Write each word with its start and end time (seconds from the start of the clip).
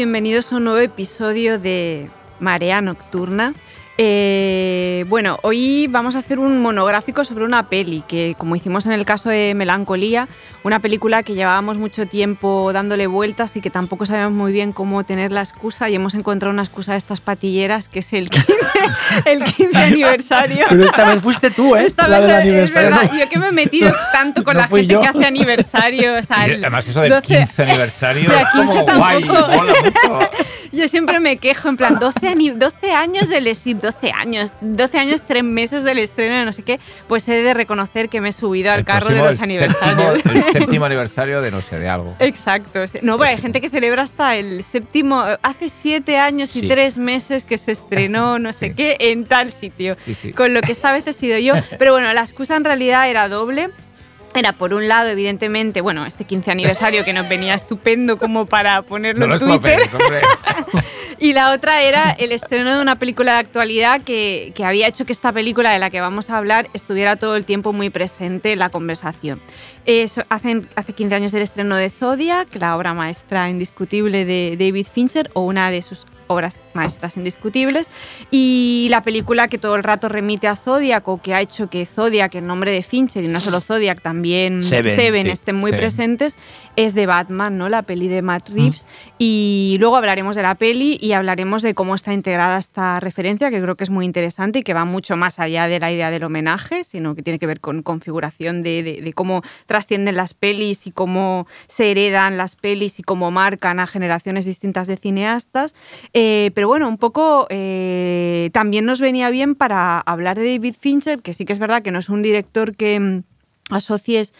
Bienvenidos 0.00 0.50
a 0.50 0.56
un 0.56 0.64
nuevo 0.64 0.78
episodio 0.78 1.58
de 1.58 2.08
Marea 2.38 2.80
Nocturna. 2.80 3.52
Eh, 4.02 5.04
bueno, 5.08 5.38
hoy 5.42 5.86
vamos 5.90 6.16
a 6.16 6.20
hacer 6.20 6.38
un 6.38 6.62
monográfico 6.62 7.22
sobre 7.22 7.44
una 7.44 7.68
peli 7.68 8.02
que, 8.08 8.34
como 8.38 8.56
hicimos 8.56 8.86
en 8.86 8.92
el 8.92 9.04
caso 9.04 9.28
de 9.28 9.52
Melancolía, 9.54 10.26
una 10.64 10.78
película 10.80 11.22
que 11.22 11.34
llevábamos 11.34 11.76
mucho 11.76 12.06
tiempo 12.06 12.72
dándole 12.72 13.06
vueltas 13.06 13.54
y 13.56 13.60
que 13.60 13.68
tampoco 13.68 14.06
sabíamos 14.06 14.32
muy 14.32 14.52
bien 14.52 14.72
cómo 14.72 15.04
tener 15.04 15.32
la 15.32 15.42
excusa 15.42 15.90
y 15.90 15.96
hemos 15.96 16.14
encontrado 16.14 16.50
una 16.50 16.62
excusa 16.62 16.92
de 16.92 16.98
estas 16.98 17.20
patilleras 17.20 17.88
que 17.88 17.98
es 17.98 18.10
el 18.14 18.30
15, 18.30 18.46
el 19.26 19.44
15 19.44 19.78
aniversario. 19.78 20.64
Pero 20.70 20.84
esta 20.86 21.04
vez 21.04 21.20
fuiste 21.20 21.50
tú, 21.50 21.76
¿eh? 21.76 21.84
Esta 21.84 22.08
la 22.08 22.20
vez 22.20 22.44
del 22.44 22.54
es 22.56 22.72
verdad, 22.72 23.10
yo 23.12 23.28
que 23.28 23.38
me 23.38 23.48
he 23.48 23.52
metido 23.52 23.94
tanto 24.14 24.44
con 24.44 24.54
No 24.54 24.60
la 24.62 24.68
gente 24.68 24.86
yo. 24.94 25.02
que 25.02 25.08
hace 25.08 25.26
aniversario. 25.26 26.16
O 26.18 26.22
sea, 26.22 26.48
Y 26.48 26.52
el 26.52 26.64
además 26.64 26.86
eso 26.88 27.02
del 27.02 27.10
12 27.10 27.26
15 27.36 27.62
aniversario 27.64 28.30
De 28.30 28.36
es 28.40 28.48
como 28.54 28.74
tampoco. 28.76 28.98
guay, 28.98 29.24
mola 29.24 29.46
mucho. 29.84 30.30
Yo 30.72 30.86
siempre 30.86 31.18
me 31.18 31.36
quejo, 31.36 31.68
en 31.68 31.76
plan, 31.76 31.98
12, 31.98 32.28
ani- 32.28 32.50
12 32.50 32.92
años 32.92 33.28
del 33.28 33.54
sí, 33.56 33.74
12 33.92 34.12
años, 34.12 34.52
12 34.60 34.98
años, 34.98 35.22
3 35.26 35.42
meses 35.44 35.84
del 35.84 35.98
estreno 35.98 36.38
de 36.38 36.44
no 36.44 36.52
sé 36.52 36.62
qué, 36.62 36.78
pues 37.08 37.26
he 37.28 37.42
de 37.42 37.54
reconocer 37.54 38.08
que 38.08 38.20
me 38.20 38.30
he 38.30 38.32
subido 38.32 38.70
al 38.72 38.80
El 38.80 38.84
carro 38.84 39.08
de 39.10 39.18
los 39.20 39.36
el 39.36 39.42
aniversarios. 39.42 40.12
Séptimo, 40.22 40.32
el 40.34 40.52
séptimo 40.52 40.84
aniversario 40.84 41.42
de 41.42 41.50
no 41.50 41.60
sé, 41.60 41.78
de 41.78 41.88
algo. 41.88 42.14
Exacto. 42.18 42.80
No, 43.02 43.18
pero 43.18 43.30
hay 43.30 43.38
gente 43.38 43.60
que 43.60 43.70
celebra 43.70 44.02
hasta 44.02 44.36
el 44.36 44.62
séptimo, 44.64 45.22
hace 45.42 45.68
7 45.68 46.16
años 46.18 46.54
y 46.56 46.60
Sí. 46.60 46.68
3 46.68 46.96
meses 46.98 47.44
que 47.44 47.58
se 47.58 47.72
estrenó 47.72 48.38
no 48.38 48.52
sé 48.52 48.68
Sí. 48.68 48.74
qué 48.74 48.96
en 49.00 49.24
tal 49.24 49.50
sitio. 49.52 49.96
Sí. 50.20 50.32
Con 50.32 50.54
lo 50.54 50.60
que 50.60 50.72
esta 50.72 50.92
vez 50.92 51.06
he 51.06 51.12
sido 51.12 51.38
yo. 51.38 51.54
Pero 51.78 51.92
bueno, 51.92 52.12
la 52.12 52.20
excusa 52.20 52.56
en 52.56 52.64
realidad 52.64 53.08
era 53.10 53.28
doble. 53.28 53.70
Era 54.34 54.52
por 54.52 54.72
un 54.74 54.86
lado, 54.86 55.08
evidentemente, 55.08 55.80
bueno, 55.80 56.06
este 56.06 56.24
15 56.24 56.50
aniversario 56.52 57.04
que 57.04 57.12
nos 57.12 57.28
venía 57.28 57.54
estupendo 57.54 58.16
como 58.16 58.46
para 58.46 58.82
ponerlo 58.82 59.26
No 59.26 59.34
en 59.34 59.40
Twitter. 59.40 59.90
hombre. 59.92 60.20
Y 61.22 61.34
la 61.34 61.52
otra 61.52 61.82
era 61.82 62.12
el 62.12 62.32
estreno 62.32 62.74
de 62.74 62.80
una 62.80 62.96
película 62.96 63.34
de 63.34 63.38
actualidad 63.40 64.00
que, 64.00 64.54
que 64.54 64.64
había 64.64 64.86
hecho 64.86 65.04
que 65.04 65.12
esta 65.12 65.30
película 65.32 65.70
de 65.70 65.78
la 65.78 65.90
que 65.90 66.00
vamos 66.00 66.30
a 66.30 66.38
hablar 66.38 66.70
estuviera 66.72 67.16
todo 67.16 67.36
el 67.36 67.44
tiempo 67.44 67.74
muy 67.74 67.90
presente 67.90 68.52
en 68.52 68.58
la 68.58 68.70
conversación. 68.70 69.38
Eso, 69.84 70.22
hace, 70.30 70.62
hace 70.76 70.94
15 70.94 71.14
años 71.14 71.34
el 71.34 71.42
estreno 71.42 71.76
de 71.76 71.90
Zodiac, 71.90 72.48
la 72.54 72.74
obra 72.74 72.94
maestra 72.94 73.50
indiscutible 73.50 74.24
de 74.24 74.56
David 74.58 74.86
Fincher, 74.90 75.30
o 75.34 75.42
una 75.42 75.70
de 75.70 75.82
sus 75.82 76.06
obras 76.30 76.54
maestras 76.74 77.16
indiscutibles, 77.16 77.88
y 78.30 78.86
la 78.90 79.02
película 79.02 79.48
que 79.48 79.58
todo 79.58 79.74
el 79.74 79.82
rato 79.82 80.08
remite 80.08 80.46
a 80.46 80.54
Zodiac, 80.54 81.06
o 81.08 81.20
que 81.20 81.34
ha 81.34 81.40
hecho 81.40 81.68
que 81.68 81.84
Zodiac, 81.84 82.32
el 82.36 82.46
nombre 82.46 82.70
de 82.70 82.82
Fincher, 82.82 83.24
y 83.24 83.28
no 83.28 83.40
solo 83.40 83.60
Zodiac, 83.60 84.00
también 84.00 84.62
Seven, 84.62 84.94
Seven, 84.96 85.26
sí, 85.26 85.32
estén 85.32 85.56
muy 85.56 85.72
Seven. 85.72 85.80
presentes, 85.80 86.36
es 86.76 86.94
de 86.94 87.06
Batman, 87.06 87.58
¿no? 87.58 87.68
La 87.68 87.82
peli 87.82 88.08
de 88.08 88.22
Matt 88.22 88.48
Mm. 88.48 88.54
Reeves. 88.54 88.86
Y 89.18 89.76
luego 89.80 89.96
hablaremos 89.96 90.34
de 90.36 90.42
la 90.42 90.54
peli 90.54 90.98
y 91.00 91.12
hablaremos 91.12 91.62
de 91.62 91.74
cómo 91.74 91.94
está 91.94 92.12
integrada 92.14 92.58
esta 92.58 93.00
referencia, 93.00 93.50
que 93.50 93.60
creo 93.60 93.76
que 93.76 93.84
es 93.84 93.90
muy 93.90 94.04
interesante 94.06 94.60
y 94.60 94.62
que 94.62 94.72
va 94.72 94.84
mucho 94.84 95.16
más 95.16 95.38
allá 95.40 95.66
de 95.66 95.78
la 95.80 95.92
idea 95.92 96.10
del 96.10 96.24
homenaje, 96.24 96.84
sino 96.84 97.14
que 97.14 97.22
tiene 97.22 97.38
que 97.38 97.46
ver 97.46 97.60
con 97.60 97.82
configuración 97.82 98.62
de, 98.62 98.82
de- 98.82 99.02
de 99.02 99.12
cómo 99.12 99.42
trascienden 99.66 100.16
las 100.16 100.32
pelis 100.32 100.86
y 100.86 100.90
cómo 100.92 101.46
se 101.68 101.90
heredan 101.90 102.36
las 102.38 102.56
pelis 102.56 102.98
y 102.98 103.02
cómo 103.02 103.30
marcan 103.30 103.78
a 103.80 103.86
generaciones 103.86 104.44
distintas 104.44 104.86
de 104.86 104.96
cineastas. 104.96 105.74
Eh, 106.14 106.50
pero 106.54 106.68
bueno, 106.68 106.88
un 106.88 106.96
poco 106.98 107.46
eh, 107.50 108.48
también 108.52 108.84
nos 108.86 109.00
venía 109.00 109.28
bien 109.30 109.54
para 109.54 109.98
hablar 110.00 110.38
de 110.38 110.52
David 110.52 110.76
Fincher, 110.78 111.20
que 111.20 111.34
sí 111.34 111.44
que 111.44 111.52
es 111.52 111.58
verdad 111.58 111.82
que 111.82 111.90
no 111.90 111.98
es 111.98 112.08
un 112.08 112.22
director 112.22 112.74
que 112.76 112.98
mm, 113.00 113.22
asocies 113.70 114.32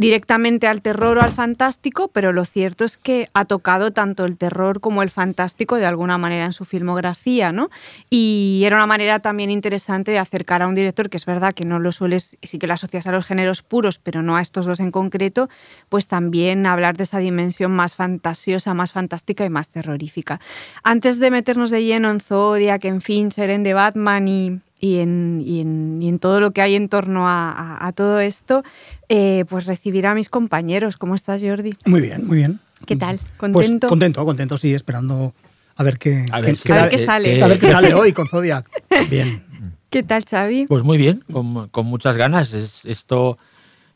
directamente 0.00 0.66
al 0.66 0.80
terror 0.80 1.18
o 1.18 1.20
al 1.20 1.30
fantástico, 1.30 2.08
pero 2.08 2.32
lo 2.32 2.46
cierto 2.46 2.86
es 2.86 2.96
que 2.96 3.28
ha 3.34 3.44
tocado 3.44 3.90
tanto 3.90 4.24
el 4.24 4.38
terror 4.38 4.80
como 4.80 5.02
el 5.02 5.10
fantástico 5.10 5.76
de 5.76 5.84
alguna 5.84 6.16
manera 6.16 6.46
en 6.46 6.54
su 6.54 6.64
filmografía, 6.64 7.52
¿no? 7.52 7.68
Y 8.08 8.62
era 8.64 8.76
una 8.76 8.86
manera 8.86 9.18
también 9.18 9.50
interesante 9.50 10.10
de 10.10 10.18
acercar 10.18 10.62
a 10.62 10.68
un 10.68 10.74
director 10.74 11.10
que 11.10 11.18
es 11.18 11.26
verdad 11.26 11.52
que 11.52 11.66
no 11.66 11.78
lo 11.78 11.92
sueles, 11.92 12.38
sí 12.42 12.58
que 12.58 12.66
lo 12.66 12.72
asocias 12.72 13.06
a 13.08 13.12
los 13.12 13.26
géneros 13.26 13.60
puros, 13.60 13.98
pero 13.98 14.22
no 14.22 14.38
a 14.38 14.40
estos 14.40 14.64
dos 14.64 14.80
en 14.80 14.90
concreto, 14.90 15.50
pues 15.90 16.06
también 16.06 16.64
hablar 16.64 16.96
de 16.96 17.02
esa 17.02 17.18
dimensión 17.18 17.70
más 17.70 17.94
fantasiosa, 17.94 18.72
más 18.72 18.92
fantástica 18.92 19.44
y 19.44 19.50
más 19.50 19.68
terrorífica. 19.68 20.40
Antes 20.82 21.18
de 21.18 21.30
meternos 21.30 21.68
de 21.68 21.84
lleno 21.84 22.10
en 22.10 22.20
Zodiac, 22.20 22.82
en 22.86 23.02
Fincher, 23.02 23.50
en 23.50 23.64
The 23.64 23.74
Batman 23.74 24.28
y, 24.28 24.60
y 24.80 24.96
en, 24.98 25.42
y 25.44 25.60
en- 25.60 26.02
y 26.02 26.08
en 26.08 26.18
todo 26.18 26.40
lo 26.40 26.50
que 26.52 26.62
hay 26.62 26.74
en 26.74 26.88
torno 26.88 27.28
a, 27.28 27.52
a- 27.52 27.86
a 27.86 27.92
todo 27.92 28.18
esto, 28.20 28.62
eh, 29.08 29.44
pues 29.48 29.66
recibir 29.66 30.06
a 30.06 30.14
mis 30.14 30.28
compañeros. 30.28 30.96
¿Cómo 30.96 31.14
estás, 31.14 31.42
Jordi? 31.42 31.76
Muy 31.84 32.00
bien, 32.00 32.26
muy 32.26 32.38
bien. 32.38 32.58
¿Qué 32.86 32.96
tal? 32.96 33.18
Pues 33.18 33.36
¿Contento? 33.52 33.88
contento, 33.88 34.24
contento, 34.24 34.56
sí, 34.58 34.72
esperando 34.74 35.34
a 35.76 35.82
ver 35.82 35.98
qué, 35.98 36.24
A 36.32 36.40
qué- 36.40 36.46
ver, 36.46 36.54
qué 36.54 36.56
si- 36.56 36.72
A 36.72 36.80
ver 36.82 36.90
qué 36.90 36.98
sale. 36.98 37.42
a 37.42 37.46
ver 37.46 37.58
qué 37.58 37.66
sale 37.70 37.94
hoy 37.94 38.12
con 38.12 38.26
Zodiac. 38.26 38.68
Bien. 39.10 39.44
¿Qué 39.90 40.02
tal, 40.02 40.24
Xavi? 40.24 40.66
Pues 40.66 40.82
muy 40.84 40.96
bien, 40.98 41.24
con, 41.32 41.68
con 41.68 41.84
muchas 41.86 42.16
ganas. 42.16 42.54
Es- 42.54 42.84
esto, 42.86 43.36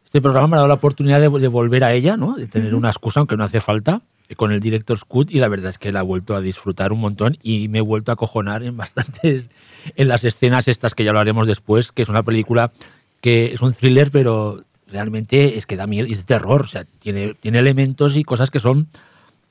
este 0.05 0.21
programa 0.21 0.49
me 0.49 0.55
ha 0.57 0.59
dado 0.59 0.69
la 0.69 0.75
oportunidad 0.75 1.21
de, 1.21 1.31
de 1.31 1.49
volver 1.49 1.83
a 1.85 1.93
ella, 1.95 2.17
¿no? 2.17 2.35
de 2.35 2.47
tener 2.47 2.75
una 2.75 2.89
excusa, 2.91 3.21
aunque 3.21 3.37
no 3.37 3.45
hace 3.45 3.61
falta, 3.61 4.03
con 4.37 4.51
el 4.53 4.61
director 4.61 4.99
Scott 4.99 5.31
y 5.31 5.39
la 5.39 5.49
verdad 5.49 5.69
es 5.71 5.79
que 5.79 5.93
la 5.93 6.01
he 6.01 6.03
vuelto 6.03 6.35
a 6.35 6.41
disfrutar 6.41 6.93
un 6.93 7.01
montón 7.01 7.39
y 7.43 7.69
me 7.69 7.79
he 7.79 7.83
vuelto 7.83 8.11
a 8.11 8.15
acojonar 8.15 8.63
en 8.65 8.77
bastantes, 8.77 9.51
en 9.97 10.09
las 10.09 10.25
escenas 10.25 10.69
estas 10.69 10.95
que 10.95 11.05
ya 11.05 11.13
lo 11.13 11.21
haremos 11.21 11.47
después, 11.47 11.93
que 11.93 12.03
es 12.03 12.09
una 12.09 12.23
película 12.23 12.73
que 13.21 13.53
es 13.53 13.61
un 13.63 13.73
thriller, 13.73 14.11
pero 14.11 14.63
realmente 14.89 15.57
es 15.57 15.67
que 15.67 15.77
da 15.77 15.87
miedo 15.87 16.07
y 16.07 16.13
es 16.13 16.19
de 16.19 16.25
terror, 16.25 16.63
o 16.63 16.69
sea, 16.69 16.85
tiene, 17.01 17.35
tiene 17.41 17.59
elementos 17.59 18.17
y 18.17 18.25
cosas 18.25 18.51
que 18.51 18.61
son 18.61 18.87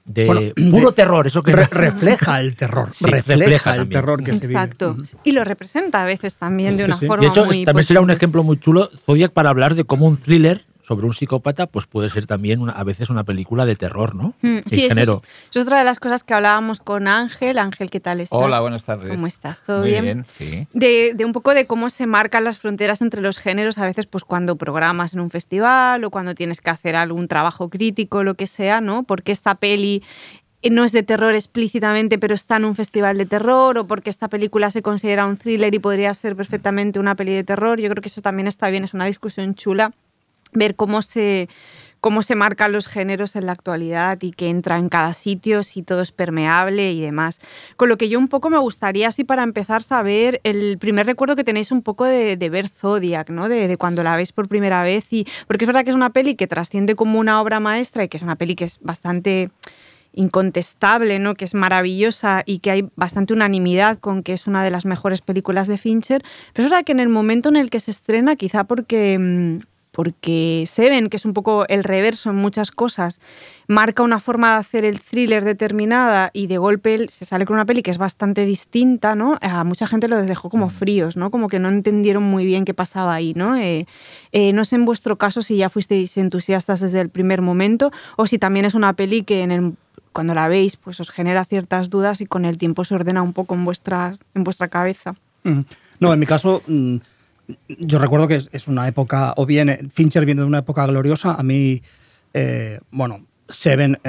de 0.06 0.26
Bueno, 0.26 0.42
puro 0.72 0.90
de- 0.90 0.96
terror, 0.96 1.26
eso 1.28 1.42
que 1.44 1.54
Re- 1.54 1.68
refleja 1.72 2.40
el 2.42 2.56
terror. 2.56 2.90
Sí, 2.94 3.06
refleja, 3.06 3.40
refleja 3.40 3.72
el 3.72 3.78
también. 3.80 4.02
terror 4.02 4.24
que 4.24 4.32
se 4.34 4.40
vive. 4.40 4.52
Exacto. 4.54 4.98
Y 5.24 5.32
lo 5.32 5.44
representa 5.44 6.02
a 6.02 6.06
veces 6.06 6.36
también 6.36 6.76
de 6.78 6.86
una 6.86 6.98
sí. 6.98 7.08
forma 7.08 7.24
De 7.24 7.30
hecho, 7.30 7.46
muy 7.46 7.64
también 7.64 7.88
será 7.88 8.02
un 8.02 8.12
ejemplo 8.12 8.44
muy 8.44 8.60
chulo, 8.60 8.90
Zodiac, 9.06 9.32
para 9.32 9.50
hablar 9.50 9.76
de 9.76 9.86
cómo 9.86 10.06
un 10.08 10.18
thriller 10.18 10.66
sobre 10.84 11.06
un 11.06 11.14
psicópata 11.14 11.66
pues 11.66 11.86
puede 11.88 12.10
ser 12.10 12.26
también 12.28 12.60
una- 12.62 12.74
a 12.74 12.84
veces 12.84 13.10
una 13.10 13.24
película 13.24 13.66
de 13.66 13.76
terror, 13.76 14.16
¿no? 14.16 14.34
Mm, 14.42 14.58
El 14.58 14.64
Sí, 14.68 14.76
eso 14.76 14.76
es, 14.76 14.88
género. 14.90 15.22
eso 15.50 15.60
es 15.62 15.66
otra 15.66 15.80
de 15.80 15.86
las 15.86 15.98
cosas 16.00 16.24
que 16.24 16.34
hablábamos 16.34 16.80
con 16.82 17.08
Ángel. 17.08 17.58
Ángel, 17.58 17.90
¿qué 17.90 18.00
tal 18.02 18.20
estás? 18.20 18.38
Hola, 18.38 18.60
buenas 18.62 18.84
tardes. 18.84 19.10
¿Cómo 19.10 19.26
estás? 19.28 19.62
¿Todo 19.66 19.80
Muy 19.80 19.90
bien? 19.92 20.04
bien? 20.04 20.26
Sí. 20.30 20.68
de, 20.74 21.14
de 21.16 21.26
un 21.26 21.32
poco 21.32 21.54
de 21.54 21.66
cómo 21.68 21.90
se 21.90 22.06
marcan 22.06 22.44
las 22.44 22.58
fronteras 22.58 23.02
entre 23.02 23.22
los 23.22 23.38
géneros, 23.38 23.78
a 23.78 23.86
veces 23.86 24.06
pues 24.08 24.24
cuando 24.24 24.58
programas 24.58 25.14
en 25.14 25.22
un 25.22 25.30
festival 25.30 26.04
o 26.04 26.10
cuando 26.12 26.36
tienes 26.36 26.60
que 26.62 26.70
hacer 26.70 26.96
algún 26.96 27.28
trabajo 27.28 27.70
crítico, 27.70 28.24
lo 28.24 28.36
que 28.36 28.46
sea, 28.48 28.82
¿no? 28.82 29.04
Porque 29.04 29.32
esta 29.32 29.56
peli 29.56 30.04
eh, 30.64 30.70
no 30.70 30.84
es 30.84 30.92
de 30.92 31.04
terror 31.04 31.34
explícitamente, 31.36 32.18
pero 32.18 32.34
está 32.36 32.58
en 32.58 32.66
un 32.66 32.76
festival 32.76 33.18
de 33.18 33.26
terror, 33.26 33.78
o 33.78 33.88
porque 33.88 34.10
esta 34.10 34.28
película 34.28 34.70
se 34.72 34.82
considera 34.82 35.26
un 35.26 35.38
thriller 35.38 35.74
y 35.74 35.80
podría 35.80 36.14
ser 36.14 36.36
perfectamente 36.36 37.00
una 37.00 37.16
peli 37.16 37.34
de 37.34 37.44
terror. 37.44 37.80
Yo 37.80 37.90
creo 37.90 38.02
que 38.02 38.10
eso 38.10 38.22
también 38.22 38.48
está 38.48 38.70
bien, 38.70 38.84
es 38.84 38.94
una 38.94 39.06
discusión 39.06 39.56
chula 39.56 39.92
ver 40.56 40.76
cómo 40.76 41.02
se 41.02 41.50
cómo 42.04 42.22
se 42.22 42.36
marcan 42.36 42.74
los 42.74 42.88
géneros 42.88 43.38
en 43.38 43.46
la 43.46 43.54
actualidad 43.54 44.22
y 44.22 44.34
que 44.34 44.50
entra 44.50 44.78
en 44.78 44.90
cada 44.90 45.14
sitio, 45.14 45.64
si 45.64 45.84
todo 45.84 46.02
es 46.02 46.12
permeable 46.12 46.92
y 46.92 47.00
demás. 47.00 47.40
Con 47.78 47.88
lo 47.88 47.98
que 47.98 48.10
yo 48.10 48.20
un 48.20 48.28
poco 48.28 48.50
me 48.50 48.58
gustaría, 48.58 49.08
así 49.08 49.24
para 49.24 49.42
empezar, 49.42 49.84
saber 49.84 50.42
el 50.44 50.78
primer 50.80 51.06
recuerdo 51.06 51.38
que 51.38 51.46
tenéis 51.46 51.72
un 51.72 51.82
poco 51.82 52.04
de, 52.04 52.36
de 52.36 52.50
ver 52.50 52.68
Zodiac, 52.68 53.30
¿no? 53.30 53.48
De, 53.48 53.70
de, 53.70 53.78
cuando 53.78 54.04
la 54.04 54.18
veis 54.18 54.34
por 54.34 54.50
primera 54.50 54.84
vez. 54.84 55.14
Y, 55.14 55.26
porque 55.48 55.64
es 55.64 55.68
verdad 55.68 55.86
que 55.86 55.92
es 55.92 55.96
una 55.96 56.10
peli 56.10 56.36
que 56.36 56.46
trasciende 56.46 56.96
como 56.96 57.20
una 57.20 57.42
obra 57.42 57.62
maestra 57.62 58.04
y 58.04 58.10
que 58.10 58.18
es 58.18 58.24
una 58.24 58.36
peli 58.36 58.56
que 58.56 58.66
es 58.66 58.80
bastante 58.82 59.50
incontestable, 60.12 61.20
¿no? 61.20 61.36
que 61.36 61.46
es 61.46 61.54
maravillosa 61.54 62.44
y 62.46 62.60
que 62.60 62.72
hay 62.72 62.90
bastante 62.96 63.34
unanimidad 63.34 63.98
con 63.98 64.24
que 64.24 64.34
es 64.34 64.46
una 64.46 64.64
de 64.64 64.72
las 64.72 64.86
mejores 64.86 65.22
películas 65.22 65.68
de 65.68 65.78
Fincher, 65.78 66.22
pero 66.54 66.68
es 66.68 66.72
verdad 66.72 66.86
que 66.86 66.92
en 66.92 67.00
el 67.00 67.10
momento 67.10 67.50
en 67.50 67.56
el 67.56 67.70
que 67.70 67.80
se 67.80 67.92
estrena, 67.92 68.36
quizá 68.36 68.66
porque 68.66 69.18
mm, 69.18 69.60
porque 69.94 70.66
Seven, 70.68 71.08
que 71.08 71.18
es 71.18 71.26
un 71.26 71.34
poco 71.34 71.68
el 71.70 71.84
reverso 71.84 72.32
en 72.32 72.36
muchas 72.36 72.72
cosas, 72.72 73.20
marca 73.68 74.02
una 74.02 74.20
forma 74.20 74.54
de 74.54 74.60
hacer 74.60 74.86
el 74.86 75.00
thriller 75.00 75.46
determinada 75.46 76.32
y 76.34 76.48
de 76.48 76.58
golpe 76.58 77.08
se 77.10 77.26
sale 77.26 77.46
con 77.46 77.54
una 77.54 77.66
peli 77.66 77.84
que 77.84 77.92
es 77.92 78.00
bastante 78.00 78.44
distinta, 78.44 79.14
¿no? 79.14 79.38
A 79.42 79.64
mucha 79.64 79.86
gente 79.86 80.08
lo 80.08 80.18
dejó 80.18 80.50
como 80.50 80.72
fríos, 80.72 81.16
¿no? 81.16 81.30
Como 81.30 81.48
que 81.48 81.60
no 81.60 81.70
entendieron 81.70 82.24
muy 82.24 82.44
bien 82.44 82.66
qué 82.66 82.74
pasaba 82.74 83.14
ahí, 83.14 83.36
¿no? 83.36 83.56
Eh, 83.56 83.86
eh, 84.32 84.52
no 84.52 84.66
sé 84.66 84.78
en 84.78 84.86
vuestro 84.86 85.18
caso 85.18 85.44
si 85.44 85.58
ya 85.58 85.70
fuisteis 85.70 86.18
entusiastas 86.18 86.80
desde 86.80 87.00
el 87.00 87.10
primer 87.10 87.44
momento 87.44 87.92
o 88.18 88.26
si 88.26 88.40
también 88.40 88.66
es 88.66 88.74
una 88.74 88.94
peli 88.94 89.22
que 89.22 89.44
en 89.44 89.52
el, 89.52 89.74
cuando 90.12 90.34
la 90.34 90.48
veis 90.48 90.76
pues 90.76 91.00
os 91.02 91.12
genera 91.12 91.46
ciertas 91.46 91.92
dudas 91.92 92.20
y 92.20 92.26
con 92.26 92.46
el 92.46 92.58
tiempo 92.58 92.84
se 92.84 92.96
ordena 92.96 93.22
un 93.22 93.34
poco 93.34 93.54
en, 93.54 93.64
vuestras, 93.64 94.24
en 94.34 94.44
vuestra 94.44 94.70
cabeza. 94.70 95.14
No, 96.00 96.14
en 96.14 96.20
mi 96.20 96.26
caso... 96.26 96.64
Mm, 96.66 96.98
yo 97.68 98.00
recuerdo 98.00 98.28
que 98.28 98.42
es, 98.52 98.68
una 98.68 98.88
época, 98.88 99.34
o 99.38 99.46
bien 99.46 99.92
Fincher 99.94 100.26
viene 100.26 100.42
de 100.42 100.48
una 100.48 100.60
época 100.60 100.86
gloriosa, 100.86 101.34
a 101.34 101.44
mí, 101.44 101.82
eh, 102.34 102.80
bueno, 102.92 103.26
Seven, 103.50 104.00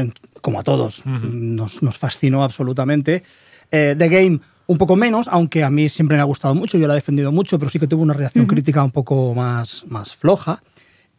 como 0.41 0.61
a 0.61 0.63
todos, 0.63 1.05
nos, 1.05 1.83
nos, 1.83 1.99
fascinó 1.99 2.45
absolutamente. 2.45 3.23
Eh, 3.71 3.95
The 3.99 4.09
Game, 4.09 4.41
un 4.67 4.79
poco 4.79 4.97
menos, 4.97 5.29
aunque 5.29 5.65
a 5.65 5.71
mí 5.71 5.89
siempre 5.89 6.17
me 6.17 6.23
ha 6.23 6.25
gustado 6.25 6.55
mucho, 6.55 6.79
yo 6.79 6.87
la 6.87 6.95
he 6.95 6.97
defendido 6.97 7.33
mucho, 7.33 7.59
pero 7.59 7.71
sí 7.71 7.79
que 7.79 7.87
tuvo 7.87 8.03
una 8.03 8.15
reacción 8.15 8.47
crítica 8.47 8.83
un 8.83 8.93
poco 8.93 9.35
más, 9.35 9.85
más 9.89 10.15
floja. 10.15 10.63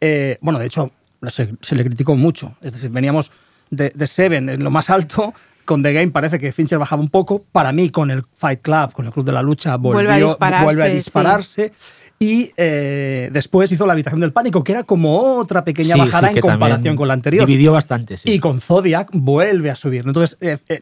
Eh, 0.00 0.38
bueno, 0.40 0.58
de 0.58 0.66
hecho, 0.66 0.90
se, 1.28 1.74
le 1.74 1.84
criticó 1.84 2.16
mucho. 2.16 2.56
Es 2.62 2.72
decir, 2.72 2.90
veníamos 2.90 3.30
de, 3.70 3.90
de 3.94 4.06
Seven 4.06 4.48
en 4.48 4.64
lo 4.64 4.70
más 4.70 4.90
alto 4.90 5.34
con 5.66 5.82
The 5.82 5.92
Game 5.92 6.08
parece 6.08 6.38
que 6.38 6.52
Fincher 6.52 6.78
bajaba 6.78 7.02
un 7.02 7.10
poco. 7.10 7.44
Para 7.52 7.72
mí, 7.72 7.90
con 7.90 8.10
el 8.10 8.24
Fight 8.32 8.62
Club, 8.62 8.92
con 8.92 9.04
el 9.04 9.12
Club 9.12 9.26
de 9.26 9.32
la 9.32 9.42
Lucha, 9.42 9.76
volvió, 9.76 9.98
vuelve 9.98 10.12
a 10.14 10.16
dispararse. 10.16 10.64
Vuelve 10.64 10.82
a 10.82 10.86
dispararse. 10.86 11.72
Y 12.18 12.52
eh, 12.56 13.28
después 13.32 13.70
hizo 13.70 13.86
La 13.86 13.92
Habitación 13.92 14.20
del 14.20 14.32
Pánico, 14.32 14.64
que 14.64 14.72
era 14.72 14.84
como 14.84 15.36
otra 15.36 15.64
pequeña 15.64 15.96
bajada 15.96 16.30
en 16.30 16.40
comparación 16.40 16.96
con 16.96 17.08
la 17.08 17.14
anterior. 17.14 17.46
Dividió 17.46 17.72
bastante, 17.72 18.16
sí. 18.16 18.30
Y 18.30 18.38
con 18.38 18.60
Zodiac 18.60 19.10
vuelve 19.12 19.70
a 19.70 19.76
subir. 19.76 20.04
Entonces, 20.06 20.38
eh, 20.40 20.56
eh, 20.68 20.80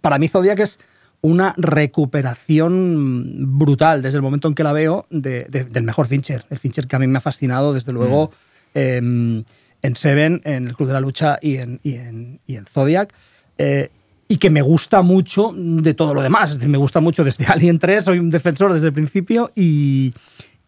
para 0.00 0.18
mí 0.18 0.28
Zodiac 0.28 0.58
es 0.60 0.78
una 1.20 1.54
recuperación 1.58 3.58
brutal 3.58 4.02
desde 4.02 4.16
el 4.16 4.22
momento 4.22 4.48
en 4.48 4.54
que 4.54 4.62
la 4.62 4.72
veo 4.72 5.06
del 5.10 5.82
mejor 5.82 6.06
Fincher. 6.06 6.44
El 6.50 6.58
Fincher 6.58 6.86
que 6.86 6.96
a 6.96 6.98
mí 6.98 7.06
me 7.06 7.18
ha 7.18 7.22
fascinado, 7.22 7.74
desde 7.74 7.92
luego, 7.92 8.30
mm. 8.74 9.40
en 9.82 9.96
Seven, 9.96 10.40
en 10.44 10.68
el 10.68 10.76
Club 10.76 10.88
de 10.88 10.94
la 10.94 11.00
Lucha 11.00 11.38
y 11.40 11.56
en, 11.56 11.80
y 11.82 11.94
en, 11.94 12.40
y 12.46 12.56
en 12.56 12.66
Zodiac 12.66 13.12
y 14.28 14.38
que 14.38 14.50
me 14.50 14.62
gusta 14.62 15.02
mucho 15.02 15.52
de 15.54 15.94
todo 15.94 16.14
lo 16.14 16.22
demás. 16.22 16.50
Es 16.50 16.56
decir, 16.56 16.70
me 16.70 16.78
gusta 16.78 17.00
mucho 17.00 17.24
desde 17.24 17.46
Alien 17.46 17.78
3, 17.78 18.04
soy 18.04 18.18
un 18.18 18.30
defensor 18.30 18.72
desde 18.72 18.88
el 18.88 18.92
principio 18.92 19.52
y, 19.54 20.12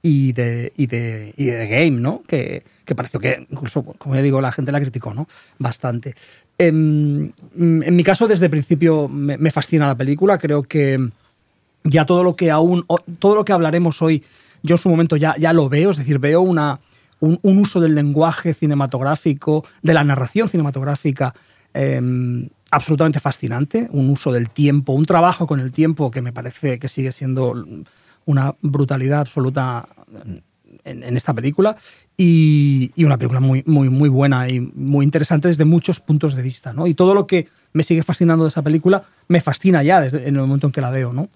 y, 0.06 0.32
de, 0.32 0.72
y, 0.76 0.86
de, 0.86 1.34
y 1.36 1.46
de 1.46 1.66
Game, 1.66 2.00
¿no? 2.00 2.22
Que, 2.28 2.62
que 2.84 2.94
pareció 2.94 3.18
que, 3.18 3.44
incluso, 3.50 3.82
como 3.82 4.14
ya 4.14 4.22
digo, 4.22 4.40
la 4.40 4.52
gente 4.52 4.70
la 4.70 4.78
criticó, 4.78 5.12
¿no? 5.12 5.26
Bastante. 5.58 6.14
En, 6.58 7.34
en 7.58 7.96
mi 7.96 8.04
caso, 8.04 8.28
desde 8.28 8.44
el 8.44 8.50
principio 8.52 9.08
me, 9.08 9.50
fascina 9.50 9.88
la 9.88 9.96
película. 9.96 10.38
Creo 10.38 10.62
que 10.62 11.10
ya 11.82 12.06
todo 12.06 12.22
lo 12.22 12.36
que 12.36 12.52
aún, 12.52 12.86
todo 13.18 13.34
lo 13.34 13.44
que 13.44 13.52
hablaremos 13.52 14.00
hoy, 14.00 14.22
yo 14.62 14.76
en 14.76 14.78
su 14.78 14.88
momento 14.88 15.16
ya, 15.16 15.34
ya 15.38 15.52
lo 15.52 15.68
veo, 15.68 15.90
es 15.90 15.96
decir, 15.96 16.20
veo 16.20 16.40
una, 16.40 16.78
un, 17.18 17.40
uso 17.42 17.80
del 17.80 17.96
lenguaje 17.96 18.54
cinematográfico, 18.54 19.64
de 19.82 19.92
la 19.92 20.04
narración 20.04 20.48
cinematográfica. 20.48 21.34
Eh, 21.74 22.48
absolutamente 22.70 23.20
fascinante, 23.20 23.88
un 23.90 24.10
uso 24.10 24.32
del 24.32 24.50
tiempo, 24.50 24.92
un 24.92 25.06
trabajo 25.06 25.46
con 25.46 25.60
el 25.60 25.72
tiempo 25.72 26.10
que 26.10 26.20
me 26.20 26.32
parece 26.32 26.78
que 26.78 26.88
sigue 26.88 27.12
siendo 27.12 27.54
una 28.26 28.54
brutalidad 28.60 29.20
absoluta 29.20 29.88
en, 30.84 31.16
esta 31.16 31.34
película 31.34 31.76
y, 32.16 32.92
y, 32.94 33.04
una 33.04 33.16
película 33.18 33.40
muy, 33.40 33.62
muy, 33.66 33.88
muy 33.88 34.08
buena 34.08 34.48
y 34.48 34.60
muy 34.60 35.04
interesante 35.04 35.48
desde 35.48 35.64
muchos 35.64 36.00
puntos 36.00 36.34
de 36.34 36.42
vista. 36.42 36.72
¿no? 36.72 36.86
Y 36.86 36.94
todo 36.94 37.14
lo 37.14 37.26
que 37.26 37.48
me 37.72 37.82
sigue 37.82 38.02
fascinando 38.02 38.44
de 38.44 38.48
esa 38.48 38.62
película 38.62 39.02
me 39.28 39.40
fascina 39.40 39.82
ya 39.82 40.00
desde 40.00 40.28
en 40.28 40.34
el 40.34 40.40
momento 40.42 40.66
en 40.66 40.72
que 40.72 40.80
la 40.80 40.90
veo. 40.90 41.12
¿no? 41.12 41.28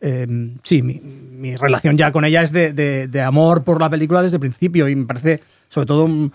Eh, 0.00 0.26
sí, 0.62 0.82
mi, 0.82 1.00
mi, 1.00 1.56
relación 1.56 1.96
ya 1.96 2.12
con 2.12 2.24
ella 2.24 2.42
es 2.42 2.52
de, 2.52 2.72
de, 2.72 3.22
amor 3.22 3.64
por 3.64 3.80
la 3.80 3.88
película 3.88 4.22
desde 4.22 4.36
el 4.36 4.40
principio 4.40 4.88
y 4.88 4.96
me 4.96 5.06
parece 5.06 5.40
sobre 5.68 5.86
todo 5.86 6.04
un, 6.04 6.32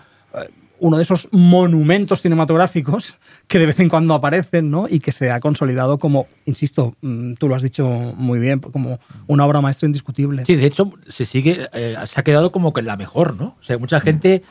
uno 0.80 0.96
de 0.96 1.02
esos 1.02 1.28
monumentos 1.30 2.22
cinematográficos 2.22 3.16
que 3.46 3.58
de 3.58 3.66
vez 3.66 3.78
en 3.80 3.88
cuando 3.88 4.14
aparecen 4.14 4.70
¿no? 4.70 4.86
y 4.88 4.98
que 4.98 5.12
se 5.12 5.30
ha 5.30 5.38
consolidado 5.40 5.98
como, 5.98 6.26
insisto, 6.46 6.94
mm, 7.02 7.34
tú 7.34 7.48
lo 7.48 7.54
has 7.54 7.62
dicho 7.62 7.86
muy 8.16 8.38
bien, 8.40 8.60
como 8.60 8.98
una 9.26 9.46
obra 9.46 9.60
maestra 9.60 9.86
indiscutible. 9.86 10.44
Sí, 10.44 10.56
de 10.56 10.66
hecho, 10.66 10.92
se 11.08 11.26
sigue, 11.26 11.68
eh, 11.72 11.96
se 12.06 12.20
ha 12.20 12.24
quedado 12.24 12.50
como 12.50 12.72
que 12.72 12.82
la 12.82 12.96
mejor, 12.96 13.36
¿no? 13.36 13.56
O 13.60 13.62
sea, 13.62 13.78
mucha 13.78 14.00
gente, 14.00 14.42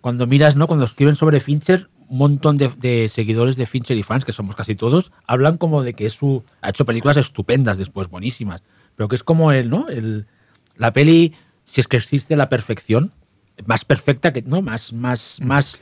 cuando 0.00 0.26
miras, 0.26 0.56
¿no? 0.56 0.66
Cuando 0.66 0.84
escriben 0.84 1.16
sobre 1.16 1.40
Fincher, 1.40 1.88
un 2.08 2.18
montón 2.18 2.56
de, 2.58 3.10
seguidores 3.12 3.56
de 3.56 3.66
Fincher 3.66 3.96
y 3.96 4.02
fans, 4.02 4.24
que 4.24 4.32
somos 4.32 4.56
casi 4.56 4.74
todos, 4.74 5.10
hablan 5.26 5.56
como 5.56 5.82
de 5.82 5.94
que 5.94 6.08
su, 6.10 6.44
ha 6.60 6.70
hecho 6.70 6.84
películas 6.84 7.16
estupendas 7.16 7.78
después, 7.78 8.08
buenísimas, 8.08 8.62
pero 8.96 9.08
que 9.08 9.16
es 9.16 9.22
como 9.22 9.52
él, 9.52 9.70
¿no? 9.70 9.88
El, 9.88 10.26
la 10.76 10.92
peli, 10.92 11.34
si 11.64 11.80
es 11.80 11.88
que 11.88 11.98
existe 11.98 12.36
la 12.36 12.48
perfección, 12.48 13.12
más 13.66 13.84
perfecta 13.84 14.32
que 14.32 14.42
no 14.42 14.62
más 14.62 14.92
más 14.92 15.38
más 15.42 15.80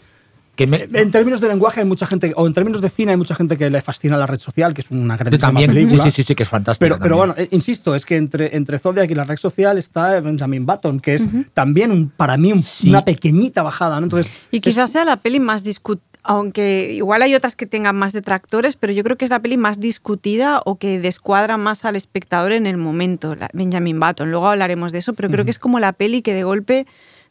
que 0.57 0.67
me, 0.67 0.89
en 0.91 1.11
términos 1.11 1.41
de 1.41 1.49
lenguaje 1.49 1.81
hay 1.81 1.87
mucha 1.87 2.07
gente 2.07 2.33
o 2.35 2.47
en 2.47 2.55
términos 2.55 2.81
de 2.81 2.89
cine 2.89 3.13
hay 3.13 3.19
mucha 3.19 3.35
gente 3.35 3.59
que 3.59 3.69
le 3.69 3.83
fascina 3.83 4.17
la 4.17 4.27
red 4.27 4.39
social 4.39 4.73
que 4.73 4.81
es 4.81 4.91
una 4.91 5.17
gran 5.17 5.39
también 5.39 5.73
película 5.73 6.03
sí 6.05 6.11
sí 6.11 6.23
sí 6.23 6.35
que 6.35 6.45
es 6.45 6.49
fantástica 6.49 6.87
pero, 6.87 6.99
pero 7.03 7.17
bueno 7.17 7.35
eh, 7.37 7.49
insisto 7.51 7.95
es 7.95 8.07
que 8.07 8.17
entre 8.17 8.57
entre 8.57 8.79
Zodiac 8.79 9.11
y 9.11 9.15
la 9.15 9.25
red 9.25 9.37
social 9.37 9.77
está 9.77 10.19
Benjamin 10.21 10.65
Button 10.65 11.01
que 11.01 11.15
es 11.15 11.21
uh 11.21 11.27
-huh. 11.27 11.47
también 11.53 11.91
un, 11.91 12.09
para 12.09 12.37
mí 12.37 12.53
un, 12.53 12.63
sí. 12.63 12.89
una 12.89 13.05
pequeñita 13.05 13.63
bajada 13.63 14.01
¿no? 14.01 14.05
entonces 14.05 14.33
y 14.51 14.61
quizás 14.61 14.91
sea 14.91 15.05
la 15.05 15.17
peli 15.19 15.41
más 15.41 15.63
discutida 15.63 16.17
aunque 16.27 16.93
igual 16.93 17.23
hay 17.23 17.35
otras 17.35 17.55
que 17.55 17.67
tengan 17.67 17.95
más 17.95 18.13
detractores, 18.13 18.77
pero 18.77 18.93
yo 18.93 19.05
creo 19.05 19.17
que 19.17 19.25
es 19.25 19.31
la 19.31 19.39
peli 19.41 19.57
más 19.57 19.79
discutida 19.79 20.61
o 20.65 20.77
que 20.77 20.99
descuadra 20.99 21.57
más 21.57 21.85
al 21.85 21.95
espectador 21.95 22.53
en 22.53 22.67
el 22.67 22.77
momento, 22.77 23.37
Benjamin 23.53 24.01
Button. 24.01 24.31
Luego 24.31 24.49
hablaremos 24.49 24.91
de 24.93 24.99
eso, 24.99 25.15
pero 25.15 25.29
creo 25.29 25.41
uh 25.41 25.43
-huh. 25.43 25.45
que 25.45 25.51
es 25.53 25.59
como 25.59 25.79
la 25.79 25.93
peli 25.93 26.23
que 26.23 26.35
de 26.35 26.43
golpe 26.43 26.87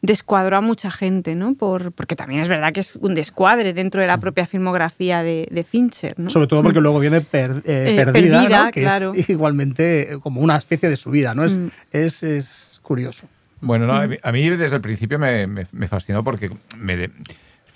descuadró 0.05 0.57
a 0.57 0.61
mucha 0.61 0.91
gente, 0.91 1.35
¿no? 1.35 1.55
Por, 1.55 1.91
porque 1.91 2.15
también 2.15 2.41
es 2.41 2.47
verdad 2.47 2.73
que 2.73 2.79
es 2.79 2.95
un 2.95 3.13
descuadre 3.13 3.73
dentro 3.73 4.01
de 4.01 4.07
la 4.07 4.19
propia 4.19 4.45
filmografía 4.45 5.23
de, 5.23 5.47
de 5.51 5.63
Fincher, 5.63 6.19
¿no? 6.19 6.29
Sobre 6.29 6.47
todo 6.47 6.63
porque 6.63 6.79
luego 6.79 6.99
viene 6.99 7.21
per, 7.21 7.61
eh, 7.65 7.95
eh, 7.99 8.05
perdida, 8.05 8.13
perdida 8.13 8.65
¿no? 8.65 8.71
que 8.71 8.81
claro. 8.81 9.13
es 9.15 9.29
igualmente 9.29 10.17
como 10.21 10.41
una 10.41 10.55
especie 10.55 10.89
de 10.89 10.95
subida, 10.95 11.33
¿no? 11.33 11.43
Es, 11.43 11.53
mm. 11.53 11.67
es, 11.91 12.23
es, 12.23 12.79
curioso. 12.81 13.27
Bueno, 13.61 13.87
no, 13.87 13.93
a 13.93 14.31
mí 14.31 14.49
desde 14.49 14.75
el 14.75 14.81
principio 14.81 15.17
me, 15.17 15.47
me, 15.47 15.65
me 15.71 15.87
fascinó 15.87 16.23
porque 16.23 16.51
me 16.77 16.95
de, 16.95 17.09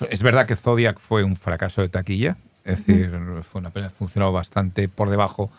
es 0.09 0.21
verdad 0.21 0.45
que 0.45 0.55
Zodiac 0.55 1.00
fue 1.00 1.24
un 1.24 1.36
fracaso 1.36 1.81
de 1.81 1.89
taquilla, 1.89 2.38
es 2.63 2.86
decir, 2.86 3.09
mm. 3.09 3.43
fue 3.43 3.59
una 3.59 3.71
película 3.71 3.89
funcionó 3.89 4.31
bastante 4.31 4.88
por 4.88 5.09
debajo 5.09 5.51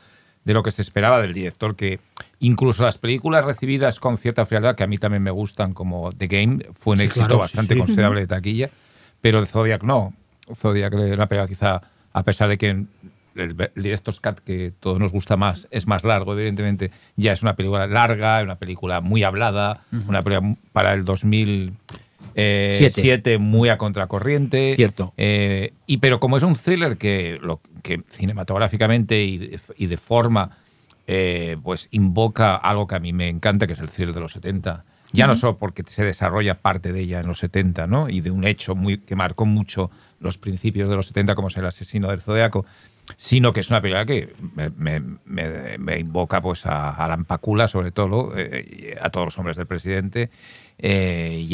de 0.44 0.54
lo 0.54 0.62
que 0.62 0.70
se 0.70 0.82
esperaba 0.82 1.20
del 1.20 1.34
director, 1.34 1.76
que 1.76 2.00
incluso 2.40 2.82
las 2.82 2.98
películas 2.98 3.44
recibidas 3.44 4.00
con 4.00 4.16
cierta 4.16 4.44
frialdad, 4.46 4.74
que 4.74 4.82
a 4.82 4.86
mí 4.86 4.98
también 4.98 5.22
me 5.22 5.30
gustan, 5.30 5.74
como 5.74 6.10
The 6.12 6.26
Game, 6.26 6.58
fue 6.74 6.92
un 6.92 6.98
sí, 6.98 7.04
éxito 7.04 7.26
claro, 7.26 7.38
bastante 7.38 7.74
sí, 7.74 7.80
sí. 7.80 7.86
considerable 7.86 8.20
de 8.22 8.26
taquilla, 8.26 8.70
pero 9.20 9.40
de 9.40 9.46
Zodiac 9.46 9.82
no. 9.82 10.14
Zodiac 10.54 10.92
era 10.92 11.14
una 11.14 11.26
película 11.26 11.46
quizá, 11.46 11.82
a 12.12 12.22
pesar 12.24 12.48
de 12.48 12.58
que 12.58 12.70
el, 12.70 12.86
el 13.34 13.56
Director's 13.76 14.20
Cut, 14.20 14.40
que 14.40 14.72
todos 14.80 14.98
nos 14.98 15.12
gusta 15.12 15.36
más, 15.36 15.68
es 15.70 15.86
más 15.86 16.02
largo, 16.02 16.32
evidentemente, 16.32 16.90
ya 17.16 17.32
es 17.32 17.42
una 17.42 17.54
película 17.54 17.86
larga, 17.86 18.42
una 18.42 18.56
película 18.56 19.00
muy 19.00 19.22
hablada, 19.22 19.84
uh 19.92 19.96
-huh. 19.96 20.08
una 20.08 20.22
película 20.22 20.56
para 20.72 20.94
el 20.94 21.04
2000... 21.04 21.74
Eh, 22.36 23.38
muy 23.40 23.70
a 23.70 23.76
contracorriente. 23.76 24.74
Cierto. 24.76 25.12
Eh, 25.16 25.72
y 25.86 25.96
pero 25.98 26.20
como 26.20 26.36
es 26.36 26.42
un 26.44 26.54
thriller 26.54 26.96
que, 26.96 27.38
lo, 27.42 27.60
que 27.82 28.02
cinematográficamente 28.08 29.24
y 29.24 29.86
de 29.86 29.96
forma 29.96 30.59
eh, 31.12 31.56
pues 31.60 31.88
invoca 31.90 32.54
algo 32.54 32.86
que 32.86 32.94
a 32.94 33.00
mí 33.00 33.12
me 33.12 33.28
encanta, 33.28 33.66
que 33.66 33.72
es 33.72 33.80
el 33.80 33.90
thriller 33.90 34.14
de 34.14 34.20
los 34.20 34.32
70. 34.32 34.84
Ya 35.12 35.24
uh 35.24 35.26
-huh. 35.26 35.28
no 35.30 35.34
solo 35.34 35.56
porque 35.56 35.82
se 35.84 36.04
desarrolla 36.04 36.60
parte 36.60 36.92
de 36.92 37.00
ella 37.00 37.18
en 37.18 37.26
los 37.26 37.40
70, 37.40 37.88
¿no? 37.88 38.08
Y 38.08 38.20
de 38.20 38.30
un 38.30 38.44
hecho 38.44 38.76
muy, 38.76 38.98
que 38.98 39.16
marcó 39.16 39.44
mucho 39.44 39.90
los 40.20 40.38
principios 40.38 40.88
de 40.88 40.94
los 40.94 41.06
70, 41.06 41.34
como 41.34 41.48
es 41.48 41.56
el 41.56 41.66
asesino 41.66 42.10
del 42.10 42.20
Zodiaco, 42.20 42.64
sino 43.16 43.52
que 43.52 43.58
es 43.58 43.70
una 43.70 43.82
película 43.82 44.06
que 44.06 44.32
me, 44.54 44.70
me, 44.70 45.00
me, 45.24 45.78
me 45.78 45.98
invoca 45.98 46.40
pues 46.40 46.64
a, 46.64 46.90
Alan 46.90 47.24
Pakula, 47.24 47.66
sobre 47.66 47.90
todo, 47.90 48.32
eh, 48.36 48.96
a 49.02 49.10
todos 49.10 49.26
los 49.26 49.38
hombres 49.38 49.56
del 49.56 49.66
presidente, 49.66 50.30
eh, 50.78 51.44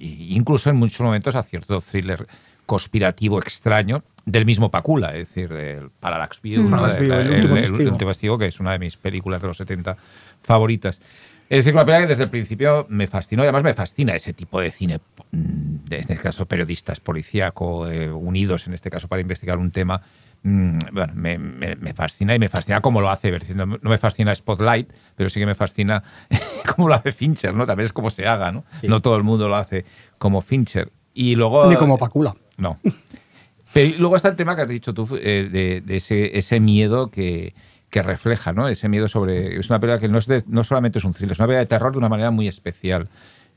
incluso 0.00 0.70
en 0.70 0.76
muchos 0.76 1.00
momentos 1.02 1.34
a 1.34 1.42
cierto 1.42 1.82
thriller 1.82 2.26
conspirativo 2.66 3.38
extraño 3.38 4.02
del 4.24 4.44
mismo 4.44 4.70
Pacula, 4.70 5.10
es 5.16 5.28
decir, 5.28 5.48
del 5.48 5.90
Parallax 6.00 6.42
View, 6.42 6.62
Mm. 6.64 6.74
El- 6.74 7.10
El 7.12 7.30
último 7.30 7.56
el 7.56 7.62
testigo. 7.62 7.90
último 7.92 8.10
testigo, 8.10 8.38
que 8.38 8.46
es 8.46 8.58
una 8.60 8.72
de 8.72 8.78
mis 8.80 8.96
películas 8.96 9.40
de 9.40 9.48
los 9.48 9.56
70 9.56 9.96
favoritas. 10.42 11.00
Es 11.48 11.58
decir, 11.58 11.74
una 11.74 11.84
película 11.84 12.02
que 12.06 12.08
desde 12.08 12.24
el 12.24 12.30
principio 12.30 12.86
me 12.88 13.06
fascinó 13.06 13.42
y 13.44 13.46
además 13.46 13.62
me 13.62 13.72
fascina 13.72 14.16
ese 14.16 14.32
tipo 14.32 14.60
de 14.60 14.72
cine, 14.72 14.98
mm, 15.30 15.76
en 15.90 16.00
este 16.00 16.16
caso 16.16 16.44
periodistas, 16.46 16.98
policíaco, 16.98 17.86
eh, 17.88 18.10
unidos 18.10 18.66
en 18.66 18.74
este 18.74 18.90
caso 18.90 19.06
para 19.06 19.22
investigar 19.22 19.56
un 19.58 19.70
tema. 19.70 20.00
Mm, 20.42 20.78
Bueno, 20.92 21.12
me, 21.14 21.38
me- 21.38 21.76
me 21.76 21.94
fascina 21.94 22.34
y 22.34 22.40
me 22.40 22.48
fascina 22.48 22.80
cómo 22.80 23.00
lo 23.00 23.10
hace. 23.10 23.30
No, 23.54 23.66
no 23.66 23.78
me 23.90 23.96
fascina 23.98 24.34
Spotlight, 24.34 24.92
pero 25.14 25.28
sí 25.30 25.38
que 25.38 25.46
me 25.46 25.54
fascina 25.54 26.02
cómo 26.76 26.88
lo 26.88 26.94
hace 26.94 27.12
Fincher, 27.12 27.54
¿no? 27.54 27.64
También 27.64 27.84
es 27.86 27.92
como 27.92 28.10
se 28.10 28.26
haga, 28.26 28.50
¿no? 28.50 28.64
Sí. 28.80 28.88
No 28.88 29.00
todo 29.00 29.16
el 29.16 29.22
mundo 29.22 29.48
lo 29.48 29.54
hace 29.54 29.84
como 30.18 30.40
Fincher. 30.42 30.90
Y 31.14 31.36
luego... 31.36 31.66
Ni 31.68 31.76
como 31.76 31.96
Pacula. 31.96 32.34
No. 32.56 32.78
Pero 33.72 33.98
luego 33.98 34.16
está 34.16 34.28
el 34.28 34.36
tema 34.36 34.56
que 34.56 34.62
has 34.62 34.68
dicho 34.68 34.94
tú, 34.94 35.08
eh, 35.20 35.82
de, 35.84 35.96
ese, 35.96 36.60
miedo 36.60 37.10
que, 37.10 37.54
que 37.90 38.00
refleja, 38.02 38.52
¿no? 38.52 38.68
Ese 38.68 38.88
miedo 38.88 39.08
sobre. 39.08 39.58
Es 39.58 39.68
una 39.68 39.78
película 39.80 40.00
que 40.00 40.08
no, 40.08 40.18
es 40.18 40.26
de- 40.26 40.44
no 40.46 40.64
solamente 40.64 40.98
es 40.98 41.04
un 41.04 41.12
thriller, 41.12 41.32
es 41.32 41.38
una 41.38 41.46
película 41.48 41.60
de 41.60 41.66
terror 41.66 41.92
de 41.92 41.98
una 41.98 42.08
manera 42.08 42.30
muy 42.30 42.48
especial. 42.48 43.08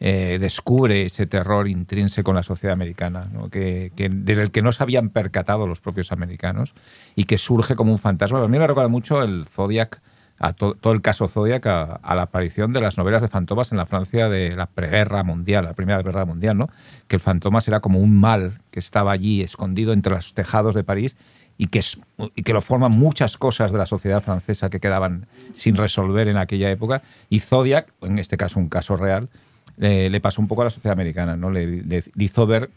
Eh, 0.01 0.37
descubre 0.39 1.05
ese 1.05 1.25
terror 1.25 1.67
intrínseco 1.67 2.31
en 2.31 2.35
la 2.35 2.43
sociedad 2.43 2.73
americana, 2.73 3.29
¿no? 3.33 3.49
que- 3.49 3.91
del 3.97 4.49
que 4.51 4.61
no 4.61 4.71
se 4.71 4.81
habían 4.83 5.09
percatado 5.09 5.67
los 5.67 5.81
propios 5.81 6.11
americanos 6.13 6.73
y 7.15 7.25
que 7.25 7.37
surge 7.37 7.75
como 7.75 7.91
un 7.91 7.99
fantasma. 7.99 8.41
A 8.41 8.47
mí 8.47 8.57
me 8.59 8.65
recuerda 8.67 8.87
mucho 8.89 9.21
el 9.21 9.45
Zodiac, 9.45 10.01
a 10.39 10.53
to- 10.53 10.73
todo 10.75 10.93
el 10.93 11.01
caso 11.01 11.27
Zodiac, 11.27 11.65
a, 11.67 11.83
a 12.01 12.15
la 12.15 12.23
aparición 12.23 12.71
de 12.73 12.81
las 12.81 12.97
novelas 12.97 13.21
de 13.21 13.27
fantomas 13.27 13.71
en 13.71 13.77
la 13.77 13.85
Francia 13.85 14.29
de 14.29 14.55
la 14.55 14.65
preguerra 14.67 15.23
mundial, 15.23 15.65
la 15.65 15.73
primera 15.73 16.01
guerra 16.01 16.25
mundial, 16.25 16.57
¿no? 16.57 16.69
que 17.07 17.17
el 17.17 17.19
fantomas 17.19 17.67
era 17.67 17.79
como 17.81 17.99
un 17.99 18.17
mal 18.19 18.59
que 18.71 18.79
estaba 18.79 19.11
allí 19.11 19.41
escondido 19.41 19.93
entre 19.93 20.13
los 20.15 20.33
tejados 20.33 20.75
de 20.75 20.83
París 20.83 21.15
y 21.57 21.67
que, 21.67 21.79
es- 21.79 21.99
y 22.35 22.43
que 22.43 22.53
lo 22.53 22.61
forman 22.61 22.91
muchas 22.91 23.37
cosas 23.37 23.71
de 23.73 23.77
la 23.77 23.85
sociedad 23.85 24.23
francesa 24.23 24.69
que 24.69 24.79
quedaban 24.79 25.27
sin 25.53 25.75
resolver 25.75 26.29
en 26.29 26.37
aquella 26.37 26.71
época. 26.71 27.01
Y 27.29 27.39
Zodiac, 27.39 27.91
en 28.01 28.17
este 28.17 28.37
caso 28.37 28.59
un 28.59 28.69
caso 28.69 28.95
real, 28.95 29.27
le, 29.75 30.09
le 30.09 30.21
pasó 30.21 30.41
un 30.41 30.47
poco 30.47 30.61
a 30.61 30.65
la 30.65 30.69
sociedad 30.71 30.93
americana, 30.93 31.35
¿no? 31.35 31.49
Le, 31.51 31.65
le- 31.83 32.03
le 32.13 32.23
hizo 32.23 32.47
ver 32.47 32.69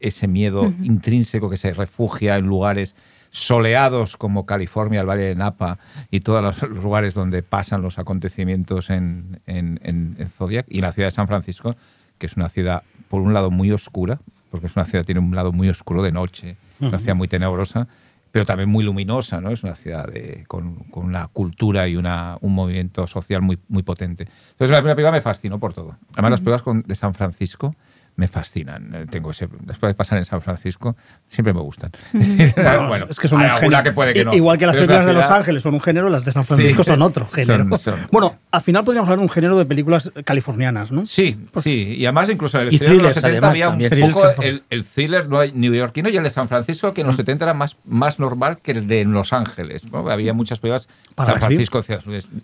ese 0.00 0.28
miedo 0.28 0.72
intrínseco 0.84 1.50
que 1.50 1.56
se 1.56 1.74
refugia 1.74 2.36
en 2.36 2.46
lugares 2.46 2.94
soleados 3.30 4.16
como 4.16 4.46
California, 4.46 5.00
el 5.00 5.06
Valle 5.08 5.24
de 5.24 5.34
Napa 5.34 5.78
y 6.10 6.20
todos 6.20 6.42
los 6.42 6.62
lugares 6.82 7.14
donde 7.14 7.42
pasan 7.42 7.82
los 7.82 7.98
acontecimientos 7.98 8.90
en, 8.90 9.40
en, 9.46 9.80
en- 9.82 10.16
en 10.18 10.28
Zodiac 10.28 10.66
y 10.68 10.80
la 10.80 10.92
ciudad 10.92 11.08
de 11.08 11.12
San 11.12 11.26
Francisco, 11.26 11.74
que 12.18 12.26
es 12.26 12.36
una 12.36 12.48
ciudad 12.48 12.82
por 13.08 13.20
un 13.22 13.32
lado 13.34 13.50
muy 13.50 13.70
oscura, 13.72 14.18
porque 14.50 14.66
es 14.66 14.76
una 14.76 14.84
ciudad 14.84 15.02
que 15.02 15.06
tiene 15.14 15.20
un 15.20 15.34
lado 15.34 15.52
muy 15.52 15.68
oscuro 15.68 16.02
de 16.02 16.12
noche, 16.12 16.56
una 16.80 16.98
ciudad 16.98 17.14
muy 17.14 17.28
tenebrosa, 17.28 17.86
pero 18.30 18.44
también 18.44 18.68
muy 18.68 18.84
luminosa, 18.84 19.40
¿no? 19.40 19.50
Es 19.50 19.62
una 19.62 19.74
ciudad 19.74 20.06
de- 20.06 20.44
con, 20.48 20.74
con 20.90 21.06
una 21.06 21.28
cultura 21.28 21.88
y 21.88 21.96
una, 21.96 22.36
un 22.42 22.54
movimiento 22.54 23.06
social 23.06 23.40
muy, 23.42 23.58
muy 23.68 23.82
potente. 23.82 24.24
Entonces, 24.50 24.70
la 24.70 24.78
primera 24.78 24.94
película 24.94 25.12
me 25.12 25.20
fascinó 25.22 25.58
por 25.58 25.72
todo. 25.74 25.96
Además, 26.12 26.32
las 26.32 26.40
películas 26.40 26.62
con- 26.62 26.82
de 26.82 26.94
San 26.94 27.14
Francisco 27.14 27.74
me 28.18 28.26
fascinan. 28.26 28.92
Eh, 28.94 29.06
Tengo 29.08 29.30
ese, 29.30 29.48
después 29.60 29.90
de 29.90 29.94
pasar 29.94 30.18
en 30.18 30.24
San 30.24 30.42
Francisco, 30.42 30.96
siempre 31.28 31.54
me 31.54 31.60
gustan. 31.60 31.92
bueno, 32.12 33.06
es 33.08 33.18
que 33.20 33.28
son 33.28 33.40
hay 33.40 33.46
un 33.46 33.52
alguna 33.52 33.76
género. 33.78 33.82
que 33.84 33.92
puede 33.92 34.12
que 34.12 34.24
no. 34.24 34.34
Igual 34.34 34.58
que 34.58 34.66
las 34.66 34.74
películas 34.74 35.06
de 35.06 35.12
una 35.12 35.20
Los 35.20 35.30
Ángeles 35.30 35.62
son 35.62 35.74
un 35.74 35.80
género, 35.80 36.08
las 36.10 36.24
de 36.24 36.32
San 36.32 36.42
Francisco 36.42 36.82
Sí. 36.82 36.90
son 36.90 37.00
otro 37.02 37.28
género. 37.28 37.64
Son- 37.78 37.78
son- 37.78 38.08
Bueno, 38.10 38.34
al 38.50 38.60
final 38.60 38.84
podríamos 38.84 39.06
hablar 39.06 39.18
de 39.20 39.22
un 39.22 39.28
género 39.30 39.56
de 39.56 39.64
películas 39.66 40.10
californianas, 40.24 40.90
¿no? 40.90 41.06
Sí, 41.06 41.38
sí. 41.62 41.94
Y 41.96 42.04
además, 42.06 42.28
incluso 42.28 42.60
en 42.60 42.68
el 42.68 42.70
thriller 42.78 42.88
de 42.96 43.02
los 43.02 43.14
thrillers, 43.14 43.14
70 43.14 43.48
además, 43.50 43.72
había 43.92 44.04
un 44.06 44.12
poco 44.12 44.42
el, 44.42 44.64
el 44.68 44.84
thriller 44.84 45.28
neoyorquino 45.54 46.08
y 46.08 46.16
el 46.16 46.24
de 46.24 46.30
San 46.30 46.48
Francisco, 46.48 46.92
que 46.92 47.02
en 47.02 47.06
los 47.06 47.14
70 47.16 47.44
era 47.44 47.54
más, 47.54 47.76
más 47.84 48.18
normal 48.18 48.58
que 48.60 48.72
el 48.72 48.88
de 48.88 49.04
Los 49.04 49.32
Ángeles. 49.32 49.90
¿no? 49.92 50.10
Había 50.10 50.34
muchas 50.34 50.58
películas. 50.58 50.88
San 51.16 51.38
Francisco 51.38 51.80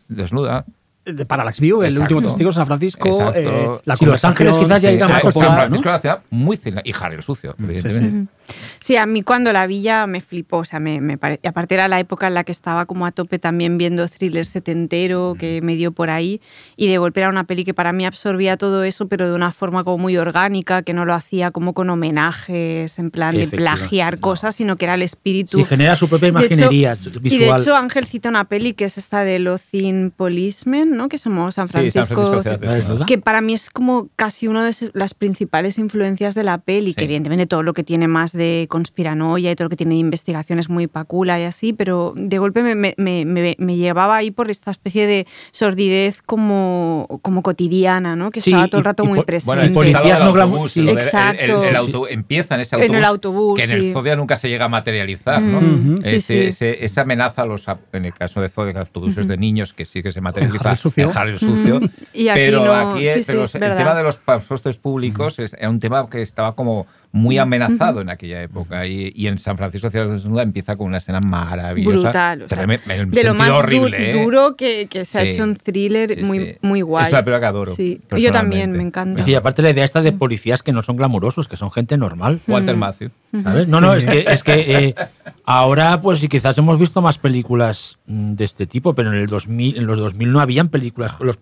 desnuda. 0.09 0.65
De 1.05 1.27
Parallax 1.27 1.61
View, 1.61 1.83
el 1.83 1.99
último 1.99 2.23
testigo 2.23 2.51
de 2.51 2.55
San 2.55 2.67
Francisco, 2.67 3.33
eh, 3.35 3.69
la 3.85 3.97
Sí, 3.97 4.07
Los 4.07 4.25
Ángeles 4.25 4.57
quizás 4.57 4.81
ya 4.81 4.91
sí, 4.91 4.97
la 4.99 5.09
más 5.09 5.23
San 5.35 5.73
una 5.75 5.99
ciudad 5.99 6.21
muy 6.31 6.57
thriller. 6.57 6.83
Y 6.87 6.93
Harry 6.99 7.17
el 7.17 7.23
sucio, 7.23 7.55
evidentemente. 7.59 8.33
Sí, 8.81 8.97
a 8.97 9.07
mí 9.07 9.23
cuando 9.23 9.53
la 9.55 9.67
vi 9.67 9.81
ya 9.81 10.07
me 10.07 10.21
flipó, 10.21 10.59
o 10.59 10.65
sea, 10.65 10.79
me, 10.79 11.01
me 11.01 11.17
pare- 11.17 11.41
y 11.43 11.47
aparte 11.47 11.75
era 11.75 11.89
la 11.89 11.99
época 11.99 12.27
en 12.27 12.35
la 12.35 12.45
que 12.45 12.53
estaba 12.53 12.85
como 12.85 13.07
a 13.07 13.13
tope 13.13 13.39
también 13.39 13.79
viendo 13.79 14.07
thriller 14.07 14.45
setentero 14.45 15.35
que 15.39 15.63
me 15.63 15.77
dio 15.77 15.93
por 15.93 16.11
ahí 16.11 16.43
y 16.77 16.89
de 16.89 16.99
golpe 16.99 17.21
era 17.21 17.31
una 17.31 17.45
peli 17.45 17.65
que 17.65 17.73
para 17.73 17.95
mí 17.95 18.05
absorbía 18.05 18.59
todo 18.59 18.85
eso 18.85 19.09
pero 19.09 19.27
de 19.29 19.35
una 19.35 19.51
forma 19.51 19.83
como 19.85 19.97
muy 19.97 20.19
orgánica, 20.19 20.83
que 20.83 20.93
no 20.93 21.07
lo 21.07 21.15
hacía 21.15 21.53
como 21.53 21.73
con 21.73 21.89
homenajes 21.89 22.99
en 22.99 23.11
plan 23.11 23.35
de 23.35 23.47
plagiar 23.49 24.15
no. 24.17 24.21
cosas, 24.21 24.55
sino 24.55 24.77
que 24.77 24.85
era 24.85 24.95
el 24.95 25.03
espíritu. 25.03 25.59
Sí, 25.59 25.65
genera 25.65 25.95
su 25.97 26.09
propia 26.09 26.31
De 26.31 26.45
hecho- 26.45 26.55
imaginería 26.55 26.95
y 26.95 27.11
de 27.11 27.21
visual. 27.21 27.61
hecho 27.63 27.77
Ángel 27.77 28.05
cita 28.07 28.29
una 28.29 28.45
peli 28.45 28.75
que 28.75 28.85
es 28.85 28.99
esta 28.99 29.25
de 29.25 29.39
Lothin 29.39 30.13
Policeman, 30.15 30.94
¿no? 30.95 31.09
Que 31.09 31.19
somos 31.19 31.55
San 31.55 31.69
Sí, 31.69 31.91
San 31.91 32.07
Francisco. 32.07 33.05
Que 33.07 33.19
para 33.19 33.41
mí 33.41 33.53
es 33.53 33.71
como 33.71 34.09
casi 34.17 34.47
una 34.49 34.65
de 34.65 34.91
las 34.95 35.15
principales 35.15 35.79
influencias 35.79 36.35
de 36.35 36.43
la 36.45 36.59
peli, 36.59 36.91
Sí. 36.93 36.95
que 36.95 37.05
evidentemente 37.05 37.47
todo 37.47 37.63
lo 37.63 37.73
que 37.75 37.85
tiene 37.85 38.09
más 38.09 38.33
de 38.33 38.67
conspiranoia 38.71 39.51
y 39.51 39.57
todo 39.57 39.67
lo 39.67 39.71
que 39.71 39.77
tiene 39.77 39.95
de 39.95 40.01
investigaciones 40.01 40.69
muy 40.69 40.87
pacula 40.87 41.39
y 41.41 41.45
así, 41.45 41.73
pero 41.73 42.13
de 42.17 42.39
golpe 42.39 42.63
me, 42.63 42.75
me- 42.75 42.95
me- 42.97 43.57
me- 43.59 43.77
llevaba 43.77 44.17
ahí 44.17 44.31
por 44.31 44.51
esta 44.51 44.71
especie 44.71 45.07
de 45.07 45.27
sordidez 45.51 46.23
como, 46.23 47.21
como 47.23 47.43
cotidiana, 47.43 48.17
¿no? 48.17 48.31
Que 48.31 48.41
Sí, 48.41 48.51
estaba 48.51 48.69
todo 48.69 48.79
el 48.79 48.85
rato 48.85 49.05
y 49.05 49.09
muy 49.09 49.23
presente. 49.23 49.47
Bueno, 49.47 49.63
no 50.49 50.69
sí. 50.69 50.89
Exacto. 50.89 52.09
empieza 52.09 52.55
en 52.55 52.61
ese 52.63 52.77
En 52.77 52.83
autobús, 52.83 52.99
el 52.99 53.05
autobús, 53.05 53.59
que 53.59 53.65
en 53.65 53.71
el 53.71 53.83
sí. 53.83 53.93
Zodiac 53.93 54.17
nunca 54.17 54.37
se 54.37 54.49
llega 54.49 54.67
a 54.67 54.69
materializar, 54.69 55.41
¿no? 55.43 55.61
Mm, 55.61 55.97
sí, 55.99 56.03
Ese- 56.05 56.21
sí. 56.21 56.35
ese- 56.49 56.85
esa 56.85 57.03
amenaza 57.03 57.43
a 57.43 57.47
los, 57.47 57.67
en 57.93 58.05
el 58.05 58.15
caso 58.15 58.41
de 58.41 58.49
Zodiac, 58.49 58.77
autobuses 58.77 59.27
de 59.29 59.37
niños 59.37 59.73
que 59.73 59.85
sí 59.85 60.03
que 60.03 60.11
se 60.13 60.21
materializa 60.21 60.75
El 60.85 60.91
sucio. 60.93 61.13
Harry 61.15 61.31
el 61.33 61.39
sucio. 61.39 61.81
Y 62.13 62.29
aquí 62.29 62.41
pero 62.41 62.65
no, 62.65 62.73
aquí, 62.93 63.07
sí, 63.07 63.15
sí, 63.15 63.23
pero 63.27 63.45
es 63.45 63.55
el 63.55 63.61
verdad. 63.61 63.77
tema 63.79 63.95
de 63.95 64.03
los 64.03 64.17
postes 64.17 64.77
públicos 64.77 65.39
es- 65.39 65.55
era 65.55 65.71
un 65.71 65.81
tema 65.81 66.09
que 66.09 66.23
estaba 66.23 66.55
como 66.55 66.87
muy 67.17 67.39
amenazado 67.39 68.01
en 68.01 68.11
aquella 68.11 68.43
época 68.43 68.89
y, 68.89 69.13
y 69.15 69.29
en 69.29 69.39
San 69.39 69.57
Francisco 69.57 69.89
Ciudad 69.89 70.09
Desnuda 70.09 70.43
empieza 70.43 70.75
con 70.75 70.89
una 70.89 70.99
escena 70.99 71.21
maravillosa 71.21 72.01
brutal. 72.09 72.43
o 72.43 72.49
sea, 72.49 72.59
treme- 72.59 72.81
en 72.89 73.11
de 73.13 73.23
lo 73.23 73.35
más 73.35 73.51
du- 73.51 73.55
horrible 73.55 74.11
¿eh? 74.11 74.21
duro 74.21 74.57
que, 74.57 74.89
que 74.89 75.05
se 75.05 75.19
ha 75.19 75.23
hecho 75.23 75.45
un 75.45 75.55
thriller 75.55 76.17
sí, 76.17 76.23
muy, 76.25 76.39
sí. 76.41 76.57
muy 76.61 76.81
guay. 76.83 77.05
Es 77.07 77.13
una 77.13 77.25
película 77.25 77.39
que 77.41 77.47
adoro, 77.47 77.77
Sí. 77.77 78.01
Yo 78.19 78.33
también, 78.33 78.73
me 78.73 78.83
encanta. 78.83 79.23
Sí, 79.23 79.33
aparte 79.33 79.63
la 79.63 79.71
idea 79.71 79.85
esta 79.85 80.03
de 80.03 80.11
policías 80.11 80.65
que 80.65 80.73
no 80.73 80.83
son 80.83 80.97
glamurosos, 80.97 81.47
que 81.47 81.57
son 81.57 81.71
gente 81.71 81.97
normal. 81.97 82.41
Walter 82.49 82.77
Matthew 82.77 83.11
¿sabes? 83.45 83.69
No, 83.69 83.81
no, 83.81 83.95
es 83.95 84.07
que, 84.07 84.25
es 84.29 84.43
que 84.43 84.55
eh, 84.89 84.95
ahora 85.45 86.01
pues 86.01 86.19
sí, 86.19 86.27
quizás 86.29 86.59
hemos 86.59 86.79
visto 86.81 87.01
más 87.01 87.19
películas 87.19 87.99
mm, 88.07 88.33
de 88.35 88.45
este 88.45 88.67
tipo, 88.67 88.95
pero 88.95 89.11
en 89.13 89.19
el 89.21 89.27
2000, 89.29 89.77
en 89.79 89.87
los 89.87 89.99
2000 89.99 90.33
no 90.33 90.41
habían 90.41 90.69
películas. 90.69 91.13
Los 91.21 91.37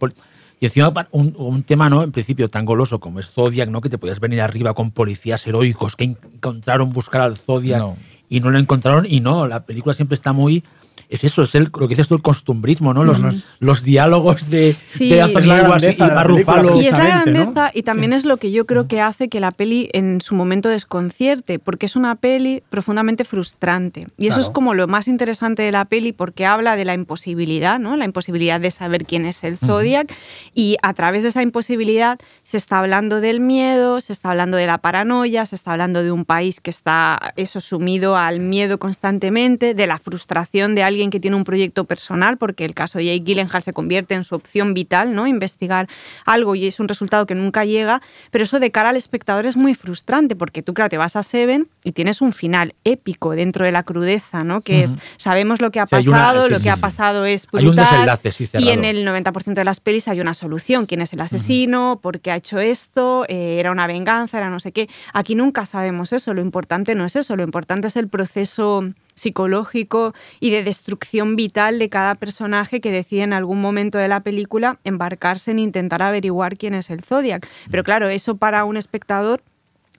y 0.62 0.66
encima 0.66 0.92
un, 1.11 1.35
un 1.37 1.64
tema, 1.64 1.90
¿no? 1.90 2.04
En 2.04 2.12
principio 2.12 2.49
tan 2.49 2.64
goloso 2.64 3.00
como 3.00 3.19
es 3.19 3.28
Zodiac, 3.33 3.69
¿no? 3.69 3.81
Que 3.81 3.88
te 3.88 3.99
podías 3.99 4.21
venir 4.21 4.40
arriba 4.40 4.75
con 4.75 4.92
policías 4.92 5.45
heroicos 5.45 5.97
que 5.97 6.04
encontraron 6.04 6.92
buscar 6.92 7.21
al 7.23 7.37
Zodiac 7.37 7.81
No. 7.81 7.97
y 8.28 8.38
no 8.38 8.49
lo 8.49 8.59
encontraron. 8.59 9.04
Y 9.09 9.19
no, 9.19 9.49
la 9.49 9.64
película 9.66 9.92
siempre 9.92 10.14
está 10.14 10.33
muy... 10.33 10.62
Es 11.09 11.25
eso, 11.25 11.43
es 11.43 11.55
el, 11.55 11.65
lo 11.65 11.89
que 11.89 11.95
dices 11.95 12.09
tú, 12.09 12.15
el 12.15 12.23
costumbrismo, 12.23 12.95
¿no? 12.95 13.05
Los, 13.05 13.21
los 13.61 13.83
diálogos 13.83 14.49
de, 14.49 14.77
Sí. 14.87 15.11
de 15.11 15.21
Es 15.21 15.37
Anthony 15.37 15.95
y 15.99 16.25
Ruffalo. 16.25 16.81
Y 16.81 16.87
es 16.87 16.93
la 16.93 17.05
grandeza 17.05 17.71
y 17.75 17.83
también 17.83 18.13
es 18.13 18.25
lo 18.25 18.39
que 18.39 18.51
yo 18.51 18.67
creo 18.67 18.89
que 18.89 19.01
hace 19.01 19.29
que 19.29 19.41
la 19.41 19.51
peli 19.51 19.91
en 19.93 20.21
su 20.21 20.35
momento 20.35 20.69
desconcierte, 20.69 21.59
porque 21.59 21.87
es 21.87 21.97
una 21.97 22.15
peli 22.17 22.63
profundamente 22.71 23.25
frustrante. 23.25 24.07
Y 24.17 24.29
eso 24.29 24.41
es 24.41 24.49
como 24.49 24.75
lo 24.75 24.87
más 24.87 25.09
interesante 25.09 25.63
de 25.63 25.73
la 25.73 25.85
peli 25.85 26.13
porque 26.13 26.47
habla 26.47 26.77
de 26.77 26.85
la 26.85 26.95
imposibilidad, 26.95 27.79
¿no? 27.79 27.97
La 27.97 28.05
imposibilidad 28.05 28.61
de 28.61 28.71
saber 28.71 29.05
quién 29.05 29.27
es 29.27 29.45
el 29.45 29.59
Zodiac 29.59 30.13
y 30.55 30.77
a 30.83 30.95
través 30.95 31.23
de 31.23 31.29
esa 31.29 31.43
imposibilidad 31.43 32.19
se 32.43 32.57
está 32.57 32.79
hablando 32.79 33.21
del 33.21 33.41
miedo, 33.41 34.01
se 34.01 34.13
está 34.13 34.31
hablando 34.31 34.57
de 34.57 34.67
la 34.67 34.79
paranoia, 34.79 35.47
se 35.47 35.57
está 35.57 35.73
hablando 35.73 36.03
de 36.03 36.11
un 36.11 36.25
país 36.25 36.61
que 36.61 36.71
está 36.71 37.33
eso 37.37 37.61
sumido 37.61 38.17
al 38.17 38.41
miedo 38.41 38.79
constantemente, 38.79 39.75
de 39.75 39.87
la 39.87 39.99
frustración 39.99 40.75
de 40.75 40.82
alguien 40.83 41.11
que 41.11 41.21
tiene 41.21 41.37
un 41.37 41.45
proyecto 41.45 41.85
personal, 41.85 42.37
porque 42.37 42.65
el 42.65 42.75
caso 42.75 42.99
de 42.99 43.07
Jake 43.07 43.21
Gyllenhaal 43.25 43.62
se 43.62 43.73
convierte 43.73 44.15
en 44.15 44.25
su 44.25 44.35
opción 44.35 44.75
vital, 44.75 45.15
¿no? 45.15 45.27
Investigar 45.27 45.89
algo 46.25 46.55
y 46.55 46.67
es 46.67 46.81
un 46.81 46.89
resultado 46.89 47.27
que 47.27 47.35
nunca 47.35 47.65
llega, 47.65 48.03
pero 48.31 48.45
eso 48.45 48.61
de 48.61 48.71
cara 48.71 48.91
al 48.91 48.97
espectador 48.97 49.47
es 49.47 49.57
muy 49.57 49.75
frustrante, 49.75 50.37
porque 50.37 50.62
tú, 50.62 50.75
claro, 50.75 50.89
te 50.89 50.97
vas 50.99 51.17
a 51.17 51.23
Seven 51.23 51.69
y 51.85 51.93
tienes 51.93 52.21
un 52.21 52.33
final 52.33 52.75
épico 52.85 53.31
dentro 53.33 53.65
de 53.65 53.73
la 53.73 53.83
crudeza, 53.83 54.45
¿no? 54.45 54.61
Que 54.61 54.83
es, 54.85 54.95
sabemos 55.17 55.61
lo 55.61 55.71
que 55.71 55.81
ha 55.81 55.87
hay 55.91 56.09
una- 56.09 56.19
pasado, 56.19 56.45
sí, 56.47 56.51
lo 56.53 56.57
sí, 56.59 56.62
que 56.65 56.71
ha 56.71 56.77
sí. 56.77 56.81
pasado 56.81 57.25
es 57.27 57.47
Hay 57.53 57.67
un 57.67 57.75
brutal. 57.75 57.87
desenlace, 57.93 58.33
sí, 58.33 58.49
y 58.59 58.69
en 58.71 58.85
el 58.85 59.05
90% 59.07 59.55
de 59.55 59.65
las 59.65 59.81
pelis 59.81 60.09
hay 60.09 60.21
una 60.21 60.35
solución, 60.35 60.87
quién 60.87 61.03
es 61.03 61.12
el 61.12 61.21
asesino, 61.21 61.99
por 62.03 62.21
qué 62.21 62.31
ha 62.31 62.37
hecho 62.37 62.59
esto, 62.59 63.25
eh, 63.29 63.57
era 63.59 63.71
una 63.71 63.87
venganza, 63.87 64.39
era 64.39 64.51
no 64.51 64.61
sé 64.61 64.73
qué. 64.73 64.89
Aquí 65.12 65.35
nunca 65.35 65.67
sabemos 65.67 66.12
eso, 66.12 66.35
lo 66.35 66.41
importante 66.43 66.95
no 66.95 67.05
es 67.05 67.17
eso, 67.17 67.37
lo 67.37 67.43
importante 67.43 67.87
es 67.89 67.97
el 67.97 68.09
proceso 68.09 68.85
psicológico 69.14 70.14
y 70.40 70.50
de 70.50 70.62
destrucción 70.62 71.37
vital 71.37 71.78
de 71.78 71.88
cada 71.88 72.14
personaje 72.14 72.81
que 72.81 72.90
decide 72.90 73.23
en 73.23 73.33
algún 73.33 73.61
momento 73.61 73.99
de 73.99 74.09
la 74.09 74.21
película 74.21 74.78
embarcarse 74.85 75.50
en 75.50 75.59
intentar 75.59 76.02
averiguar 76.02 76.57
quién 76.57 76.75
es 76.75 76.90
el 76.90 77.02
Zodiac. 77.02 77.49
Pero 77.71 77.85
claro, 77.85 78.09
eso 78.09 78.37
para 78.37 78.64
un 78.64 78.76
espectador 78.76 79.42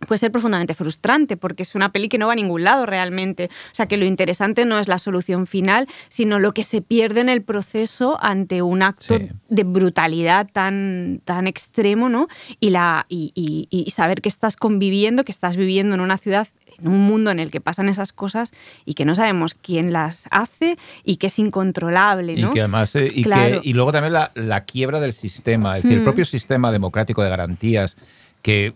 puede 0.06 0.20
ser 0.20 0.32
profundamente 0.32 0.74
frustrante 0.74 1.38
porque 1.38 1.64
es 1.64 1.76
una 1.76 1.92
peli 1.92 2.10
que 2.10 2.18
no 2.18 2.28
va 2.28 2.34
a 2.34 2.36
ningún 2.36 2.64
lado 2.64 2.86
realmente. 2.86 3.50
O 3.72 3.76
sea 3.76 3.86
que 3.88 3.98
lo 3.98 4.06
interesante 4.06 4.66
no 4.66 4.80
es 4.80 4.88
la 4.88 5.00
solución 5.00 5.48
final, 5.48 5.88
sino 6.10 6.40
lo 6.40 6.54
que 6.54 6.64
se 6.64 6.82
pierde 6.82 7.22
en 7.22 7.30
el 7.30 7.42
proceso 7.44 8.18
ante 8.22 8.62
un 8.62 8.82
acto 8.82 9.18
Sí. 9.18 9.30
de 9.50 9.64
brutalidad 9.64 10.50
tan, 10.52 11.22
tan 11.26 11.48
extremo, 11.48 12.10
¿no? 12.10 12.28
Y, 12.60 12.70
la, 12.72 13.06
y, 13.10 13.32
y- 13.36 13.68
y 13.70 13.92
saber 13.92 14.22
que 14.22 14.30
estás 14.30 14.56
conviviendo, 14.56 15.24
que 15.26 15.32
estás 15.32 15.56
viviendo 15.56 15.96
en 15.96 16.02
una 16.02 16.18
ciudad 16.18 16.48
en 16.80 16.88
un 16.88 17.02
mundo 17.02 17.30
en 17.30 17.40
el 17.40 17.52
que 17.52 17.62
pasan 17.62 17.88
esas 17.88 18.12
cosas 18.14 18.52
y 18.84 18.96
que 18.96 19.06
no 19.06 19.14
sabemos 19.14 19.54
quién 19.54 19.94
las 19.94 20.26
hace 20.32 20.78
y 21.04 21.18
que 21.18 21.28
es 21.28 21.38
incontrolable, 21.38 22.36
¿no? 22.36 22.50
Y 22.50 22.54
que 22.54 22.60
además, 22.62 22.96
eh, 22.96 23.10
y, 23.14 23.24
Claro. 23.24 23.62
que, 23.62 23.70
y 23.70 23.74
luego 23.74 23.92
también 23.92 24.14
la, 24.14 24.32
la 24.36 24.66
quiebra 24.66 25.00
del 25.00 25.14
sistema, 25.14 25.78
es 25.78 25.84
decir, 25.84 25.98
el 25.98 26.02
Mm. 26.02 26.06
propio 26.06 26.26
sistema 26.26 26.72
democrático 26.72 27.22
de 27.24 27.30
garantías, 27.30 27.96
que 28.44 28.76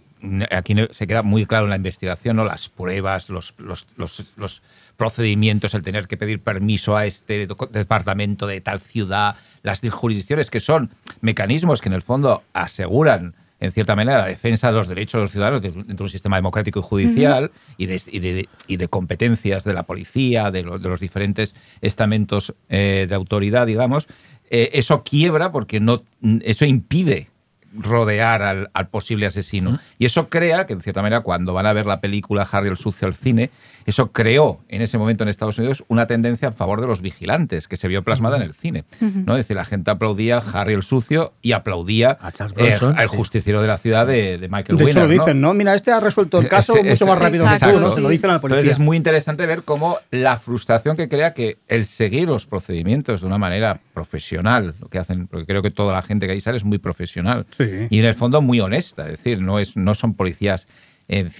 aquí 0.50 0.74
se 0.92 1.06
queda 1.06 1.22
muy 1.22 1.46
claro 1.46 1.66
en 1.66 1.70
la 1.70 1.76
investigación, 1.76 2.38
¿no? 2.38 2.44
las 2.44 2.70
pruebas, 2.70 3.30
los, 3.30 3.54
los, 3.60 3.86
los- 3.98 4.24
los 4.36 4.64
procedimientos, 4.98 5.76
el 5.76 5.84
tener 5.84 6.08
que 6.08 6.18
pedir 6.18 6.40
permiso 6.42 6.98
a 6.98 7.06
este 7.06 7.48
departamento 7.72 8.48
de 8.48 8.60
tal 8.62 8.80
ciudad, 8.80 9.36
las 9.62 9.82
jurisdicciones 9.92 10.50
que 10.50 10.60
son 10.60 10.90
mecanismos 11.22 11.82
que 11.82 11.90
en 11.90 11.94
el 11.94 12.02
fondo 12.02 12.42
aseguran 12.54 13.36
en 13.60 13.72
cierta 13.72 13.96
manera, 13.96 14.20
la 14.20 14.28
defensa 14.28 14.68
de 14.72 14.78
los 14.78 14.88
derechos 14.88 15.14
de 15.18 15.22
los 15.24 15.32
ciudadanos 15.32 15.62
dentro 15.64 15.84
de 15.84 16.04
un 16.04 16.10
sistema 16.10 16.36
democrático 16.36 16.80
y 16.80 16.84
judicial 16.84 17.50
y, 17.78 17.88
de, 17.88 18.02
y, 18.12 18.20
de, 18.20 18.50
y 18.68 18.78
de 18.78 18.88
competencias 18.88 19.64
de 19.64 19.74
la 19.74 19.82
policía, 19.84 20.52
de, 20.52 20.62
lo- 20.64 20.78
de 20.78 20.88
los 20.90 21.00
diferentes 21.00 21.56
estamentos 21.82 22.54
eh, 22.70 23.08
de 23.10 23.16
autoridad, 23.16 23.66
digamos, 23.66 24.08
eh, 24.52 24.70
eso 24.74 25.04
quiebra 25.04 25.52
porque 25.52 25.80
no, 25.80 26.04
eso 26.42 26.66
impide 26.66 27.30
rodear 27.74 28.42
al, 28.42 28.70
al 28.74 28.88
posible 28.88 29.26
asesino. 29.26 29.80
Y 29.98 30.06
eso 30.06 30.30
crea 30.30 30.66
que, 30.66 30.74
en 30.74 30.82
cierta 30.82 31.02
manera, 31.02 31.22
cuando 31.22 31.54
van 31.54 31.66
a 31.66 31.74
ver 31.74 31.86
la 31.86 32.02
película 32.02 32.48
Harry 32.52 32.70
el 32.70 32.78
Sucio 32.78 33.08
al 33.08 33.14
cine, 33.16 33.50
eso 33.88 34.12
creó 34.12 34.60
en 34.68 34.82
ese 34.84 34.98
momento 35.00 35.24
en 35.24 35.30
Estados 35.30 35.58
Unidos 35.58 35.84
una 35.88 36.06
tendencia 36.06 36.50
a 36.50 36.52
favor 36.52 36.82
de 36.82 36.88
los 36.88 37.02
vigilantes, 37.02 37.68
que 37.68 37.78
se 37.78 37.88
vio 37.88 38.04
plasmada 38.04 38.36
en 38.36 38.44
el 38.44 38.54
cine. 38.54 38.84
¿no? 39.00 39.34
Es 39.34 39.40
decir, 39.40 39.56
la 39.56 39.66
gente 39.66 39.90
aplaudía 39.90 40.38
a 40.38 40.42
Harry 40.62 40.74
el 40.74 40.84
Sucio 40.84 41.34
y 41.42 41.54
aplaudía 41.54 42.18
eh, 42.58 42.78
al 42.96 43.08
justiciero 43.08 43.62
de 43.62 43.68
la 43.68 43.78
ciudad 43.80 44.06
de, 44.06 44.38
de 44.38 44.48
Michael 44.48 44.78
De 44.78 44.86
hecho, 44.86 45.00
lo 45.00 45.06
Winner, 45.06 45.18
¿no? 45.18 45.24
dicen, 45.26 45.42
¿no? 45.42 45.54
Mira, 45.54 45.74
este 45.74 45.92
ha 45.92 46.00
resuelto 46.00 46.40
el 46.40 46.48
caso 46.48 46.76
Ese- 46.76 46.90
mucho 46.90 47.08
más 47.08 47.18
rápido 47.18 47.46
que 47.48 47.60
tú, 47.72 47.80
¿no? 47.80 47.92
Se 47.96 48.02
lo 48.02 48.10
dicen 48.10 48.30
a 48.30 48.34
la 48.34 48.36
Entonces 48.38 48.56
policía. 48.58 48.72
es 48.74 48.80
muy 48.80 48.98
interesante 48.98 49.46
ver 49.48 49.64
cómo 49.64 49.98
la 50.12 50.38
frustración 50.38 50.96
que 50.98 51.08
crea 51.10 51.34
que 51.34 51.58
el 51.68 51.86
seguir 51.86 52.28
los 52.28 52.46
procedimientos 52.46 53.22
de 53.22 53.28
una 53.28 53.38
manera 53.38 53.80
profesional, 53.94 54.76
lo 54.82 54.90
que 54.90 55.00
hacen, 55.00 55.28
porque 55.28 55.46
creo 55.46 55.62
que 55.62 55.72
toda 55.72 55.94
la 55.94 56.02
gente 56.02 56.26
que 56.28 56.34
ahí 56.34 56.42
sale 56.42 56.58
es 56.58 56.66
muy 56.66 56.78
profesional 56.78 57.46
Sí. 57.58 57.88
y 57.90 58.00
en 58.00 58.06
el 58.06 58.16
fondo 58.16 58.42
muy 58.42 58.60
honesta, 58.60 59.04
es 59.06 59.12
decir, 59.12 59.42
no 59.42 59.60
es 59.60 59.78
no 59.78 59.96
son 59.96 60.14
policías 60.14 60.68
en 61.08 61.32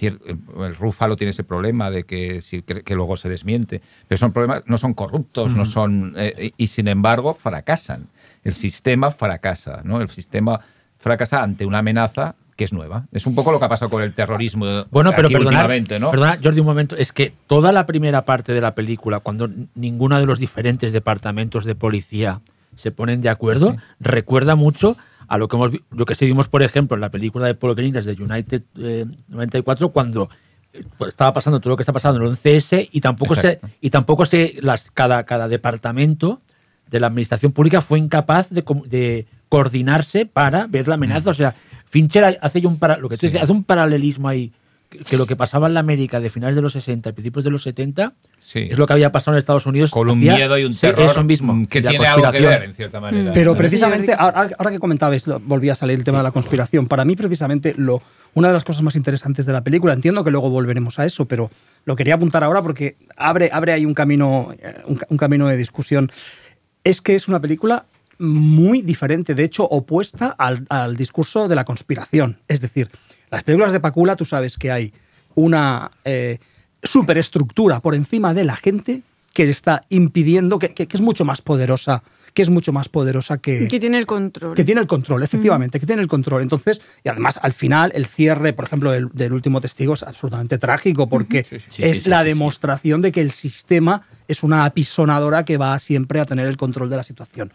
el 0.60 0.76
Rúfalo 0.76 1.16
tiene 1.16 1.30
ese 1.30 1.44
problema 1.44 1.90
de 1.90 2.04
que, 2.04 2.42
luego 2.90 3.16
se 3.16 3.28
desmiente, 3.28 3.82
pero 4.06 4.18
son 4.18 4.32
problemas, 4.32 4.62
no 4.66 4.78
son 4.78 4.94
corruptos, 4.94 5.54
no 5.54 5.64
son 5.64 6.14
eh, 6.16 6.52
y 6.56 6.66
sin 6.68 6.88
embargo 6.88 7.34
fracasan. 7.34 8.08
El 8.44 8.54
sistema 8.54 9.10
fracasa, 9.10 9.82
¿no? 9.84 10.00
El 10.00 10.08
sistema 10.08 10.60
fracasa 10.98 11.42
ante 11.42 11.66
una 11.66 11.78
amenaza 11.78 12.34
que 12.56 12.64
es 12.64 12.72
nueva. 12.72 13.06
Es 13.12 13.24
un 13.26 13.36
poco 13.36 13.52
lo 13.52 13.60
que 13.60 13.66
ha 13.66 13.68
pasado 13.68 13.88
con 13.88 14.02
el 14.02 14.12
terrorismo 14.14 14.66
Bueno, 14.90 15.12
pero 15.14 15.28
aquí 15.28 15.34
perdona, 15.34 15.50
últimamente, 15.50 16.00
¿no? 16.00 16.10
perdona, 16.10 16.38
Jordi, 16.42 16.58
un 16.58 16.66
momento. 16.66 16.96
Es 16.96 17.12
que 17.12 17.32
toda 17.46 17.70
la 17.70 17.86
primera 17.86 18.22
parte 18.24 18.52
de 18.52 18.60
la 18.60 18.74
película, 18.74 19.20
cuando 19.20 19.48
ninguno 19.76 20.18
de 20.18 20.26
los 20.26 20.40
diferentes 20.40 20.92
departamentos 20.92 21.64
de 21.64 21.76
policía 21.76 22.40
se 22.74 22.90
ponen 22.90 23.20
de 23.20 23.28
acuerdo, 23.28 23.76
recuerda 24.00 24.56
mucho 24.56 24.96
a 25.28 25.38
lo 25.38 25.46
que 25.48 25.56
hemos 25.56 25.70
lo 25.90 26.04
que 26.06 26.14
seguimos, 26.14 26.48
por 26.48 26.62
ejemplo, 26.62 26.96
en 26.96 27.00
la 27.02 27.10
película 27.10 27.46
de 27.46 27.54
Paul 27.54 27.74
Greengrass 27.74 28.04
de 28.06 28.12
United 28.14 28.62
eh, 28.78 29.04
94, 29.28 29.90
cuando 29.90 30.28
eh, 30.72 30.82
pues, 30.96 31.08
estaba 31.10 31.32
pasando 31.32 31.60
todo 31.60 31.70
lo 31.70 31.76
que 31.76 31.82
está 31.82 31.92
pasando 31.92 32.20
en 32.20 32.26
el 32.26 32.32
11S 32.36 32.88
y 32.90 33.00
tampoco 33.00 33.34
se 33.34 33.52
Exacto. 33.52 33.68
y 33.80 33.90
tampoco 33.90 34.24
se 34.24 34.56
las 34.62 34.90
cada 34.90 35.24
cada 35.24 35.46
departamento 35.48 36.40
de 36.90 37.00
la 37.00 37.06
administración 37.08 37.52
pública 37.52 37.80
fue 37.82 37.98
incapaz 37.98 38.48
de, 38.50 38.64
de 38.86 39.26
coordinarse 39.50 40.24
para 40.26 40.66
ver 40.66 40.88
la 40.88 40.94
amenaza. 40.94 41.30
O 41.30 41.34
sea, 41.34 41.54
Fincher 41.86 42.38
hace 42.40 42.66
un 42.66 42.78
para- 42.78 42.96
lo 42.98 43.08
que 43.08 43.16
tú 43.16 43.20
Sí. 43.20 43.26
dices, 43.28 43.42
hace 43.42 43.52
un 43.52 43.64
paralelismo 43.64 44.28
ahí 44.28 44.52
que, 44.88 45.16
lo 45.16 45.26
que 45.26 45.36
pasaba 45.36 45.66
en 45.68 45.74
la 45.74 45.80
América 45.80 46.20
de 46.20 46.30
finales 46.30 46.56
de 46.56 46.62
los 46.62 46.72
60 46.72 47.10
y 47.10 47.12
principios 47.12 47.44
de 47.44 47.50
los 47.50 47.62
70 47.62 48.14
Sí. 48.40 48.68
es 48.70 48.78
lo 48.78 48.86
que 48.86 48.92
había 48.92 49.12
pasado 49.12 49.36
en 49.36 49.38
Estados 49.38 49.66
Unidos. 49.66 49.90
con 49.90 50.08
un 50.08 50.18
miedo 50.18 50.56
y 50.58 50.64
un 50.64 50.72
sí, 50.72 50.80
terror 50.80 51.10
eso 51.10 51.24
mismo, 51.24 51.66
que 51.68 51.82
tiene 51.82 52.06
algo 52.06 52.30
que 52.30 52.40
ver 52.40 52.62
en 52.62 52.74
cierta 52.74 53.00
manera. 53.00 53.32
Pero 53.32 53.50
¿sabes? 53.52 53.58
precisamente, 53.68 54.12
Sí, 54.12 54.16
ahora, 54.18 54.50
ahora 54.58 54.70
que 54.70 54.78
comentabais, 54.78 55.24
volvía 55.42 55.72
a 55.72 55.76
salir 55.76 55.98
el 55.98 56.04
tema 56.04 56.18
de 56.18 56.24
la 56.24 56.30
conspiración. 56.30 56.86
Para 56.86 57.04
mí, 57.04 57.16
precisamente, 57.16 57.74
lo, 57.76 58.00
una 58.34 58.48
de 58.48 58.54
las 58.54 58.64
cosas 58.64 58.82
más 58.82 58.94
interesantes 58.96 59.44
de 59.44 59.52
la 59.52 59.62
película, 59.62 59.92
entiendo 59.92 60.24
que 60.24 60.30
luego 60.30 60.48
volveremos 60.50 60.98
a 60.98 61.04
eso, 61.04 61.26
pero 61.26 61.50
lo 61.84 61.96
quería 61.96 62.14
apuntar 62.14 62.44
ahora 62.44 62.62
porque 62.62 62.96
abre, 63.16 63.50
abre 63.52 63.72
ahí 63.72 63.84
un 63.84 63.94
camino, 63.94 64.54
eh, 64.60 64.82
un, 64.86 65.00
un 65.08 65.16
camino 65.18 65.48
de 65.48 65.56
discusión. 65.56 66.10
Es 66.84 67.00
que 67.00 67.14
es 67.14 67.28
una 67.28 67.40
película 67.40 67.84
muy 68.18 68.82
diferente, 68.82 69.34
de 69.34 69.44
hecho, 69.44 69.64
opuesta 69.64 70.28
al, 70.38 70.64
al 70.70 70.96
discurso 70.96 71.48
de 71.48 71.54
la 71.54 71.64
conspiración. 71.64 72.38
Es 72.48 72.60
decir, 72.60 72.88
las 73.30 73.42
películas 73.44 73.72
de 73.72 73.80
Pacula, 73.80 74.16
tú 74.16 74.24
sabes 74.24 74.56
que 74.56 74.70
hay 74.70 74.92
una 75.34 75.90
eh, 76.04 76.38
superestructura 76.82 77.80
por 77.80 77.94
encima 77.94 78.34
de 78.34 78.44
la 78.44 78.56
gente 78.56 79.02
que 79.34 79.48
está 79.48 79.84
impidiendo, 79.88 80.58
que, 80.58 80.70
que- 80.74 80.88
que 80.88 80.96
es 80.96 81.00
mucho 81.00 81.24
más 81.24 81.42
poderosa, 81.42 82.02
que 82.34 82.42
es 82.42 82.50
mucho 82.50 82.72
más 82.72 82.88
poderosa 82.88 83.38
que, 83.38 83.68
Que 83.68 83.78
tiene 83.78 83.98
el 83.98 84.06
control. 84.06 84.54
que 84.56 84.64
tiene 84.64 84.80
el 84.80 84.88
control, 84.88 85.22
efectivamente, 85.22 85.78
que 85.78 85.86
tiene 85.86 86.02
el 86.02 86.08
control. 86.08 86.42
Entonces, 86.42 86.80
y 87.04 87.08
además 87.08 87.38
al 87.40 87.52
final 87.52 87.92
el 87.94 88.06
cierre, 88.06 88.52
por 88.52 88.64
ejemplo, 88.64 88.90
del, 88.90 89.08
del 89.12 89.32
último 89.32 89.60
testigo 89.60 89.94
es 89.94 90.02
absolutamente 90.02 90.58
trágico 90.58 91.08
porque 91.08 91.44
sí, 91.68 91.82
es 91.84 92.02
sí, 92.02 92.08
la 92.10 92.18
sí, 92.20 92.22
sí. 92.24 92.28
demostración 92.30 93.00
de 93.00 93.12
que 93.12 93.20
el 93.20 93.30
sistema 93.30 94.02
es 94.26 94.42
una 94.42 94.64
apisonadora 94.64 95.44
que 95.44 95.56
va 95.56 95.78
siempre 95.78 96.18
a 96.18 96.24
tener 96.24 96.46
el 96.48 96.56
control 96.56 96.90
de 96.90 96.96
la 96.96 97.04
situación. 97.04 97.52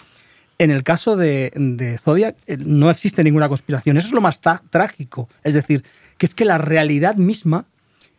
En 0.57 0.71
el 0.71 0.83
caso 0.83 1.15
de, 1.15 1.99
Zodiac 2.03 2.35
eh, 2.47 2.57
no 2.57 2.89
existe 2.89 3.23
ninguna 3.23 3.49
conspiración. 3.49 3.97
Eso 3.97 4.07
es 4.07 4.13
lo 4.13 4.21
más 4.21 4.39
trágico. 4.69 5.29
Es 5.43 5.53
decir, 5.53 5.83
que 6.17 6.25
es 6.25 6.35
que 6.35 6.45
la 6.45 6.57
realidad 6.57 7.15
misma 7.15 7.65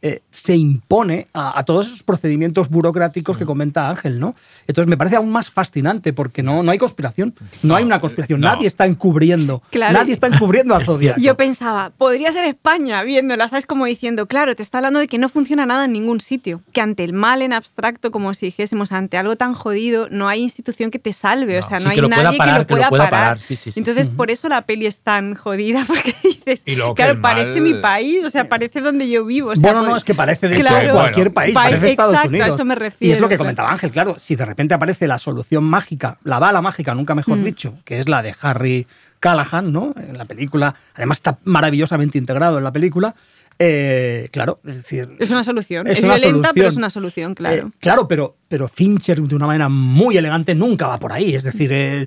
eh, 0.07 0.21
se 0.31 0.55
impone 0.55 1.29
a, 1.33 1.59
a 1.59 1.65
todos 1.65 1.87
esos 1.87 2.03
procedimientos 2.03 2.69
burocráticos 2.69 3.39
que 3.39 3.47
comenta 3.47 3.89
Ángel, 3.89 4.21
¿no? 4.21 4.35
Entonces 4.67 4.87
me 4.87 4.99
parece 4.99 5.17
aún 5.17 5.31
más 5.33 5.51
fascinante 5.51 6.13
porque 6.13 6.43
no, 6.43 6.63
no 6.63 6.71
hay 6.71 6.77
conspiración. 6.79 7.35
No, 7.63 7.75
hay 7.75 7.85
una 7.85 8.01
conspiración. 8.01 8.41
no. 8.41 8.49
Nadie 8.49 8.67
está 8.67 8.85
encubriendo. 8.85 9.63
Claro. 9.71 9.95
Nadie 9.95 10.13
está 10.13 10.27
encubriendo 10.27 10.75
a 10.75 10.81
Zodiac. 10.85 11.17
Yo 11.19 11.37
pensaba, 11.37 11.89
podría 11.97 12.31
ser 12.33 12.45
España 12.45 13.03
viéndola, 13.03 13.49
¿sabes? 13.49 13.65
Como 13.65 13.87
diciendo, 13.87 14.27
claro, 14.27 14.55
te 14.55 14.63
está 14.63 14.77
hablando 14.79 15.01
de 15.01 15.07
que 15.09 15.17
no 15.17 15.31
funciona 15.31 15.65
nada 15.65 15.87
en 15.87 15.93
ningún 15.95 16.21
sitio, 16.21 16.61
que 16.73 16.83
ante 16.83 17.03
el 17.03 17.15
mal 17.15 17.41
en 17.41 17.55
abstracto, 17.55 18.11
como 18.11 18.35
si 18.35 18.45
dijésemos, 18.47 18.93
ante 18.93 19.17
algo 19.17 19.37
tan 19.37 19.55
jodido, 19.55 20.09
no 20.11 20.29
hay 20.29 20.43
institución 20.43 20.91
que 20.91 20.99
te 20.99 21.15
salve, 21.15 21.57
o 21.57 21.61
No, 21.63 21.67
sea, 21.67 21.79
sí, 21.79 21.85
no 21.85 21.91
hay 21.93 21.97
que 22.01 22.09
nadie 22.09 22.37
parar, 22.37 22.67
que 22.67 22.75
lo 22.75 22.79
que 22.79 22.83
lo 22.85 22.89
pueda, 22.91 23.05
parar. 23.09 23.11
parar, 23.11 23.39
sí, 23.41 23.57
sí, 23.57 23.73
sí. 23.73 23.81
Entonces, 23.81 24.11
por 24.11 24.31
eso 24.31 24.51
la 24.51 24.67
peli 24.67 24.85
es 24.85 24.99
tan 25.01 25.35
jodida, 25.35 25.83
porque 25.87 26.15
dices, 26.23 26.63
Y 26.67 26.77
claro, 26.95 27.21
parece 27.23 27.61
mal- 27.61 27.63
mi 27.63 27.75
país, 27.81 28.23
o 28.23 28.29
sea, 28.29 28.51
parece 28.51 28.83
donde 28.83 29.09
yo 29.09 29.25
vivo. 29.25 29.51
o 29.53 29.57
sea, 29.57 29.73
bueno, 29.73 29.94
no, 29.95 29.99
es 29.99 30.05
que 30.05 30.15
parece 30.15 30.49
de 30.49 30.61
Claro. 30.61 30.93
cualquier 30.93 31.31
Bueno, 31.31 31.35
país, 31.35 31.55
parece 31.55 31.91
Estados 31.91 32.15
exacto, 32.15 32.29
a 32.29 32.31
Unidos. 32.31 32.55
eso 32.55 32.65
me 32.65 32.75
y 32.75 32.77
es 32.77 32.81
refiero, 32.81 33.21
lo 33.21 33.29
que 33.29 33.39
comentaba 33.39 33.71
Ángel, 33.73 33.91
claro, 33.91 34.17
si 34.19 34.37
de 34.37 34.45
repente 34.45 34.75
aparece 34.75 35.07
la 35.09 35.19
solución 35.19 35.65
mágica, 35.65 36.19
la 36.25 36.39
bala 36.39 36.61
mágica, 36.61 36.95
nunca 36.95 37.15
mejor 37.15 37.39
Mm. 37.39 37.45
dicho, 37.45 37.79
que 37.85 37.99
es 37.99 38.09
la 38.09 38.23
de 38.23 38.35
Harry 38.43 38.87
Callahan, 39.21 39.73
¿no? 39.73 39.95
En 39.97 40.19
la 40.19 40.25
película, 40.27 40.75
además 40.95 41.19
está 41.19 41.39
maravillosamente 41.45 42.19
integrado 42.19 42.59
en 42.59 42.65
la 42.65 42.73
película. 42.73 43.15
eh, 43.61 44.29
claro, 44.33 44.59
es 44.65 44.79
decir, 44.79 45.09
Es 45.21 45.31
una 45.31 45.45
solución. 45.45 45.87
Es 45.87 45.99
Es, 45.99 46.05
una 46.05 46.17
violenta, 46.17 46.53
pero 46.53 46.67
es 46.69 46.77
una 46.77 46.91
solución, 46.91 47.37
claro. 47.37 47.69
Eh, 47.69 47.71
claro, 47.79 48.09
pero, 48.09 48.35
pero 48.49 48.67
Fincher 48.67 49.23
de 49.23 49.35
una 49.37 49.47
manera 49.47 49.69
muy 49.69 50.17
elegante 50.17 50.57
nunca 50.57 50.89
va 50.89 50.99
por 50.99 51.13
ahí. 51.13 51.37
Es 51.37 51.45
decir, 51.45 51.71
eh, 51.73 52.07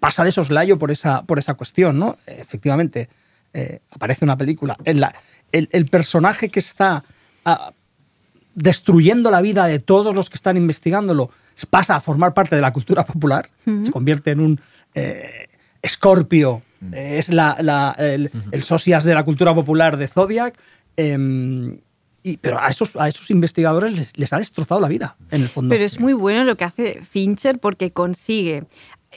pasa 0.00 0.24
de 0.24 0.32
soslayo 0.32 0.78
por 0.78 0.90
esa, 0.90 1.20
por 1.24 1.38
esa 1.38 1.52
cuestión, 1.54 1.98
¿no? 1.98 2.16
Efectivamente, 2.26 3.10
aparece 3.90 4.24
una 4.24 4.38
película. 4.38 4.78
En 4.84 5.00
la, 5.00 5.14
el, 5.52 5.68
el 5.72 5.84
personaje 5.86 6.48
que 6.48 6.60
está 6.60 7.04
destruyendo 8.54 9.30
la 9.30 9.40
vida 9.40 9.66
de 9.66 9.78
todos 9.78 10.14
los 10.14 10.30
que 10.30 10.36
están 10.36 10.56
investigándolo 10.56 11.30
pasa 11.70 11.96
a 11.96 12.00
formar 12.00 12.34
parte 12.34 12.56
de 12.56 12.62
la 12.62 12.72
cultura 12.72 13.04
popular, 13.04 13.50
se 13.84 13.90
convierte 13.90 14.30
en 14.30 14.40
un 14.40 14.60
eh, 14.94 15.46
escorpio, 15.82 16.62
eh, 16.92 17.16
es 17.18 17.28
la, 17.28 17.56
la- 17.60 17.94
el, 17.98 18.30
el 18.52 18.62
socias 18.62 19.04
de 19.04 19.14
la 19.14 19.24
cultura 19.24 19.54
popular 19.54 19.96
de 19.96 20.08
Zodiac. 20.08 20.56
em, 20.96 21.78
y, 22.22 22.36
pero 22.38 22.60
a 22.60 22.68
esos, 22.68 22.96
a 22.96 23.06
esos 23.08 23.30
investigadores 23.30 23.92
les, 23.96 24.18
les 24.18 24.32
ha 24.32 24.38
destrozado 24.38 24.80
la 24.80 24.88
vida, 24.88 25.16
en 25.30 25.42
el 25.42 25.48
fondo. 25.48 25.70
Pero 25.70 25.84
es 25.84 25.98
muy 26.00 26.12
bueno 26.12 26.44
lo 26.44 26.56
que 26.56 26.64
hace 26.64 27.00
Fincher 27.04 27.58
porque 27.60 27.92
consigue 27.92 28.64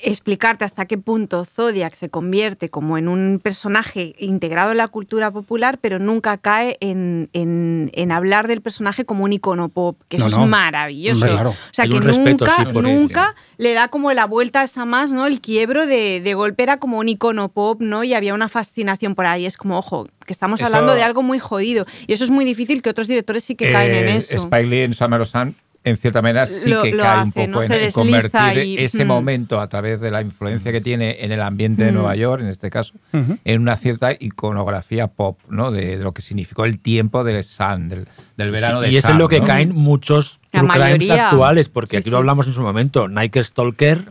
explicarte 0.03 0.65
hasta 0.65 0.85
qué 0.85 0.97
punto 0.97 1.45
Zodiac 1.45 1.93
se 1.93 2.09
convierte 2.09 2.69
como 2.69 2.97
en 2.97 3.07
un 3.07 3.39
personaje 3.43 4.15
integrado 4.19 4.71
en 4.71 4.77
la 4.77 4.87
cultura 4.87 5.31
popular, 5.31 5.77
pero 5.79 5.99
nunca 5.99 6.37
cae 6.37 6.77
en, 6.79 7.29
en- 7.33 7.89
en 7.93 8.11
hablar 8.11 8.47
del 8.47 8.61
personaje 8.61 9.05
como 9.05 9.23
un 9.23 9.33
icono 9.33 9.69
pop, 9.69 9.97
que 10.09 10.17
eso 10.17 10.29
No, 10.29 10.43
es 10.43 10.49
maravilloso. 10.49 11.17
Hombre, 11.21 11.31
claro. 11.31 11.49
O 11.51 11.55
sea, 11.71 11.83
Hay 11.83 11.89
que 11.91 11.99
nunca, 11.99 12.55
sí, 12.57 12.65
por 12.73 12.85
él, 12.85 12.95
nunca 12.99 13.35
le 13.57 13.73
da 13.73 13.87
como 13.89 14.11
la 14.13 14.25
vuelta 14.25 14.61
a 14.61 14.63
esa 14.63 14.85
más, 14.85 15.11
¿no? 15.11 15.25
El 15.27 15.41
quiebro 15.41 15.85
de, 15.85 16.21
de 16.21 16.33
golpe 16.33 16.63
era 16.63 16.77
como 16.77 16.97
un 16.99 17.09
icono 17.09 17.49
pop, 17.49 17.81
¿no? 17.81 18.03
Y 18.03 18.13
había 18.13 18.33
una 18.33 18.49
fascinación 18.49 19.15
por 19.15 19.25
ahí. 19.25 19.45
Es 19.45 19.57
como, 19.57 19.77
ojo, 19.77 20.07
que 20.25 20.33
estamos 20.33 20.59
Eso- 20.59 20.67
hablando 20.67 20.93
de 20.95 21.03
algo 21.03 21.21
muy 21.23 21.39
jodido. 21.39 21.85
Y 22.07 22.13
eso 22.13 22.23
es 22.23 22.29
muy 22.29 22.45
difícil 22.45 22.81
que 22.81 22.89
otros 22.89 23.07
directores 23.07 23.43
sí 23.43 23.55
que 23.55 23.71
caen 23.71 23.93
en 23.93 24.07
Eh, 24.07 24.15
eso. 24.17 24.35
Spike 24.35 24.65
Lee 24.67 24.81
en 24.81 24.93
Summer 24.93 25.21
of 25.21 25.27
Sun, 25.29 25.55
en 25.83 25.97
cierta 25.97 26.21
manera, 26.21 26.45
sí 26.45 26.69
Lo- 26.69 26.83
que 26.83 26.91
lo 26.91 27.01
cae 27.01 27.23
un 27.23 27.31
poco 27.31 27.47
¿no? 27.47 27.61
en, 27.63 27.91
convertir 27.91 28.63
y- 28.63 28.77
ese 28.77 29.03
mm. 29.03 29.07
momento 29.07 29.59
a 29.59 29.67
través 29.67 29.99
de 29.99 30.11
la 30.11 30.21
influencia 30.21 30.71
que 30.71 30.79
tiene 30.79 31.17
en 31.25 31.31
el 31.31 31.41
ambiente 31.41 31.83
de 31.83 31.91
Mm. 31.91 31.95
Nueva 31.95 32.15
York, 32.15 32.41
en 32.43 32.49
este 32.49 32.69
caso, 32.69 32.93
en 33.11 33.61
una 33.61 33.75
cierta 33.77 34.11
iconografía 34.13 35.07
pop, 35.07 35.39
¿no? 35.49 35.71
De, 35.71 35.97
de 35.97 36.03
lo 36.03 36.11
que 36.11 36.21
significó 36.21 36.65
el 36.65 36.77
tiempo 36.79 37.23
del 37.23 37.43
Sun, 37.43 37.89
del, 37.89 38.07
del 38.37 38.51
verano 38.51 38.79
Sí, 38.81 38.87
de 38.87 38.91
y 38.93 38.97
es 38.97 39.01
Sun, 39.01 39.13
en 39.13 39.17
lo 39.17 39.27
que 39.27 39.39
¿no? 39.39 39.45
caen 39.45 39.73
muchos 39.75 40.39
true 40.51 40.67
crimes 40.69 41.09
actuales, 41.09 41.69
porque 41.69 41.97
Sí, 41.97 41.97
aquí 41.97 42.03
sí. 42.05 42.09
lo 42.11 42.17
hablamos 42.17 42.45
en 42.47 42.53
su 42.53 42.61
momento. 42.61 43.07
Nike 43.07 43.43
Stalker, 43.43 44.05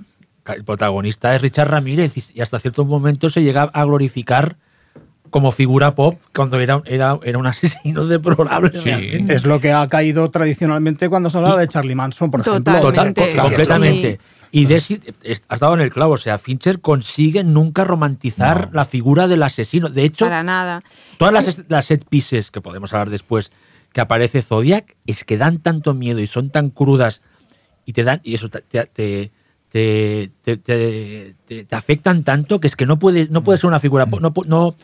el 0.46 0.64
protagonista 0.64 1.37
es 1.37 1.42
Richard 1.42 1.68
Ramírez 1.70 2.16
y- 2.16 2.24
y 2.35 2.40
hasta 2.40 2.59
cierto 2.59 2.85
momento 2.85 3.30
se 3.30 3.42
llega 3.44 3.62
a 3.62 3.85
glorificar 3.85 4.56
como 5.30 5.52
figura 5.52 5.94
pop 5.94 6.18
cuando 6.34 6.58
era, 6.60 6.82
era, 6.84 7.18
era 7.22 7.38
un 7.38 7.46
asesino 7.46 8.04
deplorable. 8.06 8.80
Sí. 8.80 8.90
Es 9.28 9.44
lo 9.46 9.60
que 9.60 9.72
ha 9.72 9.86
caído 9.88 10.30
tradicionalmente 10.30 11.08
cuando 11.08 11.30
se 11.30 11.38
hablaba 11.38 11.60
de 11.60 11.68
Charlie 11.68 11.94
Manson, 11.94 12.30
por 12.30 12.40
ejemplo. 12.40 12.80
Totalmente. 12.80 13.26
Total, 13.28 13.46
completamente. 13.46 14.20
Y 14.52 14.64
Desi, 14.64 15.00
es- 15.22 15.44
has 15.48 15.60
dado 15.60 15.74
en 15.74 15.80
el 15.80 15.92
clavo, 15.92 16.14
o 16.14 16.16
sea, 16.16 16.36
Fincher 16.36 16.80
consigue 16.80 17.44
nunca 17.44 17.84
romantizar 17.84 18.66
No. 18.66 18.74
la 18.74 18.84
figura 18.84 19.28
del 19.28 19.44
asesino. 19.44 19.88
De 19.88 20.02
hecho, 20.02 20.24
Para 20.26 20.42
nada. 20.42 20.82
todas 21.18 21.32
las, 21.32 21.62
las 21.68 21.84
set 21.86 22.04
pieces 22.08 22.50
que 22.50 22.60
podemos 22.60 22.92
hablar 22.92 23.10
después 23.10 23.52
que 23.92 24.00
aparece 24.00 24.42
Zodiac 24.42 24.96
es 25.06 25.22
que 25.24 25.36
dan 25.36 25.58
tanto 25.58 25.94
miedo 25.94 26.18
y 26.20 26.26
son 26.26 26.50
tan 26.50 26.70
crudas 26.70 27.22
y 27.86 27.92
te 27.92 28.02
dan 28.02 28.20
y 28.24 28.34
eso 28.34 28.48
te, 28.48 28.60
te, 28.62 28.86
te, 28.86 29.30
te- 29.68 30.30
te- 30.42 30.56
te- 30.56 31.34
te- 31.46 31.64
te 31.64 31.76
afectan 31.76 32.24
tanto 32.24 32.60
que 32.60 32.66
es 32.66 32.74
que 32.76 32.86
no 32.86 32.98
puede 32.98 33.28
no 33.30 33.42
puede 33.44 33.58
ser 33.58 33.68
una 33.68 33.78
figura 33.80 34.06
no 34.06 34.32
pu- 34.34 34.46
no 34.46 34.74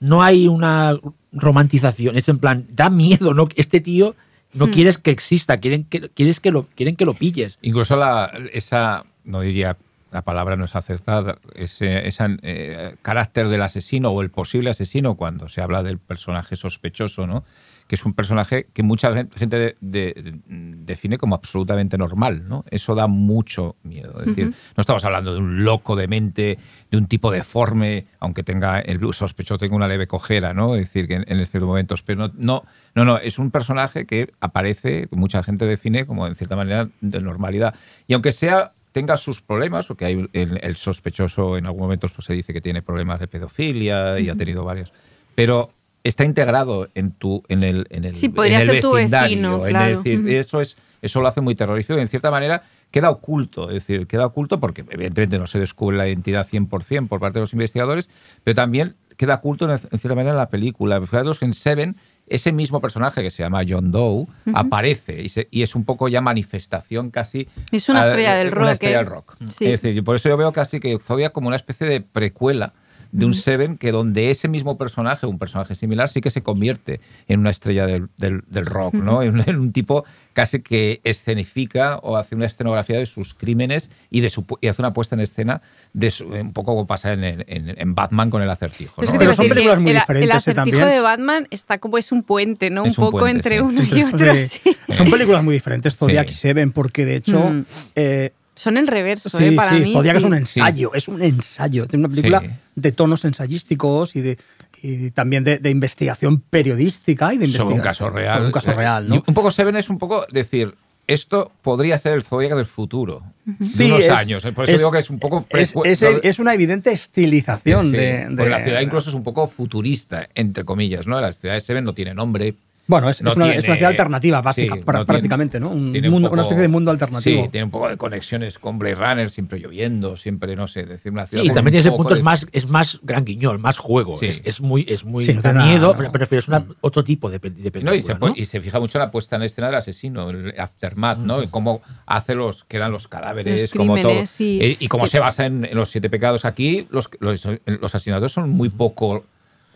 no 0.00 0.22
hay 0.22 0.48
una 0.48 0.98
romantización 1.32 2.16
es 2.16 2.28
en 2.28 2.38
plan 2.38 2.66
da 2.70 2.90
miedo 2.90 3.34
no 3.34 3.48
este 3.54 3.80
tío 3.80 4.16
no 4.52 4.66
Hmm. 4.66 4.72
quieres 4.72 4.98
que 4.98 5.12
exista 5.12 5.60
quieren 5.60 5.84
que 5.84 6.08
quieres 6.08 6.40
que 6.40 6.50
lo 6.50 6.66
quieren 6.74 6.96
que 6.96 7.04
lo 7.04 7.14
pilles 7.14 7.58
Incluso 7.62 7.94
la, 7.96 8.32
esa, 8.52 9.04
no 9.24 9.40
diría, 9.42 9.76
la 10.10 10.22
palabra 10.22 10.56
no 10.56 10.64
es 10.64 10.74
acertada, 10.74 11.38
ese, 11.54 12.08
ese 12.08 12.24
eh, 12.42 12.96
carácter 13.02 13.48
del 13.48 13.62
asesino 13.62 14.10
o 14.10 14.22
el 14.22 14.30
posible 14.30 14.70
asesino 14.70 15.14
cuando 15.14 15.48
se 15.48 15.60
habla 15.60 15.84
del 15.84 15.98
personaje 15.98 16.56
sospechoso, 16.56 17.28
¿no? 17.28 17.44
Que 17.90 17.96
es 17.96 18.04
un 18.04 18.14
personaje 18.14 18.68
que 18.72 18.84
mucha 18.84 19.12
gen- 19.12 19.32
gente 19.32 19.58
de- 19.58 19.76
de- 19.80 20.38
define 20.46 21.18
como 21.18 21.34
absolutamente 21.34 21.98
normal. 21.98 22.48
¿no? 22.48 22.64
Eso 22.70 22.94
da 22.94 23.08
mucho 23.08 23.74
miedo. 23.82 24.20
Es 24.20 24.26
decir, 24.26 24.46
no 24.76 24.80
estamos 24.80 25.04
hablando 25.04 25.34
de 25.34 25.40
un 25.40 25.64
loco 25.64 25.96
de 25.96 26.06
mente, 26.06 26.56
de 26.88 26.96
un 26.96 27.08
tipo 27.08 27.32
deforme, 27.32 28.06
aunque 28.20 28.44
tenga 28.44 28.78
el 28.78 29.00
sospechoso 29.12 29.58
tenga 29.58 29.74
una 29.74 29.88
leve 29.88 30.06
cojera, 30.06 30.54
¿no? 30.54 30.76
es 30.76 30.82
decir, 30.82 31.08
que 31.08 31.14
en, 31.16 31.24
en 31.26 31.40
estos 31.40 31.60
momentos, 31.62 32.04
pero 32.04 32.28
no, 32.28 32.32
no, 32.36 32.62
no, 32.94 33.04
no, 33.04 33.18
es 33.18 33.40
un 33.40 33.50
personaje 33.50 34.06
que 34.06 34.30
aparece, 34.38 35.08
que 35.08 35.16
mucha 35.16 35.42
gente 35.42 35.66
define 35.66 36.06
como 36.06 36.28
en 36.28 36.36
cierta 36.36 36.54
manera 36.54 36.88
de 37.00 37.20
normalidad. 37.20 37.74
Y 38.06 38.14
aunque 38.14 38.30
sea 38.30 38.72
tenga 38.92 39.16
sus 39.16 39.40
problemas, 39.42 39.86
porque 39.86 40.04
hay 40.04 40.28
el, 40.32 40.60
el 40.62 40.76
sospechoso 40.76 41.56
en 41.58 41.66
algún 41.66 41.82
momento 41.82 42.06
pues, 42.14 42.24
se 42.24 42.34
dice 42.34 42.52
que 42.52 42.60
tiene 42.60 42.82
problemas 42.82 43.18
de 43.18 43.26
pedofilia 43.26 44.20
y 44.20 44.28
ha 44.28 44.36
tenido 44.36 44.64
varios, 44.64 44.92
pero 45.34 45.70
está 46.04 46.24
integrado 46.24 46.88
en 46.94 47.12
tu 47.12 47.42
en 47.48 47.62
el 47.62 47.86
en 47.90 48.04
el, 48.04 48.14
Sí, 48.14 48.28
podría 48.28 48.56
en 48.56 48.62
el 48.62 48.70
ser 48.70 48.80
tu 48.82 48.92
vecino, 48.92 49.62
claro. 49.62 49.98
decir, 49.98 50.20
Ujú. 50.20 50.28
eso 50.28 50.60
es 50.60 50.76
eso 51.02 51.20
lo 51.22 51.28
hace 51.28 51.40
muy 51.40 51.54
terrorífico 51.54 51.98
y 51.98 52.02
en 52.02 52.08
cierta 52.08 52.30
manera 52.30 52.62
queda 52.90 53.08
oculto, 53.10 53.68
es 53.68 53.74
decir, 53.74 54.06
queda 54.06 54.26
oculto 54.26 54.60
porque 54.60 54.84
evidentemente 54.90 55.38
no 55.38 55.46
se 55.46 55.58
descubre 55.58 55.96
la 55.96 56.06
identidad 56.08 56.46
100% 56.46 57.08
por 57.08 57.20
parte 57.20 57.38
de 57.38 57.40
los 57.40 57.52
investigadores, 57.52 58.10
pero 58.44 58.54
también 58.54 58.96
queda 59.16 59.36
oculto 59.36 59.64
en, 59.66 59.70
en 59.72 59.78
cierta 59.98 60.14
manera 60.14 60.30
en 60.32 60.36
la 60.36 60.48
película. 60.50 61.00
Fijaros 61.00 61.38
que 61.38 61.44
en 61.46 61.54
Seven 61.54 61.96
ese 62.26 62.52
mismo 62.52 62.80
personaje 62.80 63.22
que 63.22 63.30
se 63.30 63.42
llama 63.42 63.62
John 63.68 63.90
Doe 63.92 64.26
aparece 64.54 65.22
y, 65.22 65.28
se- 65.28 65.48
y 65.50 65.62
es 65.62 65.74
un 65.74 65.84
poco 65.84 66.08
ya 66.08 66.20
manifestación 66.20 67.10
casi 67.10 67.48
Es 67.72 67.88
una 67.88 68.02
estrella 68.06 68.34
del 68.36 68.48
una 68.48 68.56
rock, 68.56 68.70
estrella 68.72 68.94
¿eh? 68.96 68.98
del 68.98 69.06
rock. 69.06 69.36
Sí. 69.56 69.66
Es 69.66 69.82
decir, 69.82 70.04
por 70.04 70.16
eso 70.16 70.28
yo 70.28 70.36
veo 70.36 70.52
casi 70.52 70.80
que 70.80 70.98
Zodiac 71.00 71.32
como 71.32 71.48
una 71.48 71.56
especie 71.56 71.86
de 71.86 72.00
precuela 72.00 72.72
de 73.12 73.26
un 73.26 73.34
Seven 73.34 73.76
que 73.76 73.90
donde 73.92 74.30
ese 74.30 74.46
mismo 74.48 74.78
personaje, 74.78 75.26
un 75.26 75.38
personaje 75.38 75.74
similar, 75.74 76.08
sí 76.08 76.20
que 76.20 76.30
se 76.30 76.42
convierte 76.42 77.00
en 77.28 77.40
una 77.40 77.50
estrella 77.50 77.86
del, 77.86 78.08
del- 78.18 78.42
del 78.48 78.66
rock, 78.66 78.94
¿no? 78.94 79.22
En, 79.22 79.34
un- 79.34 79.44
en 79.48 79.56
un 79.58 79.72
tipo 79.72 80.04
casi 80.32 80.60
que 80.60 81.00
escenifica 81.02 81.96
o 81.98 82.16
hace 82.16 82.34
una 82.36 82.46
escenografía 82.46 82.98
de 82.98 83.06
sus 83.06 83.34
crímenes 83.34 83.90
y, 84.10 84.20
de 84.20 84.30
su, 84.30 84.44
y 84.60 84.68
hace 84.68 84.80
una 84.80 84.92
puesta 84.92 85.14
en 85.16 85.20
escena 85.22 85.60
de 85.92 86.10
su- 86.10 86.26
un 86.28 86.52
poco 86.52 86.72
como 86.72 86.86
pasa 86.86 87.12
en, 87.12 87.24
en- 87.24 87.44
en 87.46 87.94
Batman 87.94 88.30
con 88.30 88.42
el 88.42 88.50
acertijo. 88.50 89.02
Es 89.02 89.08
¿no? 89.08 89.12
que 89.14 89.18
te 89.18 89.24
iba 89.24 89.32
Pero 89.32 89.36
son 89.36 89.44
que 89.44 89.48
películas 89.54 89.80
muy 89.80 89.90
el, 89.90 89.96
diferentes, 89.98 90.28
el 90.30 90.34
¿eh? 90.34 90.38
acertijo 90.38 90.64
también. 90.78 90.88
de 90.88 91.00
Batman 91.00 91.48
está 91.50 91.78
como 91.78 91.98
es 91.98 92.12
un 92.12 92.22
puente, 92.22 92.70
¿no? 92.70 92.84
Es 92.84 92.96
un 92.96 93.04
un 93.04 93.10
poco 93.10 93.18
puente, 93.24 93.36
entre 93.38 93.56
sí. 93.56 93.62
uno 93.62 93.82
y 93.96 94.02
otro. 94.04 94.34
Sí. 94.36 94.48
sí. 94.62 94.76
Son 94.92 95.10
películas 95.10 95.42
muy 95.42 95.54
diferentes, 95.54 95.96
Zodiac 95.96 96.28
Sí. 96.28 96.32
y 96.32 96.36
Seven, 96.36 96.72
porque 96.72 97.04
de 97.04 97.16
hecho. 97.16 97.38
Mm. 97.50 97.64
eh, 97.96 98.32
Son 98.60 98.76
el 98.76 98.86
reverso, 98.86 99.30
sí, 99.30 99.44
¿eh? 99.44 99.52
Para 99.52 99.74
sí, 99.76 99.80
mí. 99.82 99.92
Zodiac 99.94 100.16
es 100.16 100.22
sí. 100.22 100.26
un 100.26 100.34
ensayo, 100.34 100.90
es 100.94 101.08
un 101.08 101.22
ensayo. 101.22 101.86
Tiene 101.86 102.04
una 102.04 102.14
película 102.14 102.40
Sí. 102.40 102.50
de 102.76 102.92
tonos 102.92 103.24
ensayísticos 103.24 104.16
y 104.16 104.20
de 104.20 104.38
y 104.82 105.10
también 105.10 105.44
de, 105.44 105.58
de 105.58 105.70
investigación 105.70 106.40
periodística 106.40 107.32
y 107.34 107.38
de 107.38 107.46
sobre 107.48 107.64
un 107.64 107.70
investigación. 107.76 108.08
caso 108.08 108.16
real. 108.16 108.34
Sobre 108.34 108.46
un 108.46 108.52
caso 108.52 108.72
real. 108.72 109.22
Un 109.26 109.34
poco 109.34 109.50
Seven 109.50 109.76
es 109.76 109.88
un 109.90 109.98
poco 109.98 110.24
decir, 110.30 110.74
esto 111.06 111.52
podría 111.62 111.98
ser 111.98 112.12
el 112.14 112.22
Zodiac 112.22 112.54
del 112.54 112.66
futuro, 112.66 113.22
Sí, 113.62 113.78
de 113.78 113.84
unos 113.86 114.04
es- 114.04 114.10
años. 114.10 114.44
eh, 114.44 114.52
Por 114.52 114.64
eso 114.64 114.74
es- 114.74 114.78
digo 114.80 114.90
que 114.90 114.98
es 115.00 115.10
un 115.10 115.18
poco... 115.18 115.44
Es, 115.50 115.74
es- 115.84 116.02
es 116.02 116.38
una 116.38 116.54
evidente 116.54 116.92
estilización 116.92 117.90
Sí, 117.90 117.96
de, 117.96 118.26
porque 118.36 118.48
la 118.50 118.62
ciudad 118.62 118.80
incluso 118.80 119.08
es 119.10 119.14
un 119.16 119.22
poco 119.24 119.46
futurista, 119.48 120.28
entre 120.34 120.64
comillas, 120.64 121.06
¿no? 121.06 121.20
La 121.20 121.32
ciudad 121.32 121.54
de 121.54 121.60
Seven 121.60 121.84
no 121.84 121.92
tiene 121.94 122.14
nombre. 122.14 122.54
Bueno, 122.90 123.08
es, 123.08 123.22
no 123.22 123.30
es 123.30 123.36
una, 123.36 123.46
es 123.46 123.52
tiene- 123.52 123.68
una 123.68 123.76
ciudad 123.76 123.90
alternativa, 123.92 124.42
básica, 124.42 124.74
sí, 124.74 124.80
no 124.80 124.84
tiene- 124.92 125.04
prácticamente, 125.06 125.60
¿no? 125.60 125.70
Un 125.70 125.92
tiene 125.92 126.08
un 126.08 126.12
mundo- 126.14 126.26
poco- 126.28 126.34
una 126.34 126.42
especie 126.42 126.62
de 126.62 126.68
mundo 126.68 126.90
alternativo. 126.90 127.42
Sí, 127.44 127.48
tiene 127.48 127.64
un 127.64 127.70
poco 127.70 127.88
de 127.88 127.96
conexiones 127.96 128.58
con 128.58 128.78
Blade 128.78 128.96
Runner, 128.96 129.30
siempre 129.30 129.58
lloviendo, 129.60 130.16
siempre, 130.16 130.56
no 130.56 130.66
sé, 130.68 130.84
decir 130.84 131.12
una 131.12 131.24
Sí, 131.26 131.30
ciudad. 131.30 131.44
y 131.44 131.48
con 131.48 131.54
también 131.54 131.72
tiene 131.72 131.80
ese 131.88 131.96
punto, 131.96 132.14
es 132.14 132.22
más, 132.22 132.46
es 132.52 132.68
más 132.68 132.98
gran 133.02 133.24
guiñol, 133.24 133.58
más 133.60 133.78
juego. 133.78 134.18
Sí. 134.18 134.26
Es, 134.26 134.42
es 134.44 134.60
muy, 134.60 134.84
es 134.88 135.04
muy 135.04 135.24
Sí, 135.24 135.32
no 135.34 135.40
nada- 135.40 135.64
miedo, 135.66 135.94
pero 135.96 136.10
prefieres 136.10 136.48
una, 136.48 136.64
otro 136.80 137.04
tipo 137.04 137.30
de, 137.30 137.38
de 137.38 137.70
película. 137.70 137.82
No, 137.92 137.94
y 137.94 138.02
se, 138.02 138.14
¿no? 138.14 138.20
pu- 138.20 138.32
y 138.36 138.44
se 138.44 138.60
fija 138.60 138.80
mucho 138.80 138.98
en 138.98 139.04
la 139.04 139.10
puesta 139.10 139.36
en 139.36 139.42
escena 139.42 139.68
del 139.68 139.76
asesino, 139.76 140.28
el 140.30 140.54
aftermath, 140.58 141.18
¿no? 141.18 141.42
Y 141.42 141.46
cómo 141.48 141.82
hace 142.06 142.34
los, 142.34 142.64
quedan 142.64 142.90
los 142.92 143.06
cadáveres, 143.08 143.60
Los 143.62 143.70
como 143.72 143.94
todo. 143.94 144.04
crímenes, 144.04 144.30
sí. 144.30 144.58
Y, 144.80 144.84
y 144.84 144.88
cómo 144.88 145.06
se 145.06 145.18
basa 145.20 145.46
en, 145.46 145.64
en 145.64 145.76
los 145.76 145.90
siete 145.90 146.10
pecados. 146.10 146.44
Aquí 146.44 146.86
los, 146.90 147.08
los, 147.20 147.46
los 147.66 147.94
asesinatos 147.94 148.32
son 148.32 148.50
muy 148.50 148.68
poco 148.68 149.24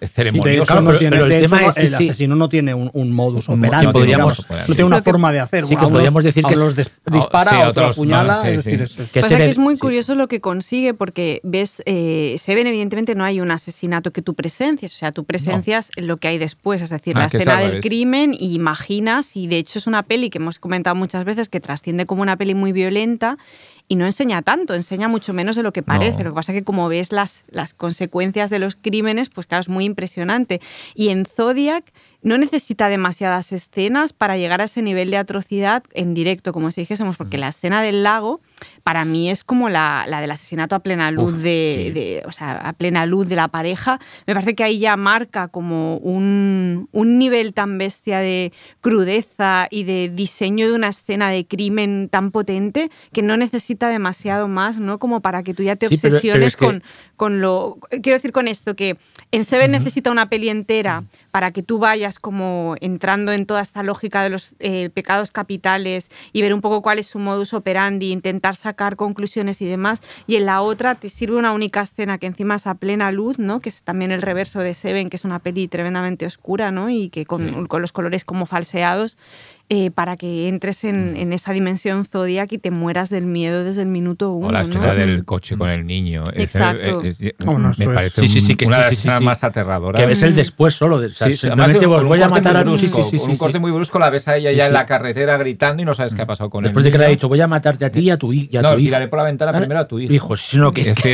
No 0.00 0.08
pero- 0.12 0.98
tiene- 0.98 1.10
pero 1.16 1.24
el 1.24 1.30
de 1.30 1.40
tema 1.40 1.60
hecho, 1.60 1.68
es 1.70 1.74
que 1.76 1.80
el 1.82 1.88
sí. 1.88 1.94
asesino 2.08 2.34
no 2.36 2.48
tiene 2.48 2.74
un, 2.74 2.90
un 2.92 3.12
modus 3.12 3.48
operandi. 3.48 4.02
digamos. 4.02 4.44
no 4.50 4.66
tiene 4.66 4.84
una 4.84 4.98
que- 4.98 5.10
forma 5.10 5.32
de 5.32 5.40
hacer. 5.40 5.66
sí 5.66 5.76
que 5.76 5.86
podríamos 5.86 6.24
decir 6.24 6.44
que 6.44 6.54
Oh, 6.58 6.70
dispara, 7.10 7.50
sí, 7.50 7.56
a 7.56 7.68
otro 7.68 7.82
otros 7.84 7.96
apuñala. 7.96 8.36
no, 8.36 8.42
sí, 8.42 8.48
es 8.48 8.56
decir, 8.64 8.76
sí. 8.78 8.82
es- 8.82 9.00
es- 9.00 9.10
Que 9.10 9.20
Pasa 9.20 9.30
Seven- 9.30 9.46
que 9.46 9.50
es 9.52 9.58
muy 9.58 9.74
sí. 9.74 9.80
curioso 9.80 10.14
lo 10.14 10.28
que 10.28 10.40
consigue 10.40 10.92
porque 10.94 11.40
ves, 11.42 11.82
eh, 11.86 12.36
Seven 12.38 12.66
evidentemente 12.66 13.14
no 13.14 13.24
hay 13.24 13.40
un 13.40 13.50
asesinato 13.50 14.10
que 14.12 14.20
tú 14.20 14.34
presencias, 14.34 14.94
o 14.94 14.98
sea, 14.98 15.12
tú 15.12 15.24
presencias 15.24 15.90
lo 15.96 16.18
que 16.18 16.28
hay 16.28 16.38
después, 16.38 16.82
es 16.82 16.90
decir, 16.90 17.16
Ah, 17.16 17.20
la 17.20 17.26
escena 17.26 17.60
del 17.60 17.80
crimen 17.80 18.34
y 18.38 18.54
imaginas, 18.54 19.36
y 19.36 19.46
de 19.46 19.58
hecho 19.58 19.78
es 19.78 19.86
una 19.86 20.02
peli 20.02 20.28
que 20.28 20.38
hemos 20.38 20.58
comentado 20.58 20.94
muchas 20.96 21.24
veces 21.24 21.48
que 21.48 21.60
trasciende 21.60 22.04
como 22.06 22.22
una 22.22 22.36
peli 22.36 22.54
muy 22.54 22.72
violenta 22.72 23.38
y 23.86 23.96
no 23.96 24.06
enseña 24.06 24.42
tanto, 24.42 24.74
enseña 24.74 25.08
mucho 25.08 25.32
menos 25.32 25.56
de 25.56 25.62
lo 25.62 25.72
que 25.72 25.82
parece. 25.82 26.18
No. 26.18 26.24
Lo 26.24 26.30
que 26.30 26.36
pasa 26.36 26.52
es 26.52 26.58
que 26.58 26.64
como 26.64 26.88
ves 26.88 27.12
las, 27.12 27.44
las 27.48 27.74
consecuencias 27.74 28.50
de 28.50 28.58
los 28.58 28.76
crímenes, 28.76 29.28
pues 29.28 29.46
claro, 29.46 29.60
es 29.60 29.68
muy 29.68 29.84
impresionante. 29.84 30.60
Y 30.94 31.10
en 31.10 31.26
Zodiac 31.26 31.92
no 32.24 32.36
necesita 32.38 32.88
demasiadas 32.88 33.52
escenas 33.52 34.12
para 34.12 34.36
llegar 34.36 34.60
a 34.60 34.64
ese 34.64 34.82
nivel 34.82 35.10
de 35.12 35.18
atrocidad 35.18 35.84
en 35.92 36.14
directo, 36.14 36.52
como 36.52 36.72
si 36.72 36.80
dijésemos, 36.80 37.16
porque 37.16 37.38
la 37.38 37.48
escena 37.48 37.80
del 37.82 38.02
lago 38.02 38.40
para 38.82 39.04
mí 39.04 39.30
es 39.30 39.44
como 39.44 39.68
la, 39.68 40.04
la 40.08 40.20
del 40.20 40.30
asesinato 40.32 40.74
a 40.74 40.80
plena 40.80 41.10
luz 41.12 41.34
Uf, 41.34 41.40
de, 41.42 41.74
sí. 41.86 41.90
de- 41.92 42.22
o 42.26 42.32
sea, 42.32 42.52
a 42.56 42.72
plena 42.72 43.06
luz 43.06 43.28
de 43.28 43.36
la 43.36 43.48
pareja. 43.48 44.00
Me 44.26 44.34
parece 44.34 44.54
que 44.54 44.64
ahí 44.64 44.78
ya 44.78 44.96
marca 44.96 45.48
como 45.48 45.98
un, 45.98 46.88
un 46.92 47.18
nivel 47.18 47.54
tan 47.54 47.78
bestia 47.78 48.18
de 48.18 48.52
crudeza 48.80 49.66
y 49.70 49.84
de 49.84 50.08
diseño 50.08 50.68
de 50.68 50.74
una 50.74 50.88
escena 50.88 51.30
de 51.30 51.46
crimen 51.46 52.08
tan 52.10 52.30
potente 52.30 52.90
que 53.12 53.22
no 53.22 53.36
necesita 53.36 53.88
demasiado 53.88 54.48
más, 54.48 54.78
¿no? 54.78 54.98
Como 54.98 55.20
para 55.20 55.42
que 55.42 55.52
tú 55.54 55.62
ya 55.62 55.76
te 55.76 55.88
Sí, 55.88 55.96
pero- 55.96 56.02
pero 56.02 56.16
obsesiones 56.16 56.46
es 56.48 56.56
que- 56.56 56.64
con, 56.66 56.82
con 57.16 57.40
lo... 57.40 57.78
Quiero 57.90 58.12
decir 58.16 58.32
con 58.32 58.48
esto 58.48 58.74
que 58.76 58.96
en 59.32 59.44
Seven 59.44 59.72
necesita 59.72 60.10
una 60.10 60.28
peli 60.28 60.48
entera 60.48 61.04
para 61.30 61.50
que 61.50 61.62
tú 61.62 61.78
vayas 61.78 62.13
como 62.18 62.76
entrando 62.80 63.32
en 63.32 63.46
toda 63.46 63.60
esta 63.60 63.82
lógica 63.82 64.22
de 64.22 64.30
los 64.30 64.54
eh, 64.58 64.90
pecados 64.90 65.30
capitales 65.30 66.10
y 66.32 66.42
ver 66.42 66.54
un 66.54 66.60
poco 66.60 66.82
cuál 66.82 66.98
es 66.98 67.06
su 67.06 67.18
modus 67.18 67.54
operandi, 67.54 68.10
intentar 68.10 68.56
sacar 68.56 68.96
conclusiones 68.96 69.60
y 69.60 69.66
demás. 69.66 70.02
Y 70.26 70.36
en 70.36 70.46
la 70.46 70.60
otra 70.60 70.94
te 70.94 71.08
sirve 71.08 71.36
una 71.36 71.52
única 71.52 71.82
escena 71.82 72.18
que 72.18 72.26
encima 72.26 72.56
es 72.56 72.66
a 72.66 72.74
plena 72.74 73.10
luz, 73.12 73.38
¿no? 73.38 73.60
Que 73.60 73.68
es 73.68 73.82
también 73.82 74.12
el 74.12 74.22
reverso 74.22 74.60
de 74.60 74.74
Seven, 74.74 75.10
que 75.10 75.16
es 75.16 75.24
una 75.24 75.38
peli 75.38 75.68
tremendamente 75.68 76.26
oscura, 76.26 76.70
¿no? 76.70 76.90
Y 76.90 77.08
que 77.08 77.26
con, 77.26 77.66
con 77.66 77.82
los 77.82 77.92
colores 77.92 78.24
como 78.24 78.46
falseados 78.46 79.16
eh, 79.70 79.90
para 79.90 80.16
que 80.16 80.46
entres 80.48 80.84
en, 80.84 81.16
en 81.16 81.32
esa 81.32 81.52
dimensión 81.52 82.04
Zodiac 82.04 82.52
y 82.52 82.58
te 82.58 82.70
mueras 82.70 83.08
del 83.08 83.24
miedo 83.24 83.64
desde 83.64 83.80
el 83.82 83.88
minuto 83.88 84.30
uno. 84.32 84.48
O 84.48 84.52
la 84.52 84.62
¿no? 84.62 84.68
escena 84.68 84.94
del 84.94 85.24
coche 85.24 85.56
con 85.56 85.70
el 85.70 85.86
niño. 85.86 86.22
Exacto. 86.34 87.02
eh, 87.02 87.08
es- 87.08 87.34
Oh, 87.46 87.58
no, 87.58 87.72
me 87.78 87.86
parece 87.86 88.20
Sí, 88.20 88.28
sí, 88.28 88.40
sí, 88.40 88.52
un- 88.52 88.56
que 88.58 88.66
una 88.66 88.88
de 88.90 88.96
las 89.04 89.22
más 89.22 89.42
aterradoras. 89.42 89.98
Que 90.00 90.06
ves 90.06 90.22
el 90.22 90.34
después 90.34 90.74
solo. 90.74 91.00
De, 91.00 91.06
o 91.06 91.10
sea, 91.10 91.34
simplemente 91.34 91.86
voy 91.86 91.98
un 92.04 92.06
a 92.24 92.28
corte 92.28 92.42
matar 92.42 92.56
a 92.58 92.64
muy 92.64 92.78
sí, 92.78 92.88
sí, 92.88 92.92
brusco, 92.92 93.10
sí, 93.10 93.16
con 93.18 93.26
sí, 93.26 93.32
un 93.32 93.38
corte 93.38 93.56
sí. 93.58 93.60
muy 93.60 93.70
brusco, 93.72 93.98
la 93.98 94.10
ves 94.10 94.28
a 94.28 94.36
ella 94.36 94.50
Sí, 94.50 94.56
ya 94.56 94.64
sí. 94.64 94.68
en 94.68 94.74
la 94.74 94.86
carretera 94.86 95.36
gritando 95.38 95.82
y 95.82 95.86
no 95.86 95.94
sabes 95.94 96.14
qué 96.14 96.22
ha 96.22 96.26
pasado 96.26 96.50
con 96.50 96.60
él. 96.62 96.68
Después 96.68 96.84
de 96.84 96.92
que 96.92 96.98
le 96.98 97.06
ha 97.06 97.08
dicho, 97.08 97.28
voy 97.28 97.40
a 97.40 97.46
matarte 97.46 97.84
a 97.86 97.90
ti 97.90 98.00
y 98.00 98.10
a 98.10 98.18
tu, 98.18 98.32
hi- 98.32 98.48
y 98.52 98.56
a 98.58 98.62
No, 98.62 98.72
tu 98.74 98.78
hijo. 98.80 98.86
tiraré 98.88 99.08
por 99.08 99.18
la 99.18 99.24
ventana 99.24 99.56
primero 99.58 99.80
a 99.80 99.88
tu 99.88 99.98
hijo. 99.98 100.12
Hijo, 100.12 100.36
sino 100.36 100.72
que 100.72 100.82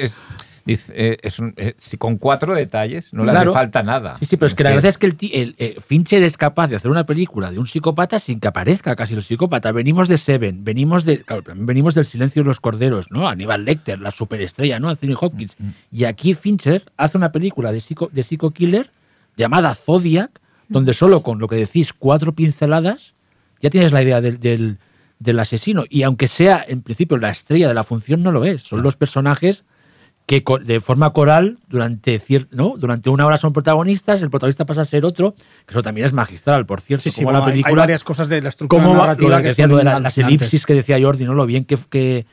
es, 0.00 0.22
Dice, 0.64 0.92
eh, 0.94 1.18
es 1.22 1.38
un- 1.38 1.54
eh, 1.56 1.74
si 1.78 1.96
con 1.96 2.18
cuatro 2.18 2.54
detalles 2.54 3.12
no 3.12 3.24
le 3.24 3.32
hace 3.38 3.46
falta 3.54 3.82
nada. 3.82 4.16
Sí, 4.18 4.26
sí, 4.26 4.36
pero 4.36 4.48
es 4.48 4.54
que 4.54 4.62
la 4.64 4.70
gracia 4.70 4.88
es 4.90 4.98
que 4.98 5.06
el, 5.32 5.54
eh, 5.58 5.76
Fincher 5.84 6.22
es 6.22 6.36
capaz 6.36 6.68
de 6.68 6.76
hacer 6.76 6.90
una 6.90 7.06
película 7.06 7.50
de 7.50 7.58
un 7.58 7.66
psicópata 7.66 8.18
sin 8.18 8.40
que 8.40 8.48
aparezca 8.48 8.94
casi 8.96 9.14
el 9.14 9.22
psicópata. 9.22 9.72
Venimos 9.72 10.08
de 10.08 10.18
Seven, 10.18 10.62
venimos 10.64 11.04
de 11.04 11.22
claro, 11.22 11.42
venimos 11.56 11.94
del 11.94 12.04
Silencio 12.04 12.42
de 12.42 12.48
los 12.48 12.60
Corderos, 12.60 13.10
¿no? 13.10 13.28
Aníbal 13.28 13.64
Lecter, 13.64 14.00
la 14.00 14.10
superestrella, 14.10 14.78
¿no? 14.78 14.88
Anthony 14.90 15.14
Hopkins. 15.18 15.56
Y 15.90 16.04
aquí 16.04 16.34
Fincher 16.34 16.82
hace 16.96 17.16
una 17.16 17.32
película 17.32 17.72
de 17.72 17.80
psico, 17.80 18.10
de 18.12 18.22
psico 18.22 18.50
killer 18.50 18.90
llamada 19.36 19.74
Zodiac, 19.74 20.30
donde 20.68 20.92
solo 20.92 21.22
con 21.22 21.38
lo 21.38 21.48
que 21.48 21.56
decís 21.56 21.92
cuatro 21.92 22.32
pinceladas 22.34 23.14
ya 23.62 23.70
tienes 23.70 23.92
la 23.92 24.02
idea 24.02 24.20
del, 24.20 24.38
del- 24.40 24.78
del 25.18 25.38
asesino. 25.38 25.84
Y 25.90 26.02
aunque 26.02 26.28
sea 26.28 26.64
en 26.66 26.80
principio 26.82 27.16
la 27.18 27.30
estrella 27.30 27.68
de 27.68 27.74
la 27.74 27.82
función, 27.84 28.22
no 28.22 28.30
lo 28.32 28.44
es. 28.44 28.62
Son 28.62 28.82
los 28.82 28.96
personajes 28.96 29.64
que 30.30 30.44
de 30.62 30.80
forma 30.80 31.12
coral 31.12 31.58
durante 31.68 32.22
¿no? 32.52 32.74
durante 32.78 33.10
una 33.10 33.26
hora 33.26 33.36
son 33.36 33.52
protagonistas, 33.52 34.22
el 34.22 34.30
protagonista 34.30 34.64
pasa 34.64 34.82
a 34.82 34.84
ser 34.84 35.04
otro, 35.04 35.34
que 35.66 35.72
eso 35.72 35.82
también 35.82 36.06
es 36.06 36.12
magistral, 36.12 36.66
por 36.66 36.80
cierto. 36.80 37.02
Sí, 37.02 37.10
sí, 37.10 37.16
como 37.24 37.32
bueno, 37.32 37.38
la 37.40 37.44
hay- 37.46 37.50
hay, 37.50 37.62
película, 37.62 37.82
varias 37.82 38.04
cosas 38.04 38.28
de 38.28 38.40
la 38.40 38.48
estructura 38.50 38.84
lo 38.84 38.94
narrativa 38.94 39.36
que 39.38 39.42
que 39.42 39.48
decía, 39.48 39.66
de 39.66 39.82
la- 39.84 39.98
las 39.98 40.16
elipsis 40.18 40.64
que 40.66 40.74
decía 40.74 41.00
Jordi, 41.00 41.24
¿no? 41.24 41.34
Lo 41.34 41.46
bien 41.46 41.64
que, 41.64 41.76
que, 41.90 42.26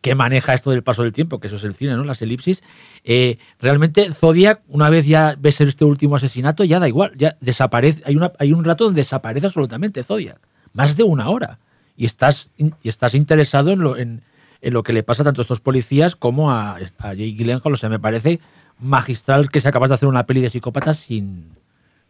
que 0.00 0.14
maneja 0.14 0.54
esto 0.54 0.70
del 0.70 0.82
paso 0.82 1.02
del 1.02 1.12
tiempo, 1.12 1.40
que 1.40 1.48
eso 1.48 1.56
es 1.56 1.64
el 1.64 1.74
cine, 1.74 1.94
¿no? 1.94 2.04
Las 2.04 2.22
elipsis. 2.22 2.62
Eh, 3.04 3.36
realmente 3.60 4.10
Zodiac, 4.12 4.62
una 4.68 4.88
vez 4.88 5.06
ya 5.06 5.34
ves 5.38 5.60
este 5.60 5.84
último 5.84 6.16
asesinato, 6.16 6.64
ya 6.64 6.78
da 6.80 6.88
igual, 6.88 7.12
ya 7.18 7.36
desaparece. 7.42 8.02
Hay, 8.06 8.16
una, 8.16 8.32
hay 8.38 8.52
un 8.54 8.64
rato 8.64 8.84
donde 8.84 9.00
desaparece 9.02 9.46
absolutamente 9.46 10.02
Zodiac. 10.02 10.38
Más 10.72 10.96
de 10.96 11.02
una 11.02 11.28
hora. 11.28 11.58
Y 11.96 12.06
estás, 12.06 12.50
y 12.56 12.88
estás 12.88 13.14
interesado 13.14 13.72
en 13.72 13.80
lo, 13.80 13.98
en, 13.98 14.22
en 14.62 14.72
lo 14.74 14.82
que 14.82 14.92
le 14.92 15.02
pasa 15.02 15.24
tanto 15.24 15.40
a 15.40 15.42
estos 15.42 15.60
policías 15.60 16.16
como 16.16 16.50
a, 16.50 16.76
a 16.76 17.14
Jake 17.14 17.32
Gyllenhaal. 17.32 17.72
O 17.72 17.76
sea, 17.76 17.88
me 17.88 17.98
parece 17.98 18.40
magistral 18.78 19.50
que 19.50 19.60
sea 19.60 19.72
capaz 19.72 19.88
de 19.88 19.94
hacer 19.94 20.08
una 20.08 20.26
peli 20.26 20.40
de 20.40 20.50
psicópatas 20.50 20.98
sin, 20.98 21.50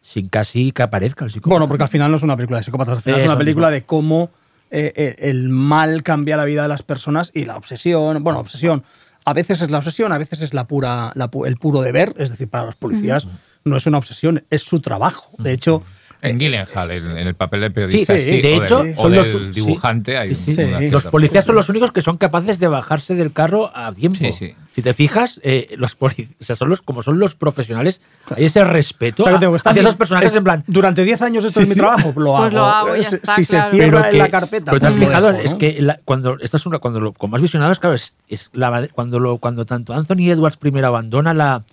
sin 0.00 0.28
casi 0.28 0.72
que 0.72 0.82
aparezca 0.82 1.24
el 1.24 1.30
psicópata. 1.30 1.50
Bueno, 1.54 1.68
porque 1.68 1.84
al 1.84 1.88
final 1.90 2.10
no 2.10 2.16
es 2.16 2.22
una 2.22 2.36
película 2.36 2.58
de 2.58 2.64
psicópatas, 2.64 2.96
al 2.96 3.02
final 3.02 3.20
es 3.20 3.26
una 3.26 3.38
película 3.38 3.68
mismo. 3.68 3.74
de 3.80 3.82
cómo 3.84 4.30
eh, 4.70 4.92
eh, 4.96 5.16
el 5.18 5.48
mal 5.48 6.02
cambia 6.02 6.36
la 6.36 6.44
vida 6.44 6.62
de 6.62 6.68
las 6.68 6.82
personas 6.82 7.30
y 7.34 7.44
la 7.44 7.56
obsesión, 7.56 8.22
bueno, 8.22 8.38
obsesión, 8.38 8.84
a 9.24 9.32
veces 9.32 9.60
es 9.62 9.70
la 9.70 9.78
obsesión, 9.78 10.12
a 10.12 10.18
veces 10.18 10.42
es 10.42 10.54
la 10.54 10.66
pura, 10.66 11.12
la 11.14 11.30
pu- 11.30 11.46
el 11.46 11.56
puro 11.56 11.80
deber, 11.82 12.14
es 12.18 12.30
decir, 12.30 12.48
para 12.48 12.66
los 12.66 12.76
policías 12.76 13.26
no 13.64 13.76
es 13.76 13.86
una 13.86 13.98
obsesión, 13.98 14.44
es 14.48 14.62
su 14.62 14.80
trabajo. 14.80 15.30
De 15.38 15.52
hecho, 15.52 15.82
En 16.22 16.38
Gyllenhaal, 16.38 16.90
en, 16.90 17.10
en 17.16 17.26
el 17.28 17.34
papel 17.34 17.60
del 17.62 17.72
periodista, 17.72 18.14
Sí, 18.14 18.20
sí, 18.24 18.40
de 18.42 18.58
o 18.58 18.62
hecho, 18.64 18.82
del, 18.84 18.94
o 18.96 19.02
son 19.02 19.14
los- 19.14 19.26
del 19.32 19.52
dibujante, 19.54 20.18
hay 20.18 20.34
Sí, 20.34 20.50
un- 20.50 20.56
sí. 20.56 20.86
Sí. 20.86 20.88
Los 20.90 21.04
policías 21.06 21.44
son 21.44 21.54
los 21.54 21.68
únicos 21.68 21.92
que 21.92 22.02
son 22.02 22.18
capaces 22.18 22.58
de 22.58 22.68
bajarse 22.68 23.14
del 23.14 23.32
carro 23.32 23.70
a 23.74 23.92
tiempo. 23.92 24.18
Sí, 24.18 24.32
sí. 24.32 24.54
Si 24.74 24.82
te 24.82 24.92
fijas, 24.94 25.40
eh, 25.42 25.74
los 25.76 25.94
poli- 25.96 26.28
o 26.40 26.44
sea, 26.44 26.56
son 26.56 26.68
los, 26.68 26.80
como 26.82 27.02
son 27.02 27.18
los 27.18 27.34
profesionales, 27.34 28.00
hay 28.36 28.44
ese 28.44 28.62
respeto 28.64 29.24
o 29.24 29.26
sea, 29.26 29.34
a- 29.36 29.70
hacia 29.70 29.80
esos 29.80 29.96
personajes 29.96 30.30
es- 30.30 30.36
en 30.36 30.44
plan. 30.44 30.64
Durante 30.66 31.04
10 31.04 31.22
años 31.22 31.44
esto 31.44 31.60
Sí, 31.60 31.62
es 31.64 31.68
mi 31.68 31.74
sí. 31.74 31.80
trabajo, 31.80 32.12
lo 32.16 32.36
hago. 32.36 32.44
Pues 32.44 32.54
lo 32.54 32.64
hago, 32.66 32.96
ya 32.96 33.08
Si- 33.08 33.14
está, 33.16 33.36
si 33.36 33.46
claro. 33.46 33.70
se 33.70 33.76
cierra 33.76 34.02
que- 34.04 34.10
en 34.10 34.18
la 34.18 34.28
carpeta. 34.28 34.64
Pero 34.70 34.80
te 34.80 34.86
has 34.86 34.92
pues 34.92 35.04
fijado, 35.08 35.30
es 35.32 35.54
que 35.54 35.80
la- 35.80 36.00
cuando 36.04 36.36
esta 36.40 36.56
es 36.56 36.66
una, 36.66 36.78
cuando 36.78 37.00
lo, 37.00 37.12
como 37.12 37.36
has 37.36 37.42
visionado, 37.42 37.72
es 37.72 37.78
claro, 37.78 37.94
es, 37.94 38.14
es 38.28 38.50
la- 38.52 38.88
cuando 38.92 39.18
lo, 39.18 39.38
cuando 39.38 39.64
tanto 39.66 39.92
Anthony 39.94 40.30
Edwards 40.30 40.56
primero 40.56 40.86
abandona 40.86 41.34
la, 41.34 41.64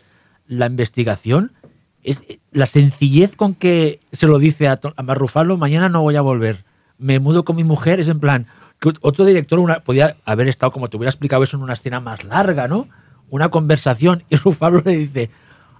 la 0.47 0.65
investigación, 0.67 1.51
eh, 2.07 2.39
la 2.51 2.65
sencillez 2.65 3.35
con 3.35 3.53
que 3.55 3.99
se 4.11 4.27
lo 4.27 4.39
dice 4.39 4.67
a, 4.67 4.79
a 4.95 5.03
Mark 5.03 5.19
Ruffalo, 5.19 5.57
mañana 5.57 5.89
no 5.89 6.01
voy 6.01 6.15
a 6.15 6.21
volver, 6.21 6.63
me 6.97 7.19
mudo 7.19 7.45
con 7.45 7.55
mi 7.55 7.63
mujer, 7.63 7.99
es 7.99 8.07
en 8.07 8.19
plan, 8.19 8.47
que 8.79 8.93
otro 9.01 9.25
director 9.25 9.83
podía 9.83 10.17
haber 10.25 10.47
estado, 10.47 10.71
como 10.71 10.89
te 10.89 10.97
hubiera 10.97 11.09
explicado 11.09 11.43
eso 11.43 11.57
en 11.57 11.63
una 11.63 11.73
escena 11.73 11.99
más 11.99 12.23
larga, 12.23 12.67
¿no? 12.67 12.87
Una 13.29 13.49
conversación, 13.49 14.23
y 14.29 14.35
Ruffalo 14.37 14.81
le 14.85 14.97
dice, 14.97 15.29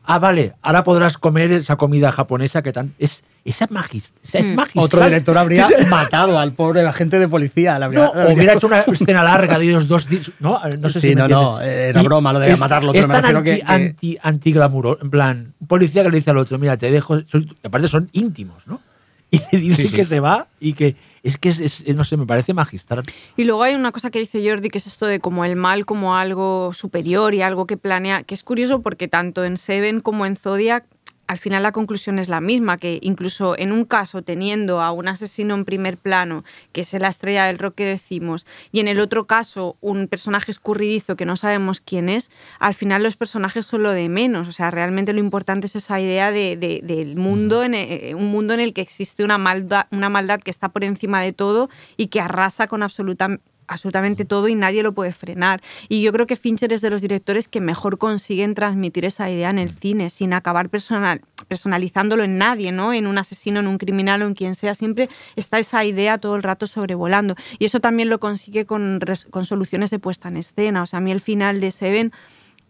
ah, 0.03 0.19
vale, 0.19 0.53
ahora 0.61 0.83
podrás 0.83 1.17
comer 1.17 1.51
esa 1.51 1.75
comida 1.75 2.11
japonesa 2.11 2.61
que 2.61 2.73
tan... 2.73 2.93
Es, 2.97 3.23
esa 3.49 3.67
magis- 3.69 4.11
esa 4.23 4.39
es 4.39 4.45
magistral. 4.55 4.85
Otro 4.85 5.03
director 5.05 5.37
habría 5.37 5.65
Sí, 5.67 5.73
sí. 5.79 5.85
matado 5.87 6.37
al 6.37 6.51
pobre 6.53 6.81
agente 6.81 7.17
de 7.19 7.27
policía. 7.27 7.75
habría- 7.75 7.99
No, 7.99 8.05
habría- 8.13 8.33
hubiera 8.35 8.53
hecho 8.53 8.67
una 8.67 8.81
escena 8.81 9.23
larga 9.23 9.57
de 9.57 9.65
ellos 9.65 9.87
dos 9.87 10.07
días. 10.09 10.31
No, 10.39 10.59
no 10.79 10.89
sé 10.89 10.99
Sí, 10.99 11.09
si 11.09 11.15
me 11.15 11.21
no, 11.21 11.27
no, 11.27 11.61
entiendes. 11.61 11.89
era 11.95 12.03
broma 12.03 12.33
lo 12.33 12.39
de 12.39 12.51
es- 12.51 12.59
matarlo, 12.59 12.91
Es 12.93 13.05
pero 13.05 13.07
me 13.07 13.13
tan 13.13 13.23
refiero 13.23 13.39
anti, 13.39 13.51
que- 13.51 13.65
que- 13.65 13.71
anti, 13.71 14.17
antiglamuro, 14.21 14.99
En 15.01 15.09
plan, 15.09 15.53
un 15.59 15.67
policía 15.67 16.03
que 16.03 16.09
le 16.09 16.17
dice 16.17 16.29
al 16.31 16.37
otro, 16.37 16.57
mira, 16.59 16.77
te 16.77 16.91
dejo. 16.91 17.19
soy- 17.27 17.51
aparte 17.63 17.87
son 17.87 18.09
íntimos, 18.13 18.67
¿no? 18.67 18.81
Y 19.31 19.39
le 19.51 19.59
dice 19.59 19.83
Sí, 19.83 19.89
sí. 19.89 19.95
que 19.95 20.05
se 20.05 20.19
va 20.19 20.47
y 20.59 20.73
que. 20.73 20.95
Es 21.23 21.37
que 21.37 21.49
es, 21.49 21.59
es- 21.59 21.95
no 21.95 22.05
sé, 22.05 22.15
me 22.15 22.25
parece 22.25 22.53
magistral. 22.53 23.03
Y 23.35 23.43
luego 23.43 23.63
hay 23.63 23.75
una 23.75 23.91
cosa 23.91 24.09
que 24.11 24.19
dice 24.19 24.41
Jordi, 24.47 24.69
que 24.69 24.77
es 24.77 24.87
esto 24.87 25.05
de 25.05 25.19
como 25.19 25.43
el 25.43 25.57
mal 25.57 25.85
como 25.85 26.15
algo 26.15 26.71
superior 26.71 27.33
y 27.33 27.41
algo 27.41 27.65
que 27.67 27.75
planea, 27.75 28.23
que 28.23 28.33
es 28.33 28.43
curioso 28.43 28.81
porque 28.81 29.09
tanto 29.09 29.43
en 29.43 29.57
Seven 29.57 29.99
como 29.99 30.25
en 30.25 30.37
Zodiac, 30.37 30.85
al 31.27 31.37
final 31.37 31.63
la 31.63 31.71
conclusión 31.71 32.19
es 32.19 32.29
la 32.29 32.41
misma, 32.41 32.77
que 32.77 32.99
incluso 33.01 33.57
en 33.57 33.71
un 33.71 33.85
caso 33.85 34.21
teniendo 34.21 34.81
a 34.81 34.91
un 34.91 35.07
asesino 35.07 35.55
en 35.55 35.65
primer 35.65 35.97
plano, 35.97 36.43
que 36.71 36.81
es 36.81 36.93
la 36.93 37.09
estrella 37.09 37.45
del 37.45 37.59
rock 37.59 37.75
que 37.75 37.85
decimos, 37.85 38.45
y 38.71 38.79
en 38.79 38.87
el 38.87 38.99
otro 38.99 39.27
caso 39.27 39.75
un 39.81 40.07
personaje 40.07 40.51
escurridizo 40.51 41.15
que 41.15 41.25
no 41.25 41.35
sabemos 41.35 41.81
quién 41.81 42.09
es, 42.09 42.31
al 42.59 42.73
final 42.73 43.03
los 43.03 43.15
personajes 43.17 43.65
son 43.65 43.83
lo 43.83 43.91
de 43.91 44.09
menos. 44.09 44.47
O 44.47 44.51
sea, 44.51 44.71
realmente 44.71 45.13
lo 45.13 45.19
importante 45.19 45.67
es 45.67 45.75
esa 45.75 45.99
idea 45.99 46.31
de, 46.31 46.55
de- 46.57 46.81
del 46.83 47.15
mundo, 47.15 47.63
en 47.63 47.73
el- 47.73 48.15
un 48.15 48.27
mundo 48.31 48.53
en 48.53 48.59
el 48.59 48.73
que 48.73 48.81
existe 48.81 49.23
una 49.23 49.37
maldad, 49.37 49.87
una 49.91 50.09
maldad 50.09 50.39
que 50.41 50.51
está 50.51 50.69
por 50.69 50.83
encima 50.83 51.21
de 51.21 51.33
todo 51.33 51.69
y 51.97 52.07
que 52.07 52.21
arrasa 52.21 52.67
con 52.67 52.83
absoluta 52.83 53.39
absolutamente 53.67 54.25
todo 54.25 54.47
y 54.47 54.55
nadie 54.55 54.83
lo 54.83 54.93
puede 54.93 55.11
frenar. 55.11 55.61
Y 55.89 56.01
yo 56.01 56.11
creo 56.11 56.27
que 56.27 56.35
Fincher 56.35 56.73
es 56.73 56.81
de 56.81 56.89
los 56.89 57.01
directores 57.01 57.47
que 57.47 57.61
mejor 57.61 57.97
consiguen 57.97 58.55
transmitir 58.55 59.05
esa 59.05 59.29
idea 59.29 59.49
en 59.49 59.59
el 59.59 59.71
cine, 59.71 60.09
sin 60.09 60.33
acabar 60.33 60.69
personal, 60.69 61.21
personalizándolo 61.47 62.23
en 62.23 62.37
nadie, 62.37 62.71
¿no? 62.71 62.93
En 62.93 63.07
un 63.07 63.17
asesino, 63.17 63.59
en 63.59 63.67
un 63.67 63.77
criminal 63.77 64.21
o 64.21 64.27
en 64.27 64.33
quien 64.33 64.55
sea. 64.55 64.75
Siempre 64.75 65.09
está 65.35 65.59
esa 65.59 65.83
idea 65.83 66.17
todo 66.17 66.35
el 66.35 66.43
rato 66.43 66.67
sobrevolando. 66.67 67.35
Y 67.59 67.65
eso 67.65 67.79
también 67.79 68.09
lo 68.09 68.19
consigue 68.19 68.65
con, 68.65 68.99
con 69.29 69.45
soluciones 69.45 69.89
de 69.89 69.99
puesta 69.99 70.29
en 70.29 70.37
escena. 70.37 70.83
O 70.83 70.85
sea, 70.85 70.97
a 70.97 71.01
mí 71.01 71.11
el 71.11 71.21
final 71.21 71.59
de 71.59 71.71
Seven 71.71 72.11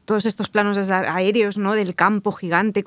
todos 0.08 0.26
estos 0.26 0.50
planos 0.50 0.78
aéreos, 0.89 1.58
¿no? 1.60 1.74
Del 1.76 1.93
campo 1.93 2.32
gigante, 2.32 2.84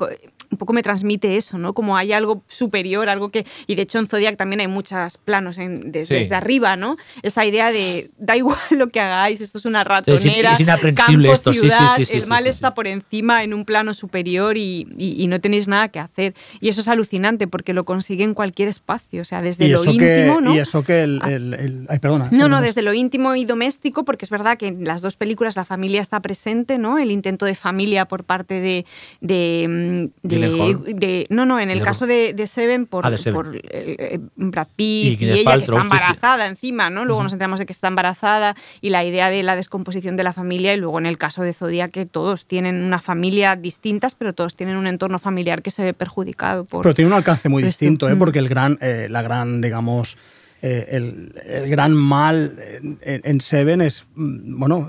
un 0.51 0.59
poco 0.59 0.73
me 0.73 0.83
transmite 0.83 1.37
eso, 1.37 1.59
¿no? 1.59 1.75
Como 1.75 1.97
hay 1.97 2.13
algo 2.13 2.43
superior, 2.49 3.09
algo 3.09 3.29
que... 3.29 3.47
Y 3.69 3.77
de 3.77 3.83
hecho 3.83 3.99
en 4.01 4.09
Zodiac 4.09 4.37
también 4.37 4.59
hay 4.61 4.67
muchos 4.67 5.19
planos 5.19 5.59
en- 5.59 5.93
Sí. 5.93 6.15
desde 6.15 6.35
arriba, 6.35 6.75
¿no? 6.77 6.97
Esa 7.23 7.45
idea 7.45 7.71
de, 7.71 8.11
da 8.19 8.37
igual 8.37 8.59
lo 8.71 8.89
que 8.89 8.99
hagáis, 9.01 9.41
esto 9.41 9.59
es 9.59 9.65
una 9.67 9.85
ratonera, 9.85 10.55
es 10.55 10.61
inaprensible 10.61 11.29
campo, 11.29 11.35
esto, 11.35 11.53
sí, 11.53 11.61
sí, 11.61 11.67
ciudad, 11.69 11.97
sí, 11.99 12.05
sí, 12.07 12.17
el 12.17 12.27
mal 12.27 12.43
sí, 12.45 12.49
está 12.49 12.69
sí. 12.69 12.75
por 12.75 12.87
encima 12.89 13.45
en 13.45 13.55
un 13.55 13.65
plano 13.65 13.95
superior 13.95 14.57
y, 14.57 14.89
y- 14.99 15.23
y 15.23 15.27
no 15.29 15.41
tenéis 15.41 15.69
nada 15.69 15.89
que 15.89 16.01
hacer. 16.01 16.35
Y 16.61 16.69
eso 16.71 16.81
es 16.81 16.89
alucinante 16.89 17.47
porque 17.47 17.73
lo 17.75 17.85
consigue 17.85 18.25
en 18.25 18.35
cualquier 18.35 18.69
espacio, 18.69 19.23
o 19.23 19.25
sea, 19.25 19.43
desde 19.43 19.69
lo 19.69 19.83
que, 19.83 19.91
íntimo, 19.91 20.41
¿no? 20.41 20.55
Y 20.55 20.59
eso 20.59 20.83
que 20.83 21.03
el... 21.03 21.21
Ah. 21.23 21.31
el- 21.31 21.55
el- 21.55 21.87
ay, 21.91 21.99
perdona. 22.01 22.29
No, 22.33 22.49
no, 22.49 22.61
desde 22.63 22.81
lo 22.83 22.93
íntimo 22.95 23.37
y 23.37 23.45
doméstico, 23.45 24.05
porque 24.05 24.25
es 24.25 24.31
verdad 24.31 24.57
que 24.59 24.69
en 24.69 24.85
las 24.85 25.01
dos 25.03 25.17
películas 25.17 25.55
la 25.55 25.65
familia 25.67 26.01
está 26.01 26.19
presente, 26.21 26.79
¿no? 26.79 26.99
El 26.99 27.10
intento 27.11 27.47
de 27.47 27.55
familia 27.55 28.07
por 28.07 28.25
parte 28.25 28.55
de. 28.61 28.87
de, 29.21 29.67
mm, 29.69 30.27
de- 30.29 30.37
Gyllenhaal. 30.37 30.85
de- 30.85 31.27
no, 31.31 31.45
no, 31.47 31.59
en 31.61 31.71
el 31.71 31.79
De- 31.81 31.85
caso 31.85 32.07
de, 32.07 32.33
de 32.35 32.47
Seven 32.47 32.87
por, 32.87 33.07
Ah, 33.07 33.11
de 33.11 33.19
Seven. 33.19 33.35
por, 33.35 33.57
eh, 33.57 33.61
eh, 33.71 34.19
Brad 34.37 34.69
Pitt 34.77 35.21
y, 35.21 35.31
ella 35.31 35.45
Paltrow, 35.45 35.79
que 35.79 35.83
está 35.87 35.97
sí. 35.97 36.03
embarazada 36.03 36.47
encima, 36.47 36.91
¿no? 36.91 37.05
Luego 37.05 37.23
nos 37.23 37.33
enteramos 37.33 37.59
de 37.61 37.67
que 37.67 37.73
está 37.73 37.89
embarazada 37.89 38.57
y 38.81 38.91
la 38.91 39.05
idea 39.05 39.31
de 39.31 39.43
la 39.43 39.57
descomposición 39.57 40.17
de 40.17 40.23
la 40.25 40.33
familia, 40.33 40.75
y 40.75 40.77
luego 40.77 40.99
en 40.99 41.07
el 41.07 41.19
caso 41.19 41.43
de 41.43 41.53
Zodiac, 41.53 41.91
que 41.91 42.07
todos 42.07 42.47
tienen 42.47 42.83
una 42.83 42.99
familia 43.01 43.57
distintas, 43.57 44.15
pero 44.15 44.33
todos 44.33 44.57
tienen 44.57 44.77
un 44.77 44.87
entorno 44.87 45.19
familiar 45.19 45.63
que 45.63 45.71
se 45.71 45.85
ve 45.85 45.95
perjudicado 45.95 46.65
por. 46.65 46.83
Pero 46.83 46.95
tiene 46.95 47.09
un 47.11 47.17
alcance 47.17 47.49
muy 47.49 47.63
distinto, 47.63 48.09
¿eh? 48.09 48.17
Porque 48.17 48.39
el 48.39 48.49
gran, 48.49 48.79
eh, 48.81 49.09
la 49.11 49.23
gran, 49.23 49.61
digamos, 49.61 50.17
eh, 50.63 50.89
el, 50.91 51.35
el 51.47 51.69
gran 51.71 51.93
mal 51.95 52.55
en, 52.73 52.99
en 53.25 53.41
Seven 53.41 53.81
es, 53.81 54.05
mm, 54.15 54.59
bueno, 54.59 54.89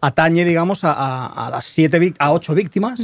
atañe, 0.00 0.44
digamos, 0.44 0.84
a, 0.84 0.92
a- 0.92 1.46
a 1.46 1.50
las 1.50 1.66
siete, 1.66 2.14
a 2.18 2.32
ocho 2.32 2.54
víctimas 2.54 3.00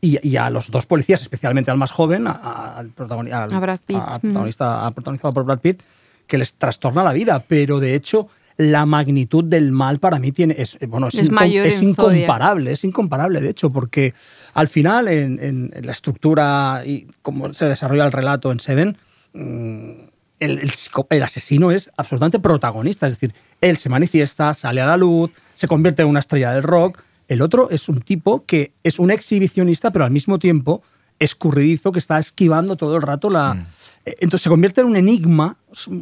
y, 0.00 0.18
y 0.28 0.36
a 0.36 0.50
los 0.50 0.70
dos 0.70 0.86
policías, 0.86 1.22
especialmente 1.22 1.70
al 1.70 1.76
más 1.76 1.90
joven, 1.90 2.26
al 2.26 2.88
protagonista, 2.90 4.84
al 4.86 4.92
protagonizado 4.94 5.32
por 5.32 5.44
Brad 5.44 5.60
Pitt, 5.60 5.82
que 6.26 6.38
les 6.38 6.54
trastorna 6.54 7.02
la 7.02 7.12
vida, 7.12 7.44
pero 7.46 7.80
de 7.80 7.94
hecho 7.94 8.28
la 8.58 8.84
magnitud 8.84 9.44
del 9.44 9.72
mal 9.72 9.98
para 9.98 10.18
mí 10.18 10.30
tiene 10.30 10.54
es 10.58 10.78
bueno 10.86 11.08
es, 11.08 11.14
Es 11.14 11.28
incom- 11.30 11.32
mayor 11.34 11.66
es 11.66 11.80
en 11.80 11.94
Zodiac. 11.94 12.16
incomparable 12.18 12.72
es 12.72 12.84
incomparable 12.84 13.40
de 13.40 13.48
hecho 13.48 13.70
porque 13.70 14.12
al 14.54 14.68
final 14.68 15.08
en, 15.08 15.38
en- 15.42 15.70
en 15.74 15.86
la 15.86 15.92
estructura 15.92 16.82
y 16.84 17.06
cómo 17.22 17.52
se 17.54 17.64
desarrolla 17.64 18.04
el 18.04 18.12
relato 18.12 18.52
en 18.52 18.60
Seven 18.60 18.98
mm, 19.32 19.90
el, 20.44 20.58
el 20.58 20.70
psico- 20.72 21.06
el 21.10 21.22
asesino 21.22 21.70
es 21.70 21.90
absolutamente 21.96 22.38
protagonista 22.40 23.06
es 23.06 23.14
decir 23.14 23.34
él 23.60 23.76
se 23.76 23.88
manifiesta 23.88 24.52
sale 24.54 24.80
a 24.80 24.86
la 24.86 24.96
luz 24.96 25.30
se 25.54 25.68
convierte 25.68 26.02
en 26.02 26.08
una 26.08 26.20
estrella 26.20 26.52
del 26.52 26.62
rock 26.62 26.98
el 27.28 27.40
otro 27.42 27.70
es 27.70 27.88
un 27.88 28.00
tipo 28.00 28.44
que 28.44 28.72
es 28.82 28.98
un 28.98 29.10
exhibicionista 29.10 29.90
pero 29.92 30.04
al 30.04 30.10
mismo 30.10 30.38
tiempo 30.38 30.82
escurridizo 31.18 31.92
que 31.92 31.98
está 31.98 32.18
esquivando 32.18 32.76
todo 32.76 32.96
el 32.96 33.02
rato 33.02 33.30
la 33.30 33.66
eh, 34.04 34.16
entonces 34.20 34.42
se 34.42 34.48
convierte 34.48 34.80
en 34.80 34.88
un 34.88 34.96
enigma, 34.96 35.56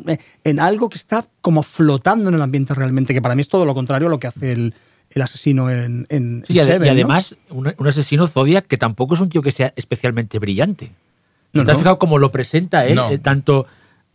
eh, 0.09 0.17
en 0.45 0.59
algo 0.59 0.89
que 0.89 0.97
está 0.97 1.27
como 1.43 1.63
flotando 1.63 2.31
en 2.31 2.35
el 2.35 2.41
ambiente 2.41 2.73
realmente, 2.73 3.13
que 3.13 3.21
para 3.21 3.35
mí 3.35 3.43
es 3.43 3.49
todo 3.51 3.67
lo 3.67 3.75
contrario 3.75 4.09
a 4.09 4.11
lo 4.11 4.19
que 4.19 4.27
hace 4.29 4.53
el, 4.53 4.73
el 5.11 5.21
asesino 5.23 5.69
en, 5.71 6.07
en, 6.09 6.43
Sí, 6.47 6.55
y, 6.55 6.61
en 6.61 6.65
ade- 6.65 6.69
y 6.69 6.73
Seven, 6.73 6.87
¿no? 6.87 6.93
además, 6.93 7.37
un, 7.51 7.75
un 7.77 7.87
asesino 7.87 8.27
Zodiac 8.27 8.67
que 8.67 8.79
tampoco 8.79 9.13
es 9.15 9.21
un 9.21 9.29
tío 9.29 9.43
que 9.43 9.51
sea 9.53 9.75
especialmente 9.77 10.39
brillante. 10.39 10.93
No, 11.53 11.67
¿Te 11.67 11.73
has 11.73 11.77
no. 11.77 11.81
fijado 11.81 11.99
cómo 11.99 12.17
lo 12.19 12.31
presenta 12.31 12.87
él? 12.87 12.95
No. 12.95 13.11
Eh, 13.11 13.19
tanto 13.19 13.67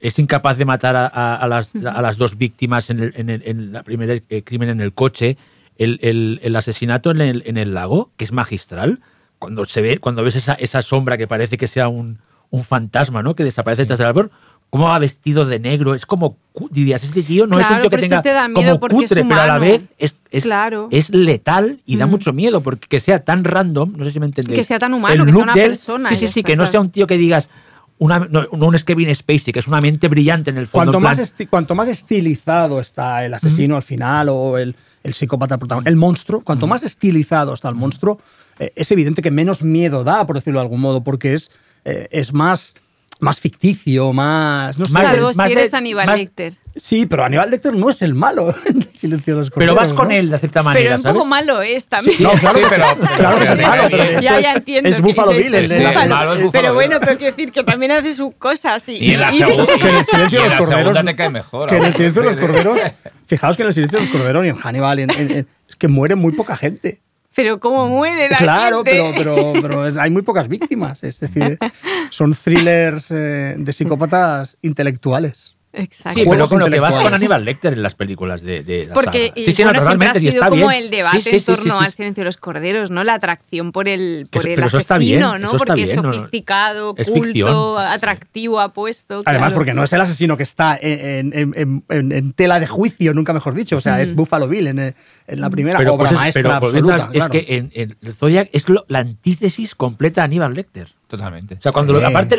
es 0.07 0.19
incapaz 0.19 0.57
de 0.57 0.65
matar 0.65 0.95
a, 0.95 1.07
a- 1.07 1.35
a 1.35 1.47
las, 1.47 1.71
a 1.75 2.01
las 2.01 2.17
dos 2.17 2.37
víctimas 2.37 2.89
en 2.89 2.99
el, 2.99 3.13
en 3.15 3.29
el- 3.29 3.41
en 3.45 3.73
la 3.73 3.83
primera 3.83 4.13
eh, 4.29 4.43
crimen 4.43 4.69
en 4.69 4.81
el 4.81 4.93
coche, 4.93 5.37
el, 5.77 5.99
el- 6.01 6.39
el 6.43 6.55
asesinato 6.55 7.11
en 7.11 7.21
el, 7.21 7.43
en 7.45 7.57
el 7.57 7.73
lago, 7.73 8.11
que 8.17 8.25
es 8.25 8.31
magistral. 8.31 8.99
Cuando 9.39 9.65
se 9.65 9.81
ve, 9.81 9.97
cuando 9.99 10.23
ves 10.23 10.35
esa, 10.35 10.53
esa 10.53 10.81
sombra 10.81 11.17
que 11.17 11.27
parece 11.27 11.57
que 11.57 11.67
sea 11.67 11.87
un, 11.87 12.17
un 12.51 12.63
fantasma, 12.63 13.21
¿no? 13.23 13.35
Que 13.35 13.43
desaparece 13.43 13.85
tras 13.85 13.99
el 13.99 14.05
árbol, 14.05 14.31
cómo 14.69 14.85
va 14.85 14.99
vestido 14.99 15.45
de 15.45 15.59
negro, 15.59 15.93
es 15.93 16.05
como 16.05 16.37
dirías, 16.69 17.03
este 17.03 17.21
tío 17.23 17.45
no 17.47 17.59
es 17.59 17.65
un 17.65 17.67
Claro, 17.67 17.81
tío 17.83 17.89
que 17.89 17.97
tenga 17.97 18.21
te 18.21 18.29
da 18.31 18.47
miedo 18.47 18.79
como 18.79 18.93
cutre, 18.99 19.23
pero 19.23 19.41
a 19.41 19.47
la 19.47 19.57
vez 19.59 19.83
es, 19.97 20.17
es, 20.31 20.43
Claro. 20.43 20.87
es 20.91 21.09
letal 21.11 21.79
y 21.85 21.97
da 21.97 22.07
Mm. 22.07 22.09
mucho 22.09 22.33
miedo 22.33 22.61
porque 22.61 22.87
que 22.87 22.99
sea 22.99 23.23
tan 23.23 23.43
random, 23.43 23.93
no 23.97 24.05
sé 24.05 24.11
si 24.11 24.19
me 24.19 24.25
entendéis. 24.25 24.57
Que 24.57 24.63
sea 24.63 24.79
tan 24.79 24.93
humano, 24.93 25.23
El 25.23 25.25
que 25.27 25.33
sea 25.33 25.43
una 25.43 25.53
de 25.53 25.61
él, 25.63 25.67
persona, 25.69 26.09
Sí, 26.09 26.15
sí, 26.15 26.27
sí, 26.27 26.43
que 26.43 26.55
no 26.55 26.63
claro. 26.63 26.71
sea 26.71 26.81
un 26.81 26.89
tío 26.89 27.07
que 27.07 27.17
digas 27.17 27.47
una, 27.97 28.19
no, 28.19 28.45
no 28.51 28.67
un 28.67 28.75
es 28.75 28.83
Kevin 28.83 29.13
Spacey, 29.15 29.53
que 29.53 29.59
es 29.59 29.67
una 29.67 29.79
mente 29.79 30.07
brillante 30.07 30.49
en 30.49 30.57
el 30.57 30.67
fondo. 30.67 30.91
Cuanto 30.91 30.99
más, 30.99 31.17
esti- 31.19 31.47
cuanto 31.49 31.75
más 31.75 31.87
estilizado 31.87 32.79
está 32.79 33.25
el 33.25 33.33
asesino 33.33 33.75
al 33.77 33.83
final 33.83 34.29
o 34.29 34.57
el, 34.57 34.75
el 35.03 35.13
psicópata 35.13 35.57
protagonista, 35.57 35.89
el 35.89 35.95
monstruo, 35.95 36.41
cuanto 36.41 36.67
más 36.67 36.83
estilizado 36.83 37.53
está 37.53 37.69
el 37.69 37.75
monstruo, 37.75 38.19
eh, 38.59 38.71
es 38.75 38.91
evidente 38.91 39.21
que 39.21 39.31
menos 39.31 39.63
miedo 39.63 40.03
da, 40.03 40.25
por 40.27 40.35
decirlo 40.35 40.59
de 40.59 40.63
algún 40.65 40.81
modo, 40.81 41.03
porque 41.03 41.33
es, 41.33 41.51
eh, 41.85 42.07
es 42.11 42.33
más, 42.33 42.73
más 43.19 43.39
ficticio, 43.39 44.11
más... 44.13 44.77
No 44.77 44.85
sé, 44.87 44.93
Salvo 44.93 45.31
más 45.33 45.47
si 45.49 45.55
de- 45.55 45.61
eres 45.61 45.73
Aníbal 45.73 46.05
más- 46.05 46.19
Lecter. 46.19 46.53
Sí, 46.75 47.05
pero 47.05 47.23
Aníbal 47.23 47.49
Lecter 47.49 47.73
no 47.73 47.89
es 47.89 48.01
el 48.01 48.13
malo 48.15 48.53
en 48.65 48.89
Silencio 48.95 49.35
de 49.35 49.39
los 49.39 49.51
pero 49.51 49.73
vas 49.73 49.87
Corderos, 49.89 49.97
con 49.97 50.07
¿no? 50.09 50.13
él 50.15 50.29
de 50.29 50.39
cierta 50.39 50.59
Pero 50.59 50.63
manera, 50.65 50.95
un 50.97 51.01
¿sabes? 51.01 51.13
poco 51.15 51.25
malo 51.25 51.61
es 51.61 51.85
también. 51.87 52.17
No, 52.21 52.31
claro, 52.33 52.57
Sí, 52.57 52.63
que- 52.63 52.69
pero- 52.69 52.97
claro 53.15 53.37
que 53.37 53.43
es 53.45 53.49
pero- 53.51 53.67
malo, 53.67 53.83
pero 53.89 54.21
ya, 54.21 54.39
ya 54.41 54.51
es- 54.51 54.57
entiendo. 54.57 54.89
Es 54.89 55.01
Buffalo 55.01 55.31
Bill, 55.31 55.45
Sí, 55.45 55.49
la- 55.51 56.03
el 56.03 56.09
malo 56.09 56.33
es 56.33 56.51
Pero 56.51 56.73
bueno, 56.73 56.97
pero 56.99 57.17
quiero 57.17 57.35
decir 57.35 57.51
que 57.53 57.63
también 57.63 57.91
hace 57.93 58.13
sus 58.13 58.35
cosas. 58.35 58.87
Y, 58.89 58.97
Y 58.97 59.11
en 59.13 59.21
la 59.21 59.31
segunda, 59.31 59.65
que 59.77 59.87
en 59.89 59.95
el 59.95 60.05
silencio 60.05 60.39
de 60.41 60.43
los 60.49 60.51
la 60.53 60.57
corderos- 60.59 60.79
segunda 60.79 61.03
te 61.05 61.15
cae 61.15 61.29
mejor. 61.29 61.69
que 61.69 61.77
en 61.77 61.85
el 61.85 61.93
silencio 61.93 62.21
de 62.21 62.31
los 62.31 62.37
corderos, 62.37 62.79
fijaos 63.27 63.55
que 63.55 63.63
en 63.63 63.67
el 63.67 63.73
silencio 63.73 63.99
de 63.99 64.05
los 64.05 64.13
corderos 64.13 64.45
y 64.45 64.49
en 64.49 64.55
Hannibal, 64.55 64.99
en- 64.99 65.11
en- 65.11 65.31
en- 65.31 65.47
es 65.69 65.75
que 65.77 65.87
muere 65.87 66.15
muy 66.15 66.33
poca 66.33 66.57
gente. 66.57 66.99
Pero 67.35 67.59
cómo 67.59 67.87
muere 67.89 68.29
la 68.29 68.37
claro, 68.37 68.77
gente. 68.77 68.91
pero, 69.15 69.53
pero, 69.61 69.61
pero 69.61 70.01
hay 70.01 70.09
muy 70.09 70.21
pocas 70.21 70.47
víctimas. 70.47 71.03
Es 71.03 71.19
decir, 71.19 71.57
son 72.09 72.33
thrillers 72.33 73.11
eh, 73.11 73.55
de 73.57 73.73
psicópatas 73.73 74.57
intelectuales. 74.61 75.54
Exacto. 75.77 76.19
Sí, 76.19 76.25
pero 76.29 76.47
con 76.47 76.59
lo 76.59 76.69
que 76.69 76.79
vas 76.79 76.95
con. 76.95 77.13
Aníbal 77.13 77.43
Lecter 77.45 77.73
en 77.73 77.83
las 77.83 77.95
películas 77.95 78.41
de, 78.41 78.63
de 78.63 78.87
la 78.87 78.93
Porque 78.93 79.27
saga. 79.29 79.39
y, 79.41 79.45
Sí, 79.45 79.51
sí, 79.51 79.63
bueno, 79.63 79.79
siempre 79.79 79.79
naturalmente, 79.79 80.17
ha 80.17 80.21
y 80.21 80.25
sido 80.25 80.33
está 80.33 80.49
como 80.49 80.67
bien. 80.69 80.83
el 80.83 80.89
debate 80.89 81.19
Sí, 81.19 81.29
sí, 81.29 81.35
en 81.35 81.43
torno 81.43 81.63
sí, 81.63 81.69
sí. 81.79 81.85
al 81.85 81.93
silencio 81.93 82.21
de 82.21 82.25
los 82.25 82.37
corderos, 82.37 82.91
¿no? 82.91 83.03
La 83.03 83.13
atracción 83.15 83.71
por 83.71 83.87
el, 83.87 84.27
por 84.31 84.41
Eso- 84.47 84.47
el 84.49 84.63
está 84.81 84.95
asesino, 84.95 84.99
bien, 84.99 85.41
¿no? 85.41 85.47
está 85.47 85.57
Porque 85.57 85.81
es 85.83 85.89
bien, 85.89 85.95
no, 86.01 86.01
no. 86.03 86.13
sofisticado, 86.13 86.95
Es 86.97 87.07
culto, 87.07 87.23
ficción, 87.23 87.49
sí, 87.49 87.75
sí. 87.77 87.93
atractivo, 87.93 88.59
apuesto. 88.59 89.21
Además, 89.25 89.47
claro. 89.49 89.55
porque 89.55 89.73
no 89.73 89.83
es 89.83 89.93
el 89.93 90.01
asesino 90.01 90.37
que 90.37 90.43
está 90.43 90.77
en, 90.81 91.33
en- 91.33 91.53
en- 91.55 91.83
en- 91.89 92.11
en 92.11 92.33
tela 92.33 92.59
de 92.59 92.67
juicio, 92.67 93.13
nunca 93.13 93.33
mejor 93.33 93.53
dicho. 93.53 93.77
O 93.77 93.81
sea, 93.81 94.01
es 94.01 94.15
Buffalo 94.15 94.47
Bill 94.47 94.67
en, 94.67 94.79
en 94.79 95.41
la 95.41 95.49
primera 95.49 95.77
Pero, 95.79 95.93
obra 95.93 96.09
pues 96.09 96.11
es- 96.13 96.17
maestra 96.19 96.43
pero 96.43 96.59
volviendo 96.59 96.93
absoluta. 96.93 97.17
es 97.17 97.23
claro. 97.27 97.31
que 97.31 97.71
en, 98.03 98.13
Zodiac 98.13 98.49
es 98.53 98.69
lo- 98.69 98.85
la 98.87 98.99
antítesis 98.99 99.75
completa 99.75 100.21
de 100.21 100.25
Aníbal 100.25 100.53
Lecter. 100.53 100.89
Totalmente. 101.07 101.55
O 101.55 101.61
sea, 101.61 101.71
cuando 101.71 101.93
lo, 101.93 102.05
aparte 102.05 102.37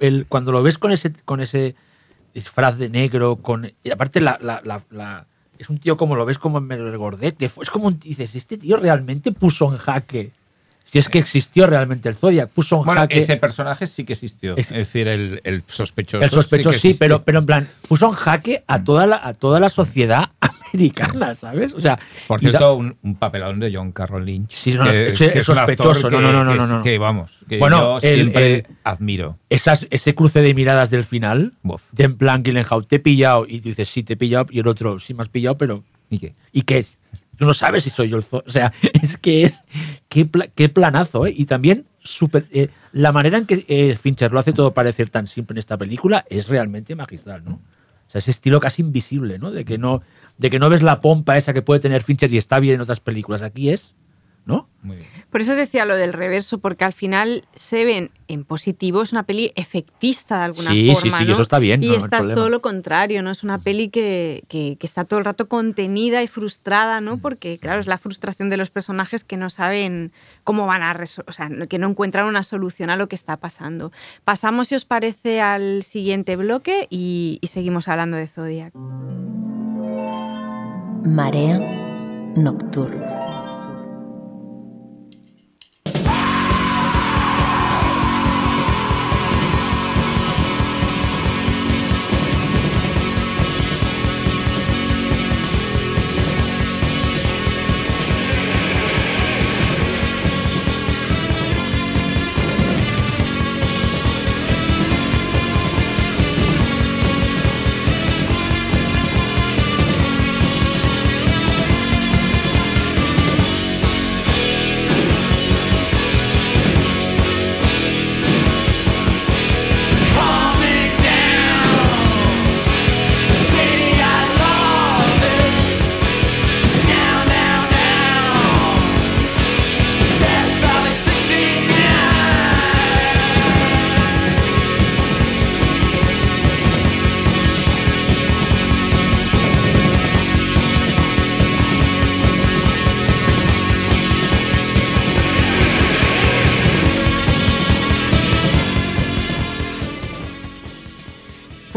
el- 0.00 0.26
cuando 0.28 0.52
lo 0.52 0.62
ves 0.62 0.78
con 0.78 0.92
ese 0.92 1.12
con 1.24 1.40
ese 1.40 1.74
disfraz 2.34 2.78
de 2.78 2.88
negro, 2.88 3.36
con 3.36 3.70
y 3.84 3.90
aparte 3.90 4.20
la, 4.20 4.38
la- 4.40 4.60
la- 4.64 4.82
la- 4.90 5.26
es 5.58 5.68
un 5.70 5.78
tío 5.78 5.96
como 5.96 6.16
lo 6.16 6.24
ves 6.24 6.38
como 6.38 6.58
en 6.58 6.64
medio 6.64 6.84
del 6.86 6.98
gordete, 6.98 7.44
es 7.44 7.70
como 7.70 7.86
un, 7.86 7.98
dices, 8.00 8.34
este 8.34 8.58
tío 8.58 8.76
realmente 8.76 9.32
puso 9.32 9.70
en 9.70 9.78
jaque. 9.78 10.32
Si 10.84 10.98
es 10.98 11.08
que 11.08 11.18
existió 11.20 11.66
realmente 11.66 12.08
el 12.08 12.14
Zodiac, 12.16 12.50
puso 12.50 12.78
en 12.80 12.84
Bueno, 12.84 13.00
jaque. 13.02 13.18
ese 13.18 13.36
personaje 13.38 13.86
sí 13.86 14.04
que 14.04 14.12
existió. 14.14 14.56
Es- 14.56 14.70
Es, 14.72 14.76
decir, 14.78 15.08
el, 15.08 15.40
el 15.44 15.62
sospechoso. 15.66 16.22
el 16.22 16.30
sospechoso 16.30 16.70
sí, 16.78 16.88
existió. 16.88 16.98
pero, 16.98 17.22
pero 17.24 17.38
en 17.38 17.46
plan, 17.46 17.68
puso 17.88 18.06
en 18.08 18.12
jaque 18.14 18.64
a 18.66 18.82
toda 18.82 19.06
la, 19.06 19.20
a 19.24 19.32
toda 19.34 19.58
la 19.60 19.68
sociedad 19.68 20.30
americana, 20.72 21.34
¿sabes? 21.34 21.74
O 21.74 21.80
sea, 21.80 21.98
Por 22.26 22.40
da- 22.40 22.50
cierto, 22.50 22.74
un, 22.76 22.96
un 23.02 23.14
papelón 23.16 23.60
de 23.60 23.74
John 23.74 23.92
Carroll 23.92 24.24
Lynch. 24.24 24.50
Sí, 24.52 24.74
no, 24.74 24.88
ese- 24.88 25.38
es 25.38 25.48
un 25.48 25.58
actor 25.58 25.94
sospechoso. 25.94 26.10
No, 26.10 26.32
no, 26.32 26.44
no, 26.44 26.52
que 26.52 26.58
no, 26.58 26.64
es- 26.64 26.70
no. 26.70 26.82
Que 26.82 26.98
vamos, 26.98 27.38
que 27.48 27.58
Bueno, 27.58 28.00
yo 28.00 28.08
el- 28.08 28.14
siempre 28.14 28.54
el- 28.54 28.66
admiro. 28.84 29.38
esas, 29.50 29.86
ese 29.90 30.14
cruce 30.14 30.40
de 30.40 30.54
miradas 30.54 30.90
del 30.90 31.04
final, 31.04 31.52
de 31.92 32.04
en 32.04 32.16
plan 32.16 32.42
Gyllenhaal, 32.42 32.86
te 32.86 32.96
he 32.96 33.00
pillado, 33.00 33.46
y 33.48 33.60
tú 33.60 33.68
dices, 33.68 33.88
sí, 33.88 34.02
te 34.02 34.14
he 34.14 34.16
pillado, 34.16 34.46
y 34.50 34.60
el 34.60 34.66
otro, 34.68 34.98
sí, 34.98 35.14
me 35.14 35.22
has 35.22 35.28
pillado, 35.28 35.56
pero 35.58 35.84
¿Y 36.10 36.18
qué? 36.18 36.34
¿Y 36.52 36.62
qué 36.62 36.78
es? 36.78 36.98
Tú 37.38 37.46
no 37.46 37.54
sabes 37.54 37.84
si 37.84 37.90
soy 37.90 38.10
yo 38.10 38.18
el. 38.18 38.24
O 38.30 38.42
sea, 38.50 38.72
es 39.02 39.16
que 39.16 39.44
es. 39.44 39.58
Qué, 40.10 40.26
pla- 40.26 40.48
qué 40.48 40.68
planazo, 40.68 41.24
¿eh? 41.26 41.32
Y 41.34 41.46
también 41.46 41.86
súper, 42.02 42.44
eh, 42.52 42.68
la 42.92 43.12
manera 43.12 43.38
en 43.38 43.46
que 43.46 43.64
eh, 43.66 43.94
Fincher 43.94 44.30
lo 44.30 44.38
hace 44.38 44.52
todo 44.52 44.74
parecer 44.74 45.08
tan 45.08 45.26
simple 45.26 45.54
en 45.54 45.58
esta 45.58 45.78
película 45.78 46.26
es 46.28 46.48
realmente 46.48 46.94
magistral, 46.94 47.42
¿no? 47.46 47.52
O 47.54 48.10
sea, 48.12 48.18
ese 48.18 48.30
estilo 48.32 48.60
casi 48.60 48.82
invisible, 48.82 49.38
¿no? 49.38 49.50
De 49.50 49.64
que 49.64 49.78
no, 49.78 50.02
de 50.38 50.50
que 50.50 50.58
no 50.58 50.68
ves 50.70 50.82
la 50.82 51.00
pompa 51.00 51.36
esa 51.36 51.52
que 51.52 51.62
puede 51.62 51.80
tener 51.80 52.02
Fincher 52.02 52.32
y 52.32 52.38
está 52.38 52.58
bien 52.58 52.76
en 52.76 52.80
otras 52.80 53.00
películas. 53.00 53.42
Aquí 53.42 53.70
es, 53.70 53.94
¿no? 54.44 54.68
Muy 54.82 54.96
bien. 54.96 55.08
Por 55.30 55.40
eso 55.40 55.54
decía 55.54 55.84
lo 55.84 55.94
del 55.94 56.12
reverso, 56.12 56.58
porque 56.58 56.84
al 56.84 56.92
final 56.92 57.44
se 57.54 57.84
ven 57.84 58.10
en 58.26 58.44
positivo, 58.44 59.00
es 59.02 59.12
una 59.12 59.22
peli 59.22 59.52
efectista 59.54 60.38
de 60.38 60.44
alguna 60.46 60.70
Sí, 60.70 60.88
sí, 60.88 60.94
forma. 60.94 61.18
sí, 61.18 61.24
¿no? 61.26 61.32
eso 61.32 61.42
está 61.42 61.58
bien, 61.60 61.82
Y 61.82 61.86
no, 61.86 61.92
no 61.92 61.98
hay 61.98 62.04
esta 62.04 62.16
es 62.16 62.20
problema. 62.22 62.34
todo 62.34 62.48
lo 62.50 62.60
contrario, 62.60 63.22
¿no? 63.22 63.30
Es 63.30 63.44
una 63.44 63.58
peli 63.58 63.88
que, 63.88 64.42
que- 64.48 64.76
que 64.80 64.86
está 64.86 65.04
todo 65.04 65.20
el 65.20 65.24
rato 65.24 65.46
contenida 65.48 66.22
y 66.22 66.26
frustrada. 66.26 67.00
¿no? 67.00 67.18
Porque, 67.18 67.58
claro, 67.58 67.80
es 67.80 67.86
la 67.86 67.98
frustración 67.98 68.50
de 68.50 68.56
los 68.56 68.70
personajes 68.70 69.22
que 69.22 69.36
no 69.36 69.48
saben 69.48 70.10
cómo 70.42 70.66
van 70.66 70.82
a 70.82 70.92
resolver, 70.92 71.30
o 71.30 71.32
sea, 71.32 71.48
que 71.68 71.78
no 71.78 71.88
encuentran 71.88 72.26
una 72.26 72.42
solución 72.42 72.90
a 72.90 72.96
lo 72.96 73.06
que 73.08 73.14
está 73.14 73.36
pasando. 73.36 73.92
Pasamos, 74.24 74.68
si 74.68 74.74
os 74.74 74.84
parece, 74.84 75.40
al 75.40 75.84
siguiente 75.84 76.34
bloque 76.36 76.88
y, 76.90 77.38
y 77.40 77.46
seguimos 77.46 77.86
hablando 77.86 78.16
de 78.16 78.26
Zodiac. 78.26 78.72
Marea 81.04 81.58
nocturna. 82.36 83.31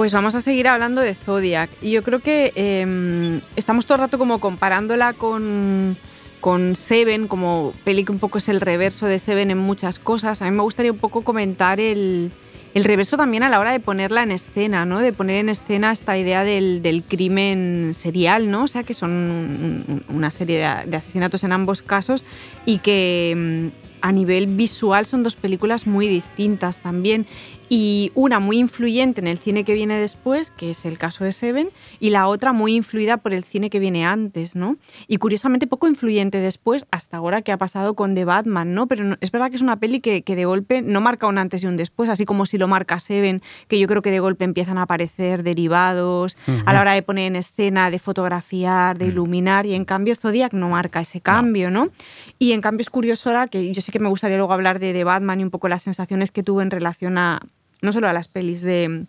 Pues 0.05 0.13
vamos 0.13 0.35
a 0.35 0.41
seguir 0.41 0.67
hablando 0.67 1.01
de 1.01 1.15
Zodiac. 1.15 1.67
Y 1.81 1.89
yo 1.89 2.03
creo 2.03 2.19
que 2.19 2.53
eh, 2.55 3.39
estamos 3.55 3.87
todo 3.87 3.95
el 3.95 4.01
rato 4.01 4.19
como 4.19 4.39
comparándola 4.39 5.13
con, 5.13 5.97
con 6.41 6.75
Seven, 6.75 7.27
como 7.27 7.73
peli 7.83 8.03
que 8.03 8.11
un 8.11 8.19
poco 8.19 8.37
es 8.37 8.47
el 8.47 8.61
reverso 8.61 9.07
de 9.07 9.17
Seven 9.17 9.49
en 9.49 9.57
muchas 9.57 9.97
cosas. 9.97 10.43
A 10.43 10.45
mí 10.45 10.51
me 10.51 10.61
gustaría 10.61 10.91
un 10.91 10.99
poco 10.99 11.23
comentar 11.23 11.79
el, 11.79 12.31
el 12.75 12.83
reverso 12.83 13.17
también 13.17 13.41
a 13.41 13.49
la 13.49 13.59
hora 13.59 13.71
de 13.71 13.79
ponerla 13.79 14.21
en 14.21 14.29
escena, 14.31 14.85
¿no? 14.85 14.99
De 14.99 15.11
poner 15.11 15.37
en 15.37 15.49
escena 15.49 15.91
esta 15.91 16.15
idea 16.19 16.43
del, 16.43 16.83
del 16.83 17.01
crimen 17.01 17.93
serial, 17.95 18.51
¿no? 18.51 18.65
O 18.65 18.67
sea, 18.67 18.83
que 18.83 18.93
son 18.93 19.09
un- 19.09 19.85
un- 20.07 20.15
una 20.17 20.29
serie 20.29 20.59
de, 20.85 20.95
asesinatos 20.97 21.43
en 21.43 21.51
ambos 21.51 21.81
casos 21.81 22.23
y 22.63 22.77
que 22.77 23.71
mm, 23.73 23.85
a 24.01 24.11
nivel 24.11 24.45
visual 24.45 25.07
son 25.07 25.23
dos 25.23 25.35
películas 25.35 25.87
muy 25.87 26.07
distintas 26.07 26.77
también. 26.77 27.25
Y 27.67 28.11
una 28.15 28.39
muy 28.39 28.59
influyente 28.59 29.21
en 29.21 29.27
el 29.27 29.39
cine 29.39 29.63
que 29.63 29.73
viene 29.73 29.97
después, 29.99 30.51
que 30.51 30.69
es 30.71 30.85
el 30.85 30.97
caso 30.97 31.23
de 31.23 31.31
Seven, 31.31 31.69
y 31.99 32.11
la 32.11 32.27
otra 32.27 32.53
muy 32.53 32.75
influida 32.75 33.17
por 33.17 33.33
el 33.33 33.43
cine 33.43 33.69
que 33.69 33.79
viene 33.79 34.05
antes, 34.05 34.55
¿no? 34.55 34.77
Y 35.07 35.17
curiosamente 35.17 35.65
poco 35.65 35.87
influyente 35.87 36.37
después, 36.39 36.85
hasta 36.91 37.17
ahora 37.17 37.41
que 37.41 37.51
ha 37.51 37.57
pasado 37.57 37.95
con 37.95 38.13
The 38.13 38.25
Batman, 38.25 38.73
¿no? 38.73 38.87
Pero 38.87 39.03
no- 39.03 39.17
es 39.21 39.31
verdad 39.31 39.49
que 39.49 39.55
es 39.55 39.61
una 39.61 39.79
peli 39.79 39.99
que, 39.99 40.21
que 40.21 40.35
de 40.35 40.45
golpe 40.45 40.81
no 40.81 41.01
marca 41.01 41.25
un 41.27 41.37
antes 41.37 41.63
y 41.63 41.65
un 41.67 41.75
después, 41.77 42.09
así 42.09 42.25
como 42.25 42.45
si 42.45 42.57
lo 42.57 42.67
marca 42.67 42.99
Seven, 42.99 43.41
que 43.67 43.79
yo 43.79 43.87
creo 43.87 44.01
que 44.01 44.11
de 44.11 44.19
golpe 44.19 44.43
empiezan 44.45 44.77
a 44.77 44.83
aparecer 44.83 45.41
derivados 45.43 46.37
a 46.65 46.73
la 46.73 46.81
hora 46.81 46.93
de 46.93 47.01
poner 47.01 47.25
en 47.27 47.35
escena, 47.35 47.89
de 47.89 47.97
fotografiar, 47.99 48.97
de 48.97 49.07
iluminar, 49.07 49.65
y 49.65 49.73
en 49.73 49.85
cambio 49.85 50.15
Zodiac 50.15 50.53
no 50.53 50.69
marca 50.69 50.99
ese 51.01 51.21
cambio, 51.21 51.71
¿no? 51.71 51.89
Y 52.37 52.51
en 52.51 52.61
cambio 52.61 52.81
es 52.83 52.89
curioso 52.89 53.29
ahora 53.29 53.47
que 53.47 53.73
yo 53.73 53.81
sí 53.81 53.91
que 53.91 53.99
me 53.99 54.09
gustaría 54.09 54.37
luego 54.37 54.53
hablar 54.53 54.79
de, 54.79 54.93
de 54.93 55.03
Batman 55.03 55.39
y 55.39 55.43
un 55.43 55.49
poco 55.51 55.67
las 55.67 55.83
sensaciones 55.83 56.31
que 56.31 56.43
tuve 56.43 56.61
en 56.63 56.71
relación 56.71 57.17
a 57.17 57.41
no 57.81 57.91
solo 57.93 58.07
a 58.07 58.13
las 58.13 58.27
pelis 58.27 58.61
de 58.61 59.05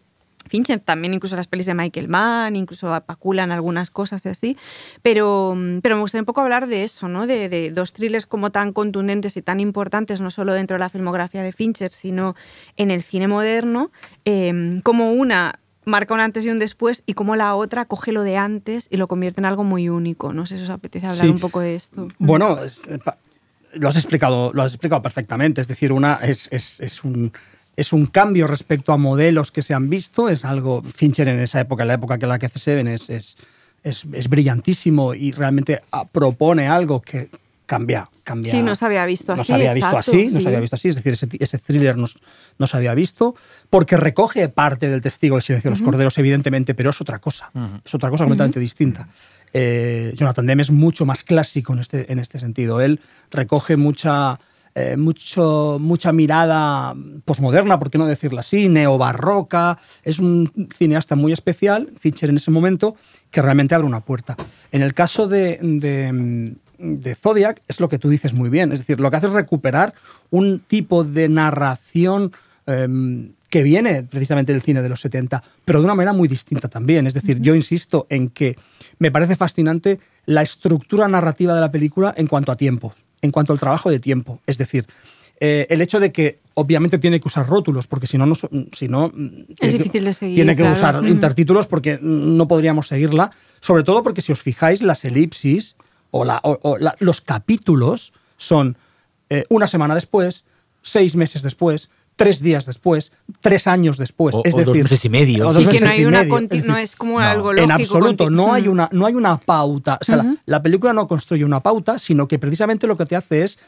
Fincher, 0.49 0.79
también 0.79 1.13
incluso 1.13 1.35
a 1.35 1.39
las 1.39 1.49
pelis 1.49 1.67
de 1.67 1.75
Michael 1.75 2.07
Mann, 2.07 2.55
incluso 2.55 2.95
apaculan 2.95 3.51
algunas 3.51 3.91
cosas 3.91 4.25
y 4.27 4.29
así, 4.29 4.57
pero, 5.03 5.57
pero 5.83 5.97
me 5.97 6.03
gustaría 6.03 6.23
un 6.23 6.27
poco 6.27 6.41
hablar 6.41 6.69
de 6.69 6.85
eso, 6.85 7.09
¿no? 7.09 7.27
De, 7.27 7.49
de 7.49 7.73
dos 7.73 7.93
thrillers 7.93 8.27
como 8.27 8.51
tan 8.53 8.73
contundentes 8.73 9.37
y 9.37 9.43
tan 9.43 9.59
importantes, 9.59 10.21
no 10.21 10.31
solo 10.31 10.53
dentro 10.53 10.77
de 10.77 10.79
la 10.79 10.89
filmografía 10.89 11.43
de 11.43 11.51
Fincher, 11.53 11.91
sino 11.91 12.37
en 12.77 12.93
el 12.93 13.03
cine 13.03 13.27
moderno, 13.27 13.91
eh, 14.25 14.79
como 14.85 15.11
una 15.13 15.59
marca 15.85 16.15
un 16.15 16.21
antes 16.21 16.45
y 16.47 16.51
un 16.51 16.59
después 16.61 17.03
y 17.07 17.15
como 17.15 17.35
la 17.37 17.55
otra 17.57 17.85
coge 17.85 18.11
lo 18.13 18.23
de 18.23 18.37
antes 18.37 18.87
y 18.91 18.97
lo 18.99 19.07
convierte 19.09 19.41
en 19.41 19.47
algo 19.47 19.65
muy 19.65 19.89
único. 19.89 20.33
No 20.33 20.45
sé 20.47 20.57
si 20.59 20.63
os 20.65 20.71
apetece 20.71 21.07
hablar 21.07 21.27
Sí. 21.27 21.31
un 21.31 21.39
poco 21.41 21.61
de 21.61 21.75
esto. 21.77 22.09
Bueno, 22.19 22.59
eh, 22.89 22.99
lo 23.75 23.89
has 23.89 23.97
explicado, 23.97 24.53
lo 24.53 24.63
has 24.63 24.73
explicado 24.73 25.01
perfectamente. 25.03 25.61
Es 25.61 25.69
decir, 25.69 25.93
una 25.93 26.15
es, 26.23 26.49
es- 26.53 26.81
es 26.81 27.05
un 27.05 27.33
es 27.77 27.93
un 27.93 28.07
cambio 28.07 28.47
respecto 28.47 28.93
a 28.93 28.97
modelos 28.97 29.53
que 29.53 29.63
se 29.63 29.75
han 29.75 29.91
visto. 29.91 30.29
Es 30.29 30.45
algo 30.45 30.83
Fincher 30.83 31.29
en 31.29 31.41
esa 31.41 31.61
época, 31.61 31.83
en 31.83 31.89
la 31.89 31.95
época 31.95 32.19
que 32.19 32.27
la 32.27 32.39
que 32.39 32.47
hace 32.47 32.59
Seven 32.59 32.89
es, 32.89 33.11
es, 33.11 33.37
es, 33.83 34.05
es 34.13 34.29
brillantísimo 34.29 35.15
y 35.15 35.33
realmente 35.33 35.83
ah, 35.93 36.07
propone 36.07 36.69
algo 36.69 37.01
que 37.01 37.29
cambia, 37.67 38.09
cambia. 38.25 38.53
Sí, 38.53 38.63
no 38.63 38.75
se 38.75 38.87
había 38.87 39.05
visto 39.05 39.35
no 39.35 39.43
así, 39.43 39.49
se 39.49 39.55
había 39.55 39.75
visto 39.75 39.97
así, 39.97 40.29
no 40.29 40.41
se 40.41 40.47
había 40.47 40.61
visto 40.61 40.77
así. 40.77 40.89
Es 40.89 40.95
decir, 40.95 41.19
ese, 41.39 41.59
thriller 41.59 41.97
no, 41.97 42.07
no 42.59 42.67
se 42.67 42.77
había 42.77 42.95
visto 42.95 43.35
porque 43.69 43.97
recoge 43.97 44.49
parte 44.49 44.89
del 44.89 45.01
testigo 45.01 45.37
del 45.37 45.43
silencio 45.43 45.71
de 45.71 45.77
los 45.77 45.85
corderos, 45.85 46.17
evidentemente, 46.19 46.75
pero 46.75 46.91
es 46.91 47.01
otra 47.01 47.19
cosa. 47.19 47.51
Es 47.85 47.95
otra 47.95 48.09
cosa 48.09 48.25
completamente 48.25 48.61
distinta. 48.61 49.09
Eh, 49.53 50.13
Jonathan 50.17 50.47
Demme 50.47 50.63
es 50.63 50.71
mucho 50.71 51.07
más 51.07 51.23
clásico 51.23 51.73
en 51.73 51.81
este, 51.81 52.11
en 52.11 52.19
este 52.19 52.39
sentido. 52.39 52.81
Él 52.81 53.01
recoge 53.31 53.77
mucha, 53.77 54.39
eh, 54.79 54.99
mucho, 54.99 55.79
mucha 55.81 56.13
mirada 56.13 56.95
posmoderna, 57.25 57.79
por 57.79 57.91
qué 57.91 57.97
no 57.97 58.05
decirlo 58.05 58.41
así, 58.41 58.69
neobarroca. 58.69 59.79
Es 60.03 60.19
un 60.19 60.69
cineasta 60.77 61.17
muy 61.17 61.33
especial, 61.33 61.95
Fincher 61.99 62.29
en 62.29 62.37
ese 62.37 62.51
momento, 62.51 62.95
que 63.31 63.41
realmente 63.41 63.75
abre 63.75 63.87
una 63.87 64.01
puerta. 64.01 64.37
En 64.73 64.83
el 64.83 64.93
caso 64.93 65.29
de, 65.29 65.59
de, 65.63 66.55
de 66.77 67.15
Zodiac, 67.15 67.63
es 67.67 67.81
lo 67.81 67.89
que 67.89 67.99
tú 67.99 68.11
dices 68.11 68.35
muy 68.35 68.51
bien. 68.51 68.71
Es 68.71 68.81
decir, 68.81 69.01
lo 69.01 69.11
que 69.11 69.17
hace 69.17 69.29
es 69.29 69.33
recuperar 69.33 69.95
un 70.29 70.59
tipo 70.59 71.05
de 71.05 71.31
narración 71.31 72.33
em, 72.67 73.33
que 73.49 73.63
viene 73.63 74.03
precisamente 74.03 74.53
del 74.53 74.61
cine 74.61 74.83
de 74.83 74.91
los 74.91 75.01
70, 75.01 75.43
pero 75.65 75.79
de 75.79 75.87
una 75.87 75.95
manera 75.95 76.13
muy 76.13 76.29
distinta 76.29 76.69
también. 76.69 77.07
Es 77.07 77.15
decir, 77.15 77.41
yo 77.41 77.55
insisto 77.55 78.07
en 78.11 78.29
que 78.29 78.59
me 78.99 79.11
parece 79.11 79.37
fascinante 79.37 80.01
la 80.27 80.43
estructura 80.43 81.09
narrativa 81.09 81.55
de 81.55 81.63
la 81.63 81.73
película 81.73 82.13
en 82.15 82.27
cuanto 82.27 82.53
a 82.53 82.57
tiempos, 82.57 83.06
en 83.27 83.33
cuanto 83.33 83.53
al 83.53 83.61
trabajo 83.61 83.91
de 83.91 84.01
tiempo. 84.01 84.41
Es 84.47 84.57
decir, 84.57 84.87
eh, 85.39 85.67
el 85.69 85.83
hecho 85.83 86.01
de 86.01 86.13
que 86.13 86.39
obviamente 86.55 86.97
tiene 86.99 87.21
que 87.21 87.29
usar 87.29 87.47
rótulos, 87.47 87.87
porque 87.87 88.07
si 88.07 88.17
no, 88.17 88.25
no, 88.25 88.35
si 88.73 88.89
no 88.89 89.09
mm, 89.15 89.55
que- 89.61 89.69
difícil 89.69 90.05
de 90.07 90.13
seguir, 90.15 90.35
Tiene 90.37 90.57
que 90.57 90.63
claro. 90.63 90.77
usar 90.77 91.03
Mm. 91.03 91.09
intertítulos 91.09 91.67
porque 91.67 91.99
no 92.01 92.49
podríamos 92.49 92.89
seguirla, 92.89 93.31
sobre 93.61 93.83
todo 93.85 94.03
porque 94.03 94.23
si 94.23 94.33
os 94.33 94.41
fijáis, 94.41 94.81
las 94.81 95.05
elipsis 95.05 95.77
o, 96.11 96.25
la- 96.25 96.41
o- 96.43 96.59
o 96.63 96.79
la- 96.79 96.97
los 97.01 97.21
capítulos 97.21 98.15
son 98.39 98.79
eh, 99.29 99.45
una 99.51 99.67
semana 99.67 99.95
después, 99.97 100.45
seis 100.83 101.17
meses 101.17 101.43
después, 101.43 101.91
tres 102.17 102.41
días 102.41 102.65
después, 102.67 103.13
tres 103.41 103.67
años 103.67 103.99
después. 103.99 104.35
O- 104.35 104.43
es 104.45 104.55
o 104.55 104.59
dos 104.59 104.67
decir, 104.69 104.83
meses 104.85 105.05
y 105.05 105.09
medio. 105.09 105.47
o 105.47 105.53
Sí, 105.53 105.59
Sí, 105.59 105.65
dos 105.65 105.75
que 105.75 105.81
no 105.81 105.91
hay 105.91 106.01
y 106.01 106.05
una 106.07 106.23
Es 106.23 106.29
no 106.29 106.41
decir, 106.41 106.77
es 106.79 106.97
como 106.97 107.21
no, 107.21 107.27
algo 107.27 107.51
en 107.53 107.57
lógico. 107.69 107.75
absoluto, 107.97 108.25
conti- 108.25 108.35
no 108.35 108.53
hay, 108.55 108.69
una, 108.69 108.89
no 108.93 109.07
hay 109.07 109.15
una 109.15 109.37
pauta. 109.37 109.99
O 110.01 110.05
sea, 110.05 110.17
la- 110.17 110.37
la, 110.47 110.63
película 110.63 110.93
no 110.93 111.07
construye 111.07 111.45
una 111.45 111.61
pauta, 111.61 111.99
sino 111.99 112.27
que 112.27 112.39
precisamente 112.39 112.87
lo 112.87 112.97
que 112.97 113.05
te 113.07 113.17
hace 113.17 113.45
es 113.45 113.59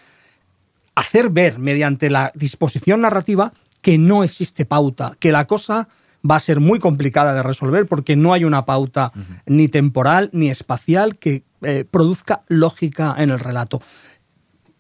hacer 0.95 1.31
ver 1.31 1.59
mediante 1.59 2.11
la 2.11 2.31
disposición 2.35 3.01
narrativa 3.03 3.53
que 3.83 3.99
no 3.99 4.25
existe 4.25 4.65
pauta, 4.65 5.13
que 5.21 5.31
la 5.31 5.47
cosa 5.47 5.89
va 6.29 6.37
a 6.37 6.41
ser 6.41 6.59
muy 6.59 6.81
complicada 6.81 7.33
de 7.35 7.43
resolver 7.45 7.87
porque 7.87 8.17
no 8.17 8.33
hay 8.33 8.45
una 8.45 8.65
pauta 8.65 9.13
ni 9.47 9.69
temporal 9.69 10.31
ni 10.33 10.51
espacial 10.51 11.17
que 11.17 11.45
eh, 11.63 11.85
produzca 11.89 12.43
lógica 12.49 13.15
en 13.19 13.31
el 13.31 13.39
relato. 13.39 13.81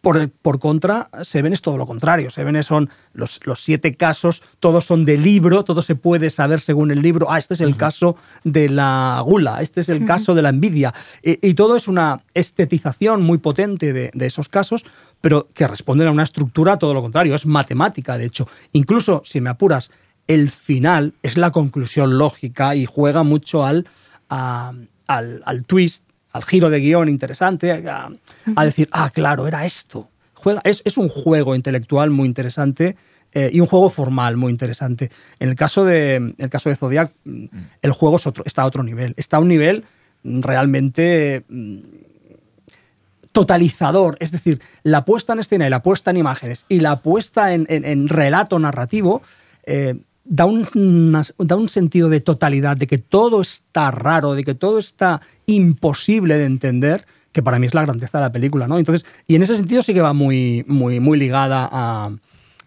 Por, 0.00 0.16
el- 0.16 0.28
por 0.30 0.60
contra, 0.60 1.10
Seven 1.22 1.52
es 1.52 1.60
todo 1.60 1.76
lo 1.76 1.86
contrario. 1.86 2.30
Seven 2.30 2.62
son 2.62 2.88
los, 3.14 3.40
los 3.44 3.62
siete 3.62 3.96
casos, 3.96 4.42
todos 4.60 4.84
son 4.86 5.04
de 5.04 5.18
libro, 5.18 5.64
todo 5.64 5.82
se 5.82 5.96
puede 5.96 6.30
saber 6.30 6.60
según 6.60 6.90
el 6.92 7.02
libro. 7.02 7.26
Ah, 7.30 7.38
este 7.38 7.54
es 7.54 7.60
el 7.60 7.76
caso 7.76 8.16
de 8.44 8.68
la 8.68 9.20
gula, 9.24 9.60
este 9.60 9.80
es 9.80 9.88
el 9.88 10.04
caso 10.04 10.34
de 10.34 10.42
la 10.42 10.50
envidia. 10.50 10.94
Y, 11.22 11.46
y 11.48 11.54
todo 11.54 11.74
es 11.74 11.88
una 11.88 12.20
estetización 12.34 13.22
muy 13.24 13.38
potente 13.38 13.92
de, 13.92 14.10
de 14.14 14.26
esos 14.26 14.48
casos, 14.48 14.84
pero 15.20 15.48
que 15.52 15.66
responden 15.66 16.06
a 16.08 16.12
una 16.12 16.22
estructura 16.22 16.76
todo 16.78 16.94
lo 16.94 17.02
contrario, 17.02 17.34
es 17.34 17.44
matemática, 17.46 18.16
de 18.16 18.26
hecho. 18.26 18.46
Incluso, 18.72 19.22
si 19.24 19.40
me 19.40 19.50
apuras, 19.50 19.90
el 20.28 20.50
final 20.50 21.14
es 21.22 21.36
la 21.36 21.50
conclusión 21.50 22.18
lógica 22.18 22.76
y 22.76 22.86
juega 22.86 23.24
mucho 23.24 23.64
al, 23.64 23.86
a- 24.30 24.72
al, 25.08 25.42
al 25.44 25.64
twist, 25.64 26.04
al 26.32 26.44
giro 26.44 26.70
de 26.70 26.80
guion 26.80 27.08
interesante, 27.08 27.72
a, 27.72 28.08
a 28.56 28.64
decir, 28.64 28.88
ah, 28.92 29.10
claro, 29.10 29.46
era 29.46 29.64
esto. 29.66 30.08
Juega, 30.34 30.60
es, 30.64 30.82
es 30.84 30.96
un 30.98 31.08
juego 31.08 31.54
intelectual 31.54 32.10
muy 32.10 32.26
interesante 32.28 32.96
eh, 33.32 33.50
y 33.52 33.60
un 33.60 33.66
juego 33.66 33.90
formal 33.90 34.36
muy 34.36 34.50
interesante. 34.52 35.10
En 35.40 35.48
el 35.48 35.54
caso 35.56 35.84
de, 35.84 36.14
en 36.16 36.34
el 36.38 36.48
caso 36.50 36.68
de 36.68 36.76
Zodiac, 36.76 37.12
mm, 37.24 37.44
el 37.82 37.92
juego 37.92 38.16
es 38.16 38.26
otro, 38.26 38.44
está 38.46 38.62
a 38.62 38.66
otro 38.66 38.82
nivel. 38.82 39.14
Está 39.16 39.38
a 39.38 39.40
un 39.40 39.48
nivel 39.48 39.84
realmente 40.24 41.44
mm, 41.48 41.78
totalizador, 43.32 44.16
es 44.20 44.32
decir, 44.32 44.60
la 44.82 45.04
puesta 45.04 45.32
en 45.32 45.38
escena 45.40 45.66
y 45.66 45.70
la 45.70 45.82
puesta 45.82 46.10
en 46.10 46.16
imágenes 46.16 46.64
y 46.68 46.80
la 46.80 47.00
puesta 47.02 47.52
en, 47.54 47.66
en- 47.68 47.84
en 47.84 48.08
relato 48.08 48.58
narrativo 48.58 49.22
eh, 49.64 49.96
da, 50.28 50.44
un, 50.46 51.12
da 51.38 51.56
un 51.56 51.68
sentido 51.68 52.08
de 52.08 52.20
totalidad, 52.20 52.76
de 52.76 52.86
que 52.86 52.98
todo 52.98 53.40
está 53.40 53.90
raro, 53.90 54.34
de 54.34 54.44
que 54.44 54.54
todo 54.54 54.78
está 54.78 55.20
imposible 55.46 56.36
de 56.38 56.44
entender, 56.44 57.06
que 57.32 57.42
para 57.42 57.58
mí 57.58 57.66
es 57.66 57.74
la 57.74 57.82
grandeza 57.82 58.18
de 58.18 58.22
la 58.24 58.32
película, 58.32 58.66
¿no? 58.68 58.78
Entonces, 58.78 59.04
y 59.26 59.34
en 59.34 59.42
ese 59.42 59.56
sentido 59.56 59.82
sí 59.82 59.94
que 59.94 60.02
va 60.02 60.12
muy, 60.12 60.64
muy, 60.68 61.00
muy 61.00 61.18
ligada 61.18 61.68
a, 61.70 62.10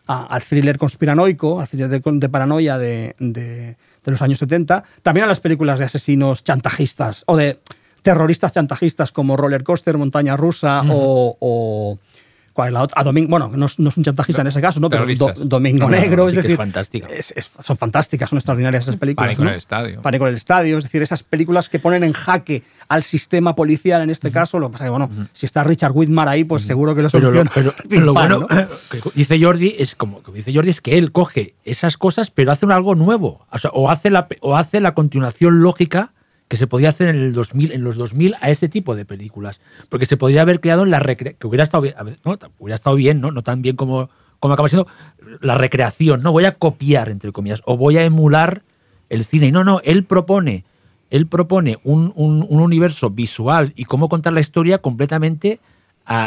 a- 0.07 0.25
al 0.25 0.41
thriller 0.43 0.77
conspiranoico, 0.77 1.61
al 1.61 1.67
thriller 1.67 1.89
de, 1.89 2.01
de 2.05 2.29
paranoia 2.29 2.77
de, 2.77 3.15
de- 3.19 3.75
de 4.03 4.11
los 4.11 4.21
años 4.21 4.39
70, 4.39 4.83
también 5.03 5.25
a 5.25 5.27
las 5.27 5.39
películas 5.39 5.79
de 5.79 5.85
asesinos 5.85 6.43
chantajistas 6.43 7.23
o 7.27 7.37
de 7.37 7.59
terroristas 8.01 8.51
chantajistas 8.53 9.11
como 9.11 9.37
Roller 9.37 9.63
Coaster, 9.63 9.95
Montaña 9.97 10.35
Rusa 10.35 10.81
o, 10.91 11.37
o- 11.39 11.99
¿cuál 12.53 12.67
es 12.69 12.73
la 12.73 12.81
otra? 12.83 13.03
Domingo, 13.03 13.29
bueno, 13.29 13.51
no, 13.55 13.65
es 13.65 13.79
no 13.79 13.89
es 13.89 13.97
un 13.97 14.03
chantajista 14.03 14.41
en 14.41 14.47
ese 14.47 14.61
caso, 14.61 14.79
¿no? 14.79 14.89
Pero 14.89 15.05
Do-. 15.05 15.33
Domingo 15.45 15.85
No, 15.89 15.89
no, 15.95 16.01
Negro, 16.01 16.29
sí 16.29 16.37
es 16.37 16.43
decir, 16.43 16.57
fantástica. 16.57 17.07
es- 17.07 17.33
es- 17.35 17.51
son 17.63 17.77
fantásticas, 17.77 18.29
son 18.29 18.37
extraordinarias 18.37 18.83
esas 18.83 18.95
películas. 18.97 19.27
Pánico 19.27 19.41
en 19.43 19.47
el 19.49 19.55
estadio. 19.55 20.01
Pánico 20.01 20.25
en 20.25 20.29
el 20.31 20.37
estadio, 20.37 20.77
es 20.77 20.83
decir, 20.83 21.01
esas 21.01 21.23
películas 21.23 21.69
que 21.69 21.79
ponen 21.79 22.03
en 22.03 22.13
jaque 22.13 22.63
al 22.87 23.03
sistema 23.03 23.55
policial 23.55 24.01
en 24.01 24.09
este 24.09 24.31
caso. 24.31 24.59
Lo 24.59 24.67
que 24.69 24.73
pasa 24.73 24.85
es 24.85 24.87
que, 24.87 24.91
bueno, 24.91 25.09
si 25.33 25.45
está 25.45 25.63
Richard 25.63 25.91
Whitmar 25.93 26.27
ahí, 26.27 26.43
pues 26.43 26.63
seguro 26.63 26.95
que 26.95 27.01
lo 27.01 27.09
Pero, 27.09 27.31
lo, 27.31 27.43
soluciona. 27.45 27.73
pero- 27.87 28.01
lo 28.05 28.13
bueno 28.13 28.47
dice 29.15 29.41
Jordi 29.41 29.75
es 29.77 29.95
como 29.95 30.21
que 30.23 30.31
dice 30.31 30.53
Jordi 30.53 30.69
es 30.69 30.81
que 30.81 30.97
él 30.97 31.11
coge 31.11 31.55
esas 31.63 31.97
cosas 31.97 32.31
pero 32.31 32.51
hace 32.51 32.65
un 32.65 32.71
algo 32.71 32.95
nuevo 32.95 33.45
o, 33.51 33.57
sea, 33.57 33.71
o 33.73 33.89
hace 33.89 34.09
la 34.09 34.27
o 34.41 34.55
hace 34.57 34.81
la 34.81 34.93
continuación 34.93 35.61
lógica 35.61 36.13
que 36.51 36.57
se 36.57 36.67
podía 36.67 36.89
hacer 36.89 37.07
en 37.07 37.15
el 37.15 37.31
2000 37.33 37.71
en 37.71 37.81
los 37.81 37.95
2000 37.95 38.35
a 38.41 38.49
ese 38.49 38.67
tipo 38.67 38.93
de 38.93 39.05
películas 39.05 39.61
porque 39.87 40.05
se 40.05 40.17
podría 40.17 40.41
haber 40.41 40.59
creado 40.59 40.83
en 40.83 40.91
la 40.91 40.99
recre 40.99 41.37
que 41.39 41.47
hubiera 41.47 41.63
estado 41.63 41.81
bien 41.81 41.95
¿no? 42.25 42.37
hubiera 42.59 42.75
estado 42.75 42.97
bien 42.97 43.21
no 43.21 43.31
no 43.31 43.41
tan 43.41 43.61
bien 43.61 43.77
como 43.77 44.09
como 44.41 44.53
acaba 44.53 44.67
siendo 44.67 44.85
la 45.39 45.55
recreación 45.55 46.21
no 46.21 46.33
voy 46.33 46.43
a 46.43 46.55
copiar 46.55 47.07
entre 47.07 47.31
comillas 47.31 47.61
o 47.65 47.77
voy 47.77 47.95
a 47.95 48.03
emular 48.03 48.63
el 49.07 49.23
cine. 49.23 49.49
No, 49.51 49.63
no, 49.63 49.79
él 49.85 50.03
propone, 50.03 50.65
él 51.09 51.25
propone 51.27 51.79
un- 51.85 52.13
un 52.15 52.61
universo 52.61 53.09
visual 53.09 53.71
y 53.77 53.85
cómo 53.85 54.09
contar 54.09 54.33
la 54.33 54.39
historia 54.41 54.79
completamente 54.79 55.59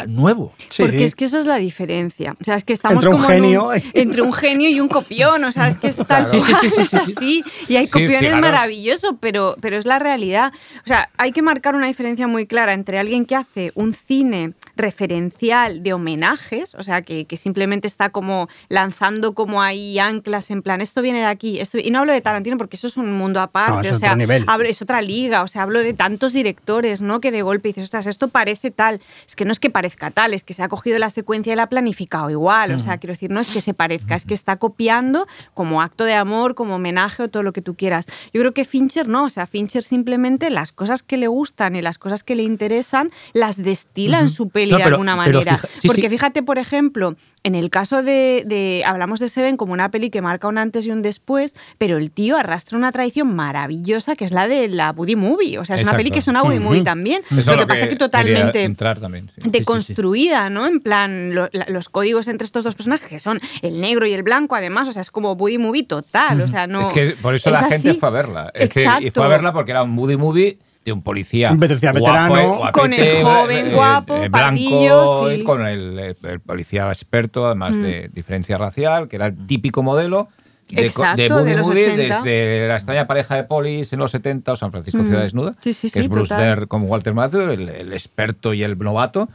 nuevo. 0.07 0.53
Sí. 0.69 0.83
Porque 0.83 1.03
es 1.05 1.15
que 1.15 1.25
esa 1.25 1.39
es 1.39 1.45
la 1.45 1.57
diferencia. 1.57 2.35
O 2.41 2.43
sea, 2.43 2.55
es 2.55 2.63
que 2.63 2.73
estamos 2.73 2.97
Entre 3.03 3.09
un 3.09 3.15
como 3.21 3.29
en 3.31 3.43
genio 3.43 3.69
y- 3.75 3.83
entre 4.01 4.21
un 4.21 4.33
genio 4.33 4.69
y 4.69 4.79
un 4.79 4.87
copión. 4.87 5.43
O 5.43 5.51
sea, 5.51 5.67
es 5.67 5.77
que 5.77 5.87
es 5.87 5.95
tal 6.07 6.27
Sí, 6.27 6.39
sí, 6.39 6.53
sí, 6.61 6.69
sí, 6.69 6.81
es 6.81 6.89
sí, 6.89 6.97
sí. 6.97 7.13
así. 7.15 7.43
Y 7.67 7.75
hay 7.77 7.85
Sí, 7.87 7.91
copiones 7.93 8.19
fijaros. 8.19 8.41
maravillosos, 8.41 9.15
pero, 9.19 9.55
pero 9.61 9.77
es 9.77 9.85
la 9.85 9.99
realidad. 9.99 10.51
O 10.83 10.87
sea, 10.87 11.09
hay 11.17 11.31
que 11.31 11.41
marcar 11.41 11.75
una 11.75 11.87
diferencia 11.87 12.27
muy 12.27 12.45
clara 12.47 12.73
entre 12.73 12.99
alguien 12.99 13.25
que 13.25 13.35
hace 13.35 13.71
un 13.75 13.93
cine 13.93 14.53
referencial 14.75 15.83
de 15.83 15.93
homenajes, 15.93 16.73
o 16.75 16.83
sea, 16.83 17.01
que, 17.01 17.25
que 17.25 17.37
simplemente 17.37 17.87
está 17.87 18.09
como 18.09 18.47
lanzando 18.69 19.33
como 19.33 19.61
ahí 19.61 19.99
anclas 19.99 20.51
en 20.51 20.61
plan, 20.61 20.81
esto 20.81 21.01
viene 21.01 21.19
de 21.19 21.25
aquí, 21.25 21.59
esto... 21.59 21.77
y 21.77 21.91
no 21.91 21.99
hablo 21.99 22.13
de 22.13 22.21
Tarantino 22.21 22.57
porque 22.57 22.75
eso 22.77 22.87
es 22.87 22.97
un 22.97 23.11
mundo 23.11 23.39
aparte, 23.41 23.71
No, 23.73 23.81
es 23.81 23.87
o 23.87 23.95
otro 23.95 23.99
sea, 23.99 24.15
nivel. 24.15 24.43
hablo- 24.47 24.67
es 24.69 24.81
otra 24.81 25.01
liga, 25.01 25.43
o 25.43 25.47
sea, 25.47 25.63
hablo 25.63 25.79
de 25.79 25.93
tantos 25.93 26.33
directores, 26.33 27.01
¿no? 27.01 27.19
Que 27.19 27.31
de 27.31 27.41
golpe 27.41 27.69
dices, 27.69 27.85
ostras, 27.85 28.05
esto 28.07 28.27
parece 28.29 28.71
tal. 28.71 29.01
Es 29.27 29.35
que 29.35 29.43
no 29.45 29.51
es 29.51 29.59
que 29.59 29.69
parezca 29.75 30.09
tal, 30.09 30.33
es 30.33 30.45
que 30.45 30.53
se 30.53 30.63
ha 30.63 30.69
cogido 30.69 30.97
la 30.99 31.09
secuencia 31.09 31.51
y 31.51 31.55
la 31.57 31.63
ha 31.63 31.69
planificado 31.69 32.29
igual. 32.29 32.71
O 32.71 32.79
sea, 32.79 32.97
quiero 32.97 33.11
decir, 33.11 33.29
no 33.29 33.41
es 33.41 33.49
que 33.49 33.59
se 33.59 33.73
parezca, 33.73 34.15
es 34.15 34.25
que 34.25 34.33
está 34.33 34.55
copiando 34.55 35.27
como 35.53 35.81
acto 35.81 36.05
de 36.05 36.13
amor, 36.13 36.55
como 36.55 36.75
homenaje 36.75 37.23
o 37.23 37.27
todo 37.27 37.43
lo 37.43 37.51
que 37.51 37.61
tú 37.61 37.75
quieras. 37.75 38.05
Yo 38.33 38.39
creo 38.39 38.53
que 38.53 38.63
Fincher 38.63 39.09
no, 39.09 39.25
o 39.25 39.29
sea, 39.29 39.47
Fincher 39.47 39.83
simplemente 39.83 40.49
las 40.49 40.71
cosas 40.71 41.03
que 41.03 41.17
le 41.17 41.27
gustan 41.27 41.75
y 41.75 41.81
las 41.81 41.97
cosas 41.97 42.23
que 42.23 42.35
le 42.35 42.43
interesan 42.43 43.11
las 43.33 43.57
destila 43.57 44.21
en 44.21 44.29
su 44.29 44.47
peli 44.49 44.71
No, 44.71 44.77
de 44.77 44.83
alguna 44.83 45.15
manera. 45.17 45.57
fija- 45.57 45.67
sí, 45.81 45.87
Porque 45.87 46.03
sí. 46.03 46.09
fíjate, 46.09 46.41
por 46.41 46.57
ejemplo, 46.57 47.15
en 47.43 47.55
el 47.55 47.69
caso 47.69 48.01
de, 48.01 48.43
de- 48.45 48.83
hablamos 48.85 49.19
de 49.19 49.27
Seven 49.27 49.57
como 49.57 49.73
una 49.73 49.91
peli 49.91 50.09
que 50.09 50.21
marca 50.21 50.47
un 50.47 50.57
antes 50.57 50.85
y 50.87 50.91
un 50.91 51.01
después, 51.01 51.53
pero 51.77 51.97
el 51.97 52.11
tío 52.11 52.37
arrastra 52.37 52.77
una 52.77 52.91
tradición 52.93 53.35
maravillosa 53.35 54.15
que 54.15 54.25
es 54.25 54.31
la 54.31 54.47
de 54.47 54.67
la 54.69 54.91
Buddy 54.93 55.15
Movie. 55.15 55.59
O 55.59 55.65
sea, 55.65 55.75
es 55.75 55.81
una 55.83 55.95
peli 55.97 56.11
que 56.11 56.19
es 56.19 56.27
una 56.27 56.41
Buddy 56.43 56.59
Movie 56.59 56.81
también. 56.83 57.21
Eso 57.37 57.51
lo 57.51 57.59
que 57.63 57.67
pasa 57.67 57.83
es 57.83 57.89
que 57.89 57.95
totalmente 57.97 58.63
entrar 58.63 58.99
también, 58.99 59.29
sí. 59.29 59.49
Deconstruida, 59.59 60.49
¿no? 60.49 60.65
En 60.67 60.79
plan, 60.79 61.33
lo- 61.35 61.49
la- 61.51 61.65
los 61.69 61.89
códigos 61.89 62.27
entre 62.27 62.45
estos 62.45 62.63
dos 62.63 62.75
personajes, 62.75 63.07
que 63.07 63.19
son 63.19 63.39
el 63.61 63.81
negro 63.81 64.05
y 64.05 64.13
el 64.13 64.23
blanco, 64.23 64.55
además, 64.55 64.87
o 64.87 64.91
sea, 64.91 65.01
es 65.01 65.11
como 65.11 65.35
Buddy 65.35 65.57
Movie 65.57 65.83
total, 65.83 66.41
o 66.41 66.47
sea, 66.47 66.67
no... 66.67 66.81
es 66.81 66.91
que 66.91 67.15
por 67.21 67.35
eso 67.35 67.49
es 67.49 67.61
la 67.61 67.67
gente 67.69 67.93
fue 67.95 68.09
a 68.09 68.11
verla. 68.11 68.51
Es 68.53 68.69
decir, 68.69 68.83
y 68.83 68.85
Exacto. 68.85 69.11
fue 69.13 69.25
a 69.25 69.27
verla 69.27 69.53
porque 69.53 69.71
era 69.71 69.83
un 69.83 69.91
moody 69.91 70.17
movie 70.17 70.57
de 70.83 70.91
un 70.91 71.01
policía. 71.01 71.51
Un 71.51 71.59
policía 71.59 71.91
veterano. 71.91 72.37
eh, 72.37 72.45
guapete, 72.47 72.71
Con 72.79 72.93
el 72.93 73.23
joven 73.23 73.67
eh, 73.67 73.73
guapo, 73.73 74.15
eh, 74.17 74.29
pardillo, 74.29 75.03
blanco, 75.03 75.29
sí. 75.29 75.35
y 75.35 75.43
con 75.43 75.65
el, 75.65 76.15
el 76.21 76.39
policía 76.41 76.87
experto, 76.89 77.45
además 77.47 77.73
Mm. 77.73 77.81
de 77.81 78.09
diferencia 78.13 78.57
racial, 78.57 79.07
que 79.07 79.15
era 79.15 79.25
el 79.27 79.47
típico 79.47 79.81
modelo. 79.81 80.29
De, 80.69 80.87
Exacto, 80.87 81.21
de 81.21 81.29
de 81.29 81.33
Buddy 81.35 81.55
los 81.55 81.67
Movie, 81.67 81.87
80. 81.93 82.21
desde 82.23 82.67
la 82.67 82.75
extraña 82.75 83.05
pareja 83.07 83.35
de 83.35 83.43
polis 83.43 83.93
en 83.93 83.99
los 83.99 84.09
70 84.11 84.51
o 84.51 84.55
San 84.55 84.71
Francisco 84.71 84.97
Mm. 85.03 85.05
Ciudad 85.07 85.21
Desnuda, 85.21 85.55
Sí, 85.61 85.73
sí, 85.73 85.91
que 85.91 85.99
es 85.99 86.09
Bruce 86.09 86.29
total. 86.33 86.47
Dare 86.55 86.67
como 86.67 86.87
Walter 86.87 87.13
Matthau, 87.13 87.41
el, 87.51 87.69
el 87.69 87.93
experto 87.93 88.53
y 88.53 88.63
el 88.63 88.77
novato, 88.77 89.29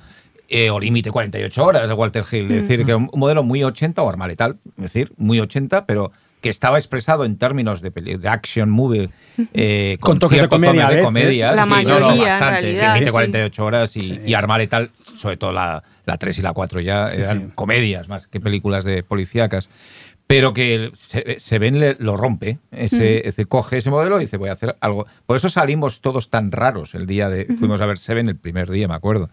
eh, 0.49 0.71
o 0.71 0.81
Límite 0.81 1.13
48 1.13 1.65
horas 1.65 1.89
de 1.89 1.95
Walter 1.95 2.25
Hill. 2.31 2.47
Mm. 2.49 2.53
Es 2.53 2.63
decir, 2.63 2.85
que 2.85 2.95
un, 2.97 3.09
un 3.13 3.21
modelo 3.21 3.45
muy 3.45 3.63
80 3.63 4.03
o 4.03 4.09
armaletal, 4.09 4.57
es 4.77 4.83
decir, 4.83 5.13
muy 5.19 5.39
80, 5.39 5.87
pero 5.87 6.11
que 6.41 6.49
estaba 6.49 6.79
expresado 6.79 7.25
en 7.25 7.37
términos 7.37 7.81
de, 7.83 7.91
peli- 7.93 8.17
de 8.17 8.29
action 8.29 8.69
movie 8.71 9.11
eh, 9.53 9.99
Con 10.01 10.19
toques 10.19 10.41
de 10.41 10.49
comedia 10.49 10.87
a 10.87 10.89
de 10.89 10.95
veces. 10.97 11.05
comedia. 11.05 11.53
La 11.53 11.65
sí, 11.65 11.69
no, 11.71 11.77
no, 11.77 11.85
mayoría, 11.85 12.09
en 12.11 12.19
bastante, 12.41 12.51
realidad, 12.63 12.95
Límite 12.95 13.07
sí. 13.07 13.13
48 13.13 13.65
horas 13.65 13.97
y, 13.97 14.01
Sí. 14.01 14.21
y 14.27 14.35
armaletal, 14.35 14.91
sobre 15.17 15.37
todo 15.37 15.53
la, 15.53 15.85
la 16.07 16.17
3 16.17 16.39
y 16.39 16.43
la 16.43 16.53
4 16.55 16.81
ya, 16.81 17.11
Sí, 17.13 17.21
eran 17.21 17.41
sí. 17.41 17.47
comedias 17.55 18.09
más 18.09 18.27
que 18.27 18.41
películas 18.41 18.83
de 18.85 19.03
policíacas. 19.03 19.69
Pero 20.31 20.55
que 20.55 20.93
se, 20.95 21.41
se 21.41 21.59
ven, 21.59 21.81
le- 21.81 21.97
lo 21.99 22.17
rompe, 22.17 22.59
ese, 22.71 23.27
ese- 23.29 23.47
coge 23.47 23.79
ese 23.79 23.91
modelo 23.91 24.19
y 24.19 24.27
dice, 24.27 24.37
voy 24.37 24.49
a 24.49 24.53
hacer 24.53 24.77
algo. 24.81 25.07
Por 25.27 25.37
eso 25.37 25.49
salimos 25.49 26.01
todos 26.01 26.31
tan 26.31 26.53
raros 26.53 26.95
el 26.95 27.07
día 27.07 27.29
de. 27.29 27.47
Fuimos 27.59 27.81
a 27.81 27.87
ver 27.87 27.99
Seven 27.99 28.29
el 28.29 28.37
primer 28.37 28.71
día, 28.71 28.87
me 28.87 28.95
acuerdo. 28.95 29.29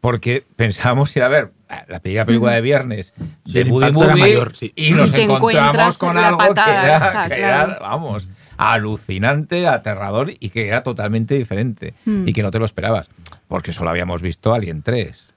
Porque 0.00 0.44
pensábamos 0.54 1.16
ir 1.16 1.24
a 1.24 1.28
ver 1.28 1.50
ah, 1.68 1.84
la 1.88 1.98
película, 1.98 2.24
película 2.26 2.52
de 2.52 2.60
viernes 2.60 3.12
de 3.44 3.64
Movie 3.64 3.90
mayor, 4.14 4.54
sí. 4.54 4.72
y 4.76 4.92
nos 4.92 5.12
encontramos 5.14 5.98
con 5.98 6.16
algo 6.16 6.38
patada 6.38 6.64
que, 6.80 6.86
era, 6.86 6.96
esta, 6.96 7.28
que 7.28 7.36
claro. 7.38 7.70
era, 7.72 7.78
vamos, 7.80 8.28
alucinante, 8.56 9.66
aterrador 9.66 10.32
y 10.38 10.50
que 10.50 10.68
era 10.68 10.82
totalmente 10.84 11.34
diferente 11.36 11.94
Mm. 12.04 12.28
y 12.28 12.32
que 12.32 12.42
no 12.42 12.50
te 12.52 12.58
lo 12.60 12.66
esperabas. 12.66 13.08
Porque 13.48 13.72
solo 13.72 13.90
habíamos 13.90 14.22
visto 14.22 14.54
Alien 14.54 14.82
3 14.82 15.34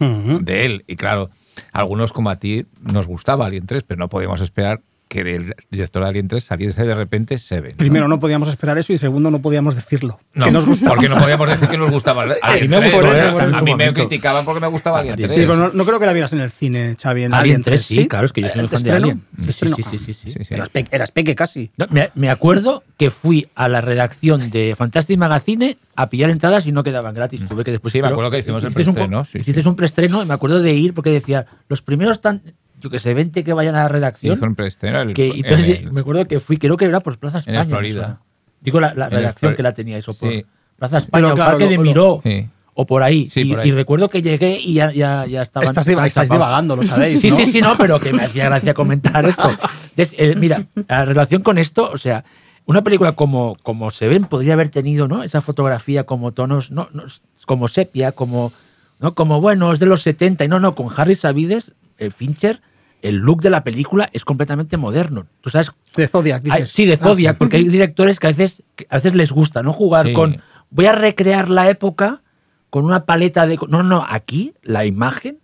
Ujú. 0.00 0.38
de 0.42 0.66
él. 0.66 0.84
Y 0.86 0.96
claro, 0.96 1.30
algunos 1.72 2.12
como 2.12 2.30
a 2.30 2.36
ti 2.36 2.66
nos 2.80 3.06
gustaba 3.06 3.46
Alien 3.46 3.66
3, 3.66 3.82
pero 3.84 3.98
no 3.98 4.08
podíamos 4.08 4.40
esperar 4.40 4.82
que 5.10 5.24
del 5.24 5.56
director 5.72 6.04
de 6.04 6.08
Alien 6.08 6.28
3 6.28 6.44
saliese 6.44 6.84
de 6.84 6.94
repente 6.94 7.36
Seven. 7.36 7.72
¿no? 7.72 7.76
Primero, 7.76 8.06
no 8.06 8.20
podíamos 8.20 8.48
esperar 8.48 8.78
eso 8.78 8.92
y 8.92 8.98
segundo, 8.98 9.28
no 9.28 9.42
podíamos 9.42 9.74
decirlo. 9.74 10.20
No, 10.34 10.44
que 10.44 10.52
nos 10.52 10.64
gustaba. 10.64 10.94
porque 10.94 11.08
no 11.08 11.18
podíamos 11.18 11.48
decir 11.48 11.68
que 11.68 11.76
nos 11.76 11.90
gustaba 11.90 12.22
Alien 12.42 12.70
mí 12.70 12.76
me 12.78 12.88
3. 12.88 12.94
eh, 12.94 13.32
a 13.54 13.62
mí 13.62 13.74
me 13.74 13.92
criticaban 13.92 14.44
porque 14.44 14.60
me 14.60 14.68
gustaba 14.68 15.00
Alien 15.00 15.16
3. 15.16 15.32
Sí, 15.32 15.40
pero 15.40 15.56
no, 15.56 15.70
no 15.74 15.84
creo 15.84 15.98
que 15.98 16.06
la 16.06 16.12
vieras 16.12 16.32
en 16.32 16.38
el 16.40 16.50
cine, 16.52 16.94
Xavi. 17.02 17.24
En 17.24 17.34
Alien 17.34 17.62
3, 17.64 17.82
sí, 17.84 18.06
claro, 18.06 18.26
es 18.26 18.32
que 18.32 18.42
yo 18.42 18.48
soy 18.50 18.58
¿El 18.60 18.64
un 18.66 18.70
fan 18.70 18.82
de? 18.84 18.90
Alien. 18.92 19.22
¿El 19.36 19.52
Sí, 19.52 19.66
sí, 19.66 19.82
sí, 19.90 19.98
sí, 19.98 20.12
sí. 20.12 20.30
Sí, 20.30 20.44
sí. 20.44 20.54
Eras, 20.54 20.68
pe- 20.68 20.86
eras 20.92 21.10
peque 21.10 21.34
casi. 21.34 21.72
No, 21.76 21.86
me, 21.90 22.10
me 22.14 22.30
acuerdo 22.30 22.84
que 22.96 23.10
fui 23.10 23.48
a 23.56 23.66
la 23.68 23.80
redacción 23.80 24.48
de 24.50 24.74
Fantastic 24.78 25.18
Magazine 25.18 25.76
a 25.96 26.08
pillar 26.08 26.30
entradas 26.30 26.66
y 26.66 26.72
no 26.72 26.84
quedaban 26.84 27.14
gratis. 27.14 27.42
Tuve 27.48 27.64
que 27.64 27.72
después. 27.72 27.90
Sí, 27.90 28.00
me 28.00 28.06
acuerdo 28.06 28.30
que 28.30 28.38
hicimos 28.38 28.62
el 28.62 28.72
preestreno, 28.72 29.24
sí, 29.24 29.32
sí. 29.32 29.38
hicisteis 29.40 29.66
un 29.66 29.74
preestreno 29.74 30.22
y 30.22 30.26
me 30.26 30.34
acuerdo 30.34 30.62
de 30.62 30.72
ir 30.72 30.94
porque 30.94 31.10
decía, 31.10 31.46
los 31.68 31.82
primeros 31.82 32.20
tan, 32.20 32.42
yo 32.80 32.90
que 32.90 32.98
sé, 32.98 33.14
20 33.14 33.44
que 33.44 33.52
vayan 33.52 33.74
a 33.76 33.82
la 33.82 33.88
redacción. 33.88 34.34
Hizo 34.36 34.46
un 34.46 34.54
preestreno 34.54 35.00
el- 35.02 35.14
que, 35.14 35.28
en 35.28 35.36
entonces 35.36 35.70
el- 35.80 35.92
me 35.92 36.00
acuerdo 36.00 36.26
que 36.26 36.40
fui, 36.40 36.56
creo 36.58 36.76
que 36.76 36.86
era 36.86 37.00
por 37.00 37.18
Plaza 37.18 37.38
en 37.38 37.54
España. 37.54 37.60
me 37.64 37.68
Florida. 37.70 38.20
Digo 38.60 38.80
la, 38.80 38.94
la 38.94 39.06
En 39.06 39.12
el 39.12 39.18
redacción 39.18 39.54
que 39.56 39.62
la 39.62 39.72
tenía 39.74 39.98
eso 39.98 40.12
por 40.12 40.30
Sí. 40.30 40.44
Plaza 40.76 40.98
España 40.98 41.22
Pero 41.22 41.32
o 41.32 41.34
claro, 41.36 41.50
Parque 41.52 41.64
lo- 41.64 41.70
de 41.70 41.76
lo- 41.76 41.82
Miró. 41.82 42.20
Sí. 42.24 42.46
O 42.74 42.86
por 42.86 43.02
ahí. 43.02 43.28
Sí, 43.28 43.40
y, 43.42 43.50
por 43.50 43.60
ahí. 43.60 43.68
y 43.68 43.72
recuerdo 43.72 44.08
que 44.08 44.22
llegué 44.22 44.58
y 44.58 44.74
ya, 44.74 44.90
ya, 44.92 45.26
ya 45.26 45.42
estaban. 45.42 45.68
Estás, 45.68 45.86
diva- 45.86 46.06
estáis 46.06 46.30
divagando, 46.30 46.76
lo 46.76 46.82
sabéis. 46.84 47.20
Sí, 47.20 47.28
¿no? 47.30 47.36
sí, 47.36 47.44
sí, 47.46 47.60
no, 47.60 47.76
pero 47.76 48.00
que 48.00 48.12
me 48.12 48.24
hacía 48.24 48.44
gracia 48.46 48.72
comentar 48.74 49.24
esto. 49.26 49.50
Entonces, 49.50 50.14
eh, 50.16 50.34
mira, 50.36 50.64
a 50.88 51.04
relación 51.04 51.42
con 51.42 51.58
esto, 51.58 51.90
o 51.92 51.98
sea, 51.98 52.24
una 52.64 52.82
película 52.82 53.12
como, 53.12 53.56
como 53.62 53.90
se 53.90 54.08
ven 54.08 54.24
podría 54.24 54.52
haber 54.54 54.68
tenido, 54.70 55.08
¿no? 55.08 55.22
Esa 55.24 55.40
fotografía 55.42 56.04
como 56.04 56.32
tonos, 56.32 56.70
no, 56.70 56.88
no, 56.92 57.02
como 57.44 57.66
sepia, 57.68 58.12
como, 58.12 58.52
¿no? 59.00 59.14
Como, 59.14 59.40
bueno, 59.40 59.72
es 59.72 59.78
de 59.80 59.86
los 59.86 60.02
70. 60.02 60.44
Y 60.44 60.48
no, 60.48 60.60
no, 60.60 60.74
con 60.74 60.88
Harry 60.96 61.16
Savides, 61.16 61.72
el 61.98 62.12
Fincher, 62.12 62.60
el 63.02 63.16
look 63.16 63.42
de 63.42 63.50
la 63.50 63.64
película 63.64 64.08
es 64.12 64.24
completamente 64.24 64.76
moderno. 64.76 65.26
Tú 65.40 65.50
sabes, 65.50 65.72
De 65.96 66.06
Zodiac, 66.08 66.42
hay- 66.50 66.62
dices. 66.62 66.74
sí, 66.74 66.86
de 66.86 66.94
Ah, 66.94 66.96
Zodiac, 66.96 67.38
porque 67.38 67.56
hay 67.58 67.68
directores 67.68 68.18
que 68.20 68.26
a 68.26 68.30
veces, 68.30 68.62
que 68.76 68.86
a 68.90 68.96
veces 68.96 69.14
les 69.14 69.32
gusta, 69.32 69.62
¿no? 69.62 69.72
Jugar 69.72 70.06
Sí. 70.08 70.12
con, 70.12 70.42
voy 70.70 70.86
a 70.86 70.92
recrear 70.92 71.48
la 71.50 71.68
época 71.70 72.22
con 72.70 72.84
una 72.84 73.04
paleta 73.04 73.46
de... 73.46 73.58
No, 73.68 73.82
no, 73.82 74.06
aquí 74.08 74.54
la 74.62 74.84
imagen 74.86 75.38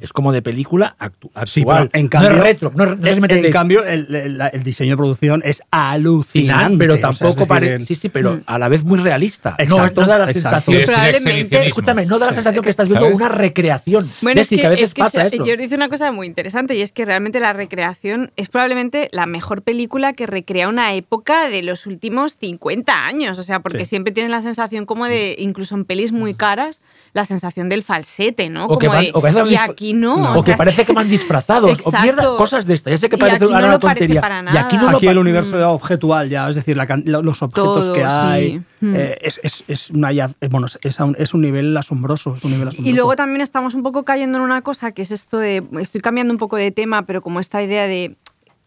es 0.00 0.12
como 0.12 0.32
de 0.32 0.42
película 0.42 0.96
actu- 0.98 1.30
actual. 1.34 1.48
Sí, 1.48 1.64
pero 1.64 1.88
en 1.92 2.08
cambio, 2.08 2.30
no 2.30 2.36
es 2.36 2.42
retro, 2.42 2.72
no, 2.74 2.84
es- 2.84 3.20
no 3.20 3.26
en, 3.28 3.52
cambio 3.52 3.84
el, 3.84 4.14
el- 4.14 4.38
la- 4.38 4.48
el 4.48 4.62
diseño 4.62 4.90
de 4.92 4.96
producción 4.96 5.42
es 5.44 5.62
alucinante. 5.70 6.30
Final, 6.66 6.78
pero 6.78 6.94
o 6.94 6.96
sea, 6.96 7.10
es 7.10 7.18
tampoco 7.18 7.46
parece. 7.46 7.74
el- 7.74 7.86
Sí, 7.86 7.94
sí, 7.94 8.08
pero 8.08 8.40
a 8.46 8.58
la 8.58 8.68
vez 8.68 8.84
muy 8.84 8.98
realista. 8.98 9.56
no, 9.68 9.76
Exacto, 9.76 10.00
no 10.02 10.06
da 10.06 10.18
la 10.18 10.30
exacto. 10.30 10.72
sensación. 10.72 10.84
Probablemente-. 10.86 11.66
Escúchame, 11.66 12.06
no 12.06 12.18
da 12.18 12.26
la 12.26 12.32
sensación 12.32 12.62
que 12.64 12.70
estás 12.70 12.88
viendo 12.88 13.06
¿Sabes? 13.06 13.16
una 13.16 13.28
recreación. 13.28 14.08
Bueno, 14.22 14.40
es 14.40 14.50
Y 14.52 14.56
que, 14.56 14.60
que 14.62 14.66
a 14.66 14.70
veces 14.70 14.84
es 14.86 14.94
que 14.94 15.02
pasa 15.02 15.26
eso. 15.26 15.44
yo 15.44 15.56
dice 15.56 15.74
una 15.74 15.88
cosa 15.88 16.12
muy 16.12 16.26
interesante 16.26 16.74
y 16.74 16.82
es 16.82 16.92
que 16.92 17.04
realmente 17.04 17.40
la 17.40 17.52
recreación 17.52 18.32
es 18.36 18.48
probablemente 18.48 19.08
la 19.12 19.26
mejor 19.26 19.62
película 19.62 20.12
que 20.12 20.26
recrea 20.26 20.68
una 20.68 20.94
época 20.94 21.48
de 21.48 21.62
los 21.62 21.86
últimos 21.86 22.36
50 22.36 23.06
años. 23.06 23.38
O 23.38 23.42
sea, 23.42 23.60
porque 23.60 23.84
Sí. 23.84 23.90
siempre 23.90 24.12
tienes 24.12 24.30
la 24.30 24.42
sensación 24.42 24.86
como 24.86 25.06
de, 25.06 25.36
incluso 25.38 25.74
en 25.74 25.84
pelis 25.84 26.12
muy 26.12 26.34
caras, 26.34 26.80
la 27.12 27.24
sensación 27.24 27.68
del 27.68 27.82
falsete, 27.82 28.48
¿no? 28.48 28.66
O 28.66 28.78
que 28.78 28.86
como 28.86 28.96
van- 28.98 29.04
de, 29.06 29.10
o 29.14 29.20
que 29.20 29.28
a 29.28 29.30
veces 29.32 29.42
y 29.90 29.94
no. 29.94 30.16
No. 30.16 30.32
o 30.34 30.42
que 30.42 30.50
sea, 30.50 30.56
parece 30.56 30.84
que 30.84 30.92
van 30.92 31.08
disfrazados. 31.10 31.78
O 31.84 31.90
mierda, 31.92 32.36
cosas 32.36 32.66
de 32.66 32.74
estas. 32.74 32.92
Ya 32.92 32.98
sé 32.98 33.08
que 33.08 33.16
Y 33.16 33.18
parece 33.18 33.36
aquí 33.36 33.44
ahora 33.44 33.58
no 33.60 33.64
una 33.66 33.74
lo 33.74 33.80
parece 33.80 34.00
tontería. 34.06 34.20
para 34.20 34.44
Y 34.52 34.56
aquí 34.56 34.76
no 34.76 34.90
lo 34.90 34.96
Aquí 34.96 35.06
el 35.06 35.18
universo 35.18 35.70
objetual 35.70 36.28
ya, 36.28 36.48
es 36.48 36.54
decir, 36.56 36.76
la 36.76 36.86
los 37.04 37.42
objetos 37.42 37.84
Todo, 37.84 37.92
que 37.92 38.04
hay. 38.04 38.50
sí. 38.58 38.62
Mm. 38.86 38.94
eh, 38.96 39.18
es, 39.20 39.40
es- 39.42 39.64
es 39.68 39.90
una 39.90 40.08
hallaz- 40.10 40.34
bueno, 40.50 40.66
es, 40.82 41.00
a 41.00 41.04
un, 41.04 41.14
es 41.18 41.34
un 41.34 41.40
nivel 41.42 41.76
asombroso. 41.76 42.34
Es 42.36 42.44
un 42.44 42.52
nivel 42.52 42.68
asombroso. 42.68 42.88
Y 42.90 42.92
luego 42.94 43.16
también 43.16 43.40
estamos 43.40 43.74
un 43.74 43.82
poco 43.82 44.04
cayendo 44.04 44.38
en 44.38 44.44
una 44.44 44.62
cosa 44.62 44.92
que 44.92 45.02
es 45.02 45.10
esto 45.10 45.38
de. 45.38 45.62
Estoy 45.80 46.00
cambiando 46.00 46.32
un 46.32 46.38
poco 46.38 46.56
de 46.56 46.70
tema, 46.70 47.06
pero 47.06 47.20
como 47.22 47.40
esta 47.40 47.62
idea 47.62 47.86
de. 47.86 48.16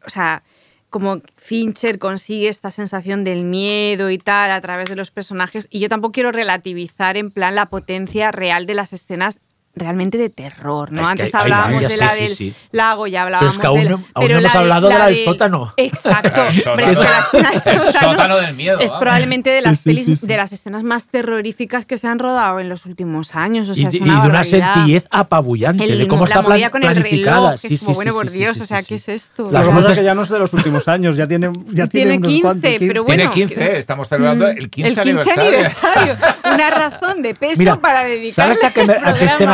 O 0.06 0.10
sea, 0.10 0.44
como 0.90 1.22
Fincher 1.38 1.98
consigue 1.98 2.50
esta 2.50 2.70
sensación 2.70 3.24
del 3.24 3.44
miedo 3.46 4.12
y 4.12 4.20
tal 4.20 4.52
a 4.52 4.62
través 4.62 4.90
de 4.90 4.96
los 4.96 5.10
personajes. 5.10 5.68
Y 5.72 5.80
yo 5.80 5.90
tampoco 5.90 6.12
quiero 6.12 6.32
relativizar 6.32 7.18
en 7.18 7.32
plan 7.32 7.56
la 7.56 7.66
potencia 7.68 8.32
real 8.32 8.68
de 8.68 8.76
las 8.76 8.94
escenas 8.94 9.40
realmente 9.76 10.18
de 10.20 10.30
terror, 10.30 10.92
¿no? 10.92 11.02
Es 11.02 11.06
que 11.16 11.24
Antes 11.24 11.34
hay- 11.36 11.40
hay 11.40 11.44
hablábamos 11.52 11.82
varias, 11.82 11.92
de 11.92 11.98
la 11.98 12.10
sí, 12.10 12.16
sí, 12.18 12.24
del 12.28 12.36
sí. 12.36 12.54
lago, 12.72 13.08
ya 13.08 13.12
Pero 13.12 13.26
hablábamos 13.26 13.54
es 13.56 13.60
que 13.60 13.68
aún, 13.68 13.80
del- 13.80 13.92
aún 13.94 14.04
pero 14.14 14.28
no 14.28 14.40
hemos 14.40 14.44
la 14.44 14.52
de- 14.52 14.58
hablado 14.60 14.88
de 14.90 14.94
la 15.00 15.06
del 15.08 15.16
de- 15.16 15.26
sótano. 15.26 15.74
Exacto. 15.78 16.42
El 16.64 16.68
Hombre, 16.70 16.92
es 16.92 16.98
que 17.00 17.04
la 17.04 17.52
El 17.66 17.80
sótano 17.82 17.92
sótano 18.12 18.38
del 18.38 18.54
miedo. 18.56 18.80
es 18.80 18.92
probablemente 18.94 19.50
de 19.50 19.62
las 19.62 19.78
Sí, 19.80 19.84
sí, 19.84 19.90
pelis, 19.90 20.06
sí, 20.06 20.16
sí. 20.18 20.28
de 20.28 20.38
las 20.38 20.52
escenas 20.52 20.84
más 20.84 21.08
terroríficas 21.08 21.86
que 21.88 21.98
se 21.98 22.08
han 22.08 22.20
rodado 22.20 22.60
en 22.60 22.70
los 22.70 22.86
últimos 22.86 23.36
años. 23.36 23.68
O 23.70 23.72
Y, 23.74 23.76
sea, 23.82 23.90
es 23.90 23.96
y 23.96 24.00
una 24.02 24.22
de 24.22 24.30
una 24.30 24.44
sencillez 24.44 25.08
apabullante, 25.10 25.84
El- 25.86 25.98
de 25.98 26.08
cómo 26.08 26.26
la 26.26 26.36
está 26.36 26.44
plan- 26.44 26.70
con 26.70 26.84
el 26.84 26.92
planificada. 26.92 27.36
reloj, 27.48 27.62
que 27.62 27.68
Sí, 27.70 27.74
es 27.76 27.80
como, 27.80 27.92
sí, 27.94 27.96
bueno, 27.96 28.12
sí, 28.12 28.18
por 28.18 28.30
sí, 28.30 28.38
Dios, 28.38 28.56
sí, 28.58 28.62
o 28.62 28.66
sea, 28.68 28.82
sí, 28.82 28.86
¿qué 28.90 29.00
sí. 29.00 29.12
es 29.12 29.24
esto? 29.24 29.48
Que 29.48 29.54
pasa 29.54 29.92
es 29.92 29.98
que 29.98 30.04
ya 30.04 30.14
no 30.14 30.22
es 30.22 30.30
de 30.30 30.40
los 30.40 30.54
últimos 30.54 30.88
años, 30.88 31.16
ya 31.18 31.28
tiene, 31.28 31.52
ya 31.72 31.88
tiene, 31.88 31.88
Tiene 31.88 32.18
unos 32.18 32.28
15, 32.28 32.42
cuantos, 32.44 32.72
pero 32.80 33.06
Tiene 33.06 33.24
bueno, 33.28 33.32
15, 33.32 33.78
estamos 33.80 34.08
celebrando 34.08 34.48
el 34.48 34.70
15, 34.70 34.90
el 34.90 34.96
15 35.16 35.32
aniversario. 35.32 36.16
Una 36.54 36.70
razón 36.70 37.22
de 37.24 37.34
peso 37.34 37.80
para 37.80 38.04
dedicarle 38.04 38.56
¿sabes 38.56 38.64
a 38.64 38.72
qué, 38.74 38.86
me- 38.86 38.94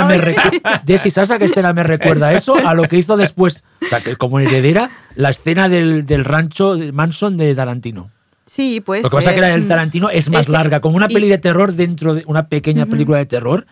me 0.10 0.18
recuerda? 0.18 0.82
Desi, 0.86 1.10
¿sabes 1.12 1.32
a 1.32 1.39
qué 1.39 1.45
escena 1.45 1.72
me 1.74 1.84
recuerda 1.84 2.34
eso? 2.34 2.55
A 2.55 2.74
lo 2.74 2.84
que 2.84 2.97
hizo 2.97 3.16
después, 3.16 3.64
o 3.82 3.86
sea, 3.86 4.01
que 4.01 4.16
como 4.18 4.39
heredera, 4.39 4.89
la 5.16 5.30
escena 5.30 5.70
del, 5.70 6.05
del 6.05 6.26
rancho 6.26 6.76
de 6.76 6.91
Manson 6.91 7.38
de 7.38 7.55
Tarantino. 7.55 8.10
Sí, 8.45 8.82
pues. 8.82 9.03
Lo 9.03 9.10
que 9.12 9.16
pasa 9.18 9.30
es 9.30 9.36
que 9.36 9.41
la 9.41 9.49
del 9.49 9.68
Tarantino 9.68 10.10
es 10.10 10.28
más 10.30 10.49
larga, 10.49 10.80
como 10.82 10.97
una 10.97 11.05
y- 11.07 11.14
peli 11.14 11.30
de 11.30 11.38
terror 11.38 11.72
dentro 11.74 12.16
de 12.16 12.24
una 12.26 12.47
pequeña 12.47 12.88
película 12.88 13.20
de 13.20 13.28
terror. 13.28 13.68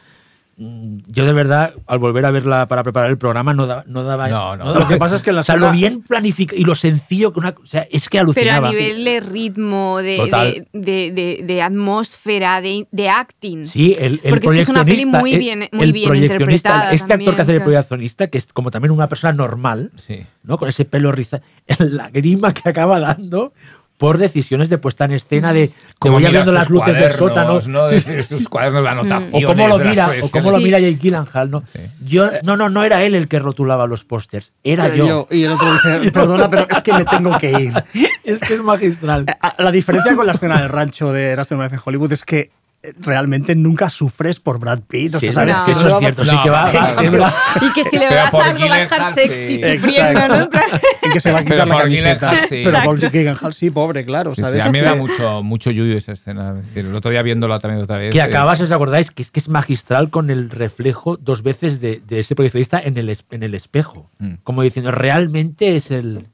Mm, 0.57 0.97
Yo 1.07 1.25
de 1.25 1.33
verdad, 1.33 1.73
al 1.87 1.99
volver 1.99 2.25
a 2.25 2.31
verla 2.31 2.67
para 2.67 2.83
preparar 2.83 3.09
el 3.09 3.17
programa, 3.17 3.53
no, 3.53 3.65
da- 3.67 3.83
no 3.87 4.03
daba. 4.03 4.27
No, 4.27 4.55
no. 4.57 4.65
daba- 4.65 4.79
Lo 4.79 4.87
que 4.87 4.97
pasa 4.97 5.15
es 5.15 5.23
que 5.23 5.31
la 5.31 5.41
o 5.41 5.43
sea, 5.43 5.55
lo 5.55 5.71
bien 5.71 6.01
planificado 6.01 6.59
y 6.59 6.63
lo 6.65 6.75
sencillo 6.75 7.31
que 7.33 7.39
una. 7.39 7.49
O 7.61 7.65
sea, 7.65 7.87
es 7.91 8.09
que 8.09 8.17
Pero 8.17 8.21
a 8.21 8.23
alucinaba. 8.23 8.69
nivel 8.71 9.03
de 9.05 9.19
ritmo, 9.21 9.97
de, 9.99 10.17
de, 10.25 10.67
de, 10.73 11.11
de- 11.11 11.43
de 11.45 11.61
atmósfera, 11.61 12.61
de, 12.61 12.87
de 12.91 13.09
acting. 13.09 13.65
Sí, 13.65 13.95
el, 13.97 14.19
el 14.23 14.31
Porque 14.31 14.47
es 14.47 14.53
que 14.53 14.59
es 14.61 14.69
una 14.69 14.85
peli 14.85 15.05
muy 15.05 15.33
el- 15.33 15.39
bien- 15.39 15.69
muy 15.71 15.83
el 15.85 15.93
bien 15.93 16.09
proyeccionista, 16.09 16.69
interpretada 16.69 16.91
este 16.91 17.13
actor 17.13 17.35
que 17.35 17.41
hace 17.41 17.51
de 17.53 17.57
también, 17.59 17.63
proyeccionista, 17.63 18.27
que 18.27 18.37
es 18.37 18.47
como 18.53 18.71
también 18.71 18.91
una 18.91 19.07
persona 19.07 19.33
normal, 19.33 19.91
Sí. 19.97 20.25
¿no? 20.43 20.57
Con 20.57 20.69
ese 20.69 20.85
pelo 20.85 21.11
rizado, 21.11 21.43
la 21.79 22.09
grima 22.09 22.53
que 22.53 22.67
acaba 22.69 22.99
dando 22.99 23.53
por 23.97 24.17
decisiones 24.19 24.69
de 24.69 24.77
puesta 24.77 25.05
en 25.05 25.11
escena 25.13 25.53
de 25.53 25.71
mira 26.19 26.27
abriendo 26.29 26.51
sus 26.51 26.53
las 26.59 26.69
luces 26.69 26.95
del 26.95 27.11
sótano. 27.13 27.59
¿no? 27.67 27.87
Sí, 27.87 27.95
De- 28.09 28.15
de 28.17 28.23
sus 28.23 28.47
cuadernos, 28.47 28.83
las 28.83 28.95
o 29.31 29.41
cómo 29.43 29.67
lo 29.67 29.79
mira, 29.79 30.11
o 30.21 30.29
cómo 30.29 30.51
lo 30.51 30.57
Sí. 30.59 30.63
mira 30.65 30.79
Jake 30.79 30.97
Gyllenhaal, 31.01 31.49
¿no? 31.49 31.63
Sí. 31.73 31.79
Yo, 32.05 32.29
no, 32.43 32.55
no, 32.57 32.69
no 32.69 32.83
era 32.83 33.03
él 33.03 33.15
el 33.15 33.27
que 33.27 33.39
rotulaba 33.39 33.87
los 33.87 34.03
pósters, 34.03 34.51
era 34.63 34.93
yo. 34.95 35.27
Y 35.31 35.43
el 35.45 35.53
otro 35.53 35.73
dice, 35.73 36.11
perdona, 36.11 36.49
pero 36.49 36.67
es 36.69 36.81
que 36.83 36.93
me 36.93 37.05
tengo 37.05 37.37
que 37.39 37.51
ir. 37.51 37.73
Es 38.23 38.39
que 38.41 38.55
es 38.55 38.61
magistral. 38.61 39.25
A- 39.41 39.55
La 39.63 39.71
diferencia 39.71 40.13
con 40.15 40.25
la 40.27 40.33
escena 40.33 40.59
del 40.59 40.69
rancho 40.69 41.13
de 41.13 41.35
vez 41.63 41.73
en 41.73 41.79
Hollywood 41.83 42.11
es 42.11 42.23
que 42.25 42.39
eh, 42.39 42.51
realmente 42.99 43.55
nunca 43.55 43.89
sufres 43.89 44.39
por 44.39 44.59
Brad 44.59 44.79
Pitt. 44.87 45.15
O 45.15 45.19
Sí, 45.19 45.27
sea, 45.27 45.33
¿sabes? 45.33 45.55
no. 45.57 45.65
que 45.65 45.71
eso 45.71 45.87
es 45.87 45.99
cierto, 45.99 46.23
sí 46.23 46.35
que 46.43 46.49
va, 46.49 46.65
a. 46.65 47.33
Y 47.61 47.73
que 47.73 47.83
si 47.85 47.97
le 47.97 48.05
das 48.05 48.31
por 48.31 48.43
algo 48.43 48.67
va 48.69 48.75
a 48.75 48.81
estar 48.83 49.13
sexy 49.13 49.57
sufriendo, 49.57 50.27
¿no? 50.27 50.49
En 51.01 51.11
que 51.13 51.19
se 51.19 51.31
va 51.31 51.39
a 51.39 51.43
quitar 51.43 51.57
Pero 51.59 51.75
la 51.77 51.81
camiseta. 51.83 52.29
Gyllenhaal, 52.31 52.49
sí. 52.49 52.61
Pero 52.63 52.83
por 52.83 52.95
Exacto. 52.95 53.17
Gyllenhaal 53.17 53.53
sí, 53.53 53.69
pobre, 53.69 54.05
claro. 54.05 54.31
Sí, 54.31 54.35
sí, 54.37 54.41
¿sabes? 54.43 54.63
a 54.63 54.71
mí 54.71 54.79
me 54.79 54.85
da 54.85 54.95
mucho, 54.95 55.43
mucho 55.43 55.71
yuyu 55.71 55.97
esa 55.97 56.13
escena. 56.13 56.55
Es 56.59 56.65
decir, 56.67 56.85
el 56.85 56.95
otro 56.95 57.11
día 57.11 57.21
viéndola 57.21 57.59
también 57.59 57.83
otra 57.83 57.97
vez. 57.97 58.11
Que 58.11 58.21
acaba, 58.21 58.55
si 58.55 58.63
os 58.63 58.71
acordáis, 58.71 59.11
que 59.11 59.21
es 59.23 59.31
que 59.31 59.39
es 59.39 59.49
magistral 59.49 60.09
con 60.09 60.29
el 60.29 60.49
reflejo 60.49 61.17
dos 61.17 61.43
veces 61.43 61.81
de, 61.81 62.01
de 62.07 62.19
ese 62.19 62.35
proyeccionista 62.35 62.79
en 62.79 62.97
el, 62.97 63.15
en 63.31 63.43
el 63.43 63.55
espejo. 63.55 64.09
Mm. 64.19 64.35
Como 64.43 64.61
diciendo, 64.63 64.91
realmente 64.91 65.75
es 65.75 65.91
el 65.91 66.27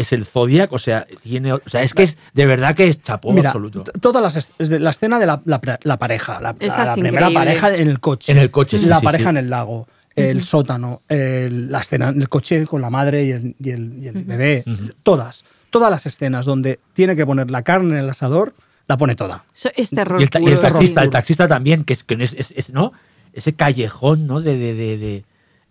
es 0.00 0.12
el 0.12 0.24
Zodiac, 0.24 0.72
o 0.72 0.78
sea, 0.78 1.06
tiene, 1.22 1.52
o 1.52 1.60
sea, 1.66 1.82
es 1.82 1.92
que 1.92 2.04
es 2.04 2.16
de 2.32 2.46
verdad 2.46 2.74
que 2.74 2.86
es 2.88 3.02
chapó 3.02 3.32
Mira, 3.32 3.50
absoluto. 3.50 3.84
t- 3.84 3.98
todas 4.00 4.22
las 4.22 4.36
est- 4.36 4.52
desde 4.58 4.78
la 4.78 4.90
escena 4.90 5.18
de 5.18 5.26
la, 5.26 5.40
la 5.44 5.98
pareja, 5.98 6.40
la, 6.40 6.54
primera 6.54 6.94
increíble. 6.96 7.34
pareja 7.34 7.74
en 7.76 7.88
el 7.88 8.00
coche, 8.00 8.32
En 8.32 8.38
el 8.38 8.50
coche, 8.50 8.78
sí, 8.78 8.86
la 8.86 9.00
sí, 9.00 9.04
pareja 9.04 9.24
sí. 9.24 9.30
en 9.30 9.36
el 9.36 9.50
lago, 9.50 9.86
el 10.16 10.42
sótano, 10.42 11.02
el- 11.08 11.70
la 11.70 11.80
escena 11.80 12.08
en 12.08 12.20
el 12.22 12.28
coche 12.28 12.66
con 12.66 12.80
la 12.80 12.90
madre 12.90 13.24
y 13.24 13.30
el, 13.32 13.54
y 13.62 13.70
el- 13.70 13.98
y 14.02 14.08
el 14.08 14.24
bebé, 14.24 14.64
todas, 15.02 15.44
todas 15.70 15.90
las 15.90 16.06
escenas 16.06 16.46
donde 16.46 16.80
tiene 16.92 17.14
que 17.14 17.26
poner 17.26 17.50
la 17.50 17.62
carne 17.62 17.98
en 17.98 18.04
el 18.04 18.10
asador, 18.10 18.54
la 18.88 18.96
pone 18.96 19.14
toda. 19.14 19.44
Eso 19.54 19.68
Es 19.76 19.90
terror. 19.90 20.20
Y 20.20 20.24
el, 20.24 20.30
ta- 20.30 20.40
y 20.40 20.54
taxista, 20.56 21.02
el 21.02 21.10
taxista 21.10 21.46
también, 21.46 21.84
que 21.84 21.92
es, 21.92 22.04
que 22.04 22.14
es, 22.14 22.32
es- 22.32 22.54
es, 22.56 22.70
¿no? 22.72 22.92
Ese 23.32 23.52
callejón, 23.52 24.26
¿no? 24.26 24.40
De, 24.40 24.56
de, 24.56 24.74
de, 24.74 24.96
de- 24.98 25.24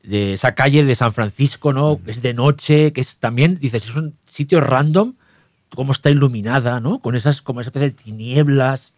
de 0.07 0.33
esa 0.33 0.53
calle 0.55 0.83
de 0.85 0.95
San 0.95 1.11
Francisco, 1.11 1.73
¿no? 1.73 1.99
Es 2.07 2.21
de 2.21 2.33
noche, 2.33 2.93
que 2.93 3.01
es 3.01 3.17
también, 3.17 3.59
dices, 3.59 3.83
es 3.83 3.95
un 3.95 4.15
sitio 4.31 4.61
random, 4.61 5.13
cómo 5.75 5.91
está 5.91 6.09
iluminada, 6.09 6.79
¿no? 6.79 6.99
Con 6.99 7.15
esas, 7.15 7.41
como 7.41 7.59
esa 7.61 7.69
especie 7.69 7.89
de 7.89 7.95
tinieblas, 7.95 8.93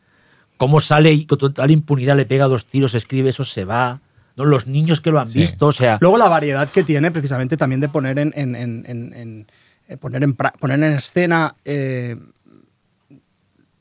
cómo 0.58 0.80
sale 0.80 1.12
y 1.12 1.26
con 1.26 1.40
total 1.40 1.72
impunidad 1.72 2.16
le 2.16 2.26
pega 2.26 2.46
dos 2.46 2.66
tiros, 2.66 2.94
escribe 2.94 3.30
eso, 3.30 3.44
se 3.44 3.66
va, 3.66 4.02
¿no? 4.36 4.46
Los 4.46 4.68
niños 4.68 5.02
que 5.02 5.10
lo 5.10 5.20
han 5.20 5.30
Sí. 5.32 5.40
visto, 5.40 5.68
o 5.68 5.72
sea, 5.72 5.98
Luego 6.00 6.18
la 6.18 6.28
variedad 6.30 6.70
que 6.70 6.84
tiene 6.84 7.10
precisamente 7.12 7.58
también 7.58 7.82
de 7.82 7.90
poner 7.90 8.20
en, 8.20 8.32
en- 8.36 8.56
en- 8.56 8.86
en- 8.86 9.48
eh, 9.88 9.98
poner, 9.98 10.24
en 10.24 10.34
poner 10.36 10.78
en 10.84 10.92
escena 10.92 11.56
eh, 11.66 12.16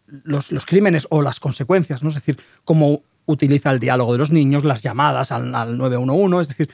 los, 0.07 0.51
los 0.53 0.65
crímenes 0.65 1.07
o 1.11 1.21
las 1.23 1.39
consecuencias, 1.41 2.03
¿no? 2.03 2.09
Es 2.09 2.15
decir, 2.15 2.39
cómo 2.65 3.03
utiliza 3.27 3.71
el 3.71 3.79
diálogo 3.79 4.13
de 4.13 4.19
los 4.19 4.31
niños, 4.31 4.65
las 4.65 4.83
llamadas 4.83 5.33
al, 5.33 5.55
al 5.55 5.77
911, 5.77 6.41
es 6.41 6.49
decir, 6.49 6.71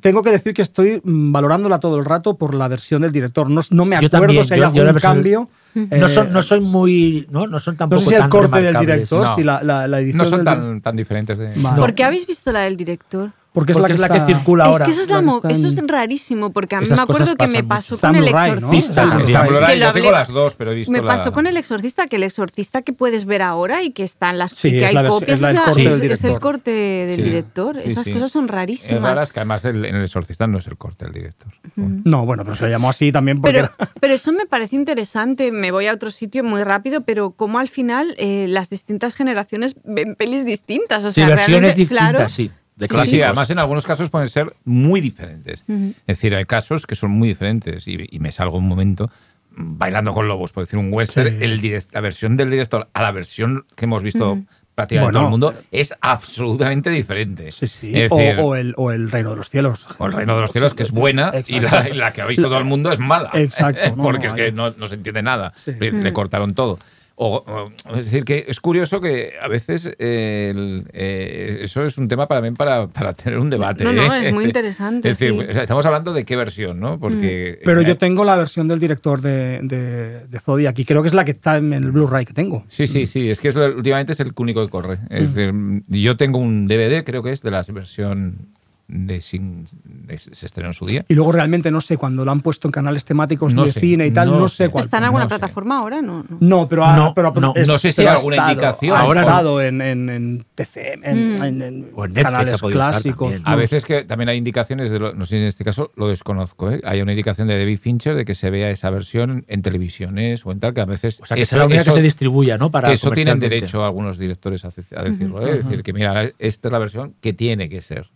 tengo 0.00 0.22
que 0.22 0.30
decir 0.30 0.54
que 0.54 0.62
estoy 0.62 1.00
mm, 1.04 1.32
valorándola 1.32 1.78
todo 1.80 1.98
el 1.98 2.04
rato 2.04 2.36
por 2.36 2.54
la 2.54 2.68
versión 2.68 3.02
del 3.02 3.12
director. 3.12 3.50
No, 3.50 3.60
no 3.70 3.84
me 3.84 3.96
acuerdo 3.96 4.18
también, 4.26 4.44
si 4.44 4.54
hay 4.54 4.60
yo- 4.60 4.64
algún 4.66 4.78
yo 4.78 4.84
la 4.84 4.92
versión- 4.92 5.14
cambio. 5.14 5.48
No, 5.74 6.06
eh, 6.06 6.08
son, 6.08 6.32
no 6.32 6.42
son 6.42 6.62
muy, 6.62 7.26
¿no? 7.30 7.46
No 7.46 7.58
son 7.58 7.74
no 7.74 7.78
tampoco 7.78 8.02
sé 8.02 8.08
si 8.10 8.14
el 8.14 8.20
tan 8.22 8.30
corte 8.30 8.60
del 8.62 8.76
director, 8.78 9.24
No. 9.24 9.34
si 9.34 9.44
la, 9.44 9.62
la- 9.62 9.88
la 9.88 10.00
edición 10.00 10.18
No 10.18 10.24
son 10.24 10.36
del- 10.38 10.44
tan, 10.44 10.80
tan 10.80 10.96
diferentes. 10.96 11.38
De... 11.38 11.52
Vale. 11.56 11.76
¿Por 11.80 11.94
qué 11.94 12.04
habéis 12.04 12.26
visto 12.26 12.52
la 12.52 12.60
del 12.60 12.76
director? 12.76 13.30
Porque 13.54 13.72
es 13.72 13.78
Porque 13.78 13.92
la 13.98 14.08
que, 14.08 14.14
está- 14.16 14.26
circula 14.26 14.64
ahora. 14.64 14.86
Es 14.86 14.88
que 14.88 14.92
esa 14.92 15.02
es 15.02 15.08
la 15.10 15.16
la 15.16 15.20
que 15.20 15.26
mo- 15.26 15.36
está 15.36 15.50
eso 15.50 15.66
es 15.66 15.86
rarísimo, 15.86 16.50
porque 16.54 16.74
a 16.74 16.78
mí 16.80 16.86
Esas 16.86 16.96
me 16.96 17.02
acuerdo 17.02 17.36
que 17.36 17.46
me 17.48 17.62
pasó 17.62 17.96
mucho. 17.96 18.06
Con 18.06 18.16
el 18.16 18.22
Blu-ray, 18.22 18.50
¿no? 18.52 18.56
exorcista. 18.56 19.02
Está 19.02 19.18
Está. 19.20 19.42
Que 19.46 19.76
lo 19.76 19.86
Yo 19.86 19.92
tengo 19.92 20.08
hablé- 20.08 20.10
las 20.12 20.28
dos, 20.28 20.54
pero 20.54 20.72
he 20.72 20.74
visto 20.74 20.90
Me 20.90 21.02
la- 21.02 21.06
pasó 21.06 21.32
con 21.34 21.46
el 21.46 21.58
exorcista, 21.58 22.06
que 22.06 22.16
el 22.16 22.22
exorcista 22.22 22.80
que 22.80 22.94
puedes 22.94 23.26
ver 23.26 23.42
ahora 23.42 23.82
y 23.82 23.90
que 23.90 24.04
está 24.04 24.30
en 24.30 24.38
las 24.38 24.52
Sí, 24.52 24.68
y 24.68 24.70
que 24.70 24.78
es 24.78 24.84
hay 24.86 24.94
la 24.94 25.06
copias 25.06 25.32
es 25.34 25.40
la- 25.42 25.50
el 25.50 25.56
es, 25.56 25.62
corte 25.64 25.82
es- 25.82 25.84
del 25.84 25.92
es 25.92 26.00
el 26.00 26.00
director. 26.30 26.40
corte 26.40 26.70
del 26.70 27.16
Sí. 27.16 27.22
director. 27.22 27.82
Sí, 27.82 27.90
Esas 27.90 28.04
sí. 28.06 28.12
cosas 28.14 28.30
son 28.32 28.44
Es 28.46 28.50
rarísimas. 28.52 29.20
es 29.20 29.32
que 29.34 29.40
además 29.40 29.64
el- 29.66 29.84
en 29.84 29.96
el 29.96 30.02
exorcista 30.04 30.46
no 30.46 30.56
es 30.56 30.66
el 30.66 30.78
corte 30.78 31.04
del 31.04 31.12
director. 31.12 31.52
No, 31.76 32.24
bueno, 32.24 32.44
pero 32.44 32.56
se 32.56 32.64
le 32.64 32.70
llamó 32.70 32.88
así 32.88 33.12
también 33.12 33.38
porque 33.38 33.52
Pero, 33.52 33.70
pero 34.00 34.14
eso 34.14 34.32
me 34.32 34.46
parece 34.46 34.76
interesante. 34.76 35.52
Me 35.62 35.70
voy 35.70 35.86
a 35.86 35.92
otro 35.94 36.10
sitio 36.10 36.42
muy 36.42 36.64
rápido, 36.64 37.02
pero 37.02 37.30
como 37.30 37.60
al 37.60 37.68
final 37.68 38.16
eh, 38.18 38.46
las 38.48 38.68
distintas 38.68 39.14
generaciones 39.14 39.76
ven 39.84 40.16
pelis 40.16 40.44
distintas. 40.44 41.04
O 41.04 41.08
Sí, 41.12 41.20
sea, 41.20 41.28
versiones 41.28 41.48
realmente, 41.60 41.76
distintas, 41.80 42.10
claro, 42.12 42.28
sí. 42.28 42.50
De 42.74 42.88
Sí, 42.88 43.10
sí, 43.10 43.22
además 43.22 43.48
en 43.50 43.58
algunos 43.60 43.86
casos 43.86 44.10
pueden 44.10 44.28
ser 44.28 44.56
muy 44.64 45.00
diferentes. 45.00 45.62
Es 45.68 46.16
decir, 46.16 46.34
hay 46.34 46.46
casos 46.46 46.84
que 46.86 46.96
son 46.96 47.12
muy 47.12 47.28
diferentes 47.28 47.86
y, 47.86 47.96
y 48.10 48.18
me 48.18 48.32
salgo 48.32 48.58
un 48.58 48.66
momento 48.66 49.08
bailando 49.54 50.12
con 50.14 50.26
lobos, 50.26 50.50
por 50.50 50.64
decir 50.64 50.78
un 50.78 50.92
western, 50.92 51.28
Sí. 51.38 51.44
el 51.44 51.60
direct- 51.62 51.88
la 51.92 52.00
versión 52.00 52.36
del 52.36 52.50
director 52.50 52.88
a 52.92 53.02
la 53.02 53.12
versión 53.12 53.64
que 53.76 53.84
hemos 53.84 54.02
visto 54.02 54.40
prácticamente 54.74 55.18
Bueno. 55.18 55.18
todo 55.18 55.26
el 55.26 55.30
mundo 55.30 55.62
es 55.70 55.94
absolutamente 56.00 56.90
diferente. 56.90 57.50
Sí, 57.50 57.66
sí. 57.66 57.90
Es 57.94 58.10
O, 58.10 58.16
decir, 58.16 58.36
o 58.40 58.56
el, 58.56 58.74
o 58.76 58.90
el 58.92 59.10
Reino 59.10 59.30
de 59.30 59.36
los 59.36 59.50
Cielos. 59.50 59.86
o 59.98 60.06
el 60.06 60.12
Reino 60.12 60.34
de 60.34 60.40
los 60.42 60.50
Cielos, 60.52 60.74
que 60.74 60.82
es 60.82 60.90
buena, 60.90 61.32
y 61.46 61.60
la, 61.60 61.68
Exacto. 61.68 61.94
y 61.94 61.96
la 61.96 62.12
que 62.12 62.22
ha 62.22 62.26
visto 62.26 62.44
todo 62.44 62.58
el 62.58 62.64
mundo 62.64 62.90
es 62.92 62.98
mala. 62.98 63.30
Exacto, 63.34 63.80
no, 63.96 64.02
Porque 64.02 64.28
no, 64.28 64.34
es 64.34 64.34
que 64.34 64.52
no, 64.52 64.70
no 64.70 64.86
se 64.86 64.94
entiende 64.94 65.22
nada. 65.22 65.52
Sí. 65.56 65.72
Le, 65.78 65.92
le 65.92 66.12
cortaron 66.12 66.54
todo. 66.54 66.78
O, 67.24 67.36
o- 67.46 67.96
es 67.96 68.06
decir, 68.06 68.24
que 68.24 68.46
es 68.48 68.58
curioso 68.58 69.00
que 69.00 69.34
a 69.40 69.46
veces 69.46 69.88
eh, 70.00 70.48
el- 70.50 70.84
eh, 70.92 71.60
eso 71.62 71.84
es 71.84 71.96
un 71.96 72.08
tema 72.08 72.26
para 72.26 72.40
mí 72.40 72.50
para, 72.50 72.88
para 72.88 73.12
tener 73.12 73.38
un 73.38 73.48
debate. 73.48 73.84
No, 73.84 73.92
no, 73.92 74.12
¿eh? 74.12 74.26
es 74.26 74.32
muy 74.34 74.44
interesante, 74.46 75.10
Es 75.10 75.18
decir, 75.20 75.32
sí. 75.40 75.46
o 75.48 75.52
sea, 75.52 75.62
estamos 75.62 75.86
hablando 75.86 76.12
de 76.12 76.24
qué 76.24 76.34
versión, 76.34 76.80
¿no? 76.80 76.98
Porque. 76.98 77.60
Pero 77.64 77.82
eh, 77.82 77.84
yo 77.84 77.96
tengo 77.96 78.24
la 78.24 78.36
versión 78.36 78.66
del 78.66 78.80
director 78.80 79.20
de, 79.20 79.60
de, 79.62 80.26
de 80.26 80.38
Zodiac 80.40 80.76
y 80.80 80.84
creo 80.84 81.02
que 81.02 81.08
es 81.08 81.14
la 81.14 81.24
que 81.24 81.30
está 81.30 81.58
en 81.58 81.72
el 81.72 81.92
Blu-ray 81.92 82.24
que 82.24 82.32
tengo. 82.32 82.64
Sí, 82.66 82.88
sí, 82.88 83.06
sí. 83.06 83.30
Es 83.30 83.38
que 83.38 83.48
es, 83.48 83.56
últimamente 83.56 84.14
es 84.14 84.20
el 84.20 84.32
único 84.36 84.64
que 84.64 84.70
corre. 84.70 84.98
Es 85.08 85.32
decir, 85.34 85.54
yo 85.88 86.16
tengo 86.16 86.38
un 86.40 86.66
DVD, 86.66 87.04
creo 87.04 87.22
que 87.22 87.30
es 87.30 87.40
de 87.42 87.52
la 87.52 87.62
versión 87.72 88.48
de 88.94 89.20
sin 89.22 89.64
de- 89.84 90.18
se 90.18 90.44
estrenó 90.46 90.68
en 90.68 90.74
su 90.74 90.84
día. 90.86 91.04
Y 91.08 91.14
luego 91.14 91.32
realmente 91.32 91.70
no 91.70 91.80
sé, 91.80 91.96
cuando 91.96 92.24
lo 92.24 92.30
han 92.30 92.42
puesto 92.42 92.68
en 92.68 92.72
canales 92.72 93.04
temáticos 93.06 93.54
No 93.54 93.64
de 93.64 93.72
sé, 93.72 93.80
cine 93.80 94.06
y 94.06 94.10
tal, 94.10 94.30
no 94.30 94.38
no, 94.40 94.48
sé. 94.48 94.66
sé 94.66 94.68
cuál. 94.68 94.84
¿Está 94.84 94.98
en 94.98 95.04
alguna 95.04 95.24
No 95.24 95.28
sé. 95.30 95.38
plataforma 95.38 95.78
ahora? 95.78 96.02
No, 96.02 96.24
no. 96.28 96.36
No, 96.40 96.68
pero 96.68 96.84
ha, 96.84 96.94
No, 96.94 97.14
pero 97.14 97.32
no. 97.32 97.52
es- 97.56 97.66
No 97.66 97.78
sé 97.78 97.90
si 97.92 97.96
pero 97.96 98.10
hay 98.10 98.14
ha 98.14 98.18
alguna 98.18 98.36
estado- 98.36 98.50
indicación. 98.52 98.96
Ha 98.96 99.00
Ahora 99.00 99.20
estado 99.22 99.62
en, 99.62 99.80
en, 99.80 100.08
en 100.10 100.44
TCM, 100.54 101.00
en, 101.04 101.38
Mm. 101.38 101.42
en- 101.44 101.62
en 101.62 101.90
O 101.94 102.04
en 102.04 102.12
Netflix 102.12 102.24
canales 102.24 102.60
clásicos. 102.60 103.32
también. 103.32 103.42
A 103.52 103.56
veces 103.56 103.84
que 103.84 104.04
también 104.04 104.28
hay 104.28 104.36
indicaciones, 104.36 104.90
de 104.90 104.98
lo- 104.98 105.14
no 105.14 105.24
sé 105.24 105.36
si 105.36 105.40
en 105.40 105.46
este 105.46 105.64
caso 105.64 105.90
lo 105.96 106.08
desconozco, 106.08 106.70
¿eh? 106.70 106.80
hay 106.84 107.00
una 107.00 107.12
indicación 107.12 107.48
de 107.48 107.58
David 107.58 107.78
Fincher 107.78 108.14
de 108.14 108.24
que 108.24 108.34
se 108.34 108.50
vea 108.50 108.70
esa 108.70 108.90
versión 108.90 109.44
en 109.48 109.62
televisiones 109.62 110.44
o 110.44 110.52
en 110.52 110.60
tal, 110.60 110.74
que 110.74 110.82
a 110.82 110.84
veces... 110.86 111.20
O 111.22 111.24
sea, 111.26 111.34
que 111.34 111.42
eso- 111.42 111.50
será 111.50 111.60
la 111.60 111.66
única 111.66 111.80
eso- 111.82 111.92
que 111.92 111.96
se 111.98 112.02
distribuya, 112.02 112.58
¿no? 112.58 112.70
Para 112.70 112.88
que 112.88 112.94
eso 112.94 113.10
tienen 113.10 113.40
derecho 113.40 113.84
algunos 113.84 114.18
directores 114.18 114.64
a 114.66 114.68
decirlo, 115.02 115.40
¿eh? 115.46 115.58
es 115.58 115.64
decir, 115.64 115.82
que 115.82 115.92
mira, 115.94 116.30
esta 116.38 116.68
es 116.68 116.72
la 116.72 116.78
versión 116.78 117.14
que 117.20 117.32
tiene 117.32 117.68
que 117.68 117.80
ser. 117.80 118.10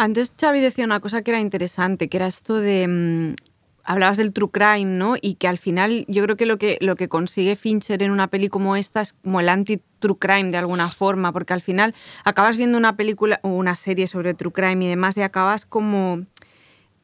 Antes 0.00 0.32
Xavi 0.40 0.60
decía 0.60 0.86
una 0.86 1.00
cosa 1.00 1.20
que 1.20 1.30
era 1.30 1.40
interesante, 1.40 2.08
que 2.08 2.16
era 2.16 2.26
esto 2.26 2.54
de 2.54 2.88
mm, 2.88 3.34
hablabas 3.84 4.16
del 4.16 4.32
true 4.32 4.48
crime, 4.50 4.86
¿no? 4.86 5.16
Y 5.20 5.34
que 5.34 5.46
al 5.46 5.58
final 5.58 6.06
yo 6.08 6.22
creo 6.22 6.36
que 6.38 6.46
lo 6.46 6.56
que, 6.56 6.78
lo 6.80 6.96
que 6.96 7.10
consigue 7.10 7.54
Fincher 7.54 8.02
en 8.02 8.10
una 8.10 8.28
peli 8.28 8.48
como 8.48 8.76
esta 8.76 9.02
es 9.02 9.12
como 9.12 9.40
el 9.40 9.50
anti-true 9.50 10.16
crime 10.18 10.50
de 10.50 10.56
alguna 10.56 10.88
forma, 10.88 11.32
porque 11.32 11.52
al 11.52 11.60
final 11.60 11.94
acabas 12.24 12.56
viendo 12.56 12.78
una 12.78 12.96
película 12.96 13.40
o 13.42 13.48
una 13.50 13.76
serie 13.76 14.06
sobre 14.06 14.32
true 14.32 14.52
crime 14.52 14.86
y 14.86 14.88
demás 14.88 15.18
y 15.18 15.22
acabas 15.22 15.66
como 15.66 16.24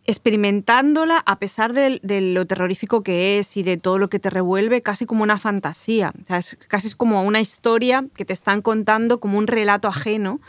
experimentándola 0.06 1.22
a 1.26 1.38
pesar 1.38 1.74
de, 1.74 2.00
de 2.02 2.20
lo 2.22 2.46
terrorífico 2.46 3.02
que 3.02 3.38
es 3.38 3.56
y 3.58 3.62
de 3.62 3.76
todo 3.76 3.98
lo 3.98 4.08
que 4.08 4.20
te 4.20 4.30
revuelve, 4.30 4.80
casi 4.80 5.04
como 5.04 5.22
una 5.22 5.38
fantasía. 5.38 6.12
O 6.22 6.26
sea, 6.26 6.38
es- 6.38 6.56
casi 6.68 6.86
es 6.86 6.94
como 6.96 7.22
una 7.24 7.40
historia 7.40 8.06
que 8.14 8.24
te 8.24 8.32
están 8.32 8.62
contando 8.62 9.20
como 9.20 9.36
un 9.36 9.48
relato 9.48 9.88
ajeno. 9.88 10.40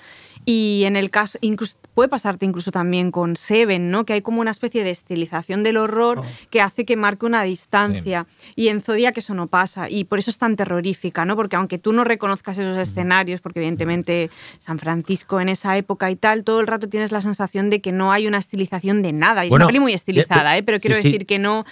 Y 0.49 0.83
en 0.85 0.95
el 0.95 1.09
caso, 1.09 1.37
incluso, 1.41 1.75
puede 1.93 2.07
pasarte 2.07 2.45
incluso 2.45 2.71
también 2.71 3.11
con 3.11 3.35
Seven, 3.35 3.91
¿no? 3.91 4.05
Que 4.05 4.13
hay 4.13 4.21
como 4.21 4.39
una 4.39 4.51
especie 4.51 4.81
de 4.85 4.91
estilización 4.91 5.61
del 5.61 5.75
horror 5.75 6.19
Oh. 6.19 6.25
que 6.49 6.61
hace 6.61 6.85
que 6.85 6.95
marque 6.95 7.25
una 7.25 7.43
distancia. 7.43 8.27
Y 8.55 8.69
en 8.69 8.79
Zodiac 8.79 9.17
eso 9.17 9.33
no 9.33 9.47
pasa. 9.47 9.89
Y 9.89 10.05
por 10.05 10.19
eso 10.19 10.31
es 10.31 10.37
tan 10.37 10.55
terrorífica, 10.55 11.25
¿no? 11.25 11.35
Porque 11.35 11.57
aunque 11.57 11.77
tú 11.77 11.91
no 11.91 12.05
reconozcas 12.05 12.57
esos 12.57 12.77
escenarios, 12.77 13.41
porque 13.41 13.59
evidentemente 13.59 14.29
San 14.59 14.79
Francisco 14.79 15.41
en 15.41 15.49
esa 15.49 15.75
época 15.75 16.09
y 16.11 16.15
tal, 16.15 16.45
todo 16.45 16.61
el 16.61 16.67
rato 16.67 16.87
tienes 16.87 17.11
la 17.11 17.19
sensación 17.19 17.69
de 17.69 17.81
que 17.81 17.91
no 17.91 18.13
hay 18.13 18.25
una 18.25 18.37
estilización 18.37 19.01
de 19.01 19.11
nada. 19.11 19.45
Y 19.45 19.49
Bueno, 19.49 19.63
es 19.63 19.65
una 19.65 19.67
peli 19.73 19.79
muy 19.81 19.93
estilizada, 19.93 20.57
eh. 20.57 20.63
Pero 20.63 20.79
quiero 20.79 20.95
sí, 20.95 21.01
sí. 21.01 21.07
decir 21.11 21.25
que 21.27 21.39
no 21.39 21.65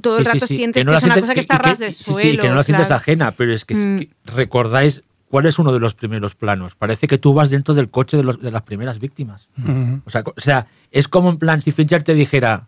todo 0.00 0.16
el 0.16 0.24
Sí, 0.24 0.30
sí, 0.30 0.34
rato 0.38 0.46
sí, 0.46 0.56
sientes 0.56 0.80
que, 0.80 0.84
no 0.86 0.92
la 0.92 0.98
es 0.98 1.04
una 1.04 1.14
sientes- 1.16 1.22
cosa 1.24 1.34
que 1.34 1.40
y 1.40 1.42
está 1.42 1.58
ras 1.58 1.78
del 1.78 1.92
sí, 1.92 2.04
suelo. 2.04 2.30
Sí, 2.32 2.38
que 2.38 2.48
no 2.48 2.54
la 2.54 2.62
sientes 2.62 2.86
claro. 2.86 2.98
ajena, 3.02 3.32
pero 3.32 3.52
es 3.52 3.66
que, 3.66 3.74
Mm. 3.74 3.98
que 3.98 4.08
recordáis 4.24 5.02
cuál 5.32 5.46
es 5.46 5.58
uno 5.58 5.72
de 5.72 5.80
los 5.80 5.94
primeros 5.94 6.34
planos. 6.34 6.74
Parece 6.74 7.06
que 7.08 7.16
tú 7.16 7.32
vas 7.32 7.48
dentro 7.48 7.72
del 7.72 7.88
coche 7.88 8.18
de, 8.18 8.22
los- 8.22 8.38
de 8.38 8.50
las 8.50 8.60
primeras 8.64 8.98
víctimas. 8.98 9.48
O 10.04 10.10
sea, 10.10 10.22
o 10.26 10.34
sea, 10.36 10.66
es 10.90 11.08
como 11.08 11.30
en 11.30 11.38
plan, 11.38 11.62
si 11.62 11.72
Fincher 11.72 12.02
te 12.02 12.12
dijera, 12.12 12.66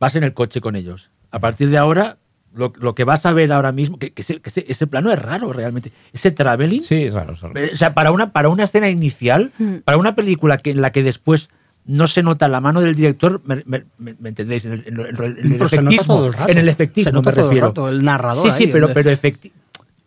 vas 0.00 0.16
en 0.16 0.24
el 0.24 0.32
coche 0.32 0.62
con 0.62 0.76
ellos. 0.76 1.10
A 1.30 1.40
partir 1.40 1.68
de 1.68 1.76
ahora, 1.76 2.16
lo, 2.54 2.72
lo 2.80 2.94
que 2.94 3.04
vas 3.04 3.26
a 3.26 3.34
ver 3.34 3.52
ahora 3.52 3.70
mismo, 3.72 3.98
que, 3.98 4.12
que 4.14 4.22
ese, 4.22 4.40
que 4.40 4.48
ese- 4.48 4.64
ese 4.66 4.86
plano 4.86 5.12
es 5.12 5.18
raro 5.20 5.52
realmente. 5.52 5.92
Ese 6.14 6.30
traveling, 6.30 6.82
Sí, 6.82 7.02
es 7.02 7.12
raro, 7.12 7.34
es 7.34 7.40
raro. 7.42 7.54
eh, 7.60 7.68
o 7.74 7.76
sea, 7.76 7.92
para 7.92 8.12
una, 8.12 8.32
para 8.32 8.48
una 8.48 8.62
escena 8.64 8.88
inicial, 8.88 9.52
Mm. 9.58 9.74
para 9.84 9.98
una 9.98 10.14
película 10.14 10.56
que, 10.56 10.70
en 10.70 10.80
la 10.80 10.90
que 10.90 11.02
después 11.02 11.50
no 11.84 12.06
se 12.06 12.22
nota 12.22 12.48
la 12.48 12.62
mano 12.62 12.80
del 12.80 12.94
director, 12.94 13.42
me, 13.44 13.62
me- 13.66 13.84
me- 13.98 14.14
me 14.18 14.30
entendéis, 14.30 14.64
en 14.64 14.72
el, 14.72 14.84
en 14.86 15.00
el- 15.00 15.06
en 15.38 15.52
el 15.52 15.58
Pero 15.58 15.68
se 15.68 15.76
nota 15.82 15.88
efectismo. 15.90 16.14
todo 16.16 16.26
el 16.28 16.32
rato. 16.32 16.50
En 16.50 16.56
el 16.58 16.64
Se 16.64 16.70
efectismo 16.70 17.12
nota 17.12 17.30
me 17.30 17.34
todo 17.34 17.44
el 17.44 17.48
refiero. 17.50 17.66
rato, 17.68 17.88
el 17.90 18.02
narrador 18.02 18.42
Sí, 18.50 18.56
sí, 18.56 18.64
ahí, 18.64 18.72
pero, 18.72 18.86
el- 18.88 18.94
pero 18.94 19.10
efecti- 19.10 19.52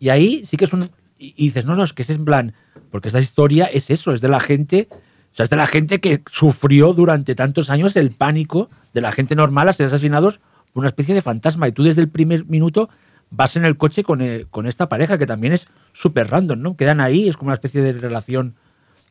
Y 0.00 0.08
ahí 0.08 0.44
sí 0.44 0.56
que 0.56 0.64
es 0.64 0.72
un. 0.72 0.90
Y 1.22 1.34
y 1.36 1.44
dices, 1.46 1.64
no, 1.64 1.76
no, 1.76 1.82
es 1.84 1.92
que 1.92 2.02
es 2.02 2.10
en 2.10 2.24
plan. 2.24 2.54
Porque 2.90 3.08
esta 3.08 3.20
historia 3.20 3.66
es 3.66 3.90
eso, 3.90 4.12
es 4.12 4.20
de 4.20 4.28
la 4.28 4.40
gente. 4.40 4.88
O 4.90 5.34
sea, 5.36 5.44
es 5.44 5.50
de 5.50 5.56
la 5.56 5.66
gente 5.66 6.00
que 6.00 6.20
sufrió 6.30 6.92
durante 6.92 7.34
tantos 7.34 7.70
años 7.70 7.96
el 7.96 8.10
pánico 8.10 8.68
de 8.92 9.00
la 9.00 9.12
gente 9.12 9.34
normal 9.36 9.68
a 9.68 9.72
ser 9.72 9.86
asesinados 9.86 10.40
por 10.72 10.80
una 10.82 10.88
especie 10.88 11.14
de 11.14 11.22
fantasma. 11.22 11.68
Y 11.68 11.72
tú 11.72 11.82
desde 11.84 12.02
el 12.02 12.08
primer 12.08 12.44
minuto 12.46 12.88
vas 13.30 13.56
en 13.56 13.64
el 13.64 13.76
coche 13.78 14.02
con, 14.04 14.20
eh, 14.20 14.46
con 14.50 14.66
esta 14.66 14.88
pareja, 14.88 15.16
que 15.16 15.24
también 15.26 15.52
es 15.54 15.66
súper 15.92 16.28
random, 16.28 16.60
¿no? 16.60 16.76
Quedan 16.76 17.00
ahí, 17.00 17.28
es 17.28 17.36
como 17.36 17.48
una 17.48 17.54
especie 17.54 17.80
de 17.80 17.92
relación. 17.94 18.54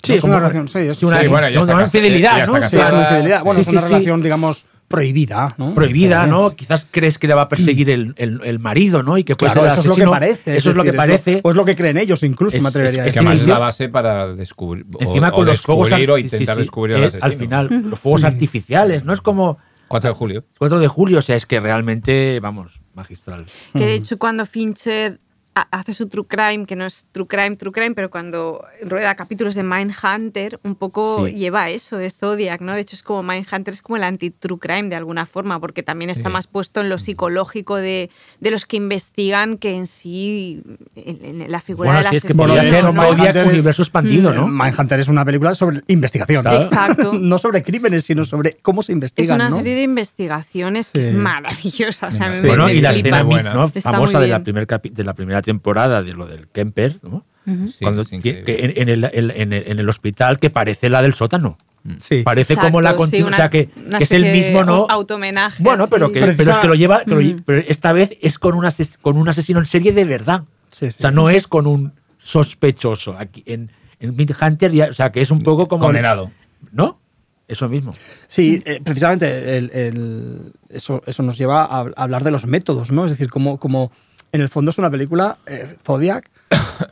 Sí, 0.04 0.12
¿no? 0.14 0.18
es 0.18 0.24
una 0.26 0.40
relación, 0.40 0.68
sí, 0.68 0.80
es- 0.80 0.98
sí, 0.98 1.06
una, 1.06 1.22
Sí, 1.22 1.28
bueno, 1.28 1.48
ya 1.50 1.56
no, 1.56 1.62
está 1.62 1.74
una 1.76 1.84
infidelidad, 1.84 2.38
ya 2.38 2.44
está 2.44 2.60
¿no? 2.60 2.70
Sí, 2.70 2.76
es 2.78 2.92
una 2.92 3.02
infidelidad. 3.02 3.44
Bueno, 3.44 3.64
Sí, 3.64 3.70
es 3.70 3.74
una 3.74 3.82
sí, 3.82 3.88
sí. 3.88 3.94
relación, 3.94 4.22
digamos, 4.22 4.66
prohibida, 4.92 5.56
¿no? 5.58 5.74
prohibida. 5.74 6.28
¿no? 6.28 6.52
Quizás 6.56 6.88
crees 6.92 7.18
que 7.18 7.28
le 7.28 7.34
va 7.34 7.44
a 7.44 7.48
perseguir 7.50 7.90
el, 7.90 8.14
el- 8.18 8.42
el 8.44 8.60
marido, 8.60 9.02
¿no? 9.02 9.18
Y 9.18 9.24
que 9.24 9.36
puede 9.36 9.54
Claro, 9.54 9.68
ser 9.68 9.74
el 9.74 9.80
eso 9.80 9.92
es 9.94 9.98
lo 9.98 10.06
que 10.06 10.12
parece. 10.12 10.56
Eso 10.58 10.70
es 10.70 10.76
lo 10.76 10.84
que 10.84 10.94
parece. 10.94 11.40
O 11.44 11.50
es 11.50 11.56
lo 11.56 11.66
que 11.66 11.76
creen 11.76 11.98
ellos, 11.98 12.22
incluso, 12.24 12.58
Es- 12.58 12.62
me 12.64 12.70
atrevería 12.70 13.02
es- 13.02 13.06
a 13.06 13.08
Es 13.08 13.14
que 13.14 13.20
además 13.20 13.42
es 13.42 13.48
la 13.48 13.58
base 13.60 13.90
para 13.90 14.28
descubrir 14.36 14.86
o- 14.94 15.02
Encima 15.02 15.30
o 15.30 15.32
con 15.34 15.46
los 15.48 15.62
fuegos 15.62 15.88
descubrir 15.90 16.12
o 16.12 16.14
ar- 16.16 16.22
sí, 16.22 16.28
sí, 16.30 16.36
intentar 16.36 16.58
descubrir 16.58 16.96
al 16.98 17.04
Eh, 17.04 17.06
asesino. 17.08 17.26
Al 17.26 17.34
final, 17.34 17.84
los 17.90 18.00
fuegos 18.00 18.22
Sí. 18.22 18.28
artificiales, 18.28 19.04
¿no? 19.06 19.14
Es 19.14 19.22
como 19.22 19.58
4 19.88 20.10
de 20.12 20.16
julio. 20.16 20.46
4 20.58 20.80
de 20.80 20.88
julio, 20.88 21.18
o 21.18 21.22
sea, 21.22 21.36
es 21.36 21.46
que 21.46 21.60
realmente, 21.60 22.40
vamos, 22.42 22.80
magistral. 22.94 23.46
Que 23.74 23.86
de 23.86 23.94
hecho 23.96 24.18
cuando 24.20 24.46
Fincher 24.46 25.20
hace 25.54 25.94
su 25.94 26.08
True 26.08 26.26
Crime, 26.28 26.66
que 26.66 26.76
no 26.78 26.86
es 26.86 27.06
True 27.12 27.28
Crime, 27.28 27.58
True 27.58 27.74
Crime, 27.74 27.94
pero 27.94 28.10
cuando 28.10 28.64
rueda 28.84 29.16
capítulos 29.16 29.54
de 29.54 29.64
Mindhunter, 29.64 30.60
un 30.64 30.76
poco 30.76 31.28
Sí. 31.28 31.34
lleva 31.34 31.70
eso 31.70 31.98
de 31.98 32.10
Zodiac, 32.10 32.62
¿no? 32.62 32.74
De 32.74 32.82
hecho 32.82 32.96
es 32.96 33.04
como 33.04 33.22
Mindhunter 33.22 33.74
es 33.74 33.82
como 33.82 33.98
el 33.98 34.04
anti-True 34.04 34.60
Crime 34.60 34.88
de 34.90 34.96
alguna 34.96 35.26
forma, 35.26 35.60
porque 35.60 35.84
también 35.84 36.10
está 36.10 36.30
Sí. 36.30 36.34
más 36.34 36.48
puesto 36.48 36.80
en 36.80 36.88
lo 36.90 36.98
psicológico 36.98 37.76
de, 37.76 38.10
de 38.40 38.52
los 38.52 38.66
que 38.66 38.78
investigan 38.78 39.58
que 39.58 39.76
en 39.76 39.88
sí 39.88 40.64
en, 40.96 41.42
en 41.42 41.52
la 41.52 41.60
figura 41.60 41.92
Bueno, 41.92 42.02
del 42.04 42.10
sí, 42.12 42.18
es 42.18 42.24
que 42.24 42.34
podría 42.34 42.62
de 42.62 42.70
ser 42.70 42.84
Mindhunter 42.86 43.16
Zodiac 43.18 43.36
es- 43.36 43.46
universo 43.48 43.82
expandido, 43.82 44.34
¿no? 44.34 44.48
Mindhunter 44.48 45.00
es 45.02 45.08
una 45.10 45.26
película 45.26 45.54
sobre 45.54 45.82
investigación. 45.88 46.44
Claro. 46.44 46.64
Exacto. 46.64 47.14
no 47.20 47.38
sobre 47.40 47.62
crímenes, 47.62 48.06
sino 48.06 48.24
sobre 48.24 48.54
cómo 48.62 48.82
se 48.84 48.94
Es 48.94 48.96
investigan. 48.96 49.36
una 49.36 49.50
¿no? 49.50 49.58
serie 49.58 49.76
de 49.76 49.84
investigaciones 49.84 50.92
que 50.92 51.02
es 51.08 51.14
maravillosa. 51.14 52.08
O 52.08 52.12
sea, 52.14 52.30
Sí. 52.30 52.42
me- 52.44 52.48
Bueno, 52.50 52.66
me 52.68 52.74
y 52.76 52.82
la 52.82 52.92
escena. 52.92 53.24
¿no? 53.24 53.68
Famosa 53.68 54.20
de 54.20 54.28
la, 54.28 54.40
primer 54.44 54.66
de 54.68 55.04
la 55.04 55.14
primera 55.14 55.41
temporada 55.42 56.02
de 56.04 56.14
lo 56.14 56.26
del 56.28 56.48
Kemper, 56.48 56.98
¿no? 57.04 57.26
Sí, 57.46 57.84
Cuando 57.84 58.06
que 58.06 58.44
en, 58.46 58.74
en 58.78 58.90
el, 58.90 59.04
en- 59.14 59.32
en 59.32 59.54
el- 59.54 59.68
en 59.68 59.80
el 59.80 59.90
hospital 59.90 60.38
que 60.38 60.50
parece 60.50 60.90
la 60.90 61.02
del 61.02 61.14
sótano. 61.16 61.58
Sí. 62.00 62.22
Parece 62.24 62.56
como 62.56 62.80
la 62.80 62.92
sí, 62.92 62.98
continua, 62.98 63.28
una- 63.30 63.38
o 63.38 63.40
sea, 63.40 63.50
que, 63.50 63.70
es 64.00 64.12
el 64.12 64.22
mismo, 64.32 64.64
¿no? 64.64 64.86
autohomenaje, 64.88 65.64
Bueno, 65.64 65.88
pero, 65.88 66.12
que, 66.12 66.20
pero 66.38 66.52
es 66.52 66.58
que 66.60 66.68
lo 66.68 66.76
lleva, 66.76 67.02
Mm. 67.06 67.40
pero 67.44 67.64
esta 67.68 67.92
vez 67.92 68.16
es 68.22 68.38
con, 68.38 68.54
un 68.56 68.66
ases- 68.66 68.98
con 69.02 69.18
un 69.18 69.28
asesino 69.28 69.60
en 69.60 69.66
serie 69.66 69.92
de 69.92 70.06
verdad. 70.06 70.44
Sí, 70.70 70.92
sí. 70.92 70.98
O 71.00 71.02
sea, 71.02 71.10
no 71.12 71.32
es 71.32 71.48
con 71.48 71.66
un 71.66 71.94
sospechoso. 72.20 73.16
Aquí 73.18 73.44
en, 73.48 73.72
en 74.00 74.16
Hunter, 74.42 74.72
ya, 74.72 74.88
o 74.90 74.94
sea, 74.94 75.12
que 75.12 75.22
es 75.22 75.32
un 75.32 75.42
poco 75.42 75.68
como. 75.68 75.86
Condenado. 75.86 76.32
¿No? 76.72 77.00
Eso 77.48 77.68
mismo. 77.68 77.94
Sí, 78.28 78.62
eh, 78.66 78.80
precisamente 78.84 79.58
el- 79.58 79.72
el- 79.74 80.54
eso, 80.70 81.02
eso 81.06 81.22
nos 81.24 81.38
lleva 81.38 81.66
a, 81.66 81.80
a 81.82 81.92
hablar 82.04 82.24
de 82.24 82.32
los 82.32 82.46
métodos, 82.46 82.92
¿no? 82.92 83.04
Es 83.06 83.12
decir, 83.12 83.30
como, 83.30 83.58
como 83.60 83.92
en 84.32 84.42
el 84.42 84.50
fondo 84.50 84.72
es 84.72 84.78
una 84.78 84.90
película, 84.90 85.38
eh, 85.46 85.76
Zodiac, 85.86 86.30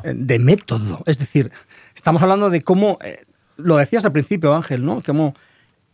eh, 0.03 0.13
de 0.15 0.39
método. 0.39 1.03
Es 1.05 1.19
decir, 1.19 1.51
estamos 1.95 2.21
hablando 2.21 2.49
de 2.49 2.63
cómo, 2.63 2.97
eh, 3.03 3.25
lo 3.57 3.77
decías 3.77 4.05
al 4.05 4.11
principio, 4.11 4.53
Ángel, 4.53 4.85
¿no? 4.85 5.01
Como 5.01 5.35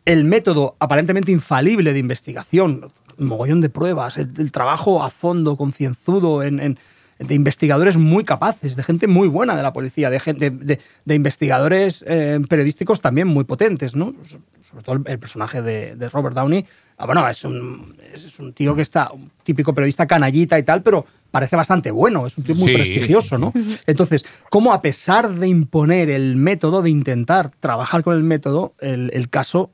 el 0.06 0.24
método 0.24 0.76
aparentemente 0.80 1.32
infalible 1.32 1.93
de 1.93 2.00
investigación, 2.00 2.91
un 3.18 3.28
mogollón 3.28 3.62
de 3.62 3.70
pruebas, 3.70 4.18
el, 4.18 4.52
trabajo 4.52 5.04
a 5.04 5.10
fondo, 5.10 5.56
concienzudo, 5.58 6.43
en, 6.43 6.60
en- 6.60 6.80
de 7.20 7.34
investigadores 7.34 7.95
muy 7.97 8.24
capaces, 8.26 8.76
de 8.76 8.84
gente 8.84 9.07
muy 9.07 9.28
buena 9.28 9.55
de 9.55 9.63
la 9.63 9.72
policía, 9.72 10.09
de, 10.09 10.20
gente, 10.20 10.49
de, 10.49 10.80
de 11.05 11.16
investigadores 11.16 12.03
eh, 12.07 12.39
periodísticos 12.49 12.99
también 12.99 13.28
muy 13.28 13.43
potentes, 13.45 13.95
¿no? 13.95 14.13
So- 14.24 14.39
Sobre 14.70 14.84
todo 14.84 14.95
el, 14.97 15.03
el 15.05 15.20
personaje 15.20 15.61
de, 15.61 15.95
de 15.95 16.09
Robert 16.09 16.36
Downey. 16.36 16.66
Ah, 16.97 17.05
bueno, 17.05 17.26
es 17.30 17.43
un, 17.45 17.95
es 18.13 18.39
un 18.39 18.51
tío 18.51 18.76
que 18.76 18.82
está, 18.82 19.11
un 19.13 19.32
típico 19.43 19.74
periodista 19.74 20.07
canallita 20.07 20.57
y 20.59 20.63
tal, 20.63 20.82
pero 20.82 21.05
parece 21.32 21.55
bastante 21.55 21.91
bueno, 21.91 22.26
es 22.26 22.38
un 22.38 22.43
tío 22.43 22.55
muy 22.55 22.70
Sí. 22.70 22.74
prestigioso, 22.74 23.38
¿no? 23.38 23.53
Entonces, 23.88 24.26
¿cómo 24.49 24.74
a 24.74 24.82
pesar 24.82 25.34
de 25.36 25.47
imponer 25.47 26.09
el 26.09 26.36
método, 26.36 26.82
de 26.82 26.89
intentar 26.89 27.51
trabajar 27.59 28.03
con 28.03 28.16
el 28.18 28.24
método, 28.24 28.74
el, 28.80 29.11
el 29.13 29.30
caso 29.30 29.72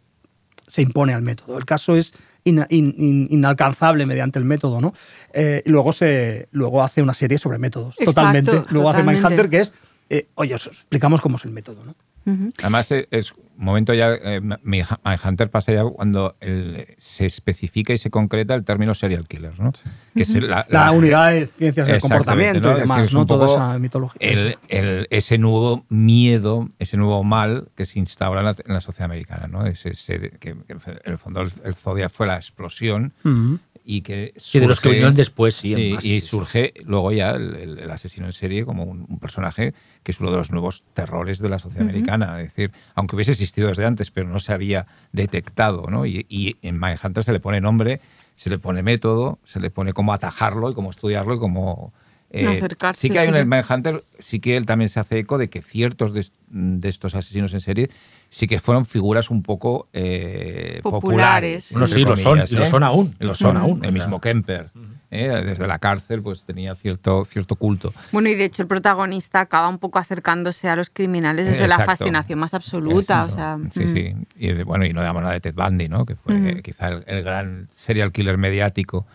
se 0.68 0.82
impone 0.82 1.14
al 1.14 1.22
método. 1.22 1.58
El 1.58 1.66
caso 1.66 1.96
es 1.98 2.14
in- 2.44 2.66
in- 2.70 3.28
inalcanzable 3.30 4.06
mediante 4.06 4.40
el 4.40 4.46
método, 4.46 4.82
¿no? 4.82 4.94
Eh, 5.34 5.62
y 5.66 5.70
luego, 5.70 5.94
se, 5.94 6.48
luego 6.52 6.82
hace 6.84 7.02
una 7.02 7.14
serie 7.14 7.38
sobre 7.38 7.58
métodos, 7.58 7.96
Exacto, 8.00 8.12
totalmente. 8.12 8.52
Luego 8.70 8.90
totalmente. 8.90 9.20
hace 9.20 9.28
Mindhunter, 9.30 9.50
que 9.50 9.60
es, 9.60 9.74
eh, 10.10 10.28
oye, 10.36 10.56
os 10.56 10.68
explicamos 10.68 11.22
cómo 11.22 11.38
es 11.38 11.46
el 11.46 11.52
método, 11.52 11.86
¿no? 11.86 11.96
Ujú. 12.26 12.52
Además, 12.60 12.92
eh, 12.92 13.08
es 13.12 13.32
un 13.32 13.66
momento 13.66 13.94
ya. 13.94 14.14
Eh, 14.14 14.42
mi 14.64 14.82
Hunter 15.26 15.50
pasa 15.50 15.72
ya 15.74 15.84
cuando 15.86 16.36
el- 16.40 16.88
se 16.98 17.26
especifica 17.26 17.94
y 17.94 17.98
se 17.98 18.10
concreta 18.10 18.54
el 18.56 18.64
término 18.64 18.94
serial 18.94 19.28
killer, 19.28 19.60
¿no? 19.60 19.72
Que 20.16 20.24
es 20.24 20.34
la, 20.36 20.66
La, 20.70 20.86
la- 20.86 20.92
unidad 20.92 21.32
de 21.32 21.48
ciencias 21.48 21.88
del 21.88 22.00
comportamiento 22.02 22.60
¿no? 22.62 22.70
y 22.70 22.74
Es 22.74 22.80
demás, 22.80 23.02
es 23.08 23.14
¿no? 23.14 23.26
Toda 23.26 23.48
esa 23.48 23.80
mitología. 23.80 24.20
el- 24.22 24.58
el- 24.70 25.08
ese 25.10 25.38
nuevo 25.38 25.86
miedo, 25.90 26.70
ese 26.80 26.98
nuevo 26.98 27.24
mal 27.24 27.70
que 27.76 27.86
se 27.86 28.00
instaura 28.00 28.42
en 28.42 28.46
la, 28.48 28.56
en 28.66 28.74
la 28.74 28.82
sociedad 28.82 29.06
americana, 29.06 29.48
¿no? 29.48 29.66
Ese, 29.66 29.92
ese- 29.92 30.20
que, 30.40 30.56
que 30.68 30.74
en 30.74 30.80
el 31.06 31.18
fondo 31.18 31.42
el, 31.42 31.52
el 31.64 31.74
Zodiac 31.76 32.10
fue 32.12 32.28
la 32.28 32.36
explosión 32.36 33.14
Ujú. 33.24 33.60
y 33.86 34.02
que 34.02 34.34
Sí, 34.38 34.60
de 34.60 34.68
los 34.68 34.80
que 34.80 34.90
surge- 34.90 34.92
vinieron 34.92 35.16
después, 35.16 35.56
sí. 35.56 35.70
Sí, 35.74 35.82
además, 35.86 36.06
y 36.06 36.08
sí, 36.10 36.22
sí. 36.22 36.28
surge 36.28 36.74
luego 36.86 37.12
ya 37.12 37.32
el, 37.32 37.56
el- 37.56 37.80
el 37.80 37.92
asesino 37.92 38.26
en 38.28 38.34
serie 38.34 38.66
como 38.66 38.84
un, 38.84 39.06
un 39.08 39.20
personaje 39.20 39.74
que 40.04 40.12
es 40.12 40.20
uno 40.20 40.32
de 40.32 40.38
los 40.38 40.52
nuevos 40.52 40.84
terrores 40.94 41.40
de 41.40 41.50
la 41.50 41.60
sociedad 41.60 41.84
americana. 41.88 42.40
Es 42.42 42.48
decir, 42.56 42.72
aunque 42.96 43.16
hubiese 43.16 43.32
existido 43.32 43.68
desde 43.68 43.86
antes, 43.86 44.12
pero 44.12 44.28
no 44.28 44.40
se 44.40 44.54
había 44.54 44.88
detectado, 45.12 45.88
¿no? 45.90 46.06
Y, 46.06 46.26
y 46.30 46.58
en 46.62 46.80
Mindhunter 46.80 47.24
se 47.24 47.32
le 47.34 47.40
pone 47.40 47.62
nombre, 47.62 48.02
se 48.36 48.50
le 48.50 48.58
pone 48.60 48.82
método, 48.84 49.40
se 49.44 49.60
le 49.60 49.70
pone 49.70 49.94
cómo 49.94 50.14
atajarlo 50.14 50.72
y 50.72 50.74
cómo 50.74 50.90
estudiarlo 50.90 51.36
y 51.36 51.40
cómo, 51.40 51.94
eh, 52.32 52.48
Acercarse, 52.48 53.02
sí 53.02 53.10
que 53.10 53.20
hay 53.20 53.28
sí, 53.28 53.34
sí. 53.34 53.40
el 53.40 53.46
Mindhunter, 53.46 54.04
sí 54.20 54.40
que 54.40 54.58
él 54.58 54.66
también 54.66 54.90
se 54.90 55.00
hace 55.00 55.20
eco 55.20 55.38
de 55.38 55.50
que 55.50 55.62
ciertos 55.62 56.14
de, 56.14 56.26
de 56.48 56.90
estos 56.90 57.14
asesinos 57.14 57.54
en 57.54 57.60
serie 57.60 57.90
sí 58.30 58.48
que 58.48 58.60
fueron 58.60 58.86
figuras 58.86 59.30
un 59.30 59.44
poco 59.44 59.90
eh, 59.92 60.80
Populares. 60.82 61.68
populares. 61.68 61.72
Bueno, 61.74 61.88
sí, 61.88 62.04
lo 62.06 62.16
son, 62.16 62.38
lo 62.40 62.44
¿eh? 62.64 62.66
son 62.66 62.84
aún, 62.84 63.14
Lo 63.20 63.28
lo 63.28 63.34
son 63.36 63.58
aún, 63.58 63.80
El 63.84 63.90
o 63.90 63.92
mismo. 63.92 64.22
Kemper, 64.22 64.70
¿eh? 65.12 65.28
desde 65.46 65.68
la 65.68 65.78
cárcel, 65.78 66.22
pues 66.22 66.44
tenía 66.44 66.74
cierto, 66.74 67.26
cierto 67.26 67.56
culto. 67.56 67.94
Bueno, 68.12 68.30
y 68.30 68.36
de 68.36 68.46
hecho 68.46 68.64
el 68.64 68.68
protagonista 68.68 69.42
acaba 69.42 69.68
un 69.68 69.78
poco 69.78 70.00
acercándose 70.00 70.70
a 70.70 70.76
los 70.76 70.90
criminales 70.90 71.46
desde 71.46 71.68
la 71.68 71.76
Exacto. 71.76 71.92
fascinación 71.92 72.40
más 72.40 72.54
absoluta. 72.54 73.26
O 73.26 73.30
sea, 73.30 73.60
sí, 73.72 73.84
mm. 73.84 73.88
sí. 73.88 74.16
Y 74.38 74.64
bueno, 74.64 74.86
y 74.86 74.94
no 74.94 75.02
digamos 75.02 75.22
nada 75.22 75.34
de 75.34 75.42
Ted 75.42 75.54
Bundy, 75.54 75.90
¿no? 75.90 76.06
Que 76.06 76.16
fue 76.16 76.34
Ujú. 76.34 76.62
quizá 76.62 76.88
el, 76.88 77.04
el 77.06 77.24
gran 77.24 77.68
serial 77.74 78.12
killer 78.12 78.38
mediático 78.38 79.06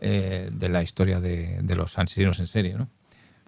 eh, 0.00 0.50
de 0.52 0.68
la 0.68 0.82
historia 0.82 1.18
de, 1.18 1.58
de 1.62 1.74
los 1.74 1.98
asesinos 1.98 2.38
en 2.38 2.46
serie, 2.46 2.74
¿no? 2.74 2.88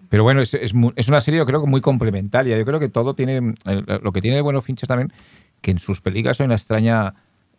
Pero 0.09 0.23
bueno, 0.23 0.41
es, 0.41 0.53
es 0.53 0.73
es 0.97 1.07
una 1.07 1.21
serie 1.21 1.37
yo 1.37 1.45
creo 1.45 1.61
que 1.61 1.67
muy 1.67 1.79
complementaria. 1.79 2.57
Yo 2.57 2.65
creo 2.65 2.81
que 2.81 2.89
todo 2.89 3.13
tiene, 3.13 3.55
lo 3.63 4.11
que 4.11 4.21
tiene 4.21 4.35
de 4.35 4.41
bueno 4.41 4.59
Fincher 4.59 4.87
también, 4.87 5.13
que 5.61 5.71
en 5.71 5.79
sus 5.79 6.01
películas 6.01 6.41
hay 6.41 6.45
una 6.45 6.55
extraña 6.55 7.13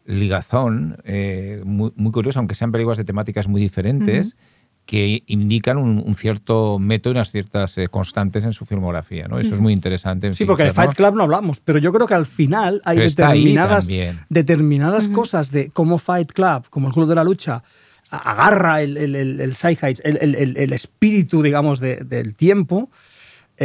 ligazón 0.05 0.97
eh, 1.05 1.63
muy, 1.65 1.93
muy 1.97 2.13
curiosa, 2.13 2.39
aunque 2.39 2.55
sean 2.55 2.73
películas 2.73 2.99
de 2.99 3.05
temáticas 3.05 3.49
muy 3.49 3.61
diferentes, 3.61 4.37
que 4.85 5.23
indican 5.29 5.79
un, 5.79 6.03
un 6.05 6.15
cierto 6.17 6.81
método 6.81 7.13
y 7.13 7.17
unas 7.17 7.31
ciertas 7.31 7.79
eh, 7.79 7.87
constantes 7.87 8.43
en 8.45 8.53
su 8.53 8.65
filmografía, 8.65 9.29
¿no? 9.29 9.39
Eso 9.39 9.55
es 9.55 9.61
muy 9.61 9.73
interesante. 9.73 10.27
en 10.27 10.35
Sí, 10.35 10.45
porque 10.45 10.65
de. 10.65 10.73
Fight 10.73 10.95
Club 10.95 11.15
no 11.15 11.23
hablamos, 11.23 11.61
pero 11.61 11.79
yo 11.79 11.93
creo 11.93 12.09
que 12.09 12.15
al 12.15 12.27
final 12.27 12.83
hay 12.85 12.99
determinadas, 14.29 15.07
cosas 15.09 15.53
de 15.53 15.71
cómo 15.71 15.99
Fight 15.99 16.33
Club, 16.33 16.65
como 16.69 16.89
el 16.89 16.95
Club 16.95 17.09
de 17.09 17.15
la 17.15 17.23
Lucha, 17.23 17.63
agarra 18.11 18.83
el, 18.83 18.97
el, 18.97 19.15
el, 19.15 19.41
el 19.41 19.57
zeitgeist, 19.57 20.01
el, 20.05 20.19
el- 20.21 20.35
el- 20.35 20.57
el 20.57 20.73
espíritu, 20.73 21.43
digamos, 21.43 21.79
de- 21.79 21.99
del 22.05 22.35
tiempo, 22.35 22.91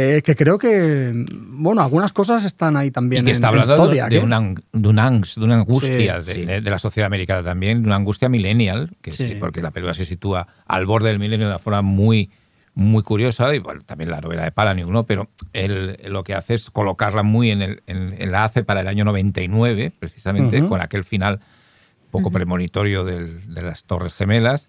eh, 0.00 0.22
que 0.22 0.36
creo 0.36 0.58
que, 0.58 1.12
bueno, 1.32 1.82
algunas 1.82 2.12
cosas 2.12 2.44
están 2.44 2.76
ahí 2.76 2.90
también 2.90 3.22
Y 3.22 3.24
que 3.24 3.30
en- 3.30 3.34
está 3.34 3.48
en 3.48 3.54
hablando 3.54 3.72
de, 3.72 3.78
Zodiac, 3.88 4.10
de 4.10 4.16
¿eh? 4.18 4.22
una, 4.22 4.38
ang- 4.38 4.62
de 4.72 4.88
una 4.88 5.06
angst, 5.06 5.38
de 5.38 5.44
una 5.44 5.56
angustia 5.56 6.22
Sí, 6.22 6.26
de, 6.28 6.34
sí. 6.34 6.44
de- 6.44 6.60
de 6.60 6.70
la 6.70 6.78
sociedad 6.78 7.06
americana 7.06 7.42
también, 7.42 7.82
de 7.82 7.86
una 7.88 7.96
angustia 7.96 8.28
millennial, 8.28 8.96
que 9.02 9.10
sí. 9.12 9.28
Sí. 9.30 9.34
porque 9.34 9.60
la 9.62 9.70
película 9.72 9.94
se 9.94 10.04
sitúa 10.04 10.46
al 10.66 10.86
borde 10.86 11.08
del 11.08 11.18
milenio 11.18 11.46
de 11.46 11.52
una 11.52 11.58
forma 11.58 11.82
muy, 11.82 12.30
muy 12.74 13.02
curiosa, 13.02 13.52
y 13.54 13.58
bueno, 13.58 13.80
también 13.84 14.08
la 14.10 14.20
novela 14.20 14.44
de 14.44 14.52
Palahniuk, 14.52 14.88
¿no? 14.88 15.04
Pero 15.04 15.28
él 15.52 15.98
lo 16.06 16.22
que 16.22 16.34
hace 16.34 16.54
es 16.54 16.70
colocarla 16.70 17.24
muy 17.24 17.50
en, 17.50 17.62
el, 17.62 17.82
en, 17.88 18.14
en 18.16 18.30
la 18.30 18.44
hace 18.44 18.62
para 18.62 18.82
el 18.82 18.86
año 18.86 19.04
99, 19.04 19.90
precisamente, 19.98 20.60
Ujú. 20.60 20.68
con 20.68 20.80
aquel 20.80 21.02
final 21.02 21.40
poco 22.12 22.30
premonitorio 22.30 23.04
del- 23.04 23.52
de 23.52 23.62
las 23.62 23.82
Torres 23.84 24.14
Gemelas, 24.14 24.68